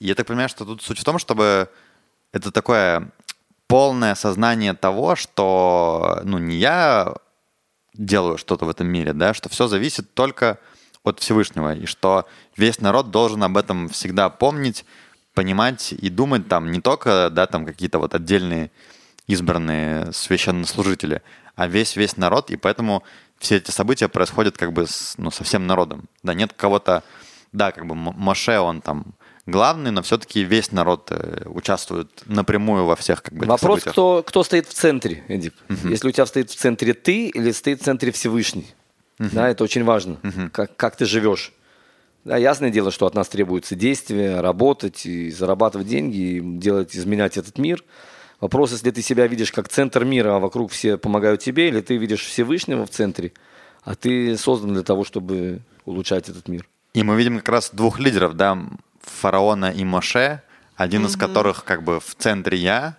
Я 0.00 0.14
так 0.14 0.26
понимаю, 0.26 0.48
что 0.48 0.64
тут 0.64 0.82
суть 0.82 0.98
в 0.98 1.04
том, 1.04 1.18
чтобы 1.18 1.68
это 2.32 2.52
такое 2.52 3.10
полное 3.68 4.14
сознание 4.14 4.74
того, 4.74 5.14
что, 5.14 6.20
ну, 6.24 6.38
не 6.38 6.56
я 6.56 7.14
делаю 7.94 8.38
что-то 8.38 8.64
в 8.64 8.70
этом 8.70 8.88
мире, 8.88 9.12
да, 9.12 9.34
что 9.34 9.48
все 9.48 9.68
зависит 9.68 10.14
только 10.14 10.58
от 11.04 11.20
Всевышнего, 11.20 11.74
и 11.74 11.86
что 11.86 12.26
весь 12.56 12.80
народ 12.80 13.10
должен 13.10 13.42
об 13.44 13.56
этом 13.56 13.88
всегда 13.88 14.30
помнить, 14.30 14.84
понимать 15.34 15.92
и 15.92 16.08
думать 16.08 16.48
там 16.48 16.72
не 16.72 16.80
только, 16.80 17.30
да, 17.30 17.46
там 17.46 17.64
какие-то 17.64 17.98
вот 17.98 18.14
отдельные 18.14 18.70
избранные 19.26 20.12
священнослужители, 20.12 21.22
а 21.54 21.68
весь 21.68 21.96
весь 21.96 22.16
народ, 22.16 22.50
и 22.50 22.56
поэтому 22.56 23.04
все 23.38 23.56
эти 23.56 23.70
события 23.70 24.08
происходят 24.08 24.56
как 24.56 24.72
бы 24.72 24.86
с, 24.86 25.14
ну, 25.18 25.30
со 25.30 25.44
всем 25.44 25.66
народом. 25.66 26.08
Да, 26.22 26.34
нет 26.34 26.52
кого-то, 26.54 27.04
да, 27.52 27.70
как 27.72 27.86
бы 27.86 27.94
Моше, 27.94 28.58
он 28.58 28.80
там 28.80 29.14
главный, 29.48 29.90
но 29.90 30.02
все-таки 30.02 30.44
весь 30.44 30.72
народ 30.72 31.08
э, 31.10 31.44
участвует 31.46 32.08
напрямую 32.26 32.84
во 32.84 32.96
всех 32.96 33.22
как 33.22 33.34
бы, 33.34 33.46
Вопрос, 33.46 33.80
событиях. 33.82 33.92
кто, 33.92 34.22
кто 34.26 34.42
стоит 34.44 34.66
в 34.66 34.74
центре, 34.74 35.24
Эдик. 35.28 35.54
Угу. 35.68 35.88
Если 35.88 36.08
у 36.08 36.10
тебя 36.10 36.26
стоит 36.26 36.50
в 36.50 36.56
центре 36.56 36.94
ты 36.94 37.28
или 37.28 37.50
стоит 37.52 37.80
в 37.80 37.84
центре 37.84 38.12
Всевышний. 38.12 38.66
Угу. 39.18 39.30
Да, 39.32 39.48
это 39.48 39.64
очень 39.64 39.84
важно, 39.84 40.18
угу. 40.22 40.50
как, 40.52 40.76
как 40.76 40.96
ты 40.96 41.04
живешь. 41.04 41.52
Да, 42.24 42.36
ясное 42.36 42.70
дело, 42.70 42.90
что 42.90 43.06
от 43.06 43.14
нас 43.14 43.28
требуется 43.28 43.74
действие, 43.74 44.40
работать 44.40 45.06
и 45.06 45.30
зарабатывать 45.30 45.88
деньги, 45.88 46.16
и 46.16 46.40
делать, 46.40 46.94
изменять 46.96 47.36
этот 47.36 47.58
мир. 47.58 47.82
Вопрос, 48.40 48.72
если 48.72 48.90
ты 48.90 49.02
себя 49.02 49.26
видишь 49.26 49.50
как 49.50 49.68
центр 49.68 50.04
мира, 50.04 50.36
а 50.36 50.38
вокруг 50.38 50.70
все 50.70 50.96
помогают 50.96 51.40
тебе, 51.40 51.68
или 51.68 51.80
ты 51.80 51.96
видишь 51.96 52.24
Всевышнего 52.24 52.86
в 52.86 52.90
центре, 52.90 53.32
а 53.82 53.94
ты 53.94 54.36
создан 54.36 54.74
для 54.74 54.82
того, 54.82 55.04
чтобы 55.04 55.60
улучшать 55.84 56.28
этот 56.28 56.48
мир. 56.48 56.68
И 56.94 57.02
мы 57.02 57.16
видим 57.16 57.38
как 57.38 57.48
раз 57.48 57.70
двух 57.72 57.98
лидеров, 57.98 58.34
да, 58.34 58.58
фараона 59.02 59.70
и 59.70 59.84
Моше, 59.84 60.42
один 60.76 61.06
из 61.06 61.16
которых 61.16 61.64
как 61.64 61.82
бы 61.82 62.00
в 62.00 62.14
центре 62.14 62.58
я. 62.58 62.96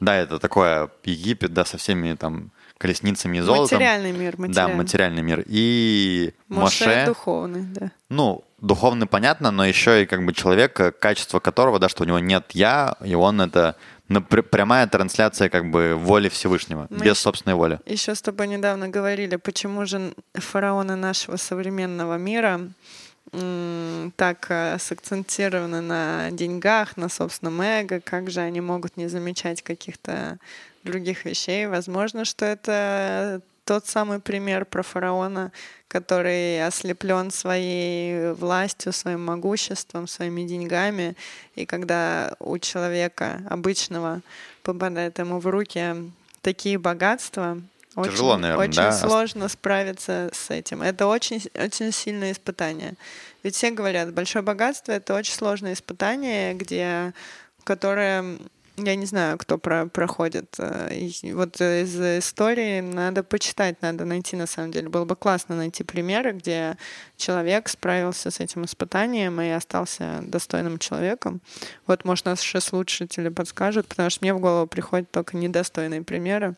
Да, 0.00 0.16
это 0.16 0.38
такое 0.38 0.90
Египет, 1.04 1.54
да, 1.54 1.64
со 1.64 1.78
всеми 1.78 2.14
там 2.14 2.50
колесницами 2.78 3.38
и 3.38 3.40
золотом. 3.40 3.78
Материальный 3.78 4.12
мир, 4.12 4.36
материальный. 4.36 4.54
Да, 4.54 4.68
материальный 4.68 5.22
мир. 5.22 5.44
И 5.46 6.34
Моше... 6.48 6.86
Моше 6.86 7.06
духовный, 7.06 7.62
да. 7.62 7.90
Ну, 8.10 8.44
духовный 8.60 9.06
понятно, 9.06 9.50
но 9.50 9.64
еще 9.64 10.02
и 10.02 10.06
как 10.06 10.24
бы 10.26 10.34
человек, 10.34 10.98
качество 10.98 11.38
которого, 11.40 11.78
да, 11.78 11.88
что 11.88 12.02
у 12.02 12.06
него 12.06 12.18
нет 12.18 12.50
я, 12.52 12.96
и 13.02 13.14
он 13.14 13.40
это 13.40 13.76
прямая 14.50 14.86
трансляция 14.86 15.48
как 15.48 15.70
бы 15.70 15.94
воли 15.94 16.28
Всевышнего, 16.28 16.86
Мы 16.90 16.98
без 16.98 17.18
собственной 17.18 17.54
воли. 17.54 17.80
Еще 17.86 18.14
с 18.14 18.20
тобой 18.20 18.48
недавно 18.48 18.88
говорили, 18.88 19.36
почему 19.36 19.86
же 19.86 20.12
фараоны 20.34 20.96
нашего 20.96 21.36
современного 21.36 22.18
мира 22.18 22.60
так 24.16 24.46
э, 24.48 24.78
сакцентированы 24.78 25.80
на 25.80 26.30
деньгах, 26.30 26.96
на 26.96 27.08
собственном 27.08 27.60
эго, 27.60 28.00
как 28.00 28.30
же 28.30 28.40
они 28.40 28.60
могут 28.60 28.96
не 28.96 29.08
замечать 29.08 29.62
каких-то 29.62 30.38
других 30.84 31.24
вещей. 31.24 31.66
Возможно, 31.66 32.24
что 32.24 32.44
это 32.44 33.40
тот 33.64 33.86
самый 33.86 34.20
пример 34.20 34.64
про 34.64 34.82
фараона, 34.82 35.50
который 35.88 36.64
ослеплен 36.64 37.30
своей 37.30 38.32
властью, 38.32 38.92
своим 38.92 39.24
могуществом, 39.24 40.06
своими 40.06 40.42
деньгами. 40.42 41.16
И 41.54 41.66
когда 41.66 42.34
у 42.40 42.58
человека 42.58 43.42
обычного 43.48 44.20
попадает 44.62 45.18
ему 45.18 45.38
в 45.38 45.46
руки 45.46 46.12
такие 46.42 46.78
богатства, 46.78 47.60
Тяжело, 48.02 48.32
очень, 48.32 48.42
наверное, 48.42 48.68
очень 48.68 48.76
да? 48.76 48.92
сложно 48.92 49.48
справиться 49.48 50.30
с 50.32 50.50
этим. 50.50 50.82
Это 50.82 51.06
очень, 51.06 51.42
очень 51.54 51.92
сильное 51.92 52.32
испытание. 52.32 52.94
Ведь 53.42 53.54
все 53.54 53.70
говорят, 53.70 54.12
большое 54.12 54.42
богатство— 54.44 54.92
это 54.92 55.14
очень 55.14 55.34
сложное 55.34 55.74
испытание, 55.74 56.54
где, 56.54 57.12
которое 57.62 58.38
я 58.76 58.96
не 58.96 59.06
знаю, 59.06 59.38
кто 59.38 59.56
про 59.56 59.86
проходит. 59.86 60.56
Э, 60.58 60.92
и 60.92 61.32
вот 61.32 61.60
из 61.60 62.00
истории 62.00 62.80
надо 62.80 63.22
почитать, 63.22 63.80
надо 63.82 64.04
найти, 64.04 64.34
на 64.36 64.46
самом 64.46 64.72
деле. 64.72 64.88
Было 64.88 65.04
бы 65.04 65.14
классно 65.14 65.54
найти 65.54 65.84
примеры, 65.84 66.32
где 66.32 66.76
человек 67.16 67.68
справился 67.68 68.30
с 68.30 68.40
этим 68.40 68.64
испытанием 68.64 69.40
и 69.40 69.48
остался 69.50 70.20
достойным 70.22 70.78
человеком. 70.78 71.40
Вот, 71.86 72.04
может, 72.04 72.24
наши 72.24 72.60
слушатели 72.60 73.28
подскажут, 73.28 73.86
потому 73.86 74.10
что 74.10 74.20
мне 74.22 74.34
в 74.34 74.40
голову 74.40 74.66
приходят 74.66 75.10
только 75.10 75.36
недостойные 75.36 76.02
примеры. 76.02 76.56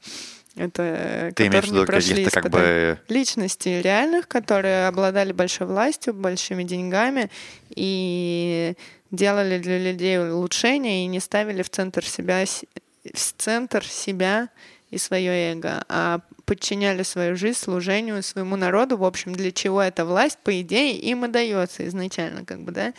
Это 0.56 1.32
Ты 1.36 1.46
имеешь 1.46 1.66
в 1.66 1.72
виду 1.72 1.84
каких-то 1.84 2.30
как 2.30 2.50
бы... 2.50 2.98
Личности 3.08 3.68
реальных, 3.68 4.26
которые 4.26 4.86
обладали 4.86 5.32
большой 5.32 5.66
властью, 5.66 6.14
большими 6.14 6.62
деньгами 6.64 7.30
и 7.70 8.74
делали 9.10 9.58
для 9.58 9.78
людей 9.78 10.18
улучшения 10.18 11.04
и 11.04 11.08
не 11.08 11.20
ставили 11.20 11.62
в 11.62 11.68
центр 11.68 12.04
себя, 12.04 12.44
в 12.44 13.32
центр 13.36 13.84
себя 13.84 14.48
и 14.90 14.96
свое 14.96 15.52
эго, 15.52 15.84
а 15.88 16.20
подчиняли 16.46 17.02
свою 17.02 17.36
жизнь 17.36 17.58
служению 17.58 18.22
своему 18.22 18.56
народу. 18.56 18.96
В 18.96 19.04
общем, 19.04 19.34
для 19.34 19.52
чего 19.52 19.82
эта 19.82 20.06
власть, 20.06 20.38
по 20.42 20.58
идее, 20.58 20.98
им 20.98 21.26
и 21.26 21.28
дается 21.28 21.86
изначально, 21.86 22.46
как 22.46 22.62
бы, 22.62 22.72
да? 22.72 22.94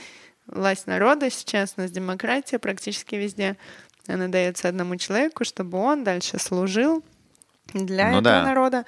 Власть 0.46 0.86
народа 0.86 1.32
сейчас 1.32 1.74
у 1.76 1.82
нас 1.82 1.92
демократия 1.92 2.60
практически 2.60 3.16
везде. 3.16 3.58
Она 4.06 4.28
дается 4.28 4.70
одному 4.70 4.96
человеку, 4.98 5.44
чтобы 5.44 5.80
он 5.80 6.04
дальше 6.04 6.38
служил 6.40 7.04
для 7.74 8.12
ну, 8.12 8.20
этого 8.20 8.22
да. 8.22 8.44
народа. 8.44 8.86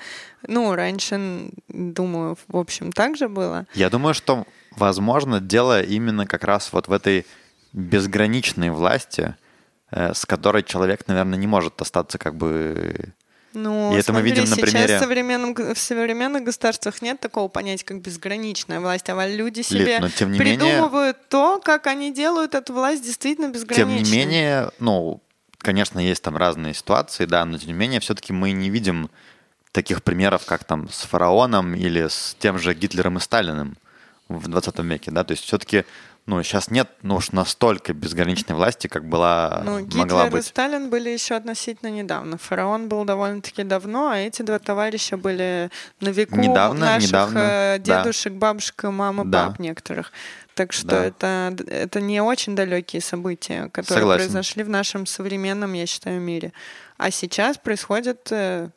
Ну, 0.48 0.74
раньше, 0.76 1.52
думаю, 1.68 2.38
в 2.48 2.58
общем, 2.58 2.92
так 2.92 3.18
же 3.18 3.28
было. 3.28 3.66
Я 3.74 3.90
думаю, 3.90 4.14
что 4.14 4.46
Возможно, 4.80 5.40
дело 5.40 5.82
именно 5.82 6.26
как 6.26 6.44
раз 6.44 6.72
вот 6.72 6.88
в 6.88 6.94
этой 6.94 7.26
безграничной 7.74 8.70
власти, 8.70 9.36
э, 9.92 10.14
с 10.14 10.26
которой 10.26 10.64
человек, 10.64 11.08
наверное, 11.08 11.38
не 11.38 11.48
может 11.48 11.82
остаться 11.82 12.18
как 12.18 12.36
бы... 12.36 13.14
Ну, 13.54 13.94
и 13.94 13.96
это 13.96 14.12
смотри, 14.12 14.30
мы 14.32 14.36
видим 14.36 14.50
на 14.50 14.56
примере... 14.56 14.88
Сейчас 14.88 15.02
в 15.02 15.04
современном, 15.04 15.56
в 15.56 15.78
современных 15.78 16.44
государствах 16.44 17.02
нет 17.02 17.20
такого 17.20 17.48
понятия, 17.48 17.84
как 17.84 18.02
безграничная 18.02 18.80
власть, 18.80 19.10
а 19.10 19.28
люди 19.28 19.62
себе 19.62 19.86
Лид, 19.86 20.02
но 20.02 20.10
тем 20.10 20.32
не 20.32 20.38
придумывают 20.38 21.18
менее... 21.18 21.28
то, 21.30 21.60
как 21.60 21.88
они 21.88 22.14
делают 22.14 22.54
эту 22.54 22.74
власть 22.74 23.04
действительно 23.04 23.50
безграничной. 23.50 24.04
Тем 24.04 24.04
не 24.04 24.12
менее, 24.12 24.70
ну, 24.80 25.22
конечно, 25.60 26.00
есть 26.00 26.24
там 26.24 26.38
разные 26.38 26.74
ситуации, 26.74 27.26
да, 27.26 27.46
но 27.46 27.58
тем 27.58 27.68
не 27.68 27.74
менее 27.74 28.00
все-таки 28.00 28.34
мы 28.34 28.52
не 28.52 28.70
видим 28.70 29.10
таких 29.72 30.04
примеров, 30.04 30.46
как 30.46 30.64
там 30.64 30.90
с 30.90 31.02
фараоном 31.02 31.76
или 31.76 32.08
с 32.08 32.36
тем 32.40 32.58
же 32.58 32.74
Гитлером 32.74 33.18
и 33.18 33.20
Сталиным 33.20 33.78
в 34.28 34.48
20 34.48 34.80
веке, 34.80 35.12
да, 35.12 35.24
то 35.24 35.32
есть 35.32 35.44
все-таки 35.44 35.86
ну, 36.30 36.44
сейчас 36.44 36.70
нет 36.70 36.88
ну, 37.02 37.16
уж 37.16 37.32
настолько 37.32 37.92
безграничной 37.94 38.56
власти, 38.56 38.86
как 38.88 39.04
была, 39.04 39.64
ну, 39.66 39.80
Гитлер 39.80 40.00
могла 40.02 40.28
быть. 40.28 40.46
и 40.46 40.48
Сталин 40.48 40.92
были 40.92 41.10
еще 41.10 41.34
относительно 41.34 41.90
недавно. 41.90 42.38
Фараон 42.38 42.88
был 42.88 43.04
довольно-таки 43.04 43.64
давно, 43.64 44.10
а 44.10 44.18
эти 44.18 44.44
два 44.44 44.60
товарища 44.60 45.18
были 45.18 45.72
на 46.02 46.10
веку 46.10 46.36
недавно, 46.36 46.82
наших 46.82 47.10
недавно, 47.10 47.40
э, 47.40 47.80
дедушек, 47.80 48.34
да. 48.34 48.40
бабушек, 48.40 48.84
мам 48.84 49.24
и 49.24 49.26
да. 49.26 49.48
пап 49.48 49.60
некоторых. 49.60 50.12
Так 50.60 50.74
что 50.74 50.88
да. 50.90 51.06
это, 51.06 51.56
это 51.70 52.02
не 52.02 52.20
очень 52.20 52.54
далекие 52.54 53.02
события, 53.02 53.70
которые 53.70 54.02
Согласен. 54.02 54.26
произошли 54.26 54.64
в 54.64 54.68
нашем 54.68 55.06
современном, 55.06 55.72
я 55.72 55.86
считаю, 55.86 56.20
мире. 56.20 56.52
А 56.98 57.12
сейчас 57.12 57.58
происходит 57.58 58.28
э, 58.32 58.68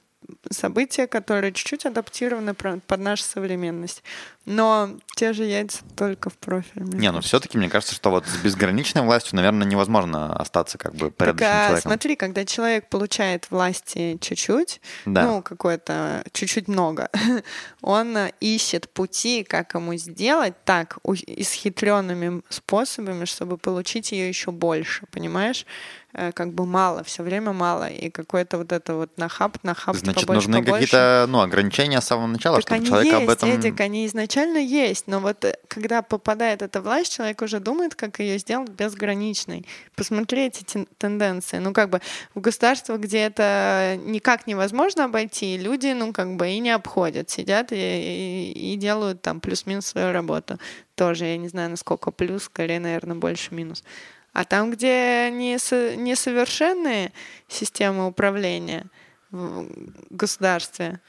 события, 0.48 1.08
которые 1.08 1.52
чуть-чуть 1.52 1.84
адаптированы 1.84 2.54
под 2.54 3.00
нашу 3.00 3.24
современность. 3.24 4.04
Но 4.44 4.90
те 5.14 5.32
же 5.32 5.44
яйца 5.44 5.82
только 5.96 6.28
в 6.28 6.36
профиль. 6.36 6.82
Не, 6.82 7.12
ну 7.12 7.20
все-таки 7.20 7.56
мне 7.56 7.68
кажется, 7.68 7.94
что 7.94 8.10
вот 8.10 8.26
с 8.26 8.36
безграничной 8.38 9.02
властью, 9.02 9.36
наверное, 9.36 9.66
невозможно 9.66 10.34
остаться 10.34 10.78
как 10.78 10.94
бы 10.94 11.12
порядочным 11.12 11.48
так, 11.48 11.60
а, 11.60 11.66
человеком. 11.66 11.90
Смотри, 11.90 12.16
когда 12.16 12.44
человек 12.44 12.88
получает 12.88 13.50
власти 13.50 14.18
чуть-чуть, 14.20 14.80
да. 15.06 15.26
ну, 15.26 15.42
какое-то 15.42 16.24
чуть-чуть 16.32 16.66
много, 16.66 17.08
он 17.82 18.16
ищет 18.40 18.88
пути, 18.90 19.44
как 19.44 19.74
ему 19.74 19.94
сделать 19.94 20.54
так, 20.64 20.98
исхитренными 21.04 22.42
способами, 22.48 23.26
чтобы 23.26 23.58
получить 23.58 24.10
ее 24.10 24.28
еще 24.28 24.50
больше, 24.50 25.06
понимаешь? 25.12 25.66
Э, 26.14 26.30
как 26.32 26.52
бы 26.52 26.66
мало, 26.66 27.04
все 27.04 27.22
время 27.22 27.52
мало, 27.52 27.88
и 27.88 28.10
какой-то 28.10 28.58
вот 28.58 28.72
это 28.72 28.94
вот 28.94 29.16
нахап, 29.16 29.56
нахап, 29.62 29.96
Значит, 29.96 30.26
побольше, 30.26 30.48
нужны 30.48 30.64
какие-то 30.64 31.24
ну, 31.26 31.40
ограничения 31.40 32.00
с 32.02 32.04
самого 32.04 32.26
начала, 32.26 32.60
так 32.60 32.66
чтобы 32.66 32.86
человек 32.86 33.12
есть, 33.12 33.24
об 33.24 33.30
этом... 33.30 33.48
Эдик, 33.48 33.80
они 33.80 34.06
изначально 34.06 34.31
есть, 34.40 35.06
но 35.06 35.20
вот 35.20 35.44
э, 35.44 35.56
когда 35.68 36.02
попадает 36.02 36.62
эта 36.62 36.80
власть, 36.80 37.14
человек 37.14 37.42
уже 37.42 37.60
думает, 37.60 37.94
как 37.94 38.20
ее 38.20 38.38
сделать 38.38 38.70
безграничной. 38.70 39.66
Посмотри 39.94 40.46
эти 40.46 40.64
тенденции. 40.98 41.58
Ну, 41.58 41.72
как 41.72 41.90
бы 41.90 42.00
в 42.34 42.40
государствах, 42.40 43.00
где 43.00 43.18
это 43.18 43.98
никак 44.04 44.46
невозможно 44.46 45.04
обойти, 45.04 45.58
люди, 45.58 45.92
ну, 45.92 46.12
как 46.12 46.36
бы 46.36 46.48
и 46.50 46.58
не 46.58 46.70
обходят, 46.70 47.30
сидят 47.30 47.72
и, 47.72 47.76
и, 47.76 48.72
и 48.72 48.76
делают 48.76 49.22
там 49.22 49.40
плюс-минус 49.40 49.86
свою 49.86 50.12
работу. 50.12 50.58
Тоже, 50.94 51.26
я 51.26 51.36
не 51.36 51.48
знаю, 51.48 51.70
насколько 51.70 52.10
плюс, 52.10 52.44
скорее, 52.44 52.80
наверное, 52.80 53.16
больше 53.16 53.54
минус. 53.54 53.84
А 54.32 54.44
там, 54.44 54.70
где 54.70 55.30
несовершенные 55.30 57.12
системы 57.48 58.06
управления 58.06 58.86
в 59.30 59.66
государстве, 60.10 61.00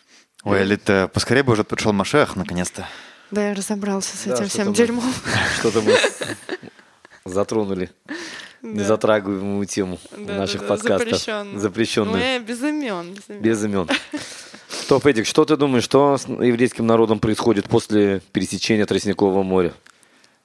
Ой, 0.43 0.61
Элита, 0.63 1.09
поскорее 1.13 1.43
бы 1.43 1.53
уже 1.53 1.63
пришел 1.63 1.93
Машех, 1.93 2.35
наконец-то. 2.35 2.85
Да, 3.33 3.49
я 3.49 3.53
разобрался 3.55 4.15
с 4.15 4.23
Да, 4.25 4.35
этим 4.35 4.47
всем 4.47 4.67
мы- 4.69 4.75
дерьмом. 4.75 5.13
Что-то 5.59 5.81
мы 5.81 5.97
затронули 7.25 7.89
незатрагиваемую 8.61 9.65
тему 9.65 9.99
Да, 10.17 10.35
наших 10.37 10.61
да, 10.61 10.67
да, 10.67 10.73
подкастов. 10.75 10.99
запрещенную. 11.09 11.59
Запрещенную. 11.59 12.17
Ну, 12.17 12.23
я 12.23 12.39
без 12.39 12.61
имен. 12.61 13.13
Без 13.13 13.29
имен. 13.29 13.41
Без 13.41 13.63
имен. 13.63 13.89
Топ, 14.87 15.05
Эдик, 15.05 15.25
что 15.25 15.45
ты 15.45 15.57
думаешь, 15.57 15.83
что 15.83 16.17
с 16.17 16.27
еврейским 16.27 16.85
народом 16.87 17.19
происходит 17.19 17.67
после 17.67 18.21
пересечения 18.31 18.85
Тростникового 18.85 19.43
моря? 19.43 19.73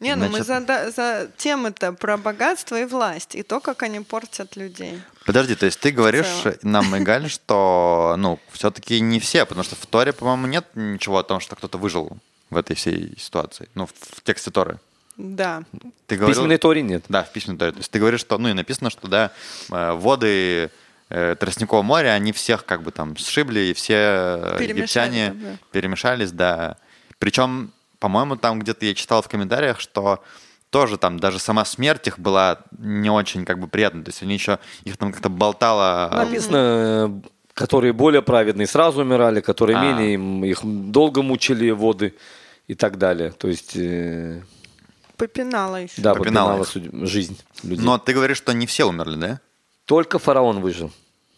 Не, 0.01 0.15
ну 0.15 0.29
мы 0.29 0.43
Значит- 0.43 0.67
за, 0.69 0.91
за 0.93 1.31
темы-то 1.37 1.93
про 1.93 2.17
богатство 2.17 2.81
и 2.81 2.85
власть, 2.85 3.35
и 3.35 3.43
то, 3.43 3.59
как 3.59 3.83
они 3.83 3.99
портят 4.01 4.55
людей. 4.57 5.01
Подожди, 5.27 5.57
то 5.57 5.67
есть 5.67 5.81
ты 5.81 5.91
говоришь 5.91 6.27
нам, 6.63 6.97
Игаль, 6.97 7.29
что, 7.29 8.15
ну, 8.17 8.39
все-таки 8.53 9.01
не 9.01 9.19
все, 9.19 9.45
потому 9.45 9.65
что 9.65 9.75
в 9.75 9.85
Торе, 9.87 10.13
по-моему, 10.13 10.47
нет 10.47 10.67
ничего 10.77 11.19
о 11.19 11.25
том, 11.25 11.41
что 11.41 11.57
кто-то 11.57 11.79
выжил 11.79 12.17
в 12.51 12.57
этой 12.57 12.77
всей 12.77 13.15
ситуации, 13.19 13.69
ну, 13.75 13.87
в, 13.87 13.93
в 13.93 14.23
тексте 14.23 14.51
Торы. 14.51 14.79
Да. 15.17 15.65
Ты 16.07 16.15
В 16.15 16.19
говорил... 16.19 16.37
письменной 16.37 16.59
Торе 16.59 16.83
нет. 16.83 17.05
Да, 17.09 17.25
в 17.25 17.33
письменной 17.33 17.59
Торе. 17.59 17.73
То 17.73 17.79
есть 17.79 17.91
ты 17.91 17.99
говоришь, 17.99 18.21
что, 18.21 18.39
ну, 18.39 18.49
и 18.49 18.53
написано, 18.53 18.89
что, 18.89 19.09
да, 19.09 19.33
э, 19.71 19.93
воды 19.93 20.71
э, 21.09 21.37
Тростникового 21.39 21.83
моря, 21.83 22.11
они 22.11 22.33
всех 22.33 22.65
как 22.65 22.83
бы 22.83 22.93
там 22.93 23.17
сшибли, 23.17 23.61
и 23.61 23.73
все 23.75 23.95
э, 23.95 24.59
египтяне 24.61 25.33
да. 25.35 25.57
перемешались, 25.73 26.31
да. 26.31 26.77
Причем, 27.19 27.73
по-моему, 27.99 28.37
там 28.37 28.61
где-то 28.61 28.87
я 28.87 28.95
читал 28.95 29.21
в 29.21 29.29
комментариях, 29.29 29.81
что 29.81 30.23
тоже 30.71 30.99
там 30.99 31.19
даже 31.19 31.41
сама 31.41 31.65
смерть 31.65 32.07
их 32.07 32.19
была 32.19 32.61
не 32.79 33.11
очень 33.11 33.45
как 33.45 33.59
бы 33.59 33.67
приятна. 33.67 34.05
То 34.05 34.11
есть 34.11 34.23
они 34.23 34.35
еще, 34.35 34.61
их 34.85 34.97
там 34.99 35.13
как-то 35.13 35.31
болтало... 35.31 36.11
Написано, 36.15 37.23
которые 37.59 37.93
более 37.93 38.23
праведные 38.23 38.67
сразу 38.69 39.01
умирали, 39.03 39.41
которые 39.41 39.77
А. 39.79 39.83
менее, 39.83 40.15
им- 40.15 40.45
их 40.45 40.61
долго 40.65 41.23
мучили 41.23 41.71
воды 41.71 42.15
и 42.69 42.75
так 42.75 42.99
далее. 42.99 43.31
То 43.33 43.49
есть, 43.49 43.77
э, 43.77 44.43
Попинала 45.17 45.83
еще. 45.83 46.01
да, 46.01 46.15
Попинала 46.15 46.59
попинала 46.63 46.65
судь- 46.65 47.09
жизнь 47.09 47.37
людей. 47.65 47.85
Но 47.85 47.99
ты 47.99 48.13
говоришь, 48.15 48.37
что 48.39 48.53
не 48.55 48.67
все 48.67 48.85
умерли, 48.85 49.17
да? 49.17 49.41
Только 49.87 50.19
фараон 50.19 50.61
выжил. 50.61 50.91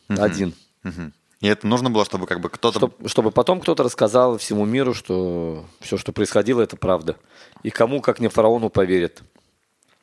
Один. 0.08 0.52
Мгм. 0.82 1.12
И 1.40 1.46
это 1.48 1.66
нужно 1.66 1.88
было, 1.88 2.04
чтобы 2.04 2.26
как 2.26 2.40
бы 2.40 2.50
кто-то... 2.50 2.78
Чтоб- 2.78 3.08
чтобы 3.08 3.30
потом 3.30 3.60
кто-то 3.60 3.82
рассказал 3.82 4.36
всему 4.36 4.66
миру, 4.66 4.92
что 4.92 5.64
все, 5.80 5.96
что 5.96 6.12
происходило, 6.12 6.60
это 6.60 6.76
правда. 6.76 7.16
И 7.62 7.70
кому, 7.70 8.02
как 8.02 8.20
не 8.20 8.28
фараону, 8.28 8.68
поверят. 8.68 9.22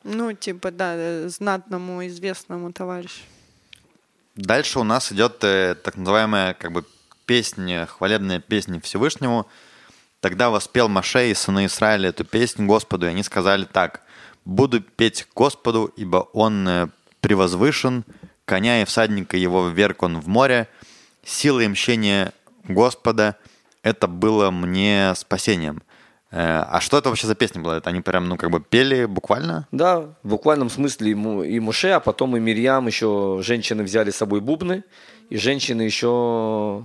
Ну, 0.02 0.32
типа, 0.32 0.70
да, 0.72 0.94
э, 0.96 1.28
знатному, 1.28 2.04
известному 2.08 2.72
товарищу. 2.72 3.22
Дальше 4.38 4.78
у 4.78 4.84
нас 4.84 5.10
идет 5.10 5.42
э, 5.42 5.74
так 5.74 5.96
называемая 5.96 6.54
как 6.54 6.70
бы 6.70 6.84
песня, 7.26 7.86
хвалебная 7.86 8.38
песня 8.38 8.80
Всевышнему. 8.80 9.48
Тогда 10.20 10.48
воспел 10.48 10.88
Маше 10.88 11.32
и 11.32 11.34
сыны 11.34 11.66
Израиля 11.66 12.10
эту 12.10 12.24
песнь 12.24 12.64
Господу, 12.64 13.06
и 13.06 13.08
они 13.08 13.24
сказали 13.24 13.64
так. 13.64 14.02
«Буду 14.44 14.80
петь 14.80 15.26
Господу, 15.34 15.92
ибо 15.96 16.18
Он 16.34 16.68
э, 16.68 16.86
превозвышен, 17.20 18.04
коня 18.44 18.80
и 18.80 18.84
всадника 18.84 19.36
его 19.36 19.70
вверг 19.70 20.04
Он 20.04 20.20
в 20.20 20.28
море, 20.28 20.68
сила 21.24 21.58
и 21.58 21.66
мщение 21.66 22.32
Господа— 22.62 23.36
это 23.82 24.06
было 24.06 24.52
мне 24.52 25.14
спасением». 25.16 25.82
Э, 26.30 26.60
А 26.60 26.80
что 26.80 26.98
это 26.98 27.08
вообще 27.08 27.26
за 27.26 27.34
песня 27.34 27.62
была? 27.62 27.78
Это 27.78 27.90
они 27.90 28.00
прям, 28.00 28.28
ну, 28.28 28.36
как 28.36 28.50
бы 28.50 28.60
пели 28.60 29.06
буквально? 29.06 29.66
Да, 29.72 30.00
в 30.22 30.28
буквальном 30.28 30.68
смысле 30.70 31.10
и, 31.10 31.14
Му- 31.14 31.42
и 31.42 31.58
Муше, 31.60 31.88
а 31.90 32.00
потом 32.00 32.36
и 32.36 32.40
Мирьям, 32.40 32.86
еще 32.86 33.40
женщины 33.42 33.82
взяли 33.82 34.10
с 34.10 34.16
собой 34.16 34.40
бубны, 34.40 34.84
и 35.30 35.36
женщины 35.38 35.82
еще 35.82 36.84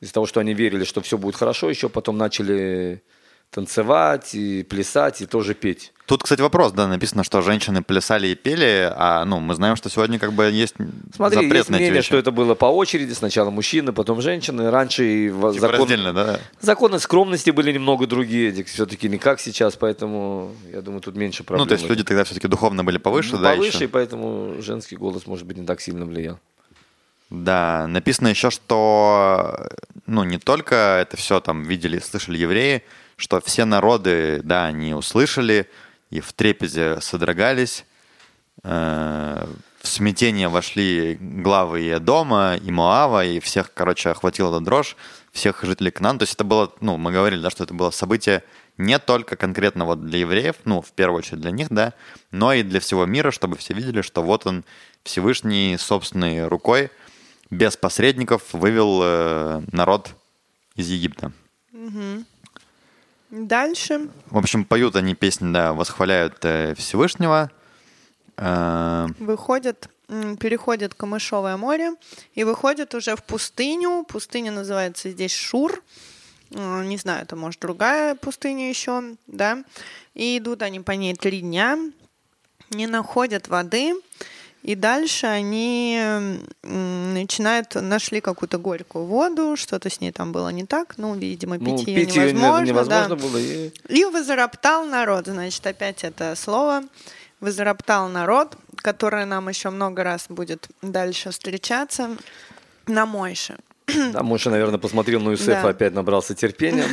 из-за 0.00 0.12
того, 0.12 0.26
что 0.26 0.40
они 0.40 0.52
верили, 0.54 0.84
что 0.84 1.00
все 1.00 1.16
будет 1.16 1.36
хорошо, 1.36 1.70
еще 1.70 1.88
потом 1.88 2.18
начали 2.18 3.02
танцевать 3.50 4.34
и 4.34 4.62
плясать 4.62 5.22
и 5.22 5.26
тоже 5.26 5.54
петь. 5.54 5.92
Тут, 6.06 6.22
кстати, 6.22 6.40
вопрос, 6.40 6.70
да, 6.70 6.86
написано, 6.86 7.24
что 7.24 7.42
женщины 7.42 7.82
плясали 7.82 8.28
и 8.28 8.34
пели, 8.36 8.92
а, 8.94 9.24
ну, 9.24 9.40
мы 9.40 9.56
знаем, 9.56 9.74
что 9.74 9.90
сегодня 9.90 10.20
как 10.20 10.32
бы 10.34 10.44
есть 10.44 10.74
Смотри, 11.14 11.34
запрет 11.36 11.54
есть 11.54 11.70
на 11.70 11.78
мнение, 11.78 12.02
что 12.02 12.16
это 12.16 12.30
было 12.30 12.54
по 12.54 12.66
очереди, 12.66 13.12
сначала 13.12 13.50
мужчины, 13.50 13.92
потом 13.92 14.22
женщины. 14.22 14.70
Раньше 14.70 15.04
и 15.04 15.28
Типа 15.30 15.52
закон- 15.52 15.88
да? 16.14 16.38
законы 16.60 17.00
скромности 17.00 17.50
были 17.50 17.72
немного 17.72 18.06
другие, 18.06 18.52
все-таки 18.64 19.08
не 19.08 19.18
как 19.18 19.40
сейчас, 19.40 19.74
поэтому 19.74 20.54
я 20.72 20.80
думаю, 20.80 21.00
тут 21.00 21.16
меньше 21.16 21.42
проблем. 21.42 21.64
Ну, 21.64 21.68
то 21.68 21.74
есть 21.74 21.88
люди 21.90 22.04
тогда 22.04 22.22
все-таки 22.22 22.46
духовно 22.46 22.84
были 22.84 22.98
повыше, 22.98 23.32
Ну, 23.32 23.38
да, 23.42 23.54
повыше, 23.54 23.72
и 23.78 23.82
еще? 23.82 23.88
поэтому 23.88 24.62
женский 24.62 24.94
голос, 24.96 25.26
может 25.26 25.44
быть, 25.44 25.56
не 25.56 25.66
так 25.66 25.80
сильно 25.80 26.04
влиял. 26.06 26.38
Да, 27.30 27.86
написано 27.88 28.28
еще, 28.28 28.50
что, 28.50 29.68
ну, 30.06 30.22
не 30.22 30.38
только 30.38 30.76
это 31.00 31.16
все 31.16 31.40
там 31.40 31.64
видели 31.64 31.96
и 31.96 32.00
слышали 32.00 32.38
евреи, 32.38 32.84
что 33.16 33.40
все 33.40 33.64
народы, 33.64 34.40
да, 34.44 34.66
они 34.66 34.94
услышали 34.94 35.68
и 36.10 36.20
в 36.20 36.32
трепезе 36.32 37.00
содрогались, 37.00 37.84
э, 38.62 39.46
в 39.82 39.88
смятение 39.88 40.48
вошли 40.48 41.16
главы 41.20 41.82
и 41.82 41.98
дома, 41.98 42.56
и 42.56 42.70
Моава, 42.70 43.24
и 43.24 43.40
всех, 43.40 43.72
короче, 43.72 44.10
охватила 44.10 44.54
эта 44.54 44.64
дрожь, 44.64 44.96
всех 45.32 45.62
жителей 45.62 45.90
Канана. 45.90 46.18
То 46.18 46.24
есть 46.24 46.34
это 46.34 46.44
было, 46.44 46.72
ну, 46.80 46.96
мы 46.96 47.12
говорили, 47.12 47.40
да, 47.40 47.50
что 47.50 47.64
это 47.64 47.74
было 47.74 47.90
событие 47.90 48.42
не 48.78 48.98
только 48.98 49.36
конкретно 49.36 49.84
вот 49.84 50.04
для 50.04 50.18
евреев, 50.18 50.56
ну, 50.64 50.82
в 50.82 50.92
первую 50.92 51.18
очередь 51.18 51.40
для 51.40 51.50
них, 51.50 51.68
да, 51.70 51.94
но 52.30 52.52
и 52.52 52.62
для 52.62 52.80
всего 52.80 53.06
мира, 53.06 53.30
чтобы 53.30 53.56
все 53.56 53.74
видели, 53.74 54.02
что 54.02 54.22
вот 54.22 54.46
он 54.46 54.64
Всевышний 55.02 55.76
собственной 55.78 56.46
рукой, 56.48 56.90
без 57.50 57.76
посредников, 57.76 58.42
вывел 58.52 59.00
э, 59.02 59.62
народ 59.72 60.10
из 60.74 60.88
Египта. 60.88 61.32
Дальше. 63.30 64.08
В 64.30 64.38
общем, 64.38 64.64
поют 64.64 64.96
они 64.96 65.14
песни, 65.14 65.52
да, 65.52 65.72
восхваляют 65.72 66.44
э, 66.44 66.74
Всевышнего. 66.76 67.50
Э, 68.36 69.06
выходят, 69.18 69.88
переходят 70.08 70.94
Камышовое 70.94 71.56
море 71.56 71.92
и 72.34 72.44
выходят 72.44 72.94
уже 72.94 73.16
в 73.16 73.22
пустыню. 73.24 74.04
Пустыня 74.04 74.52
называется 74.52 75.10
здесь 75.10 75.34
Шур. 75.34 75.82
М, 76.52 76.88
Не 76.88 76.96
знаю, 76.96 77.22
это 77.22 77.34
может 77.34 77.60
другая 77.60 78.14
пустыня 78.14 78.68
еще, 78.68 79.16
да. 79.26 79.64
И 80.14 80.38
идут 80.38 80.62
они 80.62 80.80
по 80.80 80.92
ней 80.92 81.14
три 81.14 81.40
дня, 81.40 81.78
не 82.70 82.86
находят 82.86 83.48
воды. 83.48 83.94
И 84.66 84.74
дальше 84.74 85.28
они 85.28 85.96
начинают, 86.64 87.76
нашли 87.76 88.20
какую-то 88.20 88.58
горькую 88.58 89.04
воду, 89.04 89.54
что-то 89.56 89.88
с 89.88 90.00
ней 90.00 90.10
там 90.10 90.32
было 90.32 90.48
не 90.48 90.64
так, 90.64 90.94
ну, 90.98 91.14
видимо, 91.14 91.56
Ну, 91.56 91.64
пить 91.78 91.86
ее 91.86 92.04
пить 92.04 92.16
ее 92.16 92.32
невозможно. 92.32 92.58
да. 92.58 92.64
невозможно 92.64 93.16
было. 93.16 93.36
И... 93.38 93.70
И 93.88 94.04
возроптал 94.06 94.84
народ. 94.84 95.26
Значит, 95.26 95.64
опять 95.68 96.02
это 96.02 96.34
слово. 96.34 96.82
Возроптал 97.38 98.08
народ, 98.08 98.56
которое 98.74 99.24
нам 99.24 99.48
еще 99.48 99.70
много 99.70 100.02
раз 100.02 100.26
будет 100.28 100.66
дальше 100.82 101.30
встречаться 101.30 102.16
на 102.88 103.06
Мойше. 103.06 103.58
Да, 104.12 104.22
Моша, 104.22 104.50
наверное, 104.50 104.78
посмотрел 104.78 105.20
на 105.20 105.30
Юсефа, 105.30 105.62
Да. 105.62 105.68
опять 105.68 105.94
набрался 105.94 106.34
терпения. 106.34 106.84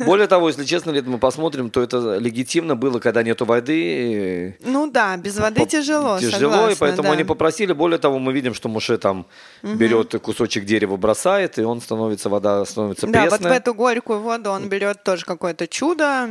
Более 0.04 0.26
того, 0.26 0.48
если 0.48 0.64
честно, 0.64 0.90
если 0.90 1.08
мы 1.08 1.18
посмотрим, 1.18 1.70
то 1.70 1.80
это 1.82 2.18
легитимно 2.18 2.76
было, 2.76 2.98
когда 2.98 3.22
нету 3.22 3.44
воды. 3.46 4.56
Ну 4.60 4.90
да, 4.90 5.16
без 5.16 5.38
воды 5.38 5.62
По- 5.62 5.66
тяжело, 5.66 6.18
Тяжело, 6.18 6.28
и 6.28 6.52
согласна, 6.52 6.76
поэтому 6.78 7.08
да. 7.08 7.12
они 7.14 7.24
попросили. 7.24 7.72
Более 7.72 7.98
того, 7.98 8.18
мы 8.18 8.32
видим, 8.32 8.52
что 8.54 8.68
Муше 8.68 8.98
там 8.98 9.26
берет 9.62 10.14
кусочек 10.20 10.64
дерева, 10.66 10.96
бросает, 10.96 11.58
и 11.58 11.62
он 11.62 11.80
становится, 11.80 12.28
вода 12.28 12.64
становится 12.66 13.06
Да, 13.06 13.22
пресная. 13.22 13.30
вот 13.30 13.48
в 13.48 13.52
эту 13.52 13.74
горькую 13.74 14.20
воду 14.20 14.50
он 14.50 14.68
берет 14.68 15.02
тоже 15.02 15.24
какое-то 15.24 15.66
чудо. 15.66 16.28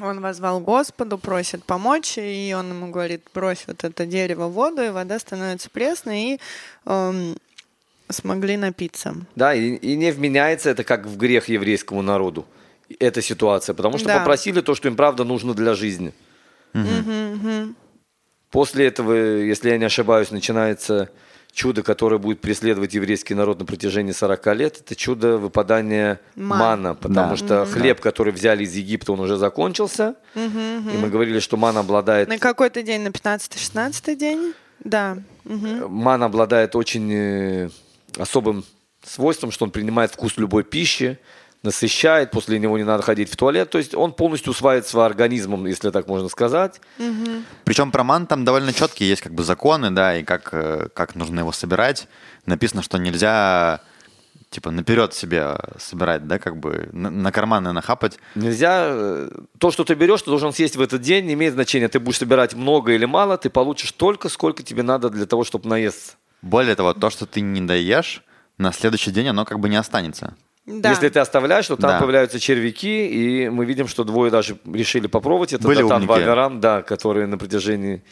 Он 0.00 0.20
возвал 0.20 0.60
Господу, 0.60 1.18
просит 1.18 1.64
помочь, 1.64 2.18
и 2.18 2.54
он 2.56 2.70
ему 2.70 2.90
говорит, 2.92 3.22
брось 3.34 3.64
вот 3.66 3.82
это 3.82 4.06
дерево 4.06 4.46
в 4.46 4.52
воду, 4.52 4.82
и 4.82 4.90
вода 4.90 5.18
становится 5.18 5.70
пресной, 5.70 6.20
и 6.34 6.40
эм, 6.86 7.36
смогли 8.10 8.56
напиться. 8.56 9.14
Да, 9.36 9.54
и, 9.54 9.74
и 9.74 9.96
не 9.96 10.10
вменяется 10.12 10.70
это 10.70 10.84
как 10.84 11.06
в 11.06 11.16
грех 11.16 11.48
еврейскому 11.48 12.02
народу, 12.02 12.46
эта 12.98 13.20
ситуация, 13.22 13.74
потому 13.74 13.98
что 13.98 14.08
Да. 14.08 14.18
попросили 14.18 14.60
то, 14.60 14.74
что 14.74 14.88
им 14.88 14.96
правда 14.96 15.24
нужно 15.24 15.54
для 15.54 15.74
жизни. 15.74 16.12
После 18.50 18.86
этого, 18.86 19.12
если 19.12 19.70
я 19.70 19.78
не 19.78 19.84
ошибаюсь, 19.84 20.30
начинается 20.30 21.10
чудо, 21.52 21.82
которое 21.82 22.18
будет 22.18 22.40
преследовать 22.40 22.94
еврейский 22.94 23.34
народ 23.34 23.58
на 23.58 23.66
протяжении 23.66 24.12
40 24.12 24.54
лет. 24.54 24.80
Это 24.80 24.94
чудо 24.94 25.36
выпадания 25.38 26.20
Ман. 26.34 26.58
мана, 26.58 26.94
потому 26.94 27.30
Да. 27.30 27.36
что 27.36 27.66
хлеб, 27.66 28.00
который 28.00 28.32
взяли 28.32 28.64
из 28.64 28.74
Египта, 28.74 29.12
он 29.12 29.20
уже 29.20 29.36
закончился. 29.36 30.14
И 30.34 30.96
мы 30.98 31.08
говорили, 31.10 31.40
что 31.40 31.56
ман 31.56 31.76
обладает, 31.76 32.28
На 32.28 32.38
какой-то 32.38 32.82
день, 32.82 33.02
на 33.02 33.08
15-16 33.10 34.14
день? 34.16 34.54
Да. 34.84 35.18
Мгм. 35.44 35.90
ман 35.90 36.22
обладает 36.22 36.76
очень 36.76 37.10
э, 37.12 37.68
особым 38.18 38.64
свойством, 39.04 39.50
что 39.50 39.64
он 39.64 39.70
принимает 39.70 40.12
вкус 40.12 40.36
любой 40.36 40.64
пищи, 40.64 41.18
насыщает, 41.62 42.30
после 42.30 42.58
него 42.58 42.78
не 42.78 42.84
надо 42.84 43.02
ходить 43.02 43.30
в 43.30 43.36
туалет. 43.36 43.70
То 43.70 43.78
есть 43.78 43.94
он 43.94 44.12
полностью 44.12 44.52
усваивается 44.52 45.04
организмом, 45.04 45.66
если 45.66 45.90
так 45.90 46.06
можно 46.06 46.28
сказать. 46.28 46.80
Причем 47.64 47.90
про 47.90 48.04
ман 48.04 48.26
там 48.26 48.44
довольно 48.44 48.72
четкие 48.72 49.08
есть 49.08 49.22
как 49.22 49.34
бы 49.34 49.42
законы, 49.42 49.90
да, 49.90 50.16
и 50.16 50.22
как, 50.22 50.50
э, 50.52 50.88
как 50.94 51.14
нужно 51.14 51.40
его 51.40 51.52
собирать. 51.52 52.06
Написано, 52.46 52.82
что 52.82 52.98
нельзя 52.98 53.80
типа 54.50 54.70
наперед 54.70 55.12
себе 55.14 55.58
собирать, 55.78 56.26
да, 56.26 56.38
как 56.38 56.56
бы 56.56 56.88
на, 56.92 57.10
на 57.10 57.32
карманы 57.32 57.72
нахапать. 57.72 58.18
Нельзя... 58.34 58.86
э, 58.90 59.30
То, 59.58 59.70
что 59.70 59.84
ты 59.84 59.94
берешь, 59.94 60.22
ты 60.22 60.30
должен 60.30 60.52
съесть 60.52 60.76
в 60.76 60.80
этот 60.80 61.02
день, 61.02 61.26
не 61.26 61.34
имеет 61.34 61.54
значения, 61.54 61.88
ты 61.88 61.98
будешь 62.00 62.18
собирать 62.18 62.54
много 62.54 62.92
или 62.92 63.04
мало, 63.04 63.36
ты 63.36 63.50
получишь 63.50 63.92
только, 63.92 64.28
сколько 64.28 64.62
тебе 64.62 64.82
надо 64.82 65.10
для 65.10 65.26
того, 65.26 65.44
чтобы 65.44 65.68
наесться. 65.68 66.12
Более 66.42 66.74
того, 66.74 66.94
то, 66.94 67.10
что 67.10 67.26
ты 67.26 67.40
не 67.40 67.60
доешь, 67.60 68.22
на 68.58 68.72
следующий 68.72 69.10
день 69.10 69.28
оно 69.28 69.44
как 69.44 69.58
бы 69.60 69.68
не 69.68 69.76
останется. 69.76 70.34
Да. 70.66 70.90
Если 70.90 71.08
ты 71.08 71.18
оставляешь, 71.18 71.66
то 71.66 71.76
там 71.76 71.90
Да. 71.90 71.98
появляются 71.98 72.38
червяки, 72.38 73.06
и 73.06 73.48
мы 73.48 73.64
видим, 73.64 73.88
что 73.88 74.04
двое 74.04 74.30
даже 74.30 74.58
решили 74.66 75.06
попробовать. 75.06 75.54
Это 75.54 75.66
Были 75.66 75.82
Датан. 75.82 76.06
Ваверам, 76.06 76.60
да, 76.60 76.82
которые 76.82 77.26
на 77.26 77.38
протяжении... 77.38 78.02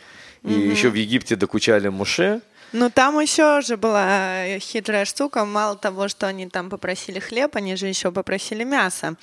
И 0.42 0.52
еще 0.52 0.90
в 0.90 0.94
Египте 0.94 1.34
докучали 1.34 1.88
Муше. 1.88 2.40
Ну, 2.72 2.88
там 2.88 3.18
еще 3.18 3.60
же 3.62 3.76
была 3.76 4.46
э, 4.46 4.58
хитрая 4.60 5.04
штука. 5.04 5.44
Мало 5.44 5.76
того, 5.76 6.08
что 6.08 6.28
они 6.28 6.46
там 6.48 6.70
попросили 6.70 7.18
хлеб, 7.18 7.56
они 7.56 7.74
же 7.76 7.86
еще 7.86 8.12
попросили 8.12 8.62
мясо. 8.62 9.16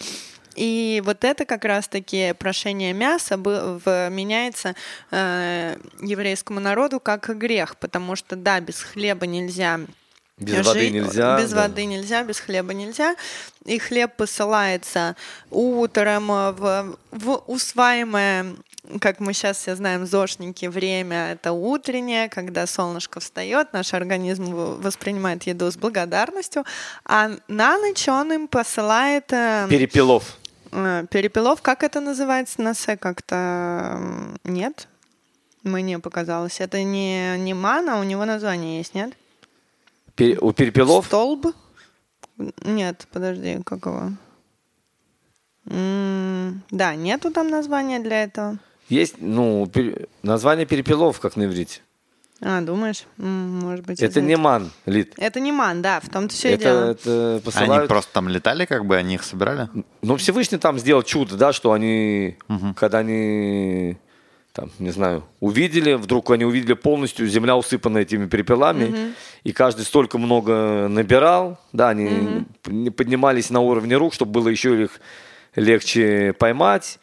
И 0.56 1.02
вот 1.06 1.24
это 1.24 1.46
как 1.46 1.66
раз-таки 1.66 2.34
прошение 2.34 2.94
мяса 2.94 3.38
меняется 3.38 4.76
э, 5.12 5.78
еврейскому 6.02 6.60
народу 6.60 7.00
как 7.00 7.38
грех, 7.38 7.78
потому 7.78 8.16
что, 8.16 8.36
да, 8.36 8.60
без 8.60 8.82
хлеба 8.82 9.26
нельзя 9.26 9.82
Без 10.38 10.66
воды 10.66 10.80
жить, 10.80 10.94
нельзя. 10.94 11.40
Без 11.40 11.52
да. 11.52 11.62
воды 11.62 11.86
нельзя, 11.86 12.24
без 12.24 12.40
хлеба 12.40 12.74
нельзя. 12.74 13.16
И 13.66 13.80
хлеб 13.80 14.16
посылается 14.16 15.16
утром 15.50 16.32
э, 16.32 16.52
в, 16.52 16.98
в 17.12 17.44
усваиваемое, 17.48 18.56
как 19.00 19.20
мы 19.20 19.34
сейчас 19.34 19.58
все 19.58 19.76
знаем, 19.76 20.06
зошники, 20.06 20.66
время 20.66 21.32
это 21.34 21.54
утреннее, 21.54 22.30
когда 22.30 22.68
солнышко 22.68 23.20
встает, 23.20 23.72
наш 23.74 23.94
организм 23.94 24.54
воспринимает 24.54 25.44
еду 25.44 25.72
с 25.72 25.78
благодарностью, 25.78 26.66
а 27.06 27.32
на 27.48 27.78
ночь 27.78 28.08
он 28.08 28.34
им 28.34 28.48
посылает 28.48 29.32
э, 29.32 29.68
Перепелов. 29.70 30.38
Э, 30.74 31.06
перепелов. 31.10 31.62
Как 31.62 31.84
это 31.84 32.02
называется 32.02 32.62
на 32.62 32.74
се? 32.74 32.98
Как-то 32.98 34.00
нет? 34.44 34.88
Мне 35.64 36.00
показалось. 36.00 36.60
Это 36.60 36.84
не, 36.84 37.38
не 37.38 37.54
мана, 37.54 38.00
у 38.00 38.04
него 38.04 38.26
название 38.26 38.80
есть, 38.80 38.96
нет? 38.96 39.14
Пе- 40.16 40.38
У 40.42 40.52
перепелов 40.52 41.06
Столб? 41.06 41.48
Нет, 42.66 43.08
подожди, 43.12 43.60
какого? 43.66 44.14
М, 45.66 46.62
Да, 46.72 46.96
нету 46.96 47.32
там 47.32 47.50
названия 47.50 48.00
для 48.00 48.24
этого. 48.24 48.58
есть, 48.90 49.16
ну, 49.20 49.66
пер- 49.66 50.08
название 50.24 50.66
перепелов, 50.66 51.20
как 51.20 51.36
на 51.38 51.46
иврите. 51.46 51.82
А, 52.46 52.60
думаешь? 52.62 53.06
Может 53.18 53.86
быть. 53.86 54.02
Это 54.02 54.20
не 54.20 54.36
ман, 54.36 54.72
Лид. 54.86 55.14
Это 55.18 55.40
не 55.40 55.54
ман, 55.54 55.82
да, 55.82 56.02
в 56.02 56.10
том-то 56.10 56.34
все 56.34 56.50
и 56.50 56.54
Это, 56.54 56.64
дело. 56.64 56.92
это 56.92 57.32
Они 57.36 57.42
посылают... 57.42 57.88
просто 57.88 58.12
там 58.14 58.28
летали, 58.28 58.66
как 58.66 58.86
бы, 58.86 58.98
они 58.98 59.16
их 59.16 59.24
собирали? 59.24 59.70
Ну, 60.02 60.18
Всевышний 60.18 60.58
там 60.58 60.78
сделал 60.78 61.04
чудо, 61.04 61.38
да, 61.38 61.54
что 61.54 61.72
они, 61.72 62.38
когда 62.76 62.98
они, 62.98 63.96
там, 64.52 64.72
не 64.78 64.92
знаю, 64.92 65.24
увидели, 65.40 65.94
вдруг 65.94 66.32
они 66.32 66.44
увидели 66.44 66.74
полностью 66.74 67.28
земля 67.28 67.56
усыпана 67.56 68.00
этими 68.00 68.26
перепелами, 68.28 69.14
и 69.44 69.54
каждый 69.54 69.86
столько 69.86 70.18
много 70.18 70.88
набирал, 70.90 71.58
да, 71.72 71.90
они 71.90 72.46
не 72.66 72.90
поднимались 72.90 73.52
на 73.52 73.62
уровне 73.62 73.96
рук, 73.96 74.14
чтобы 74.14 74.34
было 74.34 74.50
еще 74.50 74.84
их 74.84 75.00
легче 75.56 76.34
поймать, 76.34 77.00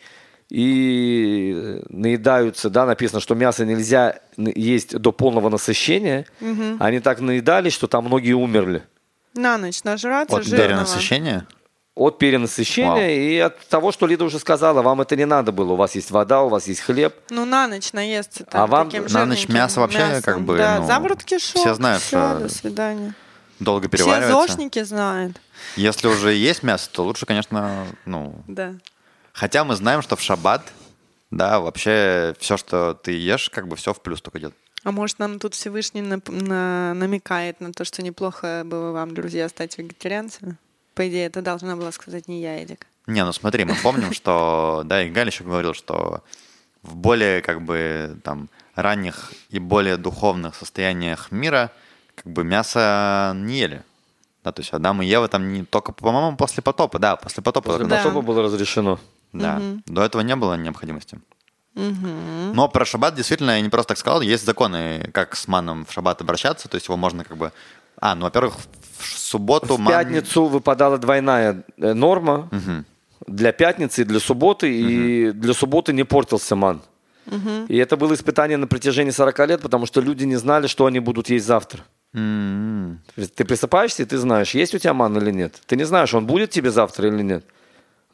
и 0.51 1.53
э, 1.57 1.83
наедаются, 1.89 2.71
да, 2.71 2.85
написано, 2.87 3.21
что 3.21 3.35
мясо 3.35 3.65
нельзя 3.65 4.21
есть 4.37 4.97
до 4.99 5.13
полного 5.13 5.49
насыщения, 5.49 6.27
они 6.79 7.01
так 7.01 7.21
наедались, 7.21 7.73
что 7.73 7.87
там 7.87 8.05
многие 8.07 8.33
умерли. 8.33 8.83
На 9.35 9.59
ночь 9.59 9.85
нажраться 9.85 10.37
От 10.37 10.45
жирного. 10.45 10.69
перенасыщения? 10.69 11.47
От 11.95 12.19
перенасыщения 12.19 12.91
Вау. 12.91 13.01
и 13.01 13.39
от 13.39 13.59
того, 13.69 13.93
что 13.93 14.07
Лида 14.07 14.25
уже 14.25 14.39
сказала, 14.39 14.81
вам 14.83 15.01
это 15.03 15.17
не 15.17 15.27
надо 15.27 15.53
было. 15.53 15.73
У 15.73 15.77
вас 15.77 15.95
есть 15.95 16.11
вода, 16.11 16.43
у 16.43 16.49
вас 16.49 16.67
есть 16.67 16.81
хлеб. 16.81 17.15
Ну, 17.31 17.45
на 17.45 17.67
ночь 17.69 17.93
наесться 17.93 18.45
А 18.53 18.67
вам 18.67 18.89
таким 18.91 19.07
на 19.13 19.27
ночь 19.27 19.49
мясо 19.49 19.81
вообще 19.81 19.99
мясом. 19.99 20.23
как 20.23 20.41
бы, 20.43 20.57
Да, 20.57 20.79
ну, 20.81 20.87
заворот 20.87 21.23
кишок. 21.25 21.61
все 21.61 21.75
знают, 21.75 22.03
всё, 22.03 22.09
что 22.31 22.39
до 22.41 22.49
свидания. 22.49 23.15
Долго 23.59 23.89
Все 23.89 23.99
переваривается? 23.99 24.33
зошники 24.33 24.83
знают. 24.83 25.41
Если 25.77 26.09
уже 26.09 26.33
есть 26.33 26.63
мясо, 26.63 26.89
то 26.91 27.05
лучше, 27.05 27.27
конечно, 27.27 27.87
ну... 28.07 28.35
Да. 28.49 28.73
Хотя 29.33 29.65
мы 29.65 29.77
знаем, 29.77 30.03
что 30.03 30.17
в 30.17 30.21
шаббат, 30.21 30.73
да, 31.31 31.61
вообще 31.61 32.35
все, 32.39 32.57
что 32.57 32.95
ты 32.95 33.13
ешь, 33.13 33.51
как 33.51 33.69
бы 33.69 33.77
все 33.77 33.93
в 33.95 34.01
плюс 34.01 34.21
только 34.21 34.39
идет. 34.39 34.55
А 34.83 34.93
может, 34.93 35.19
нам 35.19 35.39
тут 35.39 35.55
Всевышний 35.55 36.01
нап- 36.01 36.31
на- 36.31 36.95
намекает 36.95 37.61
на 37.61 37.73
то, 37.73 37.85
что 37.85 38.03
неплохо 38.03 38.63
было 38.65 38.93
вам, 38.93 39.15
друзья, 39.15 39.49
стать 39.49 39.77
вегетарианцами? 39.79 40.57
По 40.95 41.09
идее, 41.09 41.27
это 41.27 41.43
должна 41.43 41.77
была 41.77 41.93
сказать 41.93 42.29
не 42.29 42.41
я, 42.41 42.61
Эдик. 42.63 42.87
Не, 43.07 43.25
ну 43.25 43.33
смотри, 43.33 43.65
мы 43.65 43.75
помним, 43.83 44.13
что, 44.13 44.83
да, 44.85 45.03
и 45.03 45.11
Галь 45.11 45.27
еще 45.29 45.45
говорил, 45.45 45.75
что 45.75 46.23
в 46.83 46.97
более, 46.97 47.43
как 47.43 47.63
бы, 47.63 48.17
там, 48.25 48.49
ранних 48.75 49.33
и 49.51 49.59
более 49.59 49.97
духовных 49.97 50.55
состояниях 50.55 51.31
мира, 51.31 51.71
как 52.15 52.33
бы, 52.33 52.43
мясо 52.45 53.33
не 53.37 53.59
ели. 53.59 53.83
Да, 54.45 54.53
то 54.53 54.61
есть 54.63 54.73
Адам 54.73 55.03
и 55.03 55.07
Ева 55.07 55.29
там 55.29 55.53
не 55.53 55.65
только, 55.65 55.93
по-моему, 55.93 56.37
после 56.37 56.63
потопа, 56.63 56.99
да, 56.99 57.17
после 57.17 57.43
потопа. 57.43 57.73
После 57.73 57.87
потопа 57.87 58.23
было 58.23 58.43
разрешено. 58.43 58.99
Да, 59.33 59.61
до 59.87 60.03
этого 60.03 60.23
не 60.23 60.37
было 60.37 60.55
необходимости. 60.55 61.21
Мгм. 61.75 62.53
Но 62.55 62.69
про 62.69 62.85
шаббат 62.85 63.15
действительно, 63.15 63.53
я 63.53 63.61
не 63.61 63.69
просто 63.69 63.91
так 63.91 63.99
сказал, 63.99 64.21
есть 64.21 64.45
законы, 64.45 65.09
как 65.13 65.37
с 65.37 65.47
маном 65.49 65.85
в 65.87 65.93
шаббат 65.93 66.21
обращаться, 66.21 66.69
то 66.69 66.75
есть 66.77 66.87
его 66.89 66.97
можно 66.97 67.25
как 67.25 67.37
бы... 67.37 67.53
А, 68.01 68.15
ну, 68.15 68.25
во-первых, 68.25 68.55
в 68.99 69.07
субботу 69.19 69.77
В 69.77 69.79
ман- 69.79 69.93
пятницу 69.93 70.47
выпадала 70.47 70.99
двойная 70.99 71.63
э, 71.77 71.93
норма 71.93 72.49
для 73.27 73.53
пятницы 73.53 74.03
и 74.03 74.05
для 74.05 74.19
субботы, 74.21 74.73
и 74.73 75.33
для 75.33 75.55
субботы 75.55 75.93
не 75.93 76.05
портился 76.05 76.57
ман. 76.57 76.83
И 77.69 77.77
это 77.77 77.97
было 77.97 78.15
испытание 78.15 78.57
на 78.57 78.67
протяжении 78.67 79.13
40 79.13 79.39
лет, 79.49 79.61
потому 79.61 79.87
что 79.87 80.01
люди 80.01 80.25
не 80.25 80.37
знали, 80.37 80.67
что 80.67 80.87
они 80.87 80.99
будут 81.01 81.31
есть 81.31 81.47
завтра. 81.47 81.85
То 82.13 83.21
есть 83.21 83.35
Ты 83.37 83.45
просыпаешься, 83.45 84.03
и 84.03 84.07
ты 84.07 84.19
знаешь, 84.19 84.55
есть 84.55 84.75
у 84.75 84.79
тебя 84.79 84.95
ман 84.95 85.17
или 85.17 85.31
нет. 85.31 85.61
Ты 85.67 85.77
не 85.77 85.85
знаешь, 85.85 86.13
он 86.15 86.27
будет 86.27 86.51
тебе 86.51 86.71
завтра 86.73 87.07
или 87.09 87.23
нет. 87.23 87.45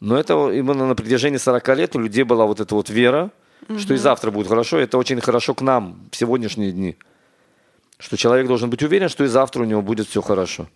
Но 0.01 0.17
это 0.19 0.51
именно 0.51 0.87
на 0.87 0.95
протяжении 0.95 1.39
40 1.39 1.69
лет 1.77 1.97
у 1.97 1.99
людей 2.01 2.23
была 2.25 2.47
вот 2.47 2.61
эта 2.61 2.75
вот 2.75 2.91
вера, 2.91 3.31
что 3.79 3.95
и 3.95 3.97
завтра 3.97 4.31
будет 4.31 4.49
хорошо. 4.49 4.79
Это 4.79 4.99
очень 4.99 5.21
хорошо 5.21 5.55
к 5.55 5.63
нам 5.63 6.09
в 6.13 6.17
сегодняшние 6.17 6.73
дни. 6.73 6.97
Что 7.99 8.17
человек 8.17 8.47
должен 8.47 8.69
быть 8.69 8.83
уверен, 8.83 9.09
что 9.09 9.25
и 9.25 9.27
завтра 9.27 9.63
у 9.63 9.65
него 9.65 9.81
будет 9.83 10.07
все 10.09 10.21
хорошо. 10.21 10.69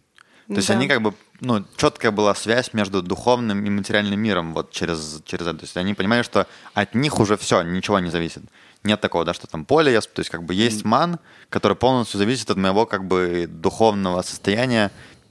То 0.48 0.56
есть 0.56 0.68
Да. 0.68 0.74
они 0.74 0.88
как 0.88 1.00
бы, 1.02 1.14
ну, 1.40 1.64
четкая 1.76 2.10
была 2.10 2.34
связь 2.34 2.72
между 2.72 3.02
духовным 3.02 3.64
и 3.64 3.70
материальным 3.70 4.18
миром 4.18 4.52
вот 4.52 4.72
через, 4.72 5.22
через 5.24 5.46
это. 5.46 5.58
То 5.58 5.64
есть 5.64 5.76
они 5.76 5.94
понимали, 5.94 6.22
что 6.22 6.46
от 6.74 6.94
них 6.94 7.20
уже 7.20 7.36
все, 7.36 7.62
ничего 7.62 8.00
не 8.00 8.10
зависит. 8.10 8.42
Нет 8.82 9.00
такого, 9.00 9.24
да, 9.24 9.32
что 9.34 9.46
там 9.46 9.64
поле 9.64 9.92
ест. 9.92 10.12
То 10.12 10.20
есть 10.20 10.30
как 10.30 10.42
бы 10.42 10.54
есть 10.54 10.84
ман, 10.84 11.18
который 11.50 11.76
полностью 11.76 12.18
зависит 12.18 12.50
от 12.50 12.56
моего 12.56 12.84
как 12.86 13.04
бы 13.06 13.46
духовного 13.48 14.22
состояния 14.22 14.90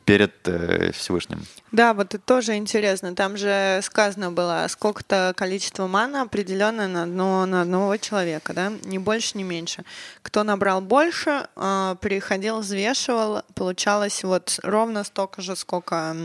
перед 0.09 0.33
э, 0.47 0.91
Всевышним. 0.91 1.45
Да, 1.71 1.93
вот 1.93 2.15
это 2.15 2.23
тоже 2.25 2.55
интересно. 2.55 3.13
Там 3.13 3.37
же 3.37 3.79
сказано 3.83 4.31
было, 4.31 4.65
сколько-то 4.67 5.33
количество 5.37 5.85
мана 5.85 6.23
определенное 6.23 6.87
на, 6.87 7.03
одно, 7.03 7.45
на 7.45 7.61
одного 7.61 7.95
человека, 7.97 8.53
да, 8.53 8.73
не 8.85 8.97
больше, 8.97 9.37
не 9.37 9.43
меньше. 9.43 9.83
Кто 10.23 10.43
набрал 10.43 10.81
больше, 10.81 11.47
э, 11.55 11.95
приходил, 12.01 12.61
взвешивал, 12.61 13.43
получалось 13.53 14.23
вот 14.23 14.59
ровно 14.63 15.03
столько 15.03 15.43
же, 15.43 15.55
сколько, 15.55 16.15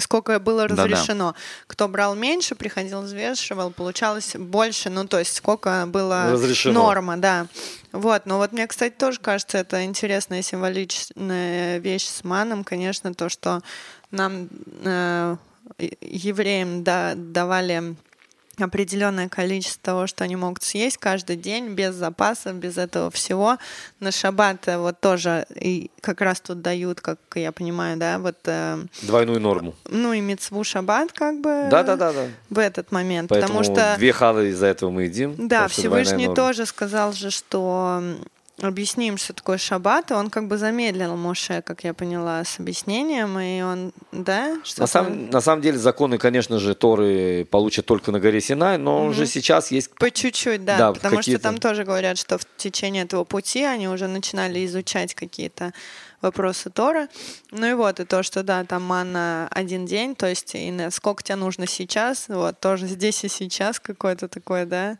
сколько 0.00 0.38
было 0.38 0.68
Да-да. 0.68 0.84
разрешено. 0.84 1.34
Кто 1.66 1.88
брал 1.88 2.14
меньше, 2.14 2.54
приходил, 2.54 3.00
взвешивал, 3.00 3.70
получалось 3.70 4.36
больше, 4.36 4.90
ну 4.90 5.06
то 5.06 5.18
есть 5.18 5.34
сколько 5.34 5.84
было 5.86 6.32
Разрешено. 6.32 6.74
норма, 6.82 7.16
да. 7.16 7.46
Вот, 7.94 8.26
но 8.26 8.38
вот 8.38 8.50
мне, 8.50 8.66
кстати, 8.66 8.92
тоже 8.92 9.20
кажется, 9.20 9.56
это 9.58 9.84
интересная 9.84 10.42
символичная 10.42 11.78
вещь 11.78 12.06
с 12.08 12.24
маном, 12.24 12.64
конечно, 12.64 13.13
то, 13.14 13.28
что 13.28 13.60
нам, 14.10 14.48
э, 14.84 15.36
евреям, 16.00 16.84
да, 16.84 17.14
давали 17.16 17.96
определенное 18.58 19.28
количество 19.28 19.82
того, 19.82 20.06
что 20.06 20.22
они 20.22 20.36
могут 20.36 20.62
съесть 20.62 20.98
каждый 20.98 21.34
день 21.34 21.70
без 21.74 21.94
запасов, 21.94 22.54
без 22.54 22.78
этого 22.78 23.10
всего. 23.10 23.58
На 23.98 24.12
шаббат 24.12 24.68
э, 24.68 24.78
вот 24.78 25.00
тоже 25.00 25.44
и 25.56 25.90
как 26.00 26.20
раз 26.20 26.40
тут 26.40 26.62
дают, 26.62 27.00
как 27.00 27.18
я 27.34 27.50
понимаю, 27.50 27.96
да, 27.96 28.18
вот 28.20 28.36
э, 28.44 28.78
Двойную 29.02 29.40
норму. 29.40 29.74
ну 29.90 30.12
и 30.12 30.20
мецву 30.20 30.62
шаббат 30.62 31.12
как 31.12 31.40
бы 31.40 31.66
Да-да-да. 31.68 32.12
в 32.48 32.58
этот 32.60 32.92
момент, 32.92 33.28
Поэтому 33.30 33.58
потому 33.58 33.74
что 33.76 33.96
две 33.98 34.12
халы 34.12 34.50
из-за 34.50 34.66
этого 34.66 34.90
мы 34.90 35.04
едим. 35.04 35.48
да, 35.48 35.66
Всевышний 35.66 36.32
тоже 36.32 36.64
сказал 36.66 37.12
же, 37.12 37.30
что 37.30 38.02
объясним, 38.66 39.16
что 39.16 39.32
такое 39.32 39.58
шаббат, 39.58 40.10
и 40.10 40.14
он 40.14 40.30
как 40.30 40.48
бы 40.48 40.58
замедлил 40.58 41.16
Моше, 41.16 41.62
как 41.62 41.84
я 41.84 41.94
поняла, 41.94 42.44
с 42.44 42.58
объяснением, 42.58 43.38
и 43.38 43.62
он, 43.62 43.92
да? 44.12 44.56
На, 44.78 44.86
сам, 44.86 45.30
на 45.30 45.40
самом 45.40 45.62
деле 45.62 45.78
законы, 45.78 46.18
конечно 46.18 46.58
же, 46.58 46.74
Торы 46.74 47.46
получат 47.50 47.86
только 47.86 48.12
на 48.12 48.20
горе 48.20 48.40
Синай, 48.40 48.78
но 48.78 49.02
угу. 49.02 49.10
уже 49.10 49.26
сейчас 49.26 49.70
есть... 49.70 49.94
По 49.96 50.10
чуть-чуть, 50.10 50.64
да, 50.64 50.78
да 50.78 50.92
потому 50.92 51.22
что 51.22 51.38
там 51.38 51.58
тоже 51.58 51.84
говорят, 51.84 52.18
что 52.18 52.38
в 52.38 52.46
течение 52.56 53.04
этого 53.04 53.24
пути 53.24 53.62
они 53.62 53.88
уже 53.88 54.06
начинали 54.06 54.64
изучать 54.66 55.14
какие-то 55.14 55.72
вопросы 56.24 56.70
Тора. 56.70 57.08
Ну 57.50 57.66
и 57.66 57.74
вот, 57.74 58.00
и 58.00 58.04
то, 58.04 58.22
что, 58.22 58.42
да, 58.42 58.64
там 58.64 58.82
манна 58.82 59.46
один 59.50 59.86
день, 59.86 60.16
то 60.16 60.26
есть 60.26 60.54
и 60.54 60.70
на 60.70 60.90
сколько 60.90 61.22
тебе 61.22 61.36
нужно 61.36 61.66
сейчас, 61.66 62.26
вот, 62.28 62.58
тоже 62.60 62.86
здесь 62.86 63.22
и 63.24 63.28
сейчас 63.28 63.78
какое-то 63.78 64.28
такое, 64.28 64.66
да. 64.66 64.98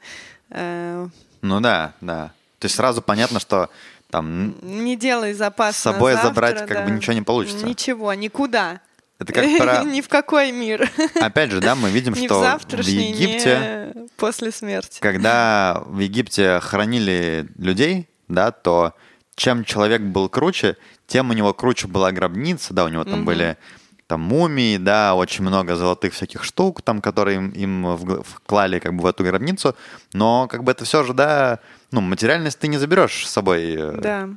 Э... 0.51 1.09
Ну 1.43 1.61
да, 1.61 1.95
да. 2.01 2.33
То 2.65 2.67
есть 2.67 2.77
сразу 2.77 3.03
понятно, 3.03 3.41
что 3.41 3.69
там... 4.09 4.55
Не 4.63 4.97
делай 4.97 5.35
запас 5.35 5.77
С 5.77 5.81
собой 5.81 6.15
завтра, 6.15 6.29
забрать 6.29 6.59
да. 6.61 6.67
как 6.67 6.87
бы 6.87 6.93
ничего 6.93 7.13
не 7.13 7.21
получится. 7.21 7.67
Ничего, 7.67 8.15
никуда. 8.15 8.81
Это 9.19 9.35
как 9.35 9.59
про... 9.59 9.85
Ни 9.85 10.01
в 10.01 10.09
какой 10.09 10.51
мир. 10.51 10.91
Опять 11.21 11.51
же, 11.51 11.61
да, 11.61 11.75
мы 11.75 11.91
видим, 11.91 12.15
что 12.15 12.59
в 12.59 12.87
Египте... 12.87 13.93
после 14.17 14.51
смерти. 14.51 14.99
Когда 15.01 15.83
в 15.85 15.99
Египте 15.99 16.59
хранили 16.61 17.49
людей, 17.59 18.09
да, 18.29 18.51
то 18.51 18.95
чем 19.35 19.63
человек 19.67 20.01
был 20.01 20.31
круче, 20.31 20.79
тем 21.07 21.29
у 21.29 21.35
него 21.35 21.53
круче 21.53 21.87
была 21.87 22.13
гробница, 22.13 22.73
да, 22.73 22.87
у 22.87 22.89
него 22.89 23.05
там 23.05 23.21
mm-hmm. 23.21 23.25
были 23.25 23.59
там 24.07 24.21
мумии, 24.21 24.77
да, 24.77 25.15
очень 25.15 25.45
много 25.45 25.77
золотых 25.77 26.13
всяких 26.13 26.45
штук, 26.45 26.83
там, 26.83 27.01
которые 27.01 27.37
им, 27.37 27.51
им 27.51 28.23
вклали 28.23 28.79
как 28.79 28.95
бы 28.95 29.03
в 29.03 29.07
эту 29.07 29.25
гробницу, 29.25 29.75
но 30.13 30.47
как 30.49 30.65
бы 30.65 30.73
это 30.73 30.85
все 30.85 31.05
же, 31.05 31.15
да, 31.15 31.59
ну, 31.91 32.01
материальность 32.01 32.59
ты 32.59 32.69
не 32.69 32.79
заберешь 32.79 33.27
с 33.27 33.31
собой. 33.31 33.75
Э, 33.77 34.01
да. 34.01 34.29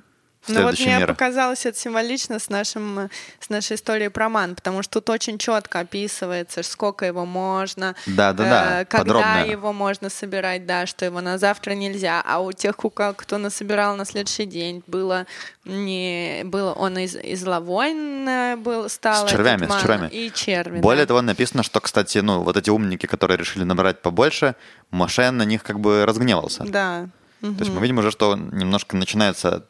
Ну 0.47 0.63
вот 0.63 0.79
мне 0.79 0.97
мира. 0.97 1.07
показалось 1.07 1.65
это 1.65 1.77
символично 1.77 2.39
с, 2.39 2.49
нашим, 2.49 3.09
с 3.39 3.49
нашей 3.49 3.75
историей 3.75 4.09
про 4.09 4.29
ман, 4.29 4.55
потому 4.55 4.83
что 4.83 4.99
тут 4.99 5.09
очень 5.09 5.37
четко 5.37 5.79
описывается, 5.79 6.63
сколько 6.63 7.05
его 7.05 7.25
можно, 7.25 7.95
да, 8.05 8.33
да, 8.33 8.43
да, 8.43 8.81
э, 8.81 8.85
когда 8.85 9.03
подробно. 9.03 9.51
его 9.51 9.73
можно 9.73 10.09
собирать, 10.09 10.65
да, 10.65 10.85
что 10.85 11.05
его 11.05 11.21
на 11.21 11.37
завтра 11.37 11.73
нельзя, 11.73 12.21
а 12.25 12.39
у 12.39 12.51
тех, 12.51 12.75
кто 12.77 13.37
насобирал 13.37 13.95
на 13.95 14.05
следующий 14.05 14.45
день, 14.45 14.83
было 14.87 15.25
не 15.65 16.43
было 16.45 16.71
он 16.73 16.97
из, 16.97 17.15
из 17.15 17.45
лавойн 17.45 18.61
был 18.61 18.89
стал 18.89 19.27
с 19.27 19.31
червями, 19.31 19.65
ман, 19.67 19.79
с 19.79 19.81
червями 19.81 20.07
и 20.07 20.31
черви. 20.33 20.79
Более 20.79 21.03
да. 21.03 21.09
того, 21.09 21.21
написано, 21.21 21.63
что, 21.63 21.79
кстати, 21.79 22.19
ну 22.19 22.41
вот 22.41 22.57
эти 22.57 22.69
умники, 22.69 23.05
которые 23.05 23.37
решили 23.37 23.63
набрать 23.63 24.01
побольше, 24.01 24.55
Моше 24.91 25.31
на 25.31 25.43
них 25.43 25.63
как 25.63 25.79
бы 25.79 26.05
разгневался. 26.05 26.63
Да. 26.63 27.09
То 27.41 27.47
угу. 27.47 27.59
есть 27.59 27.71
мы 27.71 27.81
видим 27.81 27.97
уже, 27.99 28.11
что 28.11 28.35
немножко 28.35 28.95
начинается 28.95 29.65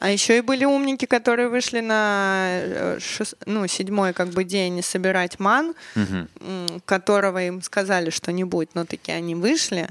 а 0.00 0.10
еще 0.10 0.38
и 0.38 0.40
были 0.40 0.64
умники, 0.64 1.04
которые 1.04 1.48
вышли 1.48 1.80
на 1.80 2.46
э, 2.48 2.98
шест... 3.00 3.34
ну, 3.46 3.66
седьмой 3.66 4.12
как 4.12 4.28
бы 4.28 4.44
день 4.44 4.82
собирать 4.82 5.38
ман, 5.38 5.74
угу. 5.94 6.80
которого 6.84 7.42
им 7.42 7.62
сказали, 7.62 8.10
что 8.10 8.32
не 8.32 8.44
будет, 8.44 8.74
но 8.74 8.84
таки 8.84 9.12
они 9.12 9.34
вышли. 9.34 9.88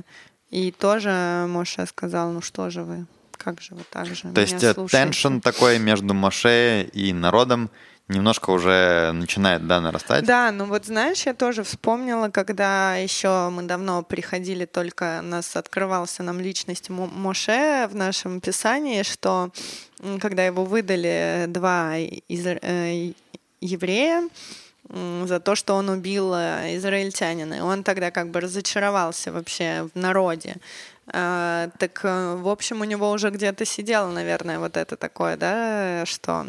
И 0.50 0.72
тоже 0.72 1.46
Моше 1.48 1.86
сказал, 1.86 2.32
ну 2.32 2.42
что 2.42 2.70
же 2.70 2.84
вы, 2.84 3.06
как 3.38 3.62
же 3.62 3.76
вы 3.76 3.84
так 3.90 4.08
же 4.08 4.32
То 4.34 4.42
есть 4.42 4.64
э, 4.64 4.74
теншн 4.74 5.40
такой 5.40 5.80
между 5.80 6.14
Моше 6.14 6.90
и 6.94 7.14
народом 7.14 7.70
немножко 8.12 8.50
уже 8.52 9.12
начинает, 9.14 9.66
да, 9.68 9.82
нарастать. 9.82 10.26
Да, 10.26 10.52
ну 10.52 10.66
вот 10.66 10.86
знаешь, 10.86 11.26
я 11.26 11.34
тоже 11.34 11.64
вспомнила, 11.64 12.30
когда 12.30 12.96
еще 12.96 13.50
мы 13.50 13.64
давно 13.64 14.04
приходили, 14.04 14.66
только 14.66 15.22
нас 15.24 15.56
открывался 15.56 16.24
нам 16.24 16.40
личность 16.40 16.90
Моше 16.90 17.88
в 17.88 17.96
нашем 17.96 18.42
писании, 18.42 19.04
что 19.04 19.52
когда 20.20 20.46
его 20.46 20.66
выдали 20.66 21.46
два 21.48 21.98
из, 21.98 22.46
э, 22.46 23.14
еврея, 23.62 24.30
за 25.26 25.40
то, 25.40 25.56
что 25.56 25.76
он 25.76 25.90
убил 25.90 26.34
э, 26.34 26.76
израильтянина. 26.76 27.54
И 27.54 27.60
он 27.62 27.84
тогда 27.84 28.12
как 28.12 28.30
бы 28.30 28.42
разочаровался 28.42 29.32
вообще 29.32 29.88
в 29.94 29.98
народе. 29.98 30.56
А, 31.08 31.70
так, 31.78 32.02
э, 32.04 32.36
в 32.36 32.48
общем, 32.48 32.82
у 32.82 32.84
него 32.84 33.12
уже 33.12 33.30
где-то 33.30 33.66
сидело, 33.66 34.10
наверное, 34.10 34.60
вот 34.60 34.78
это 34.78 34.98
такое, 34.98 35.38
да, 35.38 36.04
что 36.06 36.46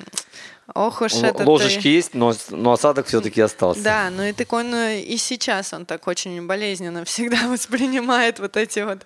Ох 0.75 1.03
уж 1.03 1.15
это 1.15 1.45
Ложечки 1.45 1.83
ты... 1.83 1.89
есть, 1.89 2.15
но, 2.15 2.33
но 2.51 2.73
осадок 2.73 3.07
все-таки 3.07 3.41
остался. 3.41 3.83
Да, 3.83 4.11
ну 4.11 4.23
и 4.23 4.33
так 4.33 4.53
он 4.53 4.73
э, 4.73 5.01
и 5.01 5.17
сейчас 5.17 5.75
он 5.75 5.85
так 5.85 6.07
очень 6.07 6.47
болезненно 6.47 7.05
всегда 7.13 7.49
воспринимает 7.49 8.39
вот 8.39 8.57
эти 8.57 8.81
вот 8.81 9.01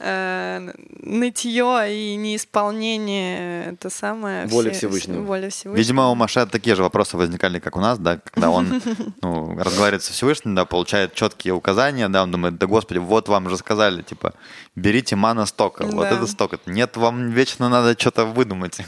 э, 0.00 0.72
нытье 1.00 1.86
и 1.88 2.16
неисполнение, 2.16 3.72
это 3.72 3.88
самое... 3.88 4.46
Воля 4.46 4.70
все, 4.70 4.78
Всевышнего. 4.78 5.22
Воля 5.22 5.48
Всевышнего. 5.48 5.76
Видимо, 5.76 6.10
у 6.10 6.14
Маши 6.16 6.44
такие 6.46 6.74
же 6.74 6.82
вопросы 6.82 7.16
возникали, 7.16 7.60
как 7.60 7.76
у 7.76 7.80
нас, 7.80 7.98
да, 7.98 8.18
когда 8.18 8.50
он 8.50 8.82
ну, 9.22 9.56
разговаривает 9.56 10.02
со 10.02 10.12
Всевышним, 10.12 10.56
да, 10.56 10.64
получает 10.64 11.14
четкие 11.14 11.54
указания, 11.54 12.08
да, 12.08 12.24
он 12.24 12.32
думает, 12.32 12.58
да, 12.58 12.66
Господи, 12.66 12.98
вот 12.98 13.28
вам 13.28 13.48
же 13.48 13.56
сказали, 13.56 14.02
типа, 14.02 14.34
берите 14.74 15.14
мана 15.14 15.46
стока, 15.46 15.84
да. 15.84 15.96
вот 15.96 16.06
это 16.06 16.26
сток. 16.26 16.54
Нет, 16.66 16.96
вам 16.96 17.30
вечно 17.30 17.68
надо 17.68 17.98
что-то 17.98 18.24
выдумать. 18.24 18.80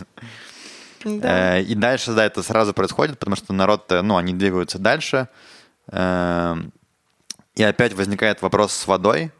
Да. 1.04 1.58
Э, 1.58 1.62
и 1.62 1.74
дальше, 1.74 2.12
да, 2.12 2.24
это 2.24 2.42
сразу 2.42 2.72
происходит, 2.72 3.18
потому 3.18 3.36
что 3.36 3.52
народ, 3.52 3.90
э, 3.92 4.02
ну, 4.02 4.16
они 4.16 4.34
двигаются 4.34 4.78
дальше. 4.78 5.28
Э, 5.88 6.56
и 7.54 7.62
опять 7.62 7.92
возникает 7.94 8.42
вопрос 8.42 8.72
с 8.72 8.86
водой. 8.86 9.32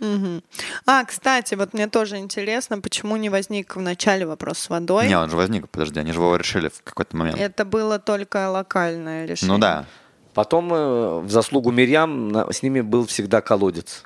Угу. 0.00 0.42
А, 0.86 1.04
кстати, 1.04 1.54
вот 1.54 1.74
мне 1.74 1.86
тоже 1.86 2.18
интересно, 2.18 2.80
почему 2.80 3.16
не 3.16 3.30
возник 3.30 3.76
в 3.76 3.80
начале 3.80 4.26
вопрос 4.26 4.58
с 4.58 4.68
водой? 4.68 5.06
Не, 5.06 5.16
он 5.16 5.30
же 5.30 5.36
возник, 5.36 5.68
подожди, 5.68 6.00
они 6.00 6.12
же 6.12 6.18
его 6.18 6.34
решили 6.36 6.68
в 6.68 6.82
какой-то 6.82 7.16
момент. 7.16 7.38
Это 7.38 7.64
было 7.64 7.98
только 7.98 8.50
локальное 8.50 9.26
решение. 9.26 9.54
Ну 9.54 9.60
да. 9.60 9.86
Потом 10.34 10.70
в 10.70 11.28
заслугу 11.28 11.70
Мирьям 11.70 12.34
с 12.50 12.62
ними 12.62 12.80
был 12.80 13.06
всегда 13.06 13.42
колодец. 13.42 14.04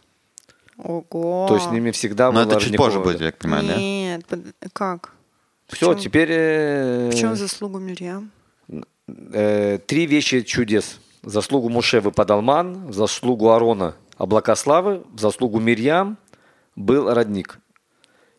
Ого. 0.77 1.47
То 1.49 1.55
есть 1.55 1.69
с 1.69 1.71
ними 1.71 1.91
всегда 1.93 2.31
Но 2.31 2.43
это 2.43 2.61
чуть 2.61 2.77
позже 2.77 3.01
будет, 3.01 3.21
я 3.21 3.33
понимаю, 3.33 3.65
Нет, 3.65 4.25
да? 4.29 4.37
Нет, 4.37 4.55
как? 4.73 5.16
Все, 5.69 5.93
чем, 5.93 5.99
теперь... 5.99 6.29
Э, 6.31 7.11
в 7.11 7.15
чем 7.15 7.37
заслугу 7.37 7.79
Мирьям? 7.79 8.31
Э, 9.33 9.79
три 9.79 10.07
вещи 10.07 10.43
чудес. 10.43 10.99
В 11.23 11.31
заслугу 11.31 11.69
Муше 11.69 12.01
выпадал 12.01 12.41
ман, 12.41 12.87
в 12.87 12.95
заслугу 12.95 13.51
Арона 13.51 13.95
облака 14.17 14.57
славы, 14.57 15.03
в 15.13 15.21
заслугу 15.21 15.59
Мирьям 15.61 16.19
был 16.75 17.13
родник. 17.13 17.59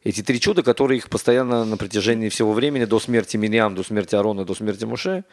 Эти 0.03 0.21
три 0.21 0.39
чуда, 0.39 0.63
которые 0.63 0.99
их 0.99 1.09
постоянно 1.09 1.65
на 1.65 1.75
протяжении 1.75 2.29
всего 2.29 2.53
времени, 2.53 2.85
до 2.85 2.99
смерти 2.99 3.35
Мирьям, 3.35 3.75
до 3.75 3.83
смерти 3.83 4.15
Арона, 4.15 4.45
до 4.45 4.55
смерти 4.55 4.85
Муше, 4.85 5.25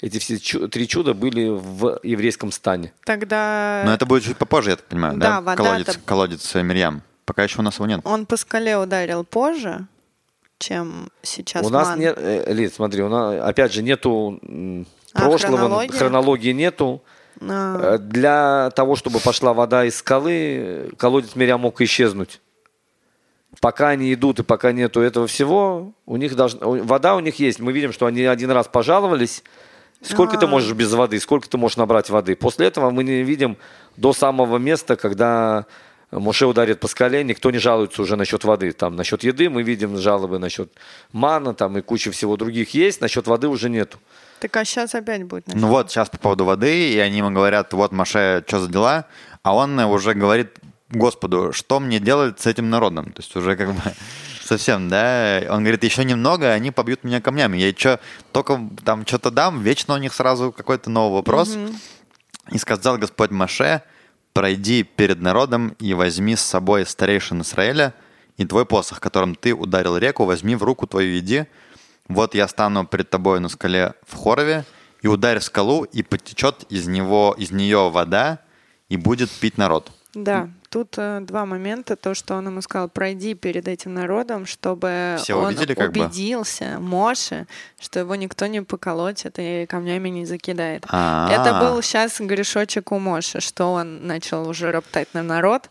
эти 0.00 0.18
все 0.18 0.38
чу- 0.38 0.68
три 0.68 0.88
чуда 0.88 1.12
были 1.12 1.48
в 1.48 2.00
еврейском 2.02 2.50
стане. 2.50 2.92
Тогда... 3.04 3.82
Но 3.84 3.92
это 3.92 4.06
будет 4.06 4.24
чуть 4.24 4.38
попозже, 4.38 4.70
я 4.70 4.76
так 4.76 4.86
понимаю, 4.86 5.18
да? 5.18 5.28
да? 5.28 5.40
Вода 5.42 5.56
колодец, 5.56 5.98
колодец 6.04 6.54
Мирьям. 6.54 7.02
Пока 7.24 7.44
еще 7.44 7.60
у 7.60 7.62
нас 7.62 7.76
его 7.76 7.86
нет. 7.86 8.00
Он 8.04 8.26
по 8.26 8.36
скале 8.36 8.76
ударил 8.76 9.22
позже, 9.22 9.86
чем 10.62 11.08
сейчас. 11.22 11.66
У 11.66 11.70
нас 11.70 11.88
ман. 11.88 12.00
нет, 12.00 12.16
э, 12.18 12.52
Лид, 12.52 12.72
смотри, 12.72 13.02
у 13.02 13.08
нас 13.08 13.42
опять 13.42 13.72
же 13.72 13.82
нету 13.82 14.38
а, 15.12 15.26
прошлого, 15.26 15.58
хронология? 15.58 15.98
хронологии 15.98 16.52
нету. 16.52 17.02
А. 17.40 17.96
Э, 17.96 17.98
для 17.98 18.70
того, 18.70 18.96
чтобы 18.96 19.18
пошла 19.18 19.52
вода 19.52 19.84
из 19.84 19.96
скалы, 19.96 20.90
колодец 20.96 21.34
Миря 21.34 21.58
мог 21.58 21.80
исчезнуть. 21.80 22.40
Пока 23.60 23.88
они 23.88 24.14
идут 24.14 24.38
и 24.38 24.42
пока 24.42 24.72
нету 24.72 25.00
этого 25.00 25.26
всего, 25.26 25.92
у 26.06 26.16
них 26.16 26.34
должна, 26.36 26.60
вода 26.62 27.16
у 27.16 27.20
них 27.20 27.38
есть. 27.38 27.58
Мы 27.60 27.72
видим, 27.72 27.92
что 27.92 28.06
они 28.06 28.24
один 28.24 28.50
раз 28.50 28.68
пожаловались. 28.68 29.42
Сколько 30.00 30.32
А-а-а. 30.32 30.40
ты 30.40 30.46
а. 30.46 30.48
можешь 30.48 30.72
без 30.72 30.92
воды, 30.92 31.20
сколько 31.20 31.48
ты 31.48 31.58
можешь 31.58 31.76
набрать 31.76 32.08
воды. 32.08 32.34
После 32.36 32.68
этого 32.68 32.90
мы 32.90 33.04
не 33.04 33.22
видим 33.22 33.56
до 33.96 34.12
самого 34.12 34.58
места, 34.58 34.96
когда 34.96 35.66
Моше 36.12 36.44
ударит 36.44 36.78
по 36.78 36.88
скале, 36.88 37.24
никто 37.24 37.50
не 37.50 37.58
жалуется 37.58 38.02
уже 38.02 38.16
насчет 38.16 38.44
воды. 38.44 38.72
Там 38.72 38.96
насчет 38.96 39.24
еды 39.24 39.48
мы 39.48 39.62
видим 39.62 39.96
жалобы 39.96 40.38
насчет 40.38 40.70
мана, 41.10 41.54
там 41.54 41.78
и 41.78 41.80
куча 41.80 42.10
всего 42.10 42.36
других 42.36 42.74
есть, 42.74 43.00
насчет 43.00 43.26
воды 43.26 43.48
уже 43.48 43.70
нету. 43.70 43.98
Так 44.38 44.54
а 44.56 44.64
сейчас 44.64 44.94
опять 44.94 45.24
будет. 45.24 45.46
Насчет. 45.46 45.60
Ну 45.62 45.68
вот, 45.68 45.90
сейчас 45.90 46.10
по 46.10 46.18
поводу 46.18 46.44
воды, 46.44 46.92
и 46.92 46.98
они 46.98 47.18
ему 47.18 47.30
говорят, 47.30 47.72
вот, 47.72 47.92
Маше, 47.92 48.44
что 48.46 48.60
за 48.60 48.68
дела? 48.68 49.06
А 49.42 49.54
он 49.54 49.78
уже 49.78 50.12
говорит 50.12 50.58
Господу, 50.90 51.52
что 51.52 51.80
мне 51.80 51.98
делать 51.98 52.40
с 52.40 52.46
этим 52.46 52.68
народом? 52.68 53.12
То 53.12 53.22
есть 53.22 53.34
уже 53.34 53.56
как 53.56 53.72
бы 53.72 53.80
совсем, 54.42 54.90
да? 54.90 55.40
Он 55.48 55.62
говорит, 55.62 55.82
еще 55.82 56.04
немного, 56.04 56.52
они 56.52 56.70
побьют 56.70 57.04
меня 57.04 57.22
камнями. 57.22 57.56
Я 57.56 57.72
что, 57.72 58.00
только 58.32 58.60
там 58.84 59.06
что-то 59.06 59.30
дам, 59.30 59.62
вечно 59.62 59.94
у 59.94 59.98
них 59.98 60.12
сразу 60.12 60.52
какой-то 60.52 60.90
новый 60.90 61.14
вопрос. 61.14 61.56
Угу. 61.56 61.72
И 62.50 62.58
сказал 62.58 62.98
Господь 62.98 63.30
Маше, 63.30 63.82
пройди 64.32 64.82
перед 64.82 65.20
народом 65.20 65.76
и 65.78 65.94
возьми 65.94 66.36
с 66.36 66.42
собой 66.42 66.86
старейшин 66.86 67.42
Израиля, 67.42 67.94
и 68.36 68.46
твой 68.46 68.64
посох, 68.64 69.00
которым 69.00 69.34
ты 69.34 69.54
ударил 69.54 69.96
реку, 69.96 70.24
возьми 70.24 70.56
в 70.56 70.62
руку 70.62 70.86
твою 70.86 71.18
иди. 71.18 71.46
Вот 72.08 72.34
я 72.34 72.48
стану 72.48 72.86
пред 72.86 73.10
тобой 73.10 73.40
на 73.40 73.48
скале 73.48 73.94
в 74.06 74.16
Хорове, 74.16 74.64
и 75.02 75.08
ударь 75.08 75.40
скалу, 75.40 75.84
и 75.84 76.02
потечет 76.02 76.64
из, 76.68 76.86
него, 76.86 77.34
из 77.36 77.50
нее 77.50 77.90
вода, 77.90 78.38
и 78.88 78.96
будет 78.96 79.30
пить 79.30 79.58
народ. 79.58 79.90
Да. 80.14 80.48
Тут 80.72 80.94
э, 80.96 81.20
два 81.20 81.44
момента. 81.44 81.96
То, 81.96 82.14
что 82.14 82.34
он 82.34 82.46
ему 82.46 82.62
сказал, 82.62 82.88
пройди 82.88 83.34
перед 83.34 83.68
этим 83.68 83.94
народом, 83.94 84.46
чтобы 84.46 85.16
Все 85.18 85.34
он 85.34 85.46
увидели, 85.46 85.74
как 85.74 85.92
бы? 85.92 86.00
убедился, 86.00 86.78
Моше, 86.80 87.46
что 87.78 88.00
его 88.00 88.14
никто 88.16 88.46
не 88.46 88.62
поколотит 88.62 89.34
и 89.38 89.66
камнями 89.66 90.08
не 90.08 90.24
закидает. 90.24 90.84
А. 90.88 91.28
Это 91.30 91.60
был 91.60 91.82
сейчас 91.82 92.20
грешочек 92.20 92.90
у 92.90 92.98
Моши, 92.98 93.40
что 93.40 93.74
он 93.74 94.06
начал 94.06 94.48
уже 94.48 94.72
роптать 94.72 95.08
на 95.12 95.22
народ, 95.22 95.68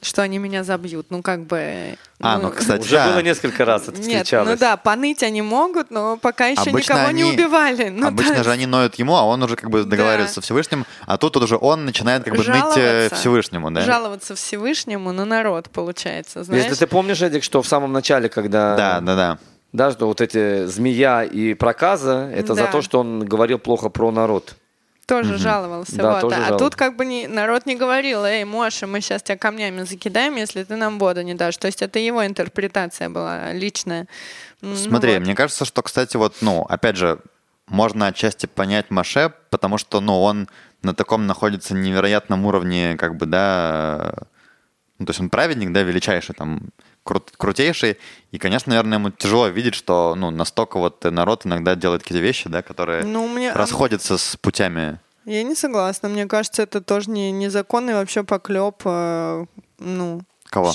что 0.00 0.22
они 0.22 0.38
меня 0.38 0.64
забьют. 0.64 1.06
Ну, 1.10 1.22
как 1.22 1.44
бы... 1.46 1.96
А, 2.20 2.38
ну, 2.38 2.50
кстати, 2.50 2.82
Уже 2.82 2.96
да. 2.96 3.10
было 3.10 3.20
несколько 3.20 3.64
раз 3.64 3.82
это 3.88 4.00
Нет, 4.00 4.24
встречалось. 4.24 4.50
ну 4.50 4.56
да, 4.56 4.76
поныть 4.76 5.22
они 5.22 5.40
могут, 5.42 5.90
но 5.90 6.16
пока 6.16 6.46
еще 6.48 6.62
Обычно 6.70 6.94
никого 6.94 7.10
не 7.12 7.22
они- 7.22 7.32
убивали. 7.32 7.88
Ну, 7.90 8.06
Обычно 8.08 8.36
да. 8.36 8.42
же 8.44 8.50
они 8.50 8.66
ноют 8.66 8.96
ему, 8.96 9.16
а 9.16 9.22
он 9.22 9.42
уже 9.42 9.56
как 9.56 9.70
бы 9.70 9.84
договаривается 9.84 10.34
со 10.36 10.40
Всевышним, 10.40 10.84
а 11.06 11.16
тут 11.18 11.36
уже 11.36 11.56
он 11.56 11.84
начинает 11.84 12.24
как 12.24 12.32
бы 12.34 12.38
ныть 12.44 12.48
э, 12.48 12.80
Жаловаться. 13.08 13.14
Всевышнему, 13.16 13.70
да? 13.70 13.80
Жаловаться 13.82 14.34
Всевышнему 14.34 15.12
на 15.12 15.24
народ, 15.24 15.70
получается, 15.70 16.42
знаешь? 16.44 16.64
Если 16.64 16.76
ты 16.76 16.86
помнишь, 16.86 17.20
Эдик, 17.22 17.42
что 17.44 17.62
в 17.62 17.68
самом 17.68 17.92
начале, 17.92 18.28
когда... 18.28 18.76
Да, 18.76 19.00
да, 19.00 19.14
да. 19.16 19.38
Да, 19.72 19.90
что 19.92 20.06
вот 20.06 20.20
эти 20.22 20.64
змея 20.64 21.24
и 21.24 21.52
проказа, 21.54 22.30
это 22.34 22.54
за 22.54 22.62
Да. 22.64 22.72
то, 22.72 22.80
что 22.82 23.00
он 23.00 23.24
говорил 23.26 23.58
плохо 23.58 23.90
про 23.90 24.10
народ. 24.10 24.54
Тоже 25.08 25.38
жаловался. 25.38 25.96
Да, 25.96 26.12
вот. 26.12 26.20
тоже 26.20 26.36
а 26.36 26.38
жаловался. 26.40 26.64
тут 26.64 26.76
как 26.76 26.94
бы 26.96 27.06
не, 27.06 27.26
народ 27.26 27.64
не 27.64 27.76
говорил, 27.76 28.24
эй, 28.24 28.44
Моша, 28.44 28.86
мы 28.86 29.00
сейчас 29.00 29.22
тебя 29.22 29.38
камнями 29.38 29.82
закидаем, 29.84 30.36
если 30.36 30.64
ты 30.64 30.76
нам 30.76 30.98
воду 30.98 31.22
не 31.22 31.32
дашь. 31.32 31.56
То 31.56 31.66
есть 31.66 31.80
это 31.80 31.98
его 31.98 32.26
интерпретация 32.26 33.08
была 33.08 33.54
личная. 33.54 34.06
Ну 34.60 34.76
Смотри, 34.76 35.14
вот. 35.14 35.22
мне 35.22 35.34
кажется, 35.34 35.64
что, 35.64 35.80
кстати, 35.82 36.18
вот, 36.18 36.36
ну, 36.42 36.60
опять 36.68 36.96
же, 36.96 37.20
можно 37.68 38.08
отчасти 38.08 38.44
понять 38.44 38.90
Маше, 38.90 39.32
потому 39.48 39.78
что, 39.78 40.00
ну, 40.00 40.20
он 40.20 40.46
на 40.82 40.94
таком 40.94 41.26
находится 41.26 41.74
невероятном 41.74 42.44
уровне, 42.44 42.96
как 42.98 43.16
бы, 43.16 43.24
да, 43.24 44.12
ну, 44.98 45.06
то 45.06 45.10
есть 45.10 45.20
он 45.20 45.30
праведник, 45.30 45.72
да, 45.72 45.82
величайший, 45.82 46.34
там, 46.34 46.68
крут- 47.08 47.32
крутейший, 47.36 47.96
и, 48.32 48.38
конечно, 48.38 48.70
наверное, 48.70 48.98
ему 48.98 49.10
тяжело 49.10 49.48
видеть, 49.48 49.74
что, 49.74 50.14
ну, 50.16 50.30
настолько 50.30 50.78
вот 50.78 51.02
народ 51.04 51.46
иногда 51.46 51.74
делает 51.74 52.02
какие-то 52.02 52.22
вещи, 52.22 52.48
да, 52.48 52.62
которые 52.62 53.04
Ну, 53.04 53.26
мне- 53.28 53.52
расходятся 53.52 54.18
с 54.18 54.36
путями. 54.36 54.98
Я 55.24 55.42
не 55.42 55.54
согласна. 55.54 56.08
Мне 56.08 56.26
кажется, 56.26 56.62
это 56.62 56.80
тоже 56.80 57.10
не, 57.10 57.30
незаконный 57.32 57.94
вообще 57.94 58.22
поклеп. 58.24 58.76
э, 58.84 59.44
ну, 59.78 60.20
Кого? 60.50 60.72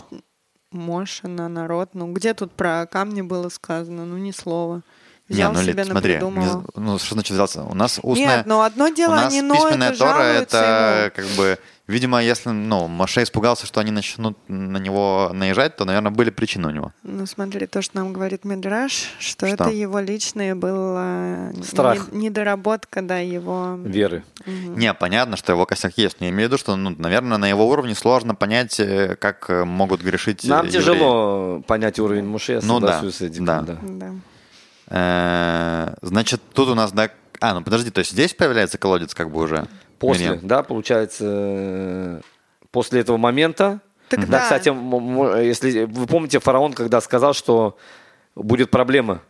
Моша 0.71 1.27
на 1.27 1.47
народ. 1.49 1.89
Ну, 1.93 2.11
где 2.13 2.33
тут 2.33 2.51
про 2.51 2.85
камни 2.87 3.21
было 3.21 3.49
сказано? 3.49 4.05
Ну, 4.05 4.17
ни 4.17 4.31
слова. 4.31 4.81
Не, 5.29 5.35
Взял 5.35 5.53
ну, 5.53 5.61
Лид, 5.61 5.69
себе, 5.71 5.85
смотри, 5.85 6.13
не- 6.15 6.63
ну, 6.75 6.99
что 6.99 7.13
значит 7.13 7.31
взялся? 7.31 7.63
У 7.63 7.73
нас 7.73 7.99
устная... 8.03 8.37
Нет, 8.37 8.45
ну 8.45 8.61
одно 8.61 8.89
дело, 8.89 9.13
У 9.13 9.15
нас 9.15 9.31
они 9.31 9.41
ноют 9.41 9.63
письменная 9.63 9.95
Тора 9.95 10.21
это 10.23 11.11
ему. 11.15 11.15
как 11.15 11.25
бы, 11.37 11.57
видимо, 11.87 12.21
если, 12.23 12.49
ну, 12.49 12.87
Моше 12.87 13.23
испугался, 13.23 13.65
что 13.65 13.79
они 13.79 13.91
начнут 13.91 14.37
на 14.47 14.77
него 14.77 15.31
наезжать, 15.33 15.75
то, 15.75 15.85
наверное, 15.85 16.11
были 16.11 16.29
причины 16.29 16.67
у 16.67 16.71
него. 16.71 16.93
Ну, 17.03 17.25
смотри, 17.25 17.67
то, 17.67 17.81
что 17.81 17.97
нам 17.97 18.13
говорит 18.13 18.45
Мидраш, 18.45 19.09
что, 19.19 19.47
Что? 19.47 19.65
это 19.65 19.69
его 19.69 19.99
личное 19.99 20.55
было 20.55 21.51
Страх. 21.63 22.11
не- 22.11 22.25
недоработка, 22.27 23.01
да, 23.01 23.19
его... 23.19 23.75
Веры. 23.83 24.23
Не, 24.45 24.93
понятно, 24.93 25.37
что 25.37 25.51
его 25.51 25.65
косяк 25.65 25.97
есть, 25.97 26.19
но 26.19 26.25
я 26.25 26.31
имею 26.31 26.47
в 26.49 26.51
виду, 26.51 26.57
что, 26.59 26.75
ну, 26.75 26.95
наверное, 26.97 27.37
на 27.37 27.47
его 27.47 27.67
уровне 27.67 27.95
сложно 27.95 28.35
понять, 28.35 28.79
э, 28.79 29.15
как 29.15 29.49
э, 29.49 29.63
могут 29.65 30.01
грешить 30.01 30.43
Нам 30.45 30.65
э, 30.67 30.69
тяжело 30.69 31.61
понять 31.67 31.99
уровень 31.99 32.25
Муше, 32.25 32.53
я 32.53 32.59
Ну 32.63 32.79
да, 32.79 33.01
с 33.03 33.21
этим. 33.21 33.45
да. 33.45 33.61
да. 33.61 33.77
Да. 33.81 34.05
евреи. 34.05 34.21
Э, 34.87 35.93
Значит, 36.01 36.41
тут 36.53 36.69
у 36.69 36.75
нас, 36.75 36.91
да... 36.91 37.09
А, 37.39 37.53
ну 37.53 37.61
подожди, 37.61 37.89
то 37.89 37.99
есть 37.99 38.11
здесь 38.11 38.33
появляется 38.33 38.77
колодец 38.77 39.13
как 39.13 39.29
бы 39.29 39.41
уже? 39.41 39.67
После, 40.07 40.27
Мирьям? 40.27 40.47
да, 40.47 40.63
получается, 40.63 41.25
э, 41.27 42.21
после 42.71 43.01
этого 43.01 43.17
момента. 43.17 43.79
Так 44.09 44.21
да, 44.21 44.25
да. 44.27 44.39
кстати, 44.41 44.69
если 45.43 45.85
вы 45.85 46.05
помните, 46.07 46.39
фараон, 46.39 46.73
когда 46.73 47.01
сказал, 47.01 47.33
что 47.33 47.77
будет 48.35 48.69
проблема. 48.69 49.21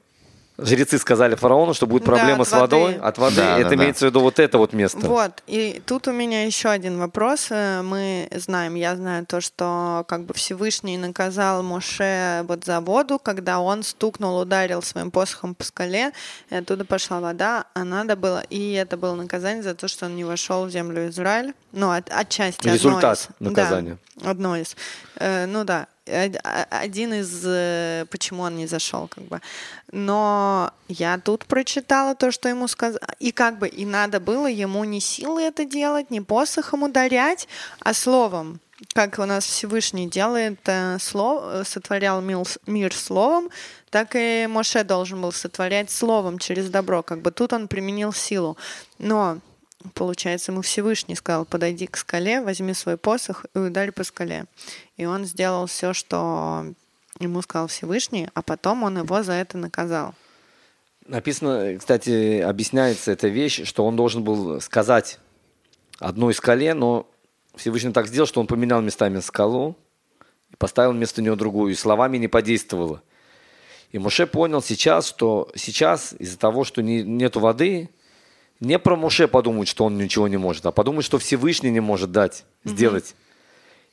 Жрецы 0.58 1.00
сказали 1.00 1.34
фараону, 1.36 1.74
что 1.74 1.88
будет 1.88 2.04
Да, 2.04 2.12
проблема 2.12 2.42
от 2.44 2.48
с 2.48 2.52
водой, 2.52 2.94
воды. 2.94 3.00
от 3.00 3.18
воды. 3.18 3.36
Да, 3.38 3.58
это 3.58 3.70
да, 3.72 3.76
да. 3.76 3.76
имеется 3.76 4.06
в 4.06 4.10
виду 4.10 4.20
вот 4.20 4.40
это 4.40 4.58
вот 4.60 4.74
место. 4.74 5.00
Вот, 5.00 5.42
и 5.48 5.82
тут 5.86 6.08
у 6.08 6.12
меня 6.12 6.46
еще 6.46 6.70
один 6.70 7.00
вопрос. 7.00 7.48
Э, 7.50 7.82
Мы 7.82 8.28
знаем, 8.36 8.76
я 8.76 8.96
знаю 8.96 9.26
то, 9.26 9.42
что 9.42 10.06
как 10.08 10.26
бы 10.26 10.34
Всевышний 10.36 10.98
наказал 10.98 11.64
Моше 11.64 12.46
вот 12.48 12.66
за 12.66 12.82
воду, 12.82 13.18
когда 13.18 13.60
он 13.60 13.82
стукнул, 13.82 14.38
ударил 14.40 14.84
своим 14.84 15.10
посохом 15.10 15.56
по 15.56 15.64
скале, 15.64 16.12
и 16.52 16.56
оттуда 16.56 16.86
пошла 16.86 17.20
вода, 17.20 17.66
а 17.74 17.84
надо 17.84 18.16
было, 18.16 18.44
и 18.50 18.74
это 18.74 18.96
было 18.96 19.16
наказание 19.16 19.64
за 19.64 19.74
то, 19.74 19.88
что 19.88 20.06
он 20.06 20.16
не 20.16 20.24
вошел 20.24 20.66
в 20.66 20.70
землю 20.70 21.10
Израиль. 21.10 21.54
Ну, 21.72 21.90
от, 21.90 22.12
отчасти 22.12 22.60
одно 22.68 22.74
Результат 22.74 23.18
из. 23.18 23.30
наказания. 23.40 23.98
Да, 24.18 24.30
одно 24.30 24.56
из. 24.58 24.76
Э, 25.16 25.48
ну 25.48 25.64
да, 25.64 25.88
один 26.06 27.14
из, 27.14 27.44
э, 27.46 28.06
почему 28.10 28.44
он 28.44 28.58
не 28.58 28.68
зашел, 28.68 29.08
как 29.08 29.24
бы. 29.26 29.42
Но 29.92 30.72
я 30.88 31.18
тут 31.18 31.46
прочитала 31.46 32.16
то, 32.16 32.32
что 32.32 32.50
ему 32.50 32.68
сказали. 32.68 33.02
И 33.20 33.32
как 33.32 33.58
бы 33.60 33.68
и 33.68 33.86
надо 33.86 34.20
было 34.20 34.48
ему 34.48 34.84
не 34.84 35.00
силой 35.00 35.46
это 35.46 35.66
делать, 35.66 36.12
не 36.12 36.22
посохом 36.22 36.84
ударять, 36.84 37.48
а 37.80 37.94
словом. 37.94 38.60
Как 38.94 39.18
у 39.20 39.26
нас 39.26 39.46
Всевышний 39.46 40.10
делает 40.10 40.60
э, 40.66 40.98
слово, 41.00 41.64
сотворял 41.64 42.22
мил- 42.22 42.48
мир 42.68 42.94
словом, 42.94 43.50
так 43.90 44.16
и 44.16 44.48
Моше 44.50 44.84
должен 44.84 45.22
был 45.22 45.32
сотворять 45.32 45.90
словом 45.90 46.38
через 46.38 46.70
добро. 46.70 47.02
Как 47.02 47.22
бы 47.22 47.32
тут 47.32 47.54
он 47.54 47.68
применил 47.68 48.12
силу. 48.12 48.58
Но 48.98 49.38
Получается, 49.94 50.52
ему 50.52 50.62
Всевышний 50.62 51.16
сказал, 51.16 51.46
подойди 51.46 51.88
к 51.88 51.98
скале, 51.98 52.42
возьми 52.42 52.74
свой 52.74 52.98
посох 52.98 53.46
и 53.54 53.60
ударь 53.60 53.92
по 53.92 54.04
скале. 54.04 54.46
И 54.98 55.06
он 55.06 55.26
сделал 55.26 55.66
все, 55.68 55.94
что 55.94 56.66
ему 57.20 57.42
сказал 57.42 57.68
Всевышний, 57.68 58.30
а 58.34 58.42
потом 58.42 58.84
он 58.84 58.98
его 58.98 59.24
за 59.24 59.34
это 59.34 59.58
наказал. 59.58 60.16
Написано, 61.06 61.78
кстати, 61.78 62.40
объясняется 62.40 63.12
эта 63.12 63.28
вещь, 63.28 63.66
что 63.66 63.86
он 63.86 63.96
должен 63.96 64.24
был 64.24 64.62
сказать 64.62 65.20
одной 66.00 66.34
скале, 66.34 66.74
но 66.74 67.10
Всевышний 67.56 67.92
так 67.92 68.08
сделал, 68.08 68.28
что 68.28 68.40
он 68.40 68.48
поменял 68.48 68.82
местами 68.82 69.20
скалу 69.20 69.76
и 70.50 70.56
поставил 70.56 70.94
вместо 70.94 71.22
нее 71.22 71.36
другую, 71.36 71.72
и 71.72 71.76
словами 71.76 72.18
не 72.18 72.28
подействовало. 72.28 73.02
И 73.92 74.00
Муше 74.00 74.26
понял 74.26 74.62
сейчас, 74.62 75.08
что 75.08 75.52
сейчас 75.56 76.16
из-за 76.18 76.38
того, 76.38 76.64
что 76.64 76.82
не, 76.82 77.04
нету 77.04 77.40
воды, 77.40 77.90
не 78.60 78.80
про 78.80 78.96
Муше 78.96 79.28
подумать, 79.28 79.68
что 79.68 79.86
он 79.86 79.98
ничего 79.98 80.28
не 80.28 80.38
может, 80.38 80.66
а 80.66 80.72
подумать, 80.72 81.06
что 81.06 81.18
Всевышний 81.18 81.70
не 81.70 81.80
может 81.80 82.12
дать, 82.12 82.46
сделать. 82.64 83.16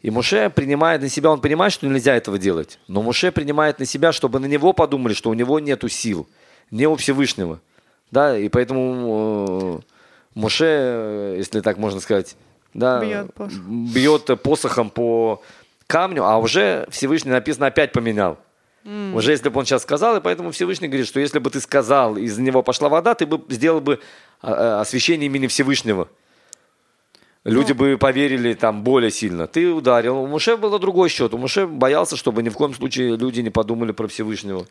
И 0.03 0.11
Муше 0.11 0.51
принимает 0.55 1.03
на 1.03 1.09
себя, 1.09 1.31
он 1.31 1.41
понимает, 1.41 1.73
что 1.73 1.87
нельзя 1.87 2.15
этого 2.15 2.39
делать. 2.39 2.79
Но 2.89 3.03
Муше 3.03 3.33
принимает 3.33 3.79
на 3.79 3.85
себя, 3.85 4.13
чтобы 4.13 4.39
на 4.41 4.47
него 4.47 4.73
подумали, 4.73 5.13
что 5.13 5.31
у 5.31 5.35
него 5.35 5.61
нету 5.61 5.89
сил, 5.89 6.29
не 6.71 6.87
у 6.87 6.97
Всевышнего. 6.97 7.61
Да, 8.11 8.37
и 8.37 8.49
поэтому 8.49 9.81
э, 9.81 9.81
Муше, 10.35 11.35
если 11.37 11.61
так 11.61 11.77
можно 11.77 12.01
сказать, 12.01 12.37
да, 12.73 13.01
Бьет 13.05 13.35
посохом. 13.35 13.87
бьет 13.93 14.43
посохом 14.43 14.91
по 14.91 15.43
камню, 15.87 16.25
а 16.25 16.39
уже 16.39 16.87
Всевышний 16.91 17.33
написано 17.33 17.67
опять 17.67 17.93
поменял. 17.93 18.39
Уже 18.85 19.33
если 19.33 19.51
бы 19.51 19.59
он 19.59 19.67
сейчас 19.67 19.83
сказал, 19.83 20.17
и 20.17 20.21
поэтому 20.21 20.53
Всевышний 20.53 20.89
говорит, 20.89 21.07
что 21.07 21.21
если 21.21 21.39
бы 21.39 21.51
ты 21.51 21.61
сказал, 21.61 22.17
из 22.17 22.39
него 22.39 22.63
пошла 22.63 22.89
вода, 22.89 23.15
ты 23.15 23.27
бы 23.27 23.43
сделал 23.53 23.81
бы 23.81 24.01
а, 24.41 24.79
а, 24.79 24.81
освящение 24.81 25.27
имени 25.27 25.49
Всевышнего. 25.49 26.09
Люди 27.45 27.73
бы 27.73 27.97
поверили 27.99 28.55
там 28.55 28.83
более 28.83 29.11
сильно. 29.11 29.47
Ты 29.47 29.73
ударил. 29.73 30.19
У 30.19 30.27
Муше 30.27 30.57
было 30.57 30.79
другой 30.79 31.09
счет. 31.09 31.33
У 31.33 31.39
Муше 31.39 31.67
боялся, 31.67 32.17
чтобы 32.17 32.43
ни 32.43 32.51
в 32.51 32.55
коем 32.55 32.75
случае 32.75 33.17
люди 33.17 33.41
не 33.41 33.51
подумали 33.51 33.93
про 33.93 34.09
Всевышнего. 34.09 34.67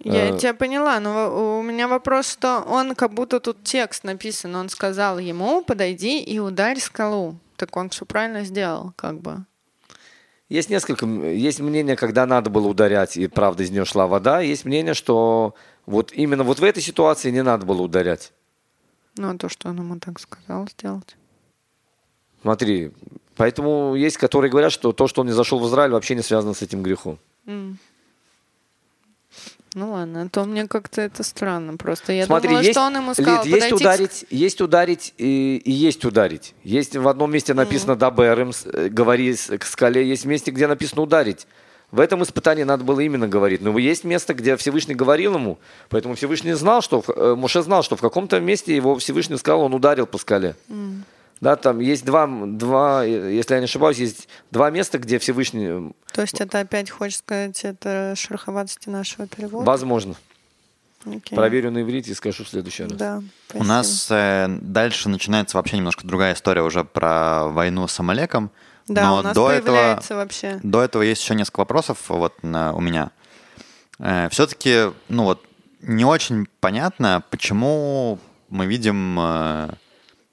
Я 0.00 0.30
Э. 0.30 0.38
тебя 0.38 0.54
поняла, 0.54 1.00
но 1.00 1.58
у 1.58 1.62
меня 1.62 1.88
вопрос, 1.88 2.30
что 2.30 2.60
он 2.60 2.94
как 2.94 3.12
будто 3.14 3.40
тут 3.40 3.64
текст 3.64 4.04
написан, 4.04 4.54
он 4.54 4.68
сказал 4.68 5.18
ему, 5.18 5.62
подойди 5.62 6.20
и 6.22 6.38
ударь 6.38 6.78
скалу. 6.78 7.36
Так 7.56 7.76
он 7.76 7.88
все 7.88 8.04
правильно 8.04 8.44
сделал, 8.44 8.92
как 8.96 9.20
бы. 9.20 9.44
Есть 10.48 10.70
несколько, 10.70 11.06
есть 11.06 11.58
мнение, 11.60 11.96
когда 11.96 12.24
надо 12.24 12.50
было 12.50 12.68
ударять, 12.68 13.16
и 13.16 13.26
правда 13.26 13.64
из 13.64 13.70
нее 13.70 13.84
шла 13.84 14.06
вода. 14.06 14.40
Есть 14.40 14.64
мнение, 14.64 14.94
что 14.94 15.54
вот 15.86 16.12
именно 16.12 16.44
вот 16.44 16.60
в 16.60 16.64
этой 16.64 16.82
ситуации 16.82 17.30
не 17.32 17.42
надо 17.42 17.66
было 17.66 17.82
ударять. 17.82 18.32
Ну, 19.16 19.30
а 19.30 19.36
то, 19.36 19.48
что 19.48 19.68
он 19.68 19.78
ему 19.78 19.98
так 19.98 20.20
сказал 20.20 20.68
сделать. 20.68 21.16
Смотри, 22.42 22.92
поэтому 23.34 23.96
есть, 23.96 24.18
которые 24.18 24.50
говорят, 24.50 24.70
что 24.70 24.92
то, 24.92 25.08
что 25.08 25.22
он 25.22 25.26
не 25.26 25.32
зашел 25.32 25.58
в 25.58 25.66
Израиль, 25.66 25.90
вообще 25.90 26.14
не 26.14 26.22
связано 26.22 26.54
с 26.54 26.62
этим 26.62 26.82
грехом. 26.82 27.18
М. 27.46 27.78
Ну 29.76 29.92
ладно, 29.92 30.22
а 30.22 30.28
то 30.30 30.44
мне 30.46 30.66
как-то 30.66 31.02
это 31.02 31.22
странно. 31.22 31.76
Просто 31.76 32.14
я 32.14 32.24
Смотри, 32.24 32.48
думала, 32.48 32.62
есть, 32.62 32.72
что 32.72 32.86
он 32.86 32.96
ему 32.96 33.12
сказал, 33.12 33.44
Лид, 33.44 33.54
есть 33.54 33.72
ударить, 33.72 34.24
есть 34.30 34.60
ударить 34.62 35.14
и, 35.18 35.58
и 35.58 35.70
есть 35.70 36.02
ударить. 36.06 36.54
Есть 36.64 36.96
в 36.96 37.06
одном 37.06 37.30
месте 37.30 37.52
написано 37.52 37.94
«даберем», 37.94 38.54
с- 38.54 38.64
э, 38.64 38.88
говори 38.88 39.34
к 39.34 39.64
скале, 39.66 40.08
есть 40.08 40.24
месте, 40.24 40.50
где 40.50 40.66
написано 40.66 41.02
«ударить». 41.02 41.46
В 41.90 42.00
этом 42.00 42.22
испытании 42.22 42.62
надо 42.62 42.84
было 42.84 43.00
именно 43.00 43.28
говорить. 43.28 43.60
Но 43.60 43.76
есть 43.78 44.04
место, 44.04 44.32
где 44.32 44.56
Всевышний 44.56 44.94
говорил 44.94 45.34
ему, 45.34 45.58
поэтому 45.90 46.14
Всевышний 46.14 46.54
знал, 46.54 46.80
что, 46.80 47.04
э, 47.14 47.34
Моше 47.36 47.62
знал, 47.62 47.82
что 47.82 47.96
в 47.96 48.00
каком-то 48.00 48.40
месте 48.40 48.74
его 48.74 48.96
Всевышний 48.96 49.36
сказал, 49.36 49.60
он 49.60 49.74
ударил 49.74 50.06
по 50.06 50.16
скале. 50.16 50.56
Да, 51.40 51.56
там 51.56 51.80
есть 51.80 52.04
два, 52.04 52.26
два, 52.26 53.04
если 53.04 53.54
я 53.54 53.60
не 53.60 53.64
ошибаюсь, 53.64 53.98
есть 53.98 54.28
два 54.50 54.70
места, 54.70 54.98
где 54.98 55.18
Всевышний... 55.18 55.92
То 56.12 56.22
есть 56.22 56.40
это 56.40 56.60
опять, 56.60 56.90
хочешь 56.90 57.18
сказать, 57.18 57.62
это 57.64 58.14
шероховатости 58.16 58.88
нашего 58.88 59.26
перевода? 59.26 59.66
Возможно. 59.66 60.14
Окей. 61.04 61.36
Проверю 61.36 61.70
на 61.70 61.82
иврите 61.82 62.10
и 62.10 62.14
скажу 62.14 62.44
в 62.44 62.48
следующий 62.48 62.84
раз. 62.84 62.92
Да, 62.92 63.22
У 63.54 63.62
нас 63.62 64.08
э, 64.10 64.48
дальше 64.60 65.08
начинается 65.08 65.56
вообще 65.56 65.76
немножко 65.76 66.06
другая 66.06 66.34
история 66.34 66.62
уже 66.62 66.84
про 66.84 67.44
войну 67.48 67.86
с 67.86 68.00
Амалеком. 68.00 68.50
Да, 68.88 69.06
но 69.06 69.18
у 69.18 69.22
нас 69.22 69.34
до 69.34 69.50
этого, 69.50 69.74
появляется 69.76 70.16
вообще... 70.16 70.58
до 70.62 70.82
этого 70.82 71.02
есть 71.02 71.22
еще 71.22 71.34
несколько 71.34 71.60
вопросов 71.60 71.98
вот 72.08 72.42
на- 72.42 72.72
у 72.72 72.80
меня. 72.80 73.10
все-таки, 74.30 74.92
ну 75.08 75.24
вот, 75.24 75.44
не 75.80 76.04
очень 76.04 76.46
понятно, 76.60 77.22
почему 77.30 78.18
мы 78.48 78.66
видим 78.66 79.18
э, 79.20 79.70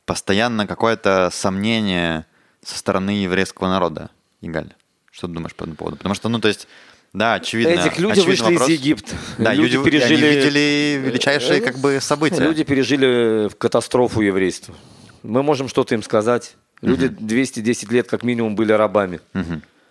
постоянно 0.05 0.67
какое-то 0.67 1.29
сомнение 1.31 2.25
со 2.63 2.77
стороны 2.77 3.11
еврейского 3.11 3.67
народа. 3.67 4.09
Игаль, 4.41 4.73
что 5.11 5.27
ты 5.27 5.33
думаешь 5.33 5.55
по 5.55 5.63
этому 5.63 5.75
поводу? 5.75 5.97
Потому 5.97 6.15
что, 6.15 6.29
ну, 6.29 6.39
то 6.39 6.47
есть, 6.47 6.67
да, 7.13 7.35
очевидно... 7.35 7.71
Этих 7.71 7.99
люди 7.99 8.19
вышли 8.21 8.43
вопрос. 8.53 8.69
из 8.69 8.79
Египта. 8.79 9.15
Да, 9.37 9.53
люди, 9.53 9.75
люди 9.75 9.89
пережили... 9.89 10.25
они 10.25 10.35
видели 10.35 11.01
величайшие 11.05 11.61
как 11.61 11.77
бы 11.77 11.99
события. 12.01 12.39
Люди 12.43 12.63
пережили 12.63 13.49
катастрофу 13.57 14.21
еврейства. 14.21 14.75
Мы 15.21 15.43
можем 15.43 15.67
что-то 15.69 15.95
им 15.95 16.03
сказать. 16.03 16.55
Люди 16.81 17.07
210 17.07 17.91
лет 17.91 18.07
как 18.09 18.23
минимум 18.23 18.55
были 18.55 18.73
рабами. 18.73 19.19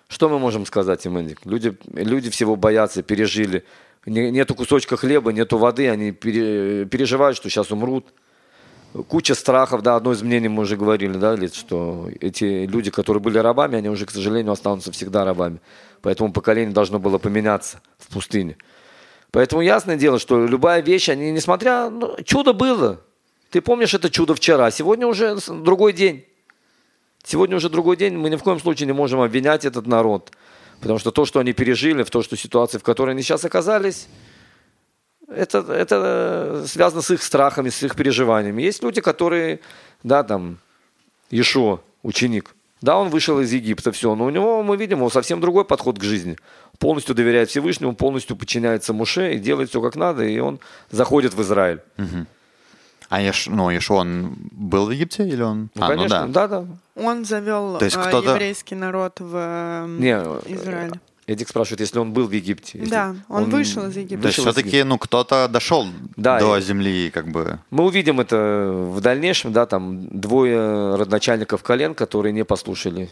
Что 0.09 0.29
мы 0.29 0.39
можем 0.39 0.67
сказать 0.67 1.07
им, 1.07 1.17
Эндик? 1.17 1.41
Люди, 1.47 1.75
люди 1.95 2.29
всего 2.29 2.55
боятся, 2.55 3.03
пережили. 3.03 3.65
Не- 4.05 4.31
нету 4.31 4.55
кусочка 4.55 4.99
хлеба, 4.99 5.33
нету 5.33 5.57
воды, 5.57 5.89
они 5.89 6.13
пере- 6.13 6.85
переживают, 6.85 7.35
что 7.39 7.49
сейчас 7.49 7.71
умрут. 7.71 8.13
Куча 9.09 9.35
страхов, 9.35 9.83
да, 9.83 9.97
одно 9.97 10.13
из 10.13 10.23
мнений 10.23 10.49
мы 10.49 10.65
уже 10.65 10.77
говорили, 10.77 11.17
да, 11.17 11.35
Лид, 11.35 11.55
что 11.55 12.11
эти 12.21 12.67
люди, 12.67 12.91
которые 12.91 13.23
были 13.23 13.39
рабами, 13.39 13.79
они 13.79 13.89
уже, 13.89 14.05
к 14.05 14.11
сожалению, 14.11 14.53
останутся 14.53 14.93
всегда 14.93 15.25
рабами. 15.25 15.61
Поэтому 16.03 16.31
поколение 16.31 16.75
должно 16.75 16.99
было 16.99 17.17
поменяться 17.17 17.81
в 17.99 18.13
пустыне. 18.13 18.59
Поэтому 19.31 19.63
ясное 19.63 19.97
дело, 19.97 20.19
что 20.19 20.47
любая 20.47 20.83
вещь, 20.83 21.09
они, 21.09 21.31
несмотря, 21.31 21.89
ну, 21.89 22.17
чудо 22.23 22.53
было. 22.53 23.01
Ты 23.49 23.63
помнишь 23.63 23.95
это 23.95 24.11
чудо 24.11 24.35
вчера, 24.35 24.71
сегодня 24.71 25.07
уже 25.07 25.39
другой 25.49 25.95
день. 25.95 26.27
Сегодня 27.25 27.57
уже 27.57 27.71
другой 27.71 27.97
день, 27.97 28.19
мы 28.19 28.29
ни 28.29 28.37
в 28.37 28.43
коем 28.43 28.61
случае 28.61 28.87
не 28.89 28.93
можем 28.93 29.21
обвинять 29.21 29.65
этот 29.65 29.87
народ. 29.87 30.33
Потому 30.81 30.99
что 30.99 31.13
то, 31.13 31.25
что 31.25 31.41
они 31.41 31.55
пережили, 31.55 32.03
в 32.03 32.11
то, 32.11 32.23
что 32.23 32.37
ситуация, 32.37 32.79
в 32.79 32.83
которой 32.83 33.13
они 33.13 33.23
сейчас 33.23 33.45
оказались, 33.45 34.07
это, 35.37 35.59
это 35.73 36.65
связано 36.67 37.03
с 37.03 37.11
их 37.11 37.23
страхами, 37.23 37.69
с 37.69 37.83
их 37.83 37.95
переживаниями. 37.97 38.63
Есть 38.63 38.83
люди, 38.83 39.01
которые, 39.01 39.61
да, 40.03 40.23
там, 40.23 40.59
Ишуа, 41.31 41.81
ученик, 42.03 42.55
да, 42.83 42.99
он 42.99 43.11
вышел 43.11 43.39
из 43.41 43.53
Египта, 43.53 43.93
все, 43.93 44.15
но 44.17 44.25
у 44.25 44.31
него, 44.31 44.63
мы 44.65 44.77
видим, 44.77 45.03
он 45.03 45.11
совсем 45.11 45.41
другой 45.41 45.65
подход 45.65 45.99
к 46.01 46.03
жизни. 46.03 46.37
Полностью 46.79 47.15
доверяет 47.15 47.49
Всевышнему, 47.49 47.95
полностью 47.95 48.37
подчиняется 48.37 48.93
Муше 48.93 49.35
и 49.35 49.39
делает 49.39 49.71
все 49.71 49.81
как 49.81 49.95
надо, 49.95 50.25
и 50.25 50.39
он 50.41 50.59
заходит 50.91 51.33
в 51.35 51.41
Израиль. 51.43 51.81
А 53.09 53.21
Еш, 53.21 53.47
ну, 53.47 53.71
Ешо, 53.71 53.97
он 53.97 54.37
был 54.51 54.87
в 54.87 54.91
Египте 54.91 55.29
или 55.29 55.43
он? 55.43 55.69
Ну, 55.75 55.85
а, 55.85 55.89
конечно, 55.89 56.27
ну 56.27 56.33
да. 56.33 56.49
да, 56.49 56.63
да. 56.63 56.67
Он 56.97 57.27
завел 57.27 57.77
То 57.79 57.85
есть 57.85 57.97
кто-то- 57.97 58.31
еврейский 58.31 58.75
народ 58.75 59.21
в 59.21 59.37
э, 59.37 59.87
Не, 59.99 60.15
Израиль. 60.55 60.93
Эдик 61.33 61.49
спрашивает, 61.49 61.81
если 61.81 61.99
он 61.99 62.13
был 62.13 62.27
в 62.27 62.33
Египте. 62.33 62.79
Если 62.79 62.91
Да, 62.91 63.17
он 63.29 63.51
вышел 63.51 63.87
из 63.89 63.97
Египта. 63.97 64.23
То 64.23 64.29
есть 64.29 64.39
все-таки, 64.41 64.83
ну, 64.85 64.99
кто-то 64.99 65.49
дошел 65.49 65.87
Да, 66.17 66.39
до 66.39 66.61
земли, 66.61 67.11
как 67.11 67.29
бы. 67.29 67.59
Мы 67.71 67.85
увидим 67.85 68.21
это 68.21 68.37
в 68.73 69.01
дальнейшем, 69.01 69.53
да, 69.53 69.67
там 69.67 70.09
двое 70.21 70.95
родоначальников 70.97 71.63
колен, 71.63 71.95
которые 71.95 72.33
не 72.33 72.45
послушали 72.45 73.11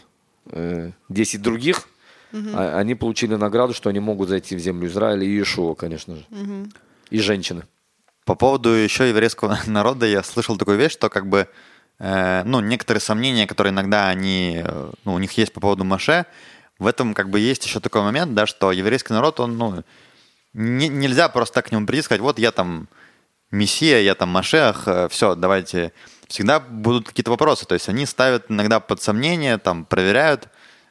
э, 0.51 0.91
10 1.09 1.41
других, 1.41 1.87
а- 2.33 2.77
они 2.79 2.95
получили 2.95 3.35
награду, 3.35 3.73
что 3.73 3.89
они 3.89 3.99
могут 3.99 4.29
зайти 4.29 4.55
в 4.55 4.59
землю 4.59 4.87
Израиля 4.87 5.23
и 5.23 5.29
Иешуа, 5.29 5.75
конечно 5.75 6.15
же, 6.15 6.25
и 7.09 7.19
женщины. 7.19 7.63
По 8.25 8.35
поводу 8.35 8.69
еще 8.69 9.09
еврейского 9.09 9.57
народа 9.67 10.05
я 10.05 10.23
слышал 10.23 10.57
такую 10.57 10.77
вещь, 10.77 10.93
что 10.93 11.09
как 11.09 11.27
бы, 11.27 11.47
э, 11.99 12.43
ну, 12.45 12.59
некоторые 12.61 13.01
сомнения, 13.01 13.47
которые 13.47 13.71
иногда 13.73 14.07
они, 14.09 14.61
э, 14.63 14.91
ну, 15.05 15.13
у 15.13 15.19
них 15.19 15.31
есть 15.37 15.51
по 15.53 15.59
поводу 15.59 15.83
Маше, 15.83 16.25
в 16.81 16.87
этом 16.87 17.13
как 17.13 17.29
бы 17.29 17.39
есть 17.39 17.65
еще 17.65 17.79
такой 17.79 18.01
момент, 18.01 18.33
да, 18.33 18.45
что 18.45 18.71
еврейский 18.71 19.13
народ, 19.13 19.39
он, 19.39 19.57
ну, 19.57 19.83
не- 20.53 20.89
нельзя 20.89 21.29
просто 21.29 21.55
так 21.55 21.67
к 21.67 21.71
нему 21.71 21.85
прийти 21.85 21.99
и 22.01 22.03
сказать, 22.03 22.21
вот 22.21 22.39
я 22.39 22.51
там 22.51 22.87
мессия, 23.51 23.99
я 23.99 24.15
там 24.15 24.29
Машех, 24.29 24.87
все, 25.09 25.35
давайте. 25.35 25.91
Всегда 26.27 26.59
будут 26.59 27.07
какие-то 27.07 27.29
вопросы, 27.31 27.65
то 27.65 27.73
есть 27.75 27.89
они 27.89 28.05
ставят 28.05 28.45
иногда 28.49 28.79
под 28.79 29.01
сомнение, 29.01 29.57
там, 29.57 29.83
проверяют, 29.85 30.47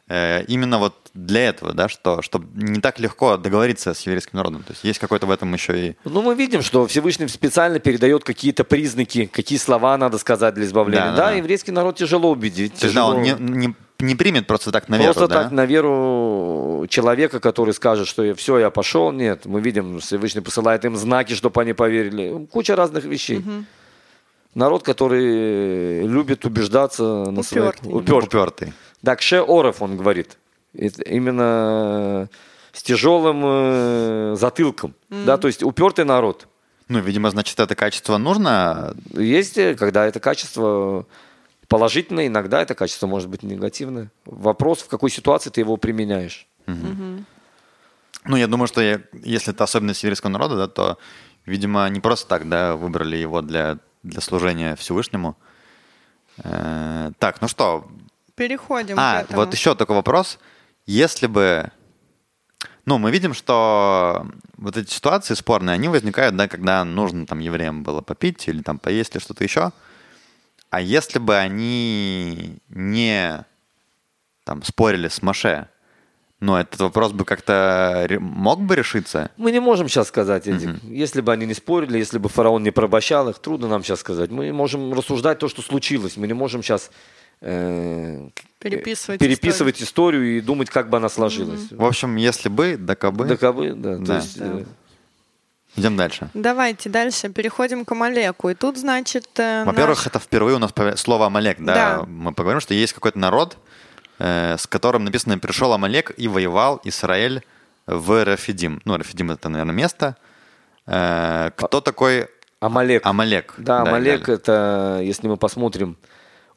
э, 0.09 0.45
именно 0.49 0.79
вот 0.79 0.95
для 1.15 1.49
этого, 1.49 1.73
да, 1.73 1.89
что, 1.89 2.21
чтобы 2.23 2.47
не 2.55 2.81
так 2.81 3.01
легко 3.01 3.37
договориться 3.39 3.95
с 3.95 4.01
еврейским 4.07 4.37
народом. 4.37 4.63
То 4.63 4.73
есть 4.73 4.85
есть 4.85 4.99
какой-то 4.99 5.27
в 5.27 5.31
этом 5.31 5.53
еще 5.55 5.89
и 5.89 5.97
Ну, 6.05 6.21
мы 6.23 6.35
видим, 6.35 6.63
что 6.63 6.87
Всевышний 6.87 7.27
специально 7.29 7.79
передает 7.81 8.23
какие-то 8.23 8.65
признаки, 8.65 9.27
какие 9.27 9.59
слова 9.59 9.97
надо 9.99 10.19
сказать 10.19 10.55
для 10.55 10.65
избавления. 10.67 11.07
Да, 11.07 11.11
Да, 11.13 11.17
да, 11.17 11.31
да. 11.31 11.37
еврейский 11.37 11.73
народ 11.73 11.97
тяжело 11.97 12.31
убедить. 12.31 12.75
То 12.75 12.85
есть, 12.87 12.95
да, 12.95 13.01
тяжело- 13.03 13.17
он 13.17 13.23
не, 13.23 13.33
не, 13.39 13.75
не 14.01 14.15
примет 14.15 14.47
просто 14.47 14.73
так 14.73 14.89
на 14.89 14.97
веру, 14.97 15.15
Просто 15.15 15.29
да? 15.29 15.43
так 15.43 15.53
на 15.53 15.67
веру 15.67 16.87
человека, 16.89 17.41
который 17.41 17.75
скажет, 17.75 18.07
что 18.09 18.35
все, 18.35 18.59
я 18.59 18.71
пошел. 18.71 19.13
Нет, 19.13 19.47
мы 19.47 19.61
видим, 19.61 20.01
Всевышний 20.01 20.41
посылает 20.41 20.85
им 20.85 20.97
знаки, 20.97 21.35
чтобы 21.35 21.61
они 21.61 21.73
поверили. 21.73 22.47
Куча 22.51 22.77
разных 22.77 23.05
вещей. 23.05 23.45
Народ, 24.55 24.83
который 24.83 26.07
любит 26.07 26.45
убеждаться 26.45 27.03
на 27.31 27.43
своих... 27.43 27.75
Упертый. 27.85 28.27
Упертый. 28.27 28.73
Да, 29.01 29.15
кше 29.15 29.41
оров, 29.41 29.81
он 29.81 29.97
говорит. 29.97 30.39
Это 30.75 31.03
именно 31.03 32.29
с 32.73 32.83
тяжелым 32.83 33.43
э, 33.45 34.37
затылком. 34.37 34.95
Да, 35.09 35.37
то 35.37 35.49
есть 35.49 35.63
упертый 35.63 36.05
народ. 36.05 36.47
Ну, 36.89 36.99
видимо, 37.01 37.31
значит, 37.31 37.59
это 37.61 37.75
качество 37.75 38.19
нужно. 38.19 38.95
Есть, 39.13 39.59
э, 39.59 39.75
когда 39.75 40.07
это 40.07 40.19
качество 40.21 41.07
положительное, 41.71 42.27
иногда 42.27 42.61
это 42.61 42.75
качество 42.75 43.07
может 43.07 43.29
быть 43.31 43.43
негативное. 43.45 44.11
Вопрос, 44.27 44.83
в 44.83 44.89
какой 44.89 45.09
ситуации 45.11 45.51
ты 45.51 45.61
его 45.63 45.77
применяешь. 45.79 46.47
Ну, 46.67 48.37
я 48.37 48.47
думаю, 48.47 48.67
что 48.67 48.83
я- 48.83 49.01
если 49.25 49.55
это 49.55 49.65
особенность 49.65 50.03
еврейского 50.03 50.31
народа, 50.31 50.57
да, 50.57 50.67
то, 50.69 50.99
видимо, 51.47 51.89
не 51.89 52.01
просто 52.01 52.29
так, 52.29 52.49
да, 52.49 52.77
выбрали 52.77 53.17
его 53.17 53.41
для, 53.41 53.79
для 54.03 54.21
служения 54.21 54.75
Всевышнему. 54.77 55.37
Э, 56.45 57.13
так, 57.19 57.41
ну 57.41 57.49
что, 57.49 57.89
Переходим 58.35 58.97
А, 58.99 59.21
к 59.21 59.25
этому. 59.25 59.41
вот 59.41 59.53
еще 59.55 59.75
такой 59.75 59.97
вопрос. 59.97 60.39
Если 60.87 61.27
бы... 61.29 61.71
Ну, 62.87 62.99
мы 62.99 63.11
видим, 63.11 63.35
что 63.35 64.27
вот 64.57 64.77
эти 64.77 64.91
ситуации 64.93 65.35
спорные, 65.35 65.75
они 65.75 65.89
возникают, 65.89 66.37
да, 66.37 66.49
когда 66.49 66.85
нужно 66.85 67.27
там 67.27 67.39
евреям 67.39 67.83
было 67.83 68.01
попить 68.01 68.49
или 68.49 68.63
там 68.63 68.79
поесть 68.79 69.15
или 69.15 69.23
что-то 69.23 69.45
еще. 69.45 69.73
А 70.71 70.81
если 70.81 71.19
бы 71.19 71.37
они 71.37 72.59
не 72.69 73.45
там 74.45 74.63
спорили 74.63 75.09
с 75.09 75.21
Маше, 75.23 75.69
ну, 76.39 76.57
этот 76.57 76.81
вопрос 76.81 77.13
бы 77.13 77.25
как-то 77.25 78.07
мог 78.21 78.63
бы 78.63 78.75
решиться? 78.77 79.31
Мы 79.37 79.53
не 79.53 79.61
можем 79.61 79.89
сейчас 79.89 80.09
сказать, 80.09 80.47
Эдик. 80.47 80.83
Если 80.85 81.21
бы 81.21 81.33
они 81.33 81.45
не 81.45 81.55
спорили, 81.55 81.99
если 81.99 82.19
бы 82.19 82.29
фараон 82.29 82.63
не 82.63 82.71
порабощал 82.71 83.29
их, 83.29 83.39
трудно 83.41 83.69
нам 83.69 83.83
сейчас 83.85 84.01
сказать. 84.01 84.31
Мы 84.31 84.53
можем 84.53 84.93
рассуждать 84.95 85.39
то, 85.39 85.49
что 85.49 85.61
случилось. 85.61 86.17
Мы 86.17 86.27
не 86.29 86.33
можем 86.33 86.63
сейчас 86.63 86.91
э, 87.43 88.29
Переписывать 88.59 89.21
переписывать 89.21 89.83
историю. 89.83 90.39
и 90.39 90.41
думать, 90.41 90.71
как 90.71 90.89
бы 90.89 90.97
она 90.99 91.09
сложилась. 91.09 91.71
В 91.71 91.85
общем, 91.85 92.17
если 92.17 92.49
бы, 92.49 92.77
да 92.79 92.95
кабы. 92.95 93.27
Да, 93.27 93.37
кабы, 93.37 93.75
да. 93.75 93.97
То 93.99 94.05
Да. 94.05 94.17
есть, 94.17 94.37
э, 94.39 94.65
Идем 95.81 95.97
дальше. 95.97 96.31
Давайте 96.35 96.89
дальше 96.91 97.29
переходим 97.29 97.85
к 97.85 97.93
Амалеку. 97.93 98.51
И 98.51 98.55
тут, 98.55 98.77
значит, 98.79 99.27
э, 99.39 99.65
Во-первых, 99.65 99.99
наш- 99.99 100.07
это 100.07 100.19
впервые 100.19 100.57
у 100.57 100.59
нас 100.59 100.73
слово 100.97 101.27
Амалек, 101.27 101.59
да? 101.61 101.75
Да. 101.75 102.05
Мы 102.07 102.33
поговорим, 102.33 102.61
что 102.61 102.75
есть 102.75 102.93
какой-то 102.93 103.19
народ, 103.19 103.57
э, 104.19 104.57
с 104.57 104.67
которым 104.67 105.05
написано 105.05 105.39
«пришел 105.39 105.73
Амалек 105.73 106.13
и 106.17 106.29
воевал 106.29 106.81
Израиль 106.85 107.43
в 107.87 108.25
Рафидим». 108.25 108.81
Ну, 108.85 108.97
Рафидим— 108.97 109.31
это, 109.33 109.49
наверное, 109.49 109.75
место. 109.75 110.17
Э, 110.87 111.51
кто 111.57 111.81
такой 111.81 112.29
Амалек. 112.61 113.07
Амалек? 113.07 113.55
Да, 113.59 113.83
Амалек 113.83 114.23
Галя. 114.27 114.35
это, 114.39 115.01
если 115.03 115.29
мы 115.29 115.37
посмотрим, 115.37 115.97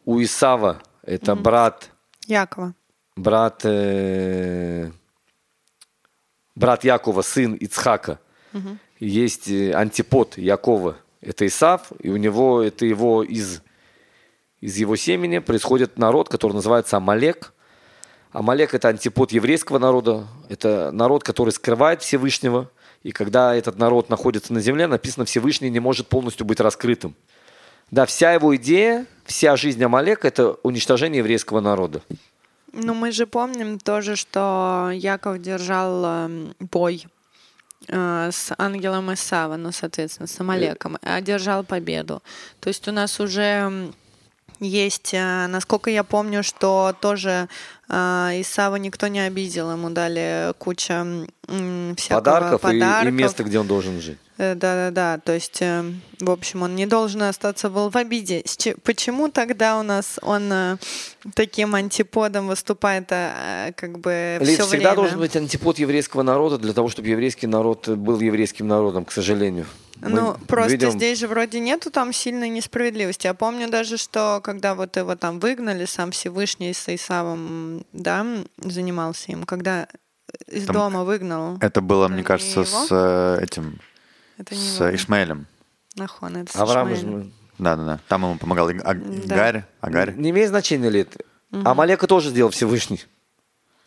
у 0.05 0.21
Исава 0.21 0.81
это 1.05 1.35
брат, 1.35 1.89
Якова. 2.27 2.73
брат, 3.15 3.61
э, 3.65 4.91
брат 6.55 6.83
Якова, 6.83 7.21
сын 7.21 7.53
Ицхака. 7.53 8.17
Есть 9.03 9.49
э, 9.49 9.73
антипод 9.73 10.37
Якова, 10.37 10.95
это 11.19 11.45
Исав, 11.45 11.91
и 11.99 12.09
у 12.09 12.15
него 12.15 12.61
это 12.61 12.85
его 12.85 13.21
из 13.21 13.61
из 14.61 14.77
его 14.77 14.95
семени 14.95 15.39
происходит 15.39 15.97
народ, 15.97 16.29
который 16.29 16.53
называется 16.53 16.95
Амалек. 16.95 17.51
Амалек– 18.31 18.73
это 18.75 18.87
антипод 18.87 19.33
еврейского 19.33 19.77
народа. 19.77 20.25
Это 20.47 20.91
народ, 20.93 21.25
который 21.25 21.49
скрывает 21.49 22.01
Всевышнего. 22.01 22.71
И 23.03 23.11
когда 23.11 23.53
этот 23.53 23.77
народ 23.77 24.07
находится 24.07 24.53
на 24.53 24.61
земле, 24.61 24.87
написано, 24.87 25.25
Всевышний 25.25 25.69
не 25.69 25.81
может 25.81 26.07
полностью 26.07 26.45
быть 26.45 26.61
раскрытым. 26.61 27.13
Да, 27.91 28.05
вся 28.05 28.31
его 28.31 28.55
идея, 28.55 29.05
вся 29.25 29.57
жизнь 29.57 29.83
Амалека– 29.83 30.27
это 30.29 30.51
уничтожение 30.63 31.19
еврейского 31.19 31.59
народа. 31.59 32.01
Ну, 32.71 32.93
мы 32.93 33.11
же 33.11 33.27
помним 33.27 33.79
тоже, 33.79 34.15
что 34.15 34.91
Яков 34.93 35.41
держал 35.41 36.03
э, 36.05 36.53
бой 36.61 37.05
с 37.87 38.53
ангелом 38.57 39.13
Исава, 39.13 39.57
ну, 39.57 39.71
соответственно, 39.71 40.27
с 40.27 40.39
Амалеком, 40.39 40.97
одержал 41.01 41.63
победу. 41.63 42.21
То 42.59 42.69
есть 42.69 42.87
у 42.87 42.91
нас 42.91 43.19
уже 43.19 43.91
есть, 44.63 45.13
э, 45.13 45.47
насколько 45.47 45.89
я 45.89 46.03
помню, 46.03 46.43
что 46.43 46.95
тоже 46.99 47.47
э, 47.89 47.93
Исава 48.41 48.77
никто 48.77 49.07
не 49.07 49.19
обидел, 49.19 49.71
ему 49.71 49.89
дали 49.89 50.53
куча 50.57 51.05
всякого 51.45 52.19
Подарков, 52.19 52.59
и- 52.61 52.63
подарков. 52.63 53.07
И, 53.07 53.11
место, 53.11 53.43
где 53.43 53.59
он 53.59 53.67
должен 53.67 54.01
жить. 54.01 54.17
Э, 54.37 54.55
Да-да-да, 54.55 55.19
то 55.19 55.31
есть, 55.33 55.59
в 55.59 56.31
общем, 56.31 56.63
он 56.63 56.75
не 56.75 56.85
должен 56.85 57.21
остаться 57.23 57.69
был 57.69 57.89
в 57.89 57.95
обиде. 57.97 58.43
Почему 58.83 59.29
тогда 59.29 59.77
у 59.79 59.83
нас 59.83 60.17
он 60.21 60.79
таким 61.35 61.75
антиподом 61.75 62.47
выступает, 62.47 63.09
как 63.09 63.99
бы 63.99 64.37
Лид, 64.41 64.55
все 64.59 64.63
всегда 64.67 64.77
время? 64.91 64.95
должен 64.95 65.19
быть 65.19 65.35
антипод 65.35 65.77
еврейского 65.79 66.23
народа 66.23 66.57
для 66.57 66.73
того, 66.73 66.89
чтобы 66.89 67.09
еврейский 67.09 67.47
народ 67.47 67.87
был 67.89 68.19
еврейским 68.19 68.67
народом, 68.67 69.05
к 69.05 69.11
сожалению. 69.11 69.65
Мы 70.01 70.09
Ну, 70.09 70.33
просто 70.47 70.71
видим- 70.73 70.91
здесь 70.91 71.19
же 71.19 71.27
вроде 71.27 71.59
нету 71.59 71.89
там 71.89 72.11
сильной 72.11 72.49
несправедливости. 72.49 73.25
Я 73.27 73.33
помню 73.33 73.69
даже, 73.69 73.97
что 73.97 74.41
когда 74.43 74.75
вот 74.75 74.97
его 74.97 75.15
там 75.15 75.39
выгнали, 75.39 75.85
сам 75.85 76.11
Всевышний 76.11 76.73
с 76.73 76.89
Исавом, 76.93 77.85
да, 77.93 78.25
занимался 78.57 79.31
им, 79.31 79.43
когда 79.45 79.87
из 80.47 80.65
Там 80.65 80.73
дома 80.75 81.03
выгнал. 81.05 81.57
Это 81.61 81.79
было, 81.81 82.07
не 82.07 82.15
мне 82.15 82.23
кажется, 82.23 82.61
его? 82.61 82.85
с 82.85 82.87
э, 82.91 83.43
этим, 83.43 83.79
Это 84.37 84.55
с 84.55 84.75
его. 84.79 84.95
Ишмаэлем. 84.95 85.45
Нахон, 85.95 86.37
это 86.37 86.51
с 86.51 86.55
Авраам 86.55 86.87
Ишмаэлем. 86.87 87.09
Ишмаэль. 87.19 87.33
Да-да-да. 87.59 87.99
Там 88.07 88.23
ему 88.23 88.37
помогал 88.37 88.69
И- 88.69 88.79
А- 88.79 88.89
Агарь. 88.89 89.63
Агарь. 89.79 90.13
Не 90.15 90.31
имеет 90.31 90.49
значения 90.49 90.89
ли 90.89 91.01
это? 91.01 91.19
Амалека 91.63 92.07
тоже 92.07 92.29
сделал 92.29 92.49
Всевышний. 92.51 93.05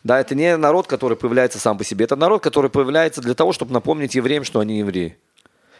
Да, 0.03 0.19
это 0.21 0.35
не 0.35 0.55
народ, 0.55 0.87
который 0.87 1.17
появляется 1.17 1.59
сам 1.59 1.77
по 1.77 1.83
себе. 1.83 2.05
Это 2.05 2.15
народ, 2.15 2.41
который 2.41 2.69
появляется 2.69 3.21
для 3.21 3.33
того, 3.33 3.51
чтобы 3.51 3.73
напомнить 3.73 4.15
евреям, 4.15 4.45
что 4.45 4.61
они 4.61 4.79
евреи. 4.79 5.17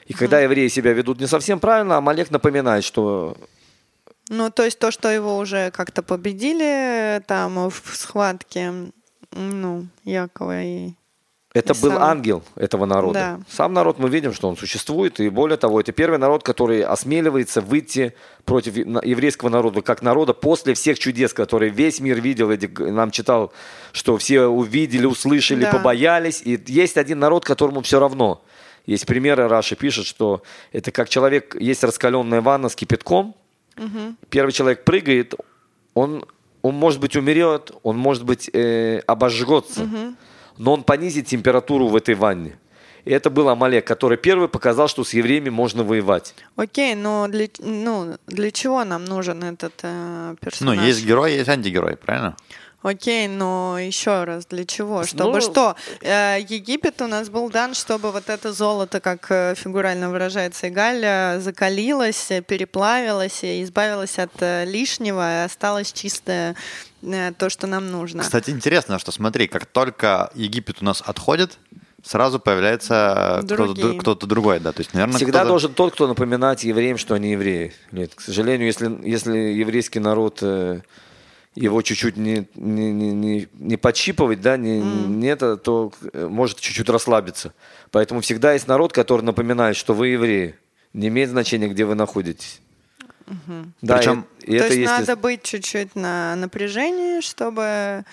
И 0.08 0.14
когда 0.14 0.40
евреи 0.40 0.70
себя 0.70 0.94
ведут 0.94 1.20
не 1.20 1.28
совсем 1.28 1.60
правильно, 1.60 1.98
Амалек 1.98 2.32
напоминает, 2.32 2.84
что 2.84 3.36
Ну, 4.30 4.50
то 4.50 4.64
есть 4.64 4.80
то, 4.80 4.92
что 4.92 5.10
его 5.10 5.38
уже 5.38 5.72
как-то 5.72 6.02
победили 6.04 7.22
там 7.28 7.70
в 7.70 7.82
схватке, 7.94 8.74
ну, 9.32 9.86
Якова 10.06 10.64
и... 10.64 10.92
это 11.54 11.74
был 11.74 11.90
Исава. 11.92 12.06
ангел 12.12 12.44
этого 12.56 12.86
народа. 12.86 13.20
Да. 13.20 13.40
Сам 13.50 13.74
народ 13.74 14.00
мы 14.00 14.10
видим, 14.10 14.34
что 14.34 14.48
он 14.50 14.56
существует. 14.58 15.20
И 15.20 15.30
более 15.30 15.58
того, 15.58 15.80
это 15.82 15.92
первый 15.92 16.20
народ, 16.20 16.44
который 16.44 16.82
осмеливается 16.84 17.62
выйти 17.62 18.14
против 18.46 18.76
еврейского 18.78 19.50
народа, 19.50 19.82
как 19.82 20.02
народа, 20.02 20.34
после 20.34 20.74
всех 20.74 21.00
чудес, 21.00 21.34
которые 21.34 21.72
весь 21.72 22.00
мир 22.00 22.22
видел. 22.22 22.50
Эдик 22.52 22.80
нам 22.80 23.12
читал, 23.12 23.52
что 23.92 24.18
все 24.18 24.46
увидели, 24.48 25.06
услышали, 25.06 25.64
Да. 25.64 25.72
побоялись. 25.72 26.42
И 26.46 26.60
есть 26.68 26.98
один 26.98 27.20
народ, 27.20 27.44
которому 27.46 27.82
все 27.82 28.00
равно. 28.00 28.42
Есть 28.88 29.06
примеры, 29.06 29.48
Раша 29.48 29.76
пишет, 29.76 30.06
что 30.08 30.42
это 30.72 30.92
как 30.92 31.10
человек, 31.10 31.56
есть 31.60 31.84
раскаленная 31.84 32.42
ванна 32.42 32.70
с 32.70 32.76
кипятком, 32.76 33.36
первый 34.30 34.52
человек 34.54 34.84
прыгает, 34.86 35.36
он, 35.94 36.26
он 36.64 36.76
может 36.76 37.00
быть 37.00 37.16
умрет, 37.16 37.72
он 37.84 37.98
может 37.98 38.24
быть 38.24 38.50
э, 38.54 39.00
обожжется, 39.06 39.88
но 40.58 40.74
он 40.74 40.84
понизит 40.84 41.28
температуру 41.28 41.88
в 41.88 41.96
этой 41.96 42.16
ванне. 42.16 42.58
И 43.06 43.12
это 43.12 43.30
был 43.30 43.48
Амалек, 43.48 43.86
который 43.88 44.18
первый 44.18 44.48
показал, 44.50 44.88
что 44.90 45.04
с 45.04 45.14
евреями 45.14 45.50
можно 45.50 45.84
воевать. 45.84 46.34
Окей, 46.58 46.94
но 46.96 47.28
для, 47.30 47.48
ну, 47.60 48.18
для 48.28 48.52
чего 48.52 48.84
нам 48.84 49.06
нужен 49.06 49.44
этот 49.44 49.74
э, 49.84 50.30
Ну, 50.32 50.36
персонаж? 50.42 50.86
есть 50.86 51.06
герой, 51.06 51.34
есть 51.34 51.48
антигерой, 51.50 51.96
правильно? 51.96 52.36
Окей, 52.84 53.28
но 53.28 53.78
еще 53.80 54.24
раз, 54.24 54.46
для 54.46 54.64
чего? 54.64 55.04
Чтобы 55.04 55.34
Ну, 55.34 55.42
что? 55.42 55.76
Э, 56.02 56.38
Египет 56.40 57.02
у 57.02 57.08
нас 57.08 57.28
был 57.30 57.50
дан, 57.50 57.74
чтобы 57.74 58.12
вот 58.12 58.30
это 58.30 58.54
золото, 58.54 59.00
как 59.00 59.26
э, 59.32 59.56
фигурально 59.56 60.10
выражается 60.12 60.70
Игаль, 60.70 61.02
э, 61.04 61.40
закалилось, 61.40 62.32
переплавилось, 62.48 63.44
и 63.44 63.64
избавилось 63.64 64.20
от 64.20 64.32
э, 64.42 64.66
лишнего, 64.66 65.42
и 65.42 65.46
осталось 65.46 65.92
чистое 65.92 66.56
то, 67.38 67.50
что 67.50 67.68
нам 67.68 67.92
нужно. 67.92 68.22
Кстати, 68.24 68.52
интересно, 68.52 69.00
что 69.00 69.12
смотри, 69.12 69.48
как 69.48 69.66
только 69.66 70.30
Египет 70.36 70.78
у 70.82 70.86
нас 70.86 71.02
отходит, 71.06 71.58
сразу 72.04 72.40
появляется 72.40 73.42
кто-то, 73.44 73.94
кто-то 74.00 74.28
другой, 74.28 74.60
да. 74.60 74.72
То 74.72 74.82
есть, 74.82 74.94
наверное, 74.94 75.18
Всегда 75.18 75.40
кто-то- 75.40 75.48
должен 75.48 75.74
тот, 75.74 75.94
кто 75.94 76.08
напоминать 76.08 76.64
евреям, 76.64 76.98
что 76.98 77.16
они 77.16 77.32
евреи. 77.32 77.74
Нет, 77.92 78.14
к 78.16 78.22
сожалению, 78.22 78.68
если, 78.68 79.00
если 79.04 79.38
еврейский 79.38 80.00
народ 80.00 80.42
его 81.58 81.82
чуть-чуть 81.82 82.18
не, 82.18 82.48
не, 82.56 82.92
не, 82.92 83.12
не, 83.14 83.48
не 83.54 83.78
подщипывать, 83.78 84.42
да, 84.42 84.58
не, 84.58 84.80
не 84.80 85.28
это, 85.28 85.58
то 85.58 85.92
э, 86.14 86.28
может 86.28 86.60
чуть-чуть 86.60 86.90
расслабиться. 86.90 87.54
Поэтому 87.92 88.22
всегда 88.22 88.54
есть 88.54 88.68
народ, 88.68 88.94
который 88.94 89.24
напоминает, 89.24 89.76
что 89.76 89.94
вы 89.94 90.10
евреи. 90.10 90.56
Не 90.94 91.08
имеет 91.08 91.30
значения, 91.30 91.68
где 91.68 91.86
вы 91.86 91.96
находитесь. 91.96 92.62
Да, 93.82 93.98
Причем- 93.98 94.26
и, 94.42 94.56
и 94.56 94.58
то 94.60 94.66
это 94.66 94.74
есть 94.74 94.78
если- 94.78 95.00
надо 95.00 95.16
быть 95.18 95.44
чуть-чуть 95.44 95.96
на 95.96 96.36
напряжении, 96.36 97.22
чтобы 97.22 98.06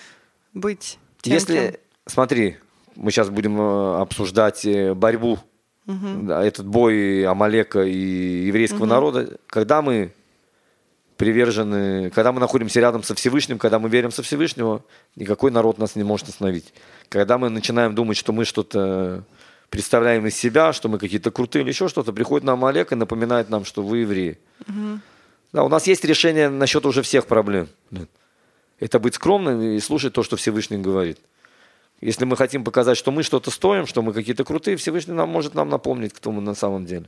быть 0.53 0.97
тем, 1.21 1.33
Если, 1.33 1.57
кем- 1.71 1.75
смотри, 2.05 2.57
мы 2.95 3.11
сейчас 3.11 3.29
будем 3.29 3.59
э, 3.61 4.01
обсуждать 4.01 4.65
э, 4.65 4.93
борьбу, 4.93 5.39
да, 5.85 6.43
этот 6.43 6.65
бой 6.65 7.25
Амалека 7.27 7.83
и 7.83 8.47
еврейского 8.47 8.85
народа, 8.87 9.37
когда 9.45 9.83
мы 9.83 10.14
привержены, 11.17 12.09
когда 12.11 12.31
мы 12.31 12.39
находимся 12.39 12.79
рядом 12.79 13.03
со 13.03 13.15
Всевышним, 13.15 13.57
когда 13.57 13.79
мы 13.79 13.89
верим 13.89 14.11
со 14.11 14.21
Всевышнего, 14.23 14.83
никакой 15.15 15.51
народ 15.51 15.77
нас 15.77 15.95
не 15.95 16.03
может 16.03 16.29
остановить. 16.29 16.73
Когда 17.09 17.37
мы 17.37 17.49
начинаем 17.49 17.95
думать, 17.95 18.17
что 18.17 18.33
мы 18.33 18.45
что-то 18.45 19.23
представляем 19.69 20.25
из 20.27 20.35
себя, 20.35 20.73
что 20.73 20.89
мы 20.89 20.99
какие-то 20.99 21.31
крутые 21.31 21.63
или 21.63 21.69
еще 21.69 21.87
что-то, 21.87 22.13
приходит 22.13 22.45
нам 22.45 22.59
Амалек 22.59 22.91
и 22.91 22.95
напоминает 22.95 23.49
нам, 23.49 23.65
что 23.65 23.81
вы 23.81 23.99
евреи. 23.99 24.37
Да, 25.51 25.63
у 25.63 25.69
нас 25.69 25.87
есть 25.87 26.03
решение 26.03 26.49
насчет 26.49 26.85
уже 26.85 27.01
всех 27.01 27.27
проблем. 27.27 27.69
Это 28.79 28.99
быть 28.99 29.15
скромным 29.15 29.61
и 29.61 29.79
слушать 29.79 30.13
то, 30.13 30.21
что 30.21 30.35
Всевышний 30.35 30.77
говорит. 30.77 31.19
Если 32.01 32.25
мы 32.25 32.35
хотим 32.35 32.65
показать, 32.65 32.97
что 32.97 33.11
мы 33.11 33.23
что-то 33.23 33.51
стоим, 33.51 33.87
что 33.87 34.01
мы 34.01 34.11
какие-то 34.11 34.43
крутые, 34.43 34.75
Всевышний 34.75 35.13
нам 35.13 35.29
может 35.29 35.55
нам 35.55 35.69
напомнить, 35.69 36.13
кто 36.13 36.31
мы 36.33 36.41
на 36.41 36.55
самом 36.55 36.85
деле. 36.85 37.05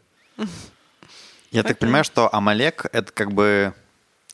Я 1.51 1.63
так 1.63 1.77
понимаю, 1.77 2.05
что 2.05 2.33
Амалек— 2.33 2.85
это 2.93 3.11
как 3.11 3.33
бы... 3.33 3.73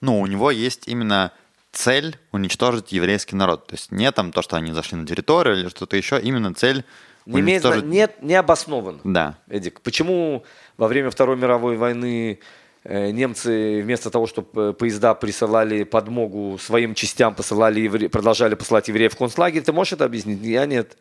Ну, 0.04 0.20
у 0.20 0.28
него 0.28 0.52
есть 0.52 0.86
именно 0.90 1.32
цель 1.72 2.18
уничтожить 2.34 2.92
еврейский 2.92 3.38
народ. 3.38 3.68
То 3.68 3.76
есть 3.76 3.90
не 3.90 4.12
там 4.12 4.34
то, 4.34 4.42
что 4.42 4.58
они 4.58 4.74
зашли 4.74 4.98
на 4.98 5.08
территорию 5.08 5.58
или 5.58 5.70
что-то 5.70 5.96
еще, 5.96 6.20
именно 6.20 6.54
цель 6.54 6.84
Не, 7.26 7.40
имеет, 7.40 7.64
уничтожить... 7.64 7.90
нет, 7.90 8.22
не 8.22 8.36
обоснованно. 8.36 9.00
Да. 9.06 9.38
Эдик, 9.48 9.80
почему 9.80 10.44
во 10.76 10.90
время 10.90 11.10
Второй 11.10 11.38
мировой 11.38 11.78
войны 11.78 12.40
э, 12.84 13.12
немцы 13.12 13.82
вместо 13.82 14.10
того, 14.10 14.28
чтобы 14.28 14.74
поезда 14.74 15.16
присылали 15.16 15.86
подмогу 15.86 16.58
своим 16.60 16.96
частям, 16.96 17.34
посылали 17.34 17.80
евре- 17.80 18.10
продолжали 18.10 18.56
посылать 18.56 18.90
евреев 18.90 19.14
в 19.14 19.18
концлагерь, 19.18 19.62
ты 19.62 19.72
можешь 19.72 19.94
это 19.94 20.04
объяснить? 20.04 20.42
Я 20.42 20.66
нет. 20.66 20.98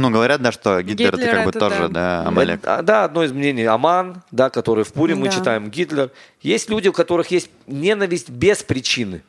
Ну, 0.00 0.10
говорят, 0.10 0.40
да, 0.40 0.50
что 0.52 0.80
Гитлер, 0.82 1.12
Гитлер 1.12 1.28
это 1.28 1.36
как 1.36 1.44
бы 1.44 1.50
это 1.50 1.58
тоже, 1.58 1.88
да. 1.88 2.22
да, 2.22 2.28
Амалек. 2.28 2.60
Это- 2.60 2.78
а, 2.78 2.82
да, 2.82 3.04
одно 3.04 3.22
из 3.24 3.32
мнений. 3.32 3.64
Аман, 3.64 4.22
да, 4.30 4.48
который 4.50 4.84
в 4.84 4.92
Пуре 4.92 5.14
мы 5.14 5.26
Да. 5.28 5.32
читаем, 5.34 5.70
Гитлер. 5.70 6.10
Есть 6.40 6.70
люди, 6.70 6.88
у 6.88 6.92
которых 6.92 7.30
есть 7.30 7.50
ненависть 7.66 8.30
без 8.30 8.62
причины. 8.62 9.22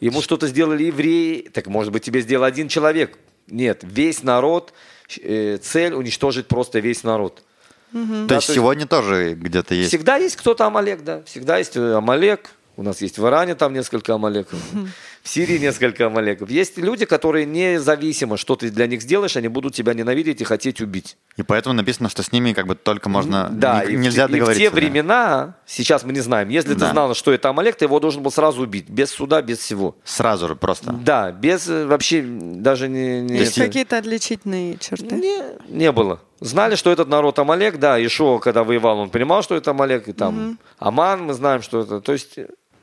Ему 0.00 0.20
что-то 0.22 0.46
сделали 0.48 0.84
евреи, 0.84 1.48
так 1.52 1.66
может 1.68 1.92
быть 1.92 2.02
тебе 2.02 2.20
сделал 2.22 2.44
один 2.44 2.68
человек. 2.68 3.18
Нет, 3.48 3.80
весь 3.82 4.22
народ, 4.22 4.72
э, 5.22 5.58
цель 5.62 5.92
уничтожить 5.94 6.48
просто 6.48 6.78
весь 6.80 7.04
народ. 7.04 7.42
То 7.92 7.98
Да, 7.98 8.02
есть 8.02 8.26
то 8.28 8.34
есть- 8.36 8.46
сегодня 8.54 8.86
тоже 8.86 9.34
где-то 9.34 9.74
есть... 9.74 9.88
Всегда 9.88 10.16
есть 10.16 10.36
кто-то 10.36 10.64
Амалек, 10.66 11.02
да. 11.02 11.22
Всегда 11.24 11.58
есть 11.58 11.76
э, 11.76 11.94
Амалек. 11.94 12.50
У 12.76 12.82
нас 12.82 13.02
есть 13.02 13.18
в 13.18 13.26
Иране 13.26 13.54
там 13.54 13.74
несколько 13.74 14.14
Амалеков. 14.14 14.58
В 15.22 15.28
Сирии 15.28 15.58
несколько 15.58 16.06
Амалеков. 16.06 16.48
Есть 16.48 16.78
люди, 16.78 17.04
которые 17.04 17.44
независимо, 17.44 18.38
что 18.38 18.56
ты 18.56 18.70
для 18.70 18.86
них 18.86 19.02
сделаешь, 19.02 19.36
они 19.36 19.48
будут 19.48 19.74
тебя 19.74 19.92
ненавидеть 19.92 20.40
и 20.40 20.44
хотеть 20.44 20.80
убить. 20.80 21.18
И 21.36 21.42
поэтому 21.42 21.74
написано, 21.74 22.08
что 22.08 22.22
с 22.22 22.32
ними 22.32 22.54
как 22.54 22.66
бы 22.66 22.74
только 22.74 23.10
можно... 23.10 23.50
Да, 23.52 23.84
ни- 23.84 23.92
и, 23.92 23.96
в 23.96 24.00
нельзя 24.00 24.26
те- 24.28 24.32
и 24.32 24.36
в 24.36 24.38
договориться. 24.38 24.62
те 24.64 24.70
да. 24.70 24.76
времена, 24.76 25.54
сейчас 25.66 26.04
мы 26.04 26.12
не 26.14 26.20
знаем, 26.20 26.48
если 26.48 26.72
ты 26.72 26.80
Да. 26.80 26.90
знал, 26.92 27.14
что 27.14 27.32
это 27.32 27.50
Амалек, 27.50 27.76
ты 27.76 27.84
его 27.84 28.00
должен 28.00 28.22
был 28.22 28.30
сразу 28.30 28.62
убить, 28.62 28.88
без 28.88 29.10
суда, 29.10 29.42
без 29.42 29.58
всего. 29.58 29.94
Сразу 30.04 30.48
же 30.48 30.56
просто. 30.56 30.92
Да, 30.92 31.32
без 31.32 31.68
э, 31.68 31.84
вообще 31.84 32.22
даже 32.22 32.88
не... 32.88 33.20
не 33.20 33.38
Есть 33.40 33.58
это- 33.58 33.66
какие-то 33.66 33.98
отличительные 33.98 34.78
черты? 34.78 35.16
не, 35.16 35.38
не 35.68 35.92
было. 35.92 36.20
Знали, 36.40 36.76
что 36.76 36.90
этот 36.90 37.08
народ 37.08 37.38
Амалек, 37.38 37.78
да, 37.78 38.02
Ишо, 38.02 38.38
когда 38.38 38.64
воевал, 38.64 38.98
он 39.00 39.10
понимал, 39.10 39.42
что 39.42 39.54
это 39.54 39.72
Амалек, 39.72 40.08
и 40.08 40.14
там 40.14 40.58
Аман, 40.78 41.24
мы 41.24 41.34
знаем, 41.34 41.60
что 41.60 41.80
это. 41.82 42.00
То 42.00 42.12
есть 42.12 42.38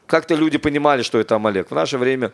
как-то 0.07 0.35
люди 0.35 0.57
понимали, 0.57 1.03
что 1.03 1.19
это 1.19 1.35
Амалек. 1.35 1.69
В 1.69 1.75
наше 1.75 1.97
время 1.97 2.31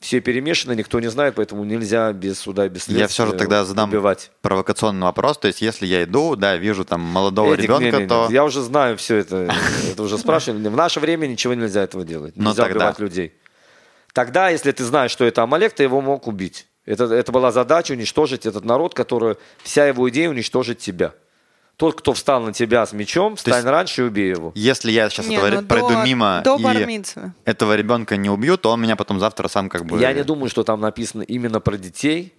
все 0.00 0.20
перемешано, 0.20 0.72
никто 0.72 1.00
не 1.00 1.08
знает, 1.08 1.34
поэтому 1.34 1.64
нельзя 1.64 2.12
без 2.12 2.38
суда 2.38 2.66
и 2.66 2.68
без 2.68 2.84
следствия 2.84 3.00
Я 3.02 3.08
все 3.08 3.26
же 3.26 3.32
тогда 3.32 3.64
задам 3.64 3.90
убивать. 3.90 4.30
провокационный 4.42 5.02
вопрос. 5.02 5.38
То 5.38 5.48
есть, 5.48 5.60
если 5.60 5.86
я 5.86 6.04
иду, 6.04 6.36
да, 6.36 6.56
вижу 6.56 6.84
там 6.84 7.00
молодого 7.00 7.54
Эдик, 7.54 7.64
ребенка, 7.64 7.84
не, 7.84 7.92
не, 7.92 7.98
не. 8.02 8.08
то... 8.08 8.28
Я 8.30 8.44
уже 8.44 8.62
знаю 8.62 8.96
все 8.96 9.16
это. 9.16 9.52
Это 9.90 10.02
уже 10.02 10.16
спрашивали. 10.18 10.68
В 10.68 10.76
наше 10.76 11.00
время 11.00 11.26
ничего 11.26 11.54
нельзя 11.54 11.82
этого 11.82 12.04
делать. 12.04 12.36
Но 12.36 12.50
Нельзя 12.50 12.62
тогда. 12.64 12.78
убивать 12.78 12.98
людей. 13.00 13.34
Тогда, 14.12 14.48
если 14.50 14.72
ты 14.72 14.84
знаешь, 14.84 15.10
что 15.10 15.24
это 15.24 15.42
Амалек, 15.42 15.72
ты 15.72 15.82
его 15.82 16.00
мог 16.00 16.26
убить. 16.26 16.66
Это, 16.86 17.04
это 17.04 17.32
была 17.32 17.52
задача 17.52 17.92
уничтожить 17.92 18.46
этот 18.46 18.64
народ, 18.64 18.94
который... 18.94 19.36
Вся 19.62 19.86
его 19.86 20.08
идея 20.08 20.30
уничтожить 20.30 20.78
тебя. 20.78 21.12
Тот, 21.78 21.94
кто 21.94 22.12
встал 22.12 22.40
на 22.42 22.52
тебя 22.52 22.84
с 22.84 22.92
мечом, 22.92 23.36
встань 23.36 23.54
есть- 23.54 23.66
раньше 23.68 24.02
и 24.02 24.04
убей 24.06 24.30
его. 24.30 24.50
Если 24.56 24.90
я 24.90 25.08
сейчас 25.08 25.28
Не, 25.28 25.36
этого 25.36 25.60
ну 25.60 25.66
пройду 25.68 25.90
до- 25.90 26.04
мимо 26.04 26.42
до 26.44 26.56
и 26.56 27.00
этого 27.44 27.76
ребенка 27.76 28.16
не 28.16 28.28
убью, 28.28 28.56
то 28.58 28.72
он 28.72 28.82
меня 28.82 28.96
потом 28.96 29.20
завтра 29.20 29.46
сам 29.46 29.68
как 29.68 29.86
бы... 29.86 30.00
Я 30.00 30.12
не 30.12 30.24
думаю, 30.24 30.50
что 30.50 30.64
там 30.64 30.80
написано 30.80 31.22
именно 31.22 31.60
про 31.60 31.76
детей. 31.78 32.34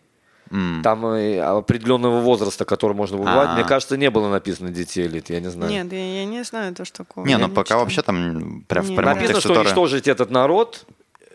М. 0.52 0.82
Там 0.84 1.06
э, 1.06 1.40
определенного 1.40 2.20
возраста, 2.20 2.66
который 2.66 2.94
можно 2.94 3.18
убивать. 3.18 3.49
А. 3.52 3.53
Мне 3.53 3.64
кажется, 3.64 3.95
не 3.95 4.10
было 4.10 4.28
написано 4.30 4.72
детей 4.72 5.07
лет, 5.07 5.30
я 5.30 5.40
не 5.40 5.49
знаю. 5.49 5.72
Нет, 5.72 5.94
я, 5.94 6.16
я 6.22 6.26
не 6.26 6.44
знаю 6.44 6.76
то, 6.76 6.84
что 6.84 7.06
такое. 7.06 7.24
Не, 7.24 7.32
Я 7.34 7.38
ну 7.38 7.48
пока 7.49 7.64
читала. 7.66 7.80
вообще 7.82 8.02
там 8.02 8.66
прям 8.68 8.84
в 8.84 8.88
прямом 8.88 9.06
Написано, 9.06 9.34
тексте 9.36 9.53
что 9.53 9.61
уничтожить 9.61 10.07
этот 10.07 10.32
народ. 10.32 10.86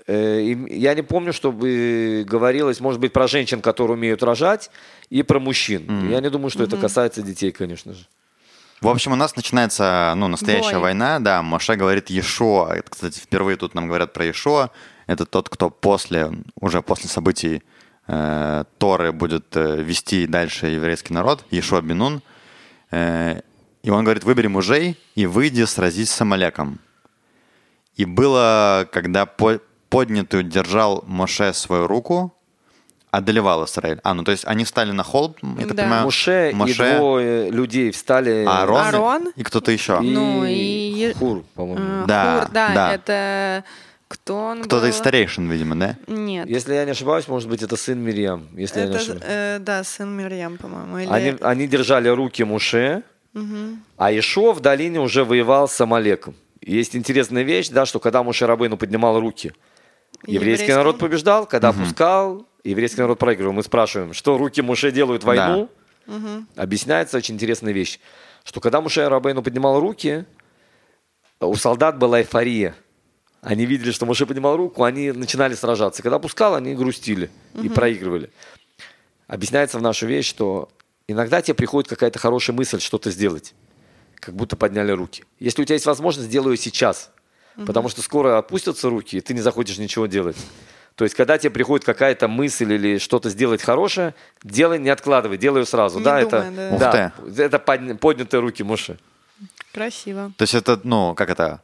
Э, 0.07 0.55
Я 0.71 0.95
не 0.95 1.03
помню, 1.03 1.33
чтобы 1.33 2.25
говорилось, 2.29 2.81
может 2.81 3.01
быть, 3.01 3.13
про 3.13 3.27
женщин, 3.27 3.61
которые 3.61 3.97
умеют 3.97 4.23
рожать, 4.23 4.71
и 5.11 5.23
про 5.23 5.39
мужчин. 5.41 6.09
Я 6.11 6.21
не 6.21 6.31
думаю, 6.31 6.51
что 6.51 6.63
это 6.65 6.77
касается 6.77 7.23
детей, 7.23 7.53
конечно 7.53 7.93
же. 7.95 8.07
В 8.81 8.89
общем, 8.89 9.13
у 9.13 9.17
нас 9.17 9.35
начинается, 9.37 10.13
ну, 10.17 10.29
настоящая 10.29 10.73
Бой. 10.75 10.81
война, 10.83 11.19
да, 11.19 11.43
Моше 11.43 11.75
говорит 11.77 12.11
Ешо, 12.11 12.69
это, 12.71 12.91
кстати, 12.91 13.19
впервые 13.19 13.57
тут 13.57 13.75
нам 13.75 13.87
говорят 13.87 14.13
про 14.13 14.27
Ешо, 14.27 14.71
это 15.07 15.25
тот, 15.25 15.49
кто 15.49 15.71
после, 15.71 16.31
уже 16.61 16.83
после 16.83 17.09
событий 17.09 17.63
э, 18.09 18.65
Торы 18.77 19.13
будет 19.13 19.57
э, 19.57 19.81
вести 19.83 20.27
дальше 20.27 20.67
еврейский 20.67 21.15
народ, 21.15 21.45
Ешо 21.51 21.81
Бенун, 21.81 22.23
Э, 22.91 23.41
и 23.83 23.91
он 23.91 24.05
говорит, 24.05 24.25
выбери 24.25 24.47
мужей 24.49 24.97
и 25.15 25.27
выйди 25.27 25.65
сразись 25.65 26.11
с 26.11 26.21
Амалеком. 26.21 26.79
И 27.97 28.05
было, 28.05 28.87
когда 28.93 29.25
по- 29.27 29.61
поднятую 29.95 30.43
держал 30.43 31.05
Моше 31.07 31.53
свою 31.55 31.87
руку, 31.87 32.33
одолевал 33.11 33.65
Израиль. 33.65 34.01
А, 34.03 34.13
ну 34.15 34.25
то 34.25 34.33
есть 34.33 34.45
они 34.47 34.65
встали 34.65 34.91
на 34.93 35.03
холм, 35.05 35.35
я 35.59 35.67
так 35.67 35.77
Да. 35.77 35.83
понимаю. 35.85 36.05
Муше, 36.05 36.51
и 36.51 36.75
двое 36.75 37.51
людей 37.51 37.91
встали. 37.93 38.45
Аарон, 38.47 38.81
Аарон 38.81 39.29
и 39.37 39.43
кто-то 39.45 39.71
еще. 39.71 40.01
и 40.03 40.11
Ну, 40.11 40.45
и- 40.47 41.13
Хур, 41.19 41.45
по-моему. 41.55 42.03
Э, 42.03 42.05
Да, 42.09 42.41
Хур, 42.41 42.51
да, 42.53 42.75
да. 42.75 42.95
это 42.95 43.65
кто 44.09 44.37
он 44.37 44.61
Кто-то 44.63 44.83
был? 44.83 44.89
из 44.91 44.97
старейшин, 44.97 45.49
видимо, 45.51 45.77
да? 45.77 45.97
Нет. 46.07 46.49
Если 46.49 46.75
я 46.75 46.85
не 46.85 46.91
ошибаюсь, 46.93 47.27
может 47.29 47.49
быть, 47.49 47.63
это 47.63 47.77
сын 47.77 47.99
Мирьям. 48.01 48.47
Если 48.57 48.81
я 48.81 48.87
не 48.87 48.91
это, 48.91 48.99
ошибаюсь. 49.01 49.23
э, 49.27 49.59
да, 49.61 49.85
сын 49.85 50.09
Мирьям, 50.17 50.57
по-моему. 50.59 50.99
Или... 50.99 51.09
Они, 51.09 51.35
они 51.41 51.67
держали 51.69 52.09
руки 52.09 52.43
Муше, 52.45 53.03
а 53.97 54.13
Ишо 54.13 54.53
в 54.53 54.61
долине 54.61 55.01
уже 55.01 55.25
воевал 55.25 55.69
с 55.69 55.81
Амалеком. 55.81 56.35
Есть 56.61 56.95
интересная 56.97 57.43
вещь, 57.43 57.69
да, 57.71 57.87
что 57.87 57.99
когда 58.01 58.23
Муше 58.23 58.47
Рабейну 58.47 58.77
поднимал 58.77 59.19
руки, 59.21 59.53
еврейский, 60.27 60.65
Еврейский. 60.65 60.73
народ 60.73 60.99
побеждал, 60.99 61.47
когда 61.47 61.69
опускал, 61.69 62.47
еврейский 62.65 63.01
народ 63.01 63.19
проигрывал. 63.19 63.53
Мы 63.53 63.63
спрашиваем, 63.63 64.13
что 64.13 64.39
руки 64.39 64.63
Муше 64.63 64.91
делают 64.91 65.25
войну? 65.25 65.69
Объясняется 66.57 67.17
очень 67.17 67.35
интересная 67.35 67.73
вещь, 67.73 67.99
что 68.45 68.61
когда 68.61 68.81
Муше 68.81 69.09
Рабейну 69.09 69.43
поднимал 69.43 69.81
руки, 69.81 70.25
у 71.41 71.55
солдат 71.57 71.99
была 71.99 72.21
эйфория. 72.21 72.75
Они 73.41 73.67
видели, 73.67 73.91
что 73.91 74.07
Муше 74.07 74.25
поднимал 74.25 74.57
руку, 74.57 74.85
они 74.85 75.13
начинали 75.13 75.55
сражаться. 75.55 76.03
Когда 76.03 76.17
опускал, 76.17 76.55
они 76.55 76.75
грустили 76.75 77.31
и 77.63 77.69
проигрывали. 77.69 78.31
Объясняется 79.27 79.79
в 79.79 79.83
нашу 79.83 80.07
вещь, 80.07 80.27
что 80.29 80.71
иногда 81.09 81.43
тебе 81.43 81.55
приходит 81.55 81.89
какая-то 81.89 82.19
хорошая 82.19 82.57
мысль 82.57 82.81
что-то 82.81 83.11
сделать, 83.11 83.55
как 84.17 84.35
будто 84.35 84.57
подняли 84.57 84.93
руки. 84.93 85.25
Если 85.39 85.63
у 85.63 85.65
тебя 85.65 85.75
есть 85.75 85.87
возможность, 85.87 86.29
сделай 86.29 86.53
ее 86.53 86.57
сейчас, 87.57 87.67
потому 87.67 87.89
что 87.89 88.03
скоро 88.03 88.39
опустятся 88.39 88.91
руки, 88.91 89.17
и 89.17 89.21
ты 89.21 89.35
не 89.35 89.41
захочешь 89.41 89.79
ничего 89.79 90.07
делать. 90.07 90.37
То 90.95 91.05
есть, 91.05 91.17
когда 91.17 91.39
тебе 91.39 91.51
приходит 91.51 91.85
какая-то 91.85 92.29
мысль 92.29 92.73
или 92.73 92.99
что-то 92.99 93.29
сделать 93.29 93.63
хорошее, 93.63 94.15
делай, 94.45 94.79
не 94.79 94.91
откладывай, 94.91 95.39
делай 95.39 95.61
ее 95.61 95.67
сразу. 95.67 95.99
Не 95.99 96.05
да, 96.05 96.21
думай, 96.25 96.29
это, 96.29 96.79
да. 96.79 97.13
Ух 97.19 97.33
да, 97.35 97.45
это 97.45 97.57
подня- 97.59 97.97
поднятые 97.97 98.41
руки 98.41 98.63
Муши. 98.63 98.99
Красиво. 99.73 100.33
То 100.37 100.43
есть 100.43 100.55
это, 100.55 100.81
ну, 100.85 101.15
как 101.17 101.31
это, 101.31 101.63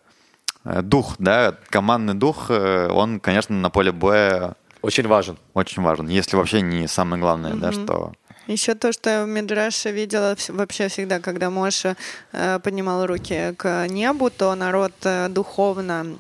э, 0.65 0.83
дух, 0.83 1.15
да, 1.19 1.57
командный 1.69 2.15
дух, 2.15 2.47
э, 2.51 2.89
он, 2.89 3.21
конечно, 3.21 3.55
на 3.55 3.71
поле 3.71 3.93
боя 3.93 4.57
Очень 4.83 5.07
важен. 5.07 5.37
очень 5.55 5.81
важен. 5.83 6.09
Если 6.09 6.35
вообще 6.37 6.61
не 6.61 6.89
самое 6.89 7.21
главное, 7.23 7.55
да, 7.55 7.71
что... 7.71 8.13
Еще 8.51 8.75
то, 8.75 8.93
что 8.93 9.11
я 9.11 9.25
в 9.25 9.29
Мидраше 9.29 9.93
видела 9.93 10.35
вообще 10.49 10.89
всегда, 10.89 11.21
когда 11.21 11.51
Моша 11.51 11.97
э, 12.33 12.59
поднимал 12.59 13.07
руки 13.07 13.55
к 13.57 13.87
небу, 13.89 14.29
то 14.31 14.55
народ 14.55 14.93
э, 15.05 15.29
духовно 15.29 16.19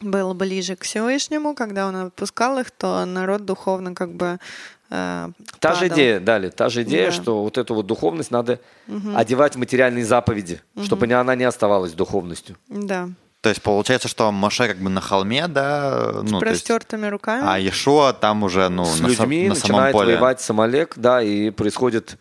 был 0.00 0.34
ближе 0.34 0.76
к 0.76 0.82
Всевышнему. 0.84 1.54
Когда 1.54 1.86
он 1.88 1.96
отпускал 1.96 2.58
их, 2.58 2.70
то 2.70 3.04
народ 3.04 3.44
духовно 3.44 3.94
как 3.94 4.12
бы 4.12 4.38
э, 4.90 5.28
Та 5.58 5.74
же 5.74 5.88
идея, 5.88 6.20
далее, 6.20 6.50
та 6.50 6.68
же 6.68 6.82
идея, 6.82 7.06
Да. 7.06 7.12
что 7.12 7.42
вот 7.42 7.58
эту 7.58 7.74
вот 7.74 7.86
духовность 7.86 8.30
надо 8.30 8.60
одевать 9.16 9.56
в 9.56 9.58
материальные 9.58 10.04
заповеди, 10.04 10.60
чтобы 10.84 11.06
не- 11.08 11.14
она 11.14 11.34
не 11.34 11.44
оставалась 11.44 11.92
духовностью. 11.92 12.56
Да. 12.68 13.08
То 13.44 13.50
есть 13.50 13.60
получается, 13.60 14.08
что 14.08 14.32
Моше 14.32 14.66
как 14.68 14.78
бы 14.78 14.88
на 14.88 15.02
холме, 15.02 15.48
да, 15.48 16.12
ну, 16.22 16.22
С 16.22 16.30
то 16.30 16.34
есть- 16.36 16.40
простертыми 16.40 17.06
руками. 17.08 17.42
а 17.46 17.58
Ешуа 17.58 18.14
там 18.14 18.42
уже, 18.42 18.70
ну, 18.70 18.86
С 18.86 19.00
на, 19.00 19.08
людьми 19.08 19.48
на 19.50 19.54
самом 19.54 19.68
начинает 19.76 19.92
поле. 19.92 20.06
воевать 20.14 20.40
Самолек, 20.40 20.94
да, 20.96 21.20
и 21.22 21.50
происходит 21.50 22.16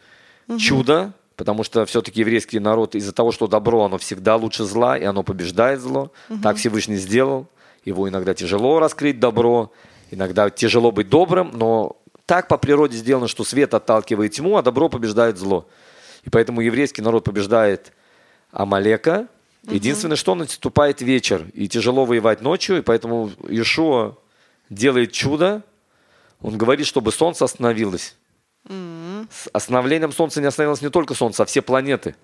чудо, 0.59 1.13
потому 1.37 1.63
что 1.63 1.85
все-таки 1.85 2.19
еврейский 2.19 2.59
народ 2.59 2.95
из-за 2.95 3.13
того, 3.13 3.31
что 3.31 3.47
добро, 3.47 3.85
оно 3.85 3.97
всегда 3.97 4.35
лучше 4.35 4.65
зла, 4.65 4.97
и 4.97 5.05
оно 5.05 5.23
побеждает 5.23 5.79
зло. 5.79 6.11
Так 6.43 6.57
Всевышний 6.57 6.97
сделал. 6.97 7.47
Его 7.85 8.09
иногда 8.09 8.33
тяжело 8.33 8.79
раскрыть 8.79 9.21
добро, 9.21 9.71
иногда 10.11 10.49
тяжело 10.49 10.91
быть 10.91 11.07
добрым, 11.07 11.51
но 11.53 11.95
так 12.25 12.49
по 12.49 12.57
природе 12.57 12.97
сделано, 12.97 13.29
что 13.29 13.45
свет 13.45 13.73
отталкивает 13.73 14.33
тьму, 14.33 14.57
а 14.57 14.61
добро 14.61 14.89
побеждает 14.89 15.37
зло. 15.37 15.65
И 16.25 16.29
поэтому 16.29 16.59
еврейский 16.59 17.01
народ 17.01 17.23
побеждает 17.23 17.93
Амалека. 18.51 19.27
Единственное, 19.67 20.17
что 20.17 20.35
наступает 20.35 21.01
вечер, 21.01 21.45
и 21.53 21.67
тяжело 21.67 22.05
воевать 22.05 22.41
ночью, 22.41 22.77
и 22.79 22.81
поэтому 22.81 23.31
Иешуа 23.47 24.15
делает 24.69 25.11
чудо. 25.13 25.61
Он 26.41 26.57
говорит, 26.57 26.85
чтобы 26.85 27.11
солнце 27.11 27.45
остановилось. 27.45 28.15
С 28.67 29.49
остановлением 29.53 30.11
солнца 30.11 30.41
не 30.41 30.47
остановилось 30.47 30.81
не 30.81 30.89
только 30.89 31.13
солнце, 31.13 31.43
а 31.43 31.45
все 31.45 31.61
планеты. 31.61 32.15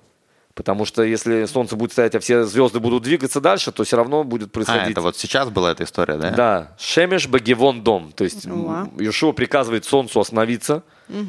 Потому 0.56 0.84
что 0.84 1.04
если 1.04 1.46
солнце 1.46 1.78
будет 1.78 1.94
стоять, 1.94 2.16
а 2.16 2.20
все 2.20 2.44
звезды 2.44 2.82
будут 2.82 3.04
двигаться 3.04 3.40
дальше, 3.40 3.72
то 3.72 3.84
все 3.86 3.96
равно 3.96 4.26
будет 4.26 4.50
А, 4.50 4.52
происходить. 4.52 4.92
это 4.92 5.00
вот 5.02 5.16
сейчас 5.16 5.50
была 5.50 5.72
эта 5.72 5.86
история, 5.86 6.18
да? 6.18 6.32
Да, 6.32 6.76
Шемеш 6.78 7.28
Багивон 7.28 7.84
дом. 7.84 8.12
То 8.14 8.26
есть 8.26 8.46
Уа. 8.48 8.90
Иешуа 8.98 9.32
приказывает 9.32 9.86
солнцу 9.86 10.20
остановиться, 10.20 10.84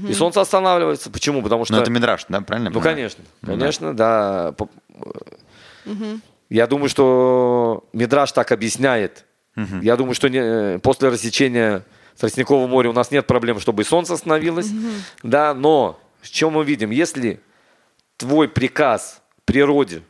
и 0.09 0.12
солнце 0.15 0.41
останавливается. 0.41 1.11
Почему? 1.11 1.43
Потому 1.43 1.65
что... 1.65 1.74
Ну, 1.74 1.81
это 1.82 1.91
Мидраш, 1.93 2.27
да, 2.28 2.41
правильно? 2.41 2.70
Ну, 2.70 2.81
понимаю? 2.81 2.97
конечно, 2.97 3.24
конечно, 3.45 3.95
да. 3.95 4.55
Я 6.48 6.66
думаю, 6.66 6.89
что 6.89 7.85
Мидраш 7.93 8.32
так 8.32 8.51
объясняет. 8.52 9.24
Я 9.82 9.97
думаю, 9.97 10.15
что 10.15 10.28
не- 10.28 10.78
после 10.81 11.09
рассечения 11.09 11.85
Тростникового 12.19 12.66
моря 12.66 12.90
у 12.90 12.93
нас 12.93 13.11
нет 13.11 13.27
проблем, 13.27 13.61
чтобы 13.61 13.82
и 13.82 13.85
солнце 13.85 14.15
остановилось. 14.15 14.70
Да, 15.23 15.55
но 15.55 15.98
что 16.23 16.51
мы 16.51 16.65
видим? 16.65 16.90
Если 16.90 17.40
твой 18.16 18.48
приказ 18.48 19.23
природе, 19.44 20.02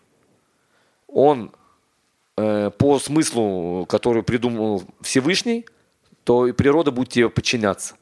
он 1.07 1.53
э, 2.37 2.71
по 2.79 2.99
смыслу, 2.99 3.87
который 3.87 4.23
придумал 4.23 4.83
Всевышний, 5.03 5.67
то 6.25 6.47
и 6.47 6.53
природа 6.53 6.91
будет 6.91 7.11
тебе 7.11 7.29
подчиняться. 7.29 7.95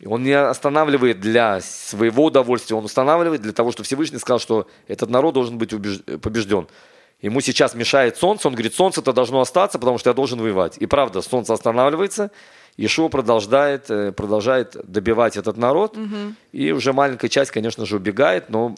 И 0.00 0.06
Он 0.06 0.22
не 0.22 0.32
останавливает 0.32 1.20
для 1.20 1.60
своего 1.60 2.24
удовольствия, 2.24 2.74
он 2.74 2.84
устанавливает 2.84 3.42
для 3.42 3.52
того, 3.52 3.70
что 3.70 3.82
Всевышний 3.82 4.18
сказал, 4.18 4.38
что 4.38 4.66
этот 4.88 5.10
народ 5.10 5.34
должен 5.34 5.58
быть 5.58 5.70
побежден. 6.22 6.66
Ему 7.20 7.42
сейчас 7.42 7.74
мешает 7.74 8.16
солнце, 8.16 8.48
он 8.48 8.54
говорит, 8.54 8.74
солнце-то 8.74 9.12
должно 9.12 9.42
остаться, 9.42 9.78
потому 9.78 9.98
что 9.98 10.08
я 10.08 10.14
должен 10.14 10.40
воевать. 10.40 10.78
И 10.78 10.86
правда, 10.86 11.20
солнце 11.20 11.52
останавливается, 11.52 12.30
Ишуа 12.78 13.10
продолжает, 13.10 13.90
э, 13.90 14.12
продолжает 14.12 14.74
добивать 14.90 15.36
этот 15.36 15.58
народ, 15.58 15.98
и 16.52 16.72
уже 16.72 16.94
маленькая 16.94 17.28
часть, 17.28 17.50
конечно 17.50 17.84
же, 17.84 17.96
убегает, 17.96 18.48
но 18.48 18.74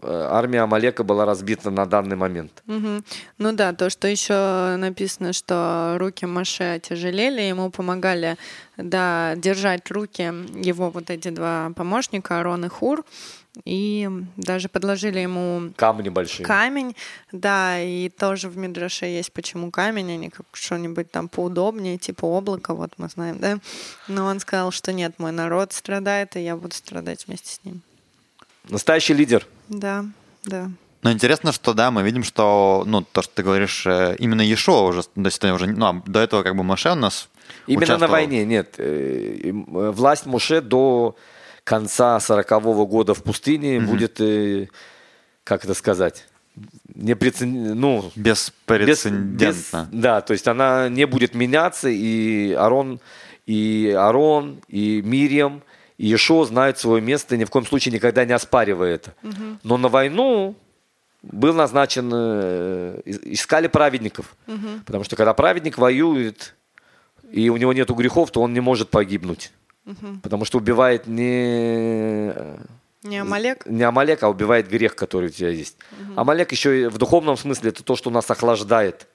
армия 0.00 0.60
Амалека 0.62 1.04
была 1.04 1.24
разбита 1.26 1.70
на 1.70 1.86
данный 1.86 2.16
момент. 2.16 2.62
Мгм. 2.66 3.04
Ну 3.38 3.52
да, 3.52 3.72
то, 3.72 3.90
что 3.90 4.08
еще 4.08 4.76
написано, 4.76 5.32
что 5.32 5.96
руки 5.98 6.24
Маше 6.24 6.80
тяжелели, 6.82 7.42
ему 7.42 7.70
помогали 7.70 8.36
да, 8.76 9.34
держать 9.36 9.90
руки 9.90 10.22
его 10.22 10.90
вот 10.90 11.10
эти 11.10 11.28
два 11.28 11.70
помощника, 11.76 12.40
Арон 12.40 12.64
и 12.64 12.68
Хур, 12.68 13.04
и 13.66 14.08
даже 14.38 14.70
подложили 14.70 15.18
ему 15.18 15.72
Камни 15.76 16.08
большие. 16.08 16.46
камень, 16.46 16.96
да, 17.32 17.78
и 17.78 18.08
тоже 18.08 18.48
в 18.48 18.56
Мидраше 18.56 19.04
есть 19.04 19.30
почему 19.32 19.70
камень, 19.70 20.12
а 20.12 20.16
не 20.16 20.30
как 20.30 20.46
что-нибудь 20.54 21.10
там 21.10 21.28
поудобнее, 21.28 21.98
типа 21.98 22.24
облака, 22.24 22.72
вот 22.72 22.92
мы 22.96 23.08
знаем, 23.10 23.38
да. 23.38 23.58
Но 24.08 24.24
он 24.24 24.40
сказал, 24.40 24.70
что 24.70 24.92
нет, 24.94 25.18
мой 25.18 25.32
народ 25.32 25.74
страдает, 25.74 26.34
и 26.36 26.40
я 26.40 26.56
буду 26.56 26.74
страдать 26.74 27.26
вместе 27.26 27.50
с 27.50 27.60
ним. 27.62 27.82
Настоящий 28.68 29.12
лидер. 29.12 29.46
Да, 29.72 30.04
да. 30.44 30.70
Но 31.02 31.10
интересно, 31.10 31.50
что 31.52 31.74
да, 31.74 31.90
мы 31.90 32.02
видим, 32.02 32.22
что, 32.22 32.84
ну, 32.86 33.02
то, 33.02 33.22
что 33.22 33.34
ты 33.34 33.42
говоришь, 33.42 33.84
э, 33.86 34.14
именно 34.20 34.42
Ешо 34.42 34.84
уже, 34.86 35.02
то 35.02 35.10
есть 35.24 35.42
уже, 35.44 35.66
ну, 35.66 35.86
а 35.86 36.02
до 36.06 36.20
этого 36.20 36.42
как 36.44 36.54
бы 36.54 36.62
Моше 36.62 36.92
у 36.92 36.94
нас 36.94 37.28
Именно 37.66 37.98
на 37.98 38.06
войне, 38.06 38.44
нет. 38.44 38.74
Э, 38.78 39.40
э, 39.44 39.50
Власть 39.52 40.26
Муше 40.26 40.60
до 40.60 41.16
конца 41.64 42.20
сорокового 42.20 42.86
года 42.86 43.14
в 43.14 43.22
пустыне 43.22 43.80
будет, 43.80 44.20
э, 44.20 44.68
как 45.44 45.64
это 45.64 45.74
сказать, 45.74 46.26
непрецеден- 46.94 47.74
ну, 47.74 48.10
без- 48.14 48.52
Беспрецедентно. 48.66 49.88
без- 49.90 50.00
да, 50.00 50.20
то 50.20 50.32
есть 50.32 50.46
она 50.46 50.88
не 50.88 51.06
будет 51.06 51.34
меняться, 51.34 51.88
и 51.88 52.52
Арон, 52.52 53.00
и 53.46 53.92
Арон, 53.96 54.60
и 54.68 55.02
Мириам, 55.04 55.62
Ешо 56.06 56.44
знают 56.44 56.78
свое 56.78 57.00
место, 57.00 57.36
и 57.36 57.38
ни 57.38 57.44
в 57.44 57.50
коем 57.50 57.64
случае 57.64 57.94
никогда 57.94 58.24
не 58.24 58.32
оспаривая 58.32 58.94
это. 58.96 59.14
Но 59.62 59.76
на 59.76 59.88
войну 59.88 60.56
был 61.22 61.54
назначен, 61.54 62.10
э, 62.12 63.00
искали 63.04 63.68
праведников. 63.68 64.34
Потому 64.84 65.04
что 65.04 65.14
когда 65.14 65.32
праведник 65.32 65.78
воюет, 65.78 66.54
и 67.30 67.48
у 67.48 67.56
него 67.56 67.72
нет 67.72 67.88
грехов, 67.90 68.32
то 68.32 68.42
он 68.42 68.52
не 68.52 68.60
может 68.60 68.90
погибнуть. 68.90 69.52
Потому 70.22 70.44
что 70.44 70.58
убивает 70.58 71.06
не 71.06 72.32
Не 73.04 73.18
Амалек? 73.18 73.66
не 73.66 73.84
Амалек, 73.84 74.22
а 74.24 74.28
убивает 74.28 74.68
грех, 74.68 74.96
который 74.96 75.26
у 75.26 75.32
тебя 75.32 75.50
есть. 75.50 75.76
Амалек 76.16 76.50
еще 76.50 76.82
и 76.82 76.86
в 76.86 76.98
духовном 76.98 77.36
смысле 77.36 77.70
это 77.70 77.84
то, 77.84 77.94
что 77.94 78.10
нас 78.10 78.28
охлаждает. 78.28 79.06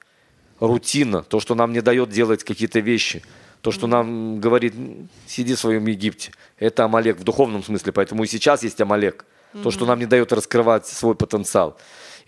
Рутина, 0.58 1.22
то, 1.22 1.38
что 1.38 1.54
нам 1.54 1.72
не 1.72 1.82
дает 1.82 2.08
делать 2.08 2.44
какие-то 2.44 2.80
вещи. 2.80 3.22
То, 3.60 3.72
что 3.72 3.86
нам 3.86 4.40
говорит, 4.40 4.74
«М, 4.74 5.08
сиди 5.26 5.54
в 5.54 5.58
своем 5.58 5.86
Египте. 5.86 6.32
Это 6.58 6.84
Амалек 6.84 7.18
в 7.18 7.24
духовном 7.24 7.62
смысле. 7.62 7.92
Поэтому 7.92 8.24
и 8.24 8.26
сейчас 8.26 8.62
есть 8.62 8.80
Амалек. 8.80 9.24
То, 9.62 9.70
что 9.70 9.86
нам 9.86 9.98
не 9.98 10.06
дает 10.06 10.32
раскрывать 10.32 10.86
свой 10.86 11.14
потенциал. 11.14 11.76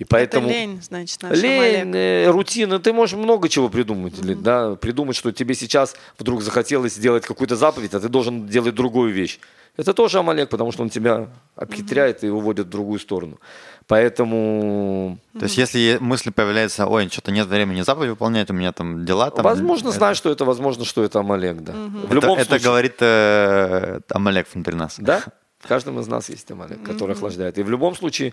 И 0.01 0.05
поэтому... 0.05 0.49
Это 0.49 0.59
лень, 0.59 0.81
значит, 0.83 1.23
наш 1.23 1.39
Лень, 1.39 1.93
э, 1.95 2.31
рутина, 2.31 2.79
ты 2.79 2.93
можешь 2.93 3.17
много 3.17 3.49
чего 3.51 3.69
придумать. 3.69 4.19
или, 4.19 4.33
да, 4.35 4.75
придумать, 4.75 5.15
что 5.15 5.31
тебе 5.31 5.55
сейчас 5.55 5.95
вдруг 6.19 6.41
захотелось 6.43 6.95
сделать 6.95 7.27
какую-то 7.27 7.55
заповедь, 7.55 7.93
а 7.95 8.01
ты 8.01 8.09
должен 8.09 8.47
делать 8.49 8.75
другую 8.75 9.13
вещь. 9.13 9.39
Это 9.77 9.93
тоже 9.93 10.19
Амалек, 10.19 10.49
потому 10.49 10.73
что 10.73 10.83
он 10.83 10.89
тебя 10.91 11.29
обхитряет 11.55 12.25
и 12.25 12.29
уводит 12.31 12.67
в 12.67 12.71
другую 12.71 12.99
сторону. 12.99 13.39
Поэтому, 13.87 15.19
То 15.39 15.45
есть 15.45 15.59
если 15.59 15.99
мысль 16.01 16.31
появляется, 16.33 16.87
ой, 16.87 17.09
что-то 17.09 17.31
нет 17.33 17.47
времени 17.47 17.83
заповедь 17.83 18.11
выполнять, 18.11 18.51
у 18.51 18.55
меня 18.55 18.73
там 18.73 19.05
дела 19.05 19.31
там. 19.31 19.45
возможно, 19.45 19.89
это- 19.89 19.99
знаешь, 19.99 20.17
что 20.17 20.31
это, 20.31 20.45
возможно, 20.45 20.85
что 20.85 21.05
это 21.05 21.21
Амалек, 21.21 21.61
да. 21.61 21.73
В 21.73 22.05
Это, 22.05 22.15
любом 22.15 22.39
это 22.39 22.49
случае. 22.49 22.65
говорит 22.65 22.95
э, 23.01 24.01
Амалек 24.11 24.47
внутри 24.55 24.75
нас. 24.75 24.97
Да, 24.99 25.23
в 25.59 25.69
каждом 25.69 26.01
из 26.01 26.07
нас 26.09 26.29
есть 26.31 26.51
Амалек, 26.51 26.83
который 26.83 27.15
охлаждает. 27.15 27.59
И 27.59 27.63
в 27.63 27.71
любом 27.71 27.95
случае, 27.95 28.33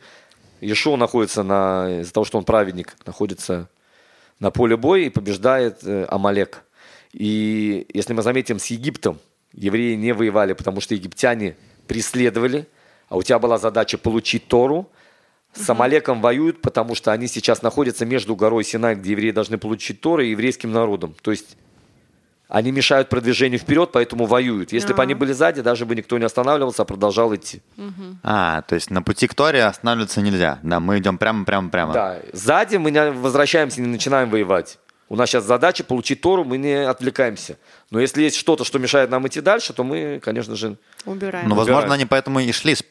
Ешо 0.62 0.98
находится 0.98 1.44
на, 1.44 2.02
из-за 2.02 2.14
того, 2.14 2.26
что 2.26 2.38
он 2.38 2.44
праведник, 2.44 2.96
находится 3.06 3.70
на 4.40 4.52
поле 4.52 4.78
боя 4.78 5.02
и 5.02 5.10
побеждает 5.10 5.80
э, 5.84 6.06
Амалек. 6.10 6.64
И 7.14 7.88
если 7.94 8.14
мы 8.14 8.22
заметим, 8.22 8.60
с 8.60 8.68
Египтом 8.68 9.20
евреи 9.54 9.96
не 9.96 10.14
воевали, 10.14 10.54
потому 10.54 10.82
что 10.82 10.94
египтяне 10.94 11.56
преследовали, 11.88 12.68
а 13.10 13.18
у 13.18 13.24
тебя 13.24 13.40
была 13.40 13.58
задача 13.58 13.98
получить 13.98 14.48
Тору. 14.48 14.90
С 15.54 15.68
Амалеком 15.70 16.22
воюют, 16.22 16.62
потому 16.62 16.94
что 16.94 17.12
они 17.12 17.28
сейчас 17.28 17.62
находятся 17.62 18.06
между 18.06 18.36
горой 18.36 18.64
Синай, 18.64 18.96
где 18.96 19.12
евреи 19.12 19.32
должны 19.32 19.58
получить 19.58 20.02
Тору, 20.02 20.22
и 20.22 20.32
еврейским 20.32 20.72
народом. 20.72 21.16
То 21.22 21.32
есть 21.32 21.58
они 22.48 22.72
мешают 22.72 23.10
продвижению 23.10 23.60
вперед, 23.60 23.90
поэтому 23.92 24.26
воюют. 24.26 24.72
Если 24.72 24.94
бы 24.94 25.02
они 25.02 25.14
были 25.14 25.34
сзади, 25.34 25.62
даже 25.62 25.86
бы 25.86 25.96
никто 25.96 26.18
не 26.18 26.26
останавливался, 26.26 26.84
а 26.84 26.86
продолжал 26.86 27.34
идти. 27.36 27.62
А, 28.24 28.62
то 28.62 28.76
есть 28.76 28.90
на 28.90 29.02
пути 29.02 29.28
к 29.28 29.34
Торе 29.34 29.64
останавливаться 29.64 30.22
нельзя. 30.22 30.60
Да, 30.64 30.80
мы 30.80 30.98
идем 31.00 31.18
прямо, 31.18 31.46
прямо, 31.46 31.70
прямо. 31.70 31.94
Да, 31.94 32.20
сзади 32.34 32.78
мы 32.78 32.92
не 32.92 33.12
возвращаемся, 33.12 33.82
не 33.82 33.88
начинаем 33.88 34.30
воевать. 34.30 34.80
У 35.10 35.16
нас 35.16 35.30
сейчас 35.30 35.46
задача 35.46 35.84
получить 35.86 36.20
Тору, 36.22 36.44
мы 36.44 36.58
не 36.58 36.74
отвлекаемся. 36.86 37.58
Но 37.92 38.00
если 38.02 38.24
есть 38.24 38.36
что-то, 38.36 38.66
что 38.66 38.78
мешает 38.78 39.10
нам 39.10 39.26
идти 39.28 39.40
дальше, 39.40 39.72
то 39.74 39.84
мы, 39.86 40.20
конечно 40.22 40.56
же, 40.58 40.76
Убираем. 41.06 41.48
Но, 41.48 41.56
возможно, 41.56 41.84
Убирать. 41.84 41.94
они 42.00 42.06
поэтому 42.06 42.40
и 42.42 42.52
шли 42.52 42.76
с- 42.76 42.84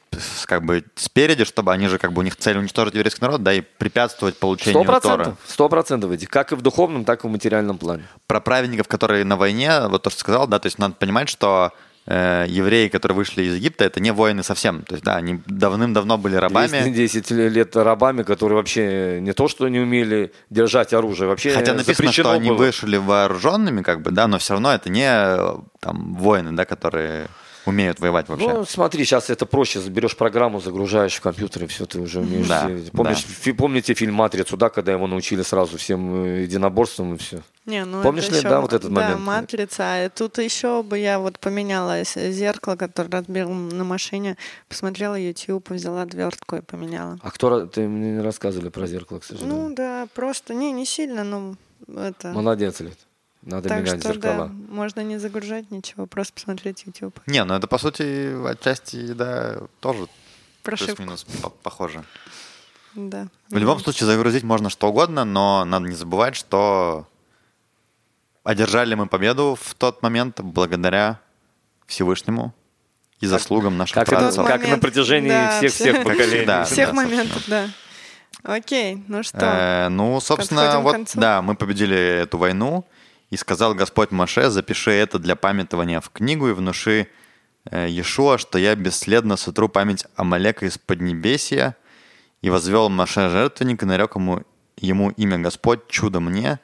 как 0.46 0.64
бы 0.64 0.82
спереди, 0.94 1.44
чтобы 1.44 1.72
они 1.74 1.88
же 1.88 1.98
как 1.98 2.12
бы 2.14 2.20
у 2.20 2.22
них 2.22 2.36
цель 2.36 2.56
уничтожить 2.56 2.94
еврейский 2.94 3.20
народ, 3.20 3.42
да, 3.42 3.52
и 3.52 3.60
препятствовать 3.60 4.38
получению 4.38 4.82
сто 4.84 4.92
Торы. 5.00 5.00
процентов, 5.00 5.38
сто 5.46 5.68
процентов 5.68 6.10
как 6.30 6.52
и 6.52 6.54
в 6.54 6.62
духовном, 6.62 7.04
так 7.04 7.24
и 7.24 7.28
в 7.28 7.30
материальном 7.30 7.76
плане. 7.76 8.04
Про 8.26 8.40
праведников, 8.40 8.88
которые 8.88 9.24
на 9.24 9.36
войне, 9.36 9.86
вот 9.88 10.02
то, 10.02 10.08
что 10.10 10.20
сказал, 10.20 10.46
да, 10.46 10.58
то 10.58 10.66
есть 10.66 10.78
надо 10.78 10.94
понимать, 10.94 11.28
что 11.28 11.72
э, 12.06 12.46
евреи, 12.48 12.88
которые 12.88 13.16
вышли 13.16 13.42
из 13.44 13.54
Египта, 13.56 13.84
это 13.84 14.00
не 14.00 14.12
воины 14.12 14.42
совсем. 14.42 14.82
То 14.82 14.94
есть, 14.94 15.04
да, 15.04 15.16
они 15.16 15.40
давным-давно 15.46 16.18
были 16.18 16.36
рабами. 16.36 16.90
10 16.90 17.30
лет 17.30 17.76
рабами, 17.76 18.22
которые 18.22 18.56
вообще 18.56 19.18
не 19.20 19.32
то, 19.32 19.48
что 19.48 19.68
не 19.68 19.80
умели 19.80 20.32
держать 20.50 20.92
оружие, 20.92 21.28
вообще 21.28 21.50
Хотя 21.50 21.74
написано, 21.74 22.12
что 22.12 22.30
они 22.32 22.48
было. 22.48 22.56
вышли 22.58 22.96
вооруженными, 22.96 23.82
как 23.82 24.02
бы, 24.02 24.10
да, 24.10 24.26
но 24.26 24.38
все 24.38 24.54
равно 24.54 24.72
это 24.72 24.88
не 24.90 25.06
э, 25.08 25.56
там 25.80 26.14
воины, 26.14 26.52
да, 26.52 26.64
которые 26.64 27.26
умеют 27.66 28.00
воевать 28.00 28.28
вообще. 28.28 28.48
Ну, 28.48 28.64
смотри, 28.64 29.04
сейчас 29.04 29.28
это 29.28 29.44
проще. 29.44 29.80
Заберешь 29.80 30.16
программу, 30.16 30.60
загружаешь 30.60 31.14
в 31.14 31.20
компьютер, 31.20 31.64
и 31.64 31.66
все, 31.66 31.84
ты 31.84 32.00
уже 32.00 32.20
умеешь. 32.20 32.46
Да. 32.48 32.70
Помнишь, 32.92 33.22
да. 33.24 33.32
фи- 33.34 33.52
помните 33.52 33.92
фильм 33.94 34.14
«Матрицу», 34.14 34.56
да, 34.56 34.70
когда 34.70 34.92
его 34.92 35.06
научили 35.06 35.42
сразу 35.42 35.76
всем 35.76 36.24
э, 36.24 36.42
единоборствам 36.42 37.14
и 37.14 37.18
все? 37.18 37.42
Не, 37.66 37.84
ну 37.84 38.00
Помнишь 38.02 38.28
ли, 38.30 38.38
ещё- 38.38 38.48
да, 38.48 38.60
вот 38.60 38.72
этот 38.72 38.92
да, 38.92 39.00
момент? 39.02 39.20
матрица. 39.20 39.82
А 39.84 40.08
тут 40.08 40.38
еще 40.38 40.82
бы 40.84 40.98
я 40.98 41.18
вот 41.18 41.38
поменяла 41.40 42.02
зеркало, 42.04 42.76
которое 42.76 43.10
разбил 43.10 43.50
на 43.50 43.82
машине, 43.84 44.36
посмотрела 44.68 45.16
YouTube, 45.18 45.70
взяла 45.70 46.02
отвертку 46.02 46.56
и 46.56 46.60
поменяла. 46.60 47.18
А 47.22 47.30
кто, 47.32 47.66
ты 47.66 47.88
мне 47.88 48.12
не 48.12 48.20
рассказывали 48.20 48.68
про 48.68 48.86
зеркало, 48.86 49.18
к 49.18 49.24
сожалению. 49.24 49.68
Ну 49.70 49.74
да, 49.74 50.06
просто 50.14 50.54
не, 50.54 50.70
не 50.70 50.86
сильно, 50.86 51.24
но 51.24 51.56
это. 51.88 52.28
Молодец, 52.28 52.78
Лид. 52.80 52.96
Надо 53.46 53.68
так 53.68 53.78
менять 53.82 54.00
что 54.00 54.12
зеркала. 54.12 54.46
да, 54.48 54.52
можно 54.74 55.00
не 55.00 55.18
загружать 55.18 55.70
ничего, 55.70 56.06
просто 56.06 56.34
посмотреть 56.34 56.82
YouTube. 56.84 57.18
Не, 57.26 57.44
ну 57.44 57.54
это 57.54 57.66
по 57.68 57.78
сути 57.78 58.34
отчасти, 58.46 59.12
да, 59.12 59.58
тоже 59.80 60.06
плюс-минус 60.62 61.24
по- 61.42 61.50
похоже. 61.50 62.02
Да. 62.94 63.28
В 63.50 63.56
любом 63.56 63.78
случае 63.78 64.06
загрузить 64.08 64.42
можно 64.42 64.68
что 64.68 64.88
угодно, 64.88 65.24
но 65.24 65.64
надо 65.64 65.86
не 65.88 65.94
забывать, 65.94 66.34
что 66.34 67.06
одержали 68.42 68.94
мы 68.94 69.06
победу 69.06 69.56
в 69.60 69.74
тот 69.74 70.02
момент 70.02 70.40
благодаря 70.40 71.20
Всевышнему 71.86 72.54
и 73.20 73.26
заслугам 73.26 73.76
наших 73.76 73.94
как 73.94 74.08
это- 74.08 74.16
працев. 74.22 74.46
как 74.46 74.68
на 74.68 74.78
протяжении 74.78 75.28
Да, 75.30 75.58
всех-всех 75.58 75.94
все- 75.94 76.02
поколений. 76.04 76.36
всегда. 76.38 76.64
Всех 76.64 76.88
да, 76.88 76.94
моментов, 76.94 77.42
да. 77.46 77.68
Окей, 78.42 79.04
ну 79.08 79.22
что? 79.22 79.38
Э, 79.40 79.88
ну, 79.88 80.20
собственно, 80.20 80.80
вот, 80.80 80.96
да, 81.14 81.42
мы 81.42 81.54
победили 81.56 81.96
эту 81.96 82.38
войну, 82.38 82.84
и 83.30 83.36
сказал 83.36 83.74
Господь 83.74 84.10
Маше, 84.10 84.50
запиши 84.50 84.92
это 84.92 85.18
для 85.18 85.36
памятования 85.36 86.00
в 86.00 86.10
книгу 86.10 86.48
и 86.48 86.52
внуши 86.52 87.08
э, 87.70 87.88
Иешуа, 87.88 88.38
что 88.38 88.58
я 88.58 88.74
бесследно 88.74 89.36
сотру 89.36 89.68
память 89.68 90.04
Амалека 90.16 90.66
из 90.66 90.78
Поднебесья, 90.78 91.76
и 92.42 92.50
возвел 92.50 92.88
Маше 92.88 93.28
жертвенник, 93.28 93.82
и 93.82 93.86
нарек 93.86 94.14
ему, 94.14 94.42
ему 94.76 95.10
имя 95.10 95.38
Господь, 95.38 95.88
чудо 95.88 96.20
мне, 96.20 96.60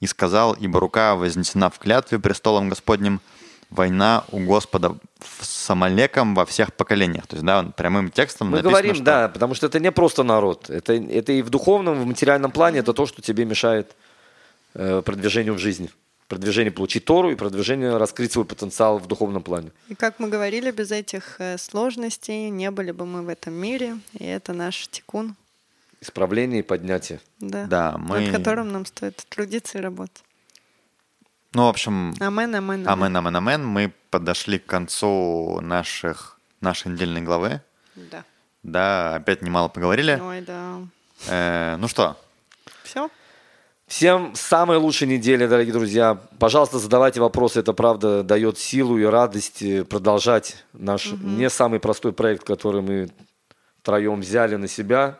и 0.00 0.06
сказал, 0.06 0.54
ибо 0.54 0.80
рука 0.80 1.16
вознесена 1.16 1.70
в 1.70 1.78
клятве 1.78 2.18
престолом 2.18 2.68
Господним, 2.68 3.20
война 3.68 4.24
у 4.30 4.38
Господа 4.38 4.96
с 5.42 5.68
Амалеком 5.68 6.34
во 6.34 6.46
всех 6.46 6.72
поколениях. 6.72 7.26
То 7.26 7.36
есть, 7.36 7.44
да, 7.44 7.58
он 7.58 7.72
прямым 7.72 8.10
текстом 8.10 8.48
Мы 8.48 8.58
написано, 8.62 8.70
говорим, 8.70 8.94
что- 8.94 9.04
да, 9.04 9.28
потому 9.28 9.54
что 9.54 9.66
это 9.66 9.78
не 9.78 9.92
просто 9.92 10.22
народ. 10.22 10.70
Это, 10.70 10.94
это 10.94 11.32
и 11.32 11.42
в 11.42 11.50
духовном, 11.50 12.00
и 12.00 12.04
в 12.04 12.06
материальном 12.06 12.50
плане 12.50 12.78
это 12.78 12.94
то, 12.94 13.04
что 13.04 13.20
тебе 13.20 13.44
мешает 13.44 13.94
продвижению 15.04 15.54
в 15.54 15.58
жизни. 15.58 15.90
Продвижению 16.28 16.74
получить 16.74 17.04
Тору 17.06 17.30
и 17.30 17.34
продвижению 17.36 17.96
раскрыть 17.98 18.32
свой 18.32 18.44
потенциал 18.44 18.98
в 18.98 19.06
духовном 19.06 19.42
плане. 19.42 19.70
И 19.88 19.94
как 19.94 20.18
мы 20.20 20.28
говорили, 20.28 20.70
без 20.70 20.90
этих 20.90 21.36
э, 21.40 21.56
сложностей 21.56 22.50
не 22.50 22.70
были 22.70 22.90
бы 22.92 23.06
мы 23.06 23.22
в 23.22 23.28
этом 23.30 23.54
мире, 23.54 23.96
и 24.12 24.24
это 24.26 24.52
наш 24.52 24.88
тикун, 24.88 25.36
Исправление 26.00 26.60
и 26.60 26.62
поднятие. 26.62 27.20
да, 27.40 27.64
Да, 27.64 27.98
мы- 27.98 28.20
над 28.20 28.36
которым 28.36 28.70
нам 28.72 28.84
стоит 28.86 29.16
трудиться 29.30 29.78
и 29.78 29.80
работать. 29.80 30.22
Ну, 31.54 31.64
в 31.64 31.68
общем, 31.68 32.14
Амен, 32.20 32.54
амен, 32.54 32.86
Амен, 32.86 33.16
амен, 33.16 33.36
амен. 33.36 33.66
Мы 33.66 33.92
подошли 34.10 34.58
к 34.58 34.66
концу 34.66 35.60
наших, 35.62 36.38
нашей 36.60 36.92
недельной 36.92 37.22
главы. 37.22 37.62
Да. 37.96 38.22
Да, 38.62 39.14
опять 39.16 39.40
немало 39.42 39.68
поговорили. 39.68 40.20
Ой, 40.22 40.42
да. 40.42 40.80
Э, 41.26 41.76
ну 41.78 41.88
что, 41.88 42.16
Все? 42.84 43.08
Всем 43.88 44.32
самой 44.34 44.76
лучшей 44.76 45.08
недели, 45.08 45.46
дорогие 45.46 45.72
друзья. 45.72 46.18
Пожалуйста, 46.38 46.78
задавайте 46.78 47.20
вопросы. 47.20 47.60
Это 47.60 47.72
правда 47.72 48.22
дает 48.22 48.58
силу 48.58 48.98
и 48.98 49.04
радость 49.04 49.62
э, 49.62 49.82
продолжать 49.82 50.56
наш 50.74 51.06
не 51.22 51.48
самый 51.48 51.80
простой 51.80 52.12
проект, 52.12 52.44
который 52.44 52.82
мы 52.82 53.08
втроем 53.80 54.20
взяли 54.20 54.56
на 54.56 54.68
себя. 54.68 55.18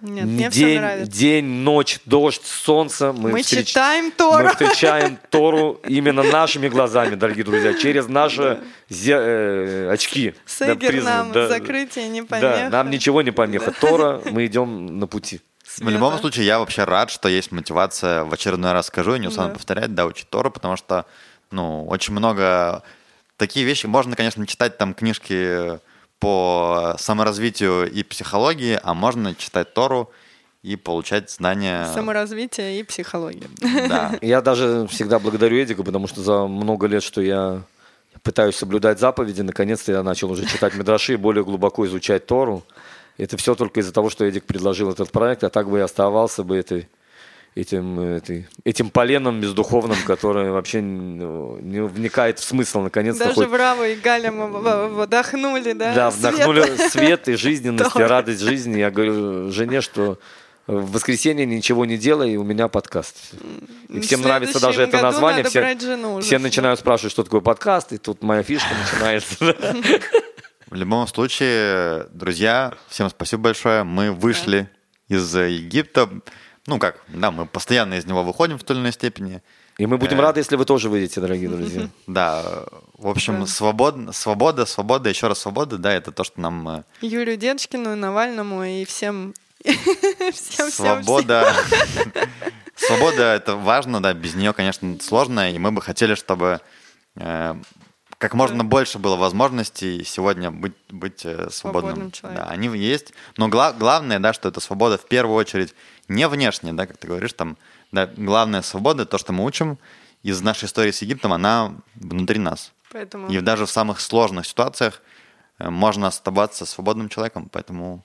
Нет, 0.00 0.26
Не 0.26 0.32
мне 0.32 0.50
день, 0.50 0.50
все 0.50 0.80
нравится. 0.80 1.12
день, 1.12 1.44
ночь, 1.44 1.98
дождь, 2.04 2.42
солнце. 2.44 3.12
Мы, 3.12 3.32
Мы 3.32 3.40
встреч- 3.42 3.68
читаем 3.68 4.12
Тору. 4.12 4.44
Мы 4.44 4.50
встречаем 4.50 5.18
Тору 5.30 5.80
именно 5.88 6.22
нашими 6.22 6.68
глазами, 6.68 7.16
дорогие 7.16 7.44
друзья, 7.44 7.74
через 7.74 8.06
наши 8.06 8.60
зе- 8.90 9.18
э, 9.18 9.90
очки. 9.90 10.30
да, 10.60 10.66
Сегер 10.66 10.76
призмы, 10.76 11.10
нам 11.10 11.32
да. 11.32 11.48
закрытие 11.48 12.08
не 12.08 12.20
Да, 12.22 12.26
помеха. 12.28 12.68
нам 12.70 12.90
ничего 12.90 13.22
не 13.22 13.32
помеха. 13.32 13.72
Тора, 13.72 14.20
мы 14.30 14.46
идем 14.46 14.98
на 15.00 15.08
пути. 15.08 15.40
В 15.78 15.88
любом 15.88 16.18
случае, 16.18 16.46
я 16.46 16.58
вообще 16.58 16.84
рад, 16.84 17.10
что 17.10 17.28
есть 17.28 17.52
мотивация, 17.52 18.24
в 18.24 18.32
очередной 18.32 18.72
раз 18.72 18.86
скажу, 18.86 19.14
и 19.14 19.18
не 19.18 19.28
устану 19.28 19.48
Да. 19.48 19.54
повторять, 19.54 19.94
да, 19.94 20.06
учить 20.06 20.28
Тору, 20.30 20.50
потому 20.50 20.76
что, 20.76 21.06
ну, 21.50 21.84
очень 21.86 22.12
много... 22.12 22.82
Такие 23.36 23.66
вещи, 23.66 23.86
можно, 23.86 24.14
конечно, 24.14 24.46
читать 24.46 24.78
там 24.78 24.94
книжки 24.94 25.80
по 26.20 26.94
саморазвитию 26.98 27.90
и 27.90 28.02
психологии, 28.02 28.78
а 28.82 28.94
можно 28.94 29.34
читать 29.34 29.74
Тору 29.74 30.10
и 30.62 30.76
получать 30.76 31.30
знания. 31.30 31.86
Саморазвитие 31.92 32.80
и 32.80 32.82
психология. 32.84 33.48
Да. 33.60 34.16
Я 34.22 34.40
даже 34.40 34.86
всегда 34.88 35.18
благодарю 35.18 35.62
Эдика, 35.62 35.82
потому 35.82 36.06
что 36.06 36.22
за 36.22 36.46
много 36.46 36.86
лет, 36.86 37.02
что 37.02 37.20
я 37.20 37.62
пытаюсь 38.22 38.56
соблюдать 38.56 38.98
заповеди, 38.98 39.42
наконец-то 39.42 39.92
я 39.92 40.02
начал 40.02 40.30
уже 40.30 40.46
читать 40.46 40.74
Медраши 40.74 41.12
и 41.14 41.16
более 41.16 41.44
глубоко 41.44 41.84
изучать 41.86 42.24
Тору. 42.26 42.64
Это 43.16 43.36
все 43.36 43.54
только 43.54 43.80
из-за 43.80 43.92
того, 43.92 44.10
что 44.10 44.24
Эдик 44.24 44.44
предложил 44.44 44.90
этот 44.90 45.10
проект, 45.12 45.44
а 45.44 45.50
так 45.50 45.68
бы 45.68 45.78
я 45.78 45.84
оставался 45.84 46.42
бы 46.42 46.56
этой, 46.56 46.88
этим, 47.54 48.00
этой, 48.00 48.48
этим 48.64 48.90
поленом 48.90 49.40
бездуховным, 49.40 49.96
который 50.04 50.50
вообще 50.50 50.80
ну, 50.80 51.58
не 51.60 51.80
вникает 51.80 52.40
в 52.40 52.44
смысл, 52.44 52.80
наконец-то 52.80 53.26
Даже 53.26 53.34
хоть- 53.36 53.50
Браво 53.50 53.88
и 53.88 53.94
Галя 53.94 54.32
вдохнули, 54.32 55.72
да? 55.74 55.94
Да, 55.94 56.10
свет. 56.10 56.34
вдохнули 56.34 56.88
свет 56.88 57.28
и 57.28 57.36
жизненность, 57.36 57.94
и 57.94 58.02
радость 58.02 58.40
жизни. 58.40 58.78
Я 58.78 58.90
говорю 58.90 59.50
жене, 59.52 59.80
что 59.80 60.18
в 60.66 60.92
воскресенье 60.92 61.46
ничего 61.46 61.84
не 61.84 61.98
делай, 61.98 62.32
и 62.32 62.36
у 62.36 62.42
меня 62.42 62.68
подкаст. 62.68 63.16
И 63.90 64.00
всем 64.00 64.22
нравится 64.22 64.60
даже 64.60 64.82
это 64.82 65.00
название. 65.00 65.44
Все, 65.44 66.20
все 66.20 66.38
начинают 66.38 66.80
спрашивать, 66.80 67.12
что 67.12 67.22
такое 67.22 67.42
подкаст, 67.42 67.92
и 67.92 67.98
тут 67.98 68.22
моя 68.22 68.42
фишка 68.42 68.70
начинается. 68.74 69.56
В 70.70 70.74
любом 70.74 71.06
случае, 71.06 72.06
друзья, 72.12 72.72
всем 72.88 73.10
спасибо 73.10 73.42
большое. 73.44 73.84
Мы 73.84 74.12
вышли 74.12 74.68
из 75.08 75.34
Египта. 75.34 76.08
Ну 76.66 76.78
как, 76.78 77.00
да, 77.08 77.30
мы 77.30 77.46
постоянно 77.46 77.94
из 77.94 78.06
него 78.06 78.22
выходим 78.22 78.58
в 78.58 78.64
той 78.64 78.76
или 78.76 78.82
иной 78.82 78.92
степени. 78.92 79.42
И 79.76 79.86
мы 79.86 79.98
будем 79.98 80.18
Э. 80.18 80.22
рады, 80.22 80.40
если 80.40 80.56
вы 80.56 80.64
тоже 80.64 80.88
выйдете, 80.88 81.20
дорогие 81.20 81.48
друзья. 81.48 81.88
Да, 82.06 82.64
в 82.96 83.08
общем, 83.08 83.40
Да. 83.40 83.46
свобода, 83.46 84.12
свобода, 84.12 84.64
свобода, 84.64 85.08
еще 85.10 85.26
раз 85.28 85.40
свобода, 85.40 85.76
да, 85.78 85.92
это 85.92 86.10
то, 86.12 86.24
что 86.24 86.40
нам 86.40 86.66
э, 86.68 86.82
Юрию 87.02 87.36
Дедушкину, 87.36 87.94
Навальному 87.96 88.64
и 88.64 88.84
всем... 88.84 89.34
всем, 89.64 90.32
всем, 90.32 90.70
свобода. 90.70 91.52
Свобода 92.76 93.34
это 93.34 93.54
важно, 93.56 94.02
да, 94.02 94.12
без 94.14 94.34
нее, 94.34 94.52
конечно, 94.52 94.98
сложно, 95.00 95.52
и 95.52 95.58
мы 95.58 95.70
бы 95.70 95.80
хотели, 95.80 96.14
чтобы 96.16 96.60
э, 97.16 97.54
как 98.24 98.32
можно 98.32 98.64
больше 98.64 98.98
было 98.98 99.16
возможностей 99.16 100.02
сегодня 100.02 100.50
быть, 100.50 100.72
быть 100.88 101.26
э, 101.26 101.50
свободным. 101.50 101.50
Свободным 101.50 102.10
человеком. 102.10 102.46
Да, 102.46 102.50
они 102.50 102.68
есть. 102.78 103.12
Но 103.36 103.48
гла- 103.48 103.74
главное, 103.74 104.18
да, 104.18 104.32
что 104.32 104.48
это 104.48 104.60
свобода 104.60 104.96
в 104.96 105.04
первую 105.04 105.36
очередь 105.36 105.74
не 106.08 106.26
внешне, 106.26 106.72
да, 106.72 106.86
как 106.86 106.96
ты 106.96 107.06
говоришь, 107.06 107.34
там, 107.34 107.58
да, 107.92 108.06
главная 108.06 108.62
свобода, 108.62 109.04
то, 109.04 109.18
что 109.18 109.34
мы 109.34 109.44
учим 109.44 109.76
из 110.22 110.40
нашей 110.40 110.64
истории 110.64 110.90
с 110.90 111.02
Египтом, 111.02 111.34
она 111.34 111.74
внутри 111.96 112.38
нас. 112.38 112.72
Поэтому 112.92 113.28
И 113.28 113.38
даже 113.40 113.66
в 113.66 113.70
самых 113.70 114.00
сложных 114.00 114.46
ситуациях 114.46 115.02
э, 115.58 115.68
можно 115.68 116.06
оставаться 116.06 116.64
свободным 116.64 117.10
человеком, 117.10 117.50
поэтому 117.52 118.02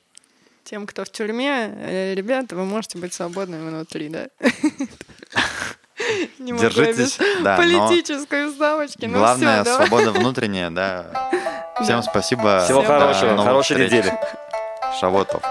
тем, 0.65 0.85
кто 0.85 1.05
в 1.05 1.09
тюрьме, 1.09 1.73
э, 1.77 2.13
ребята, 2.13 2.57
вы 2.57 2.65
можете 2.65 2.97
быть 2.97 3.13
свободными 3.13 3.69
внутри, 3.69 4.09
да? 4.09 4.27
Не 6.39 6.53
Держитесь, 6.53 7.17
без 7.17 7.43
да, 7.43 7.57
но 7.57 7.63
политической 7.63 8.49
вставочки. 8.49 9.05
Ну 9.05 9.17
главное 9.19 9.63
давай. 9.63 9.87
свобода 9.87 10.11
внутренняя, 10.11 10.69
да. 10.69 11.05
Всем 11.83 12.03
спасибо. 12.03 12.61
Всего 12.65 12.81
До 12.81 12.87
хорошего, 12.87 13.37
хорошей 13.43 13.75
встреч. 13.75 13.91
недели. 13.91 14.13
Шавотов. 14.99 15.41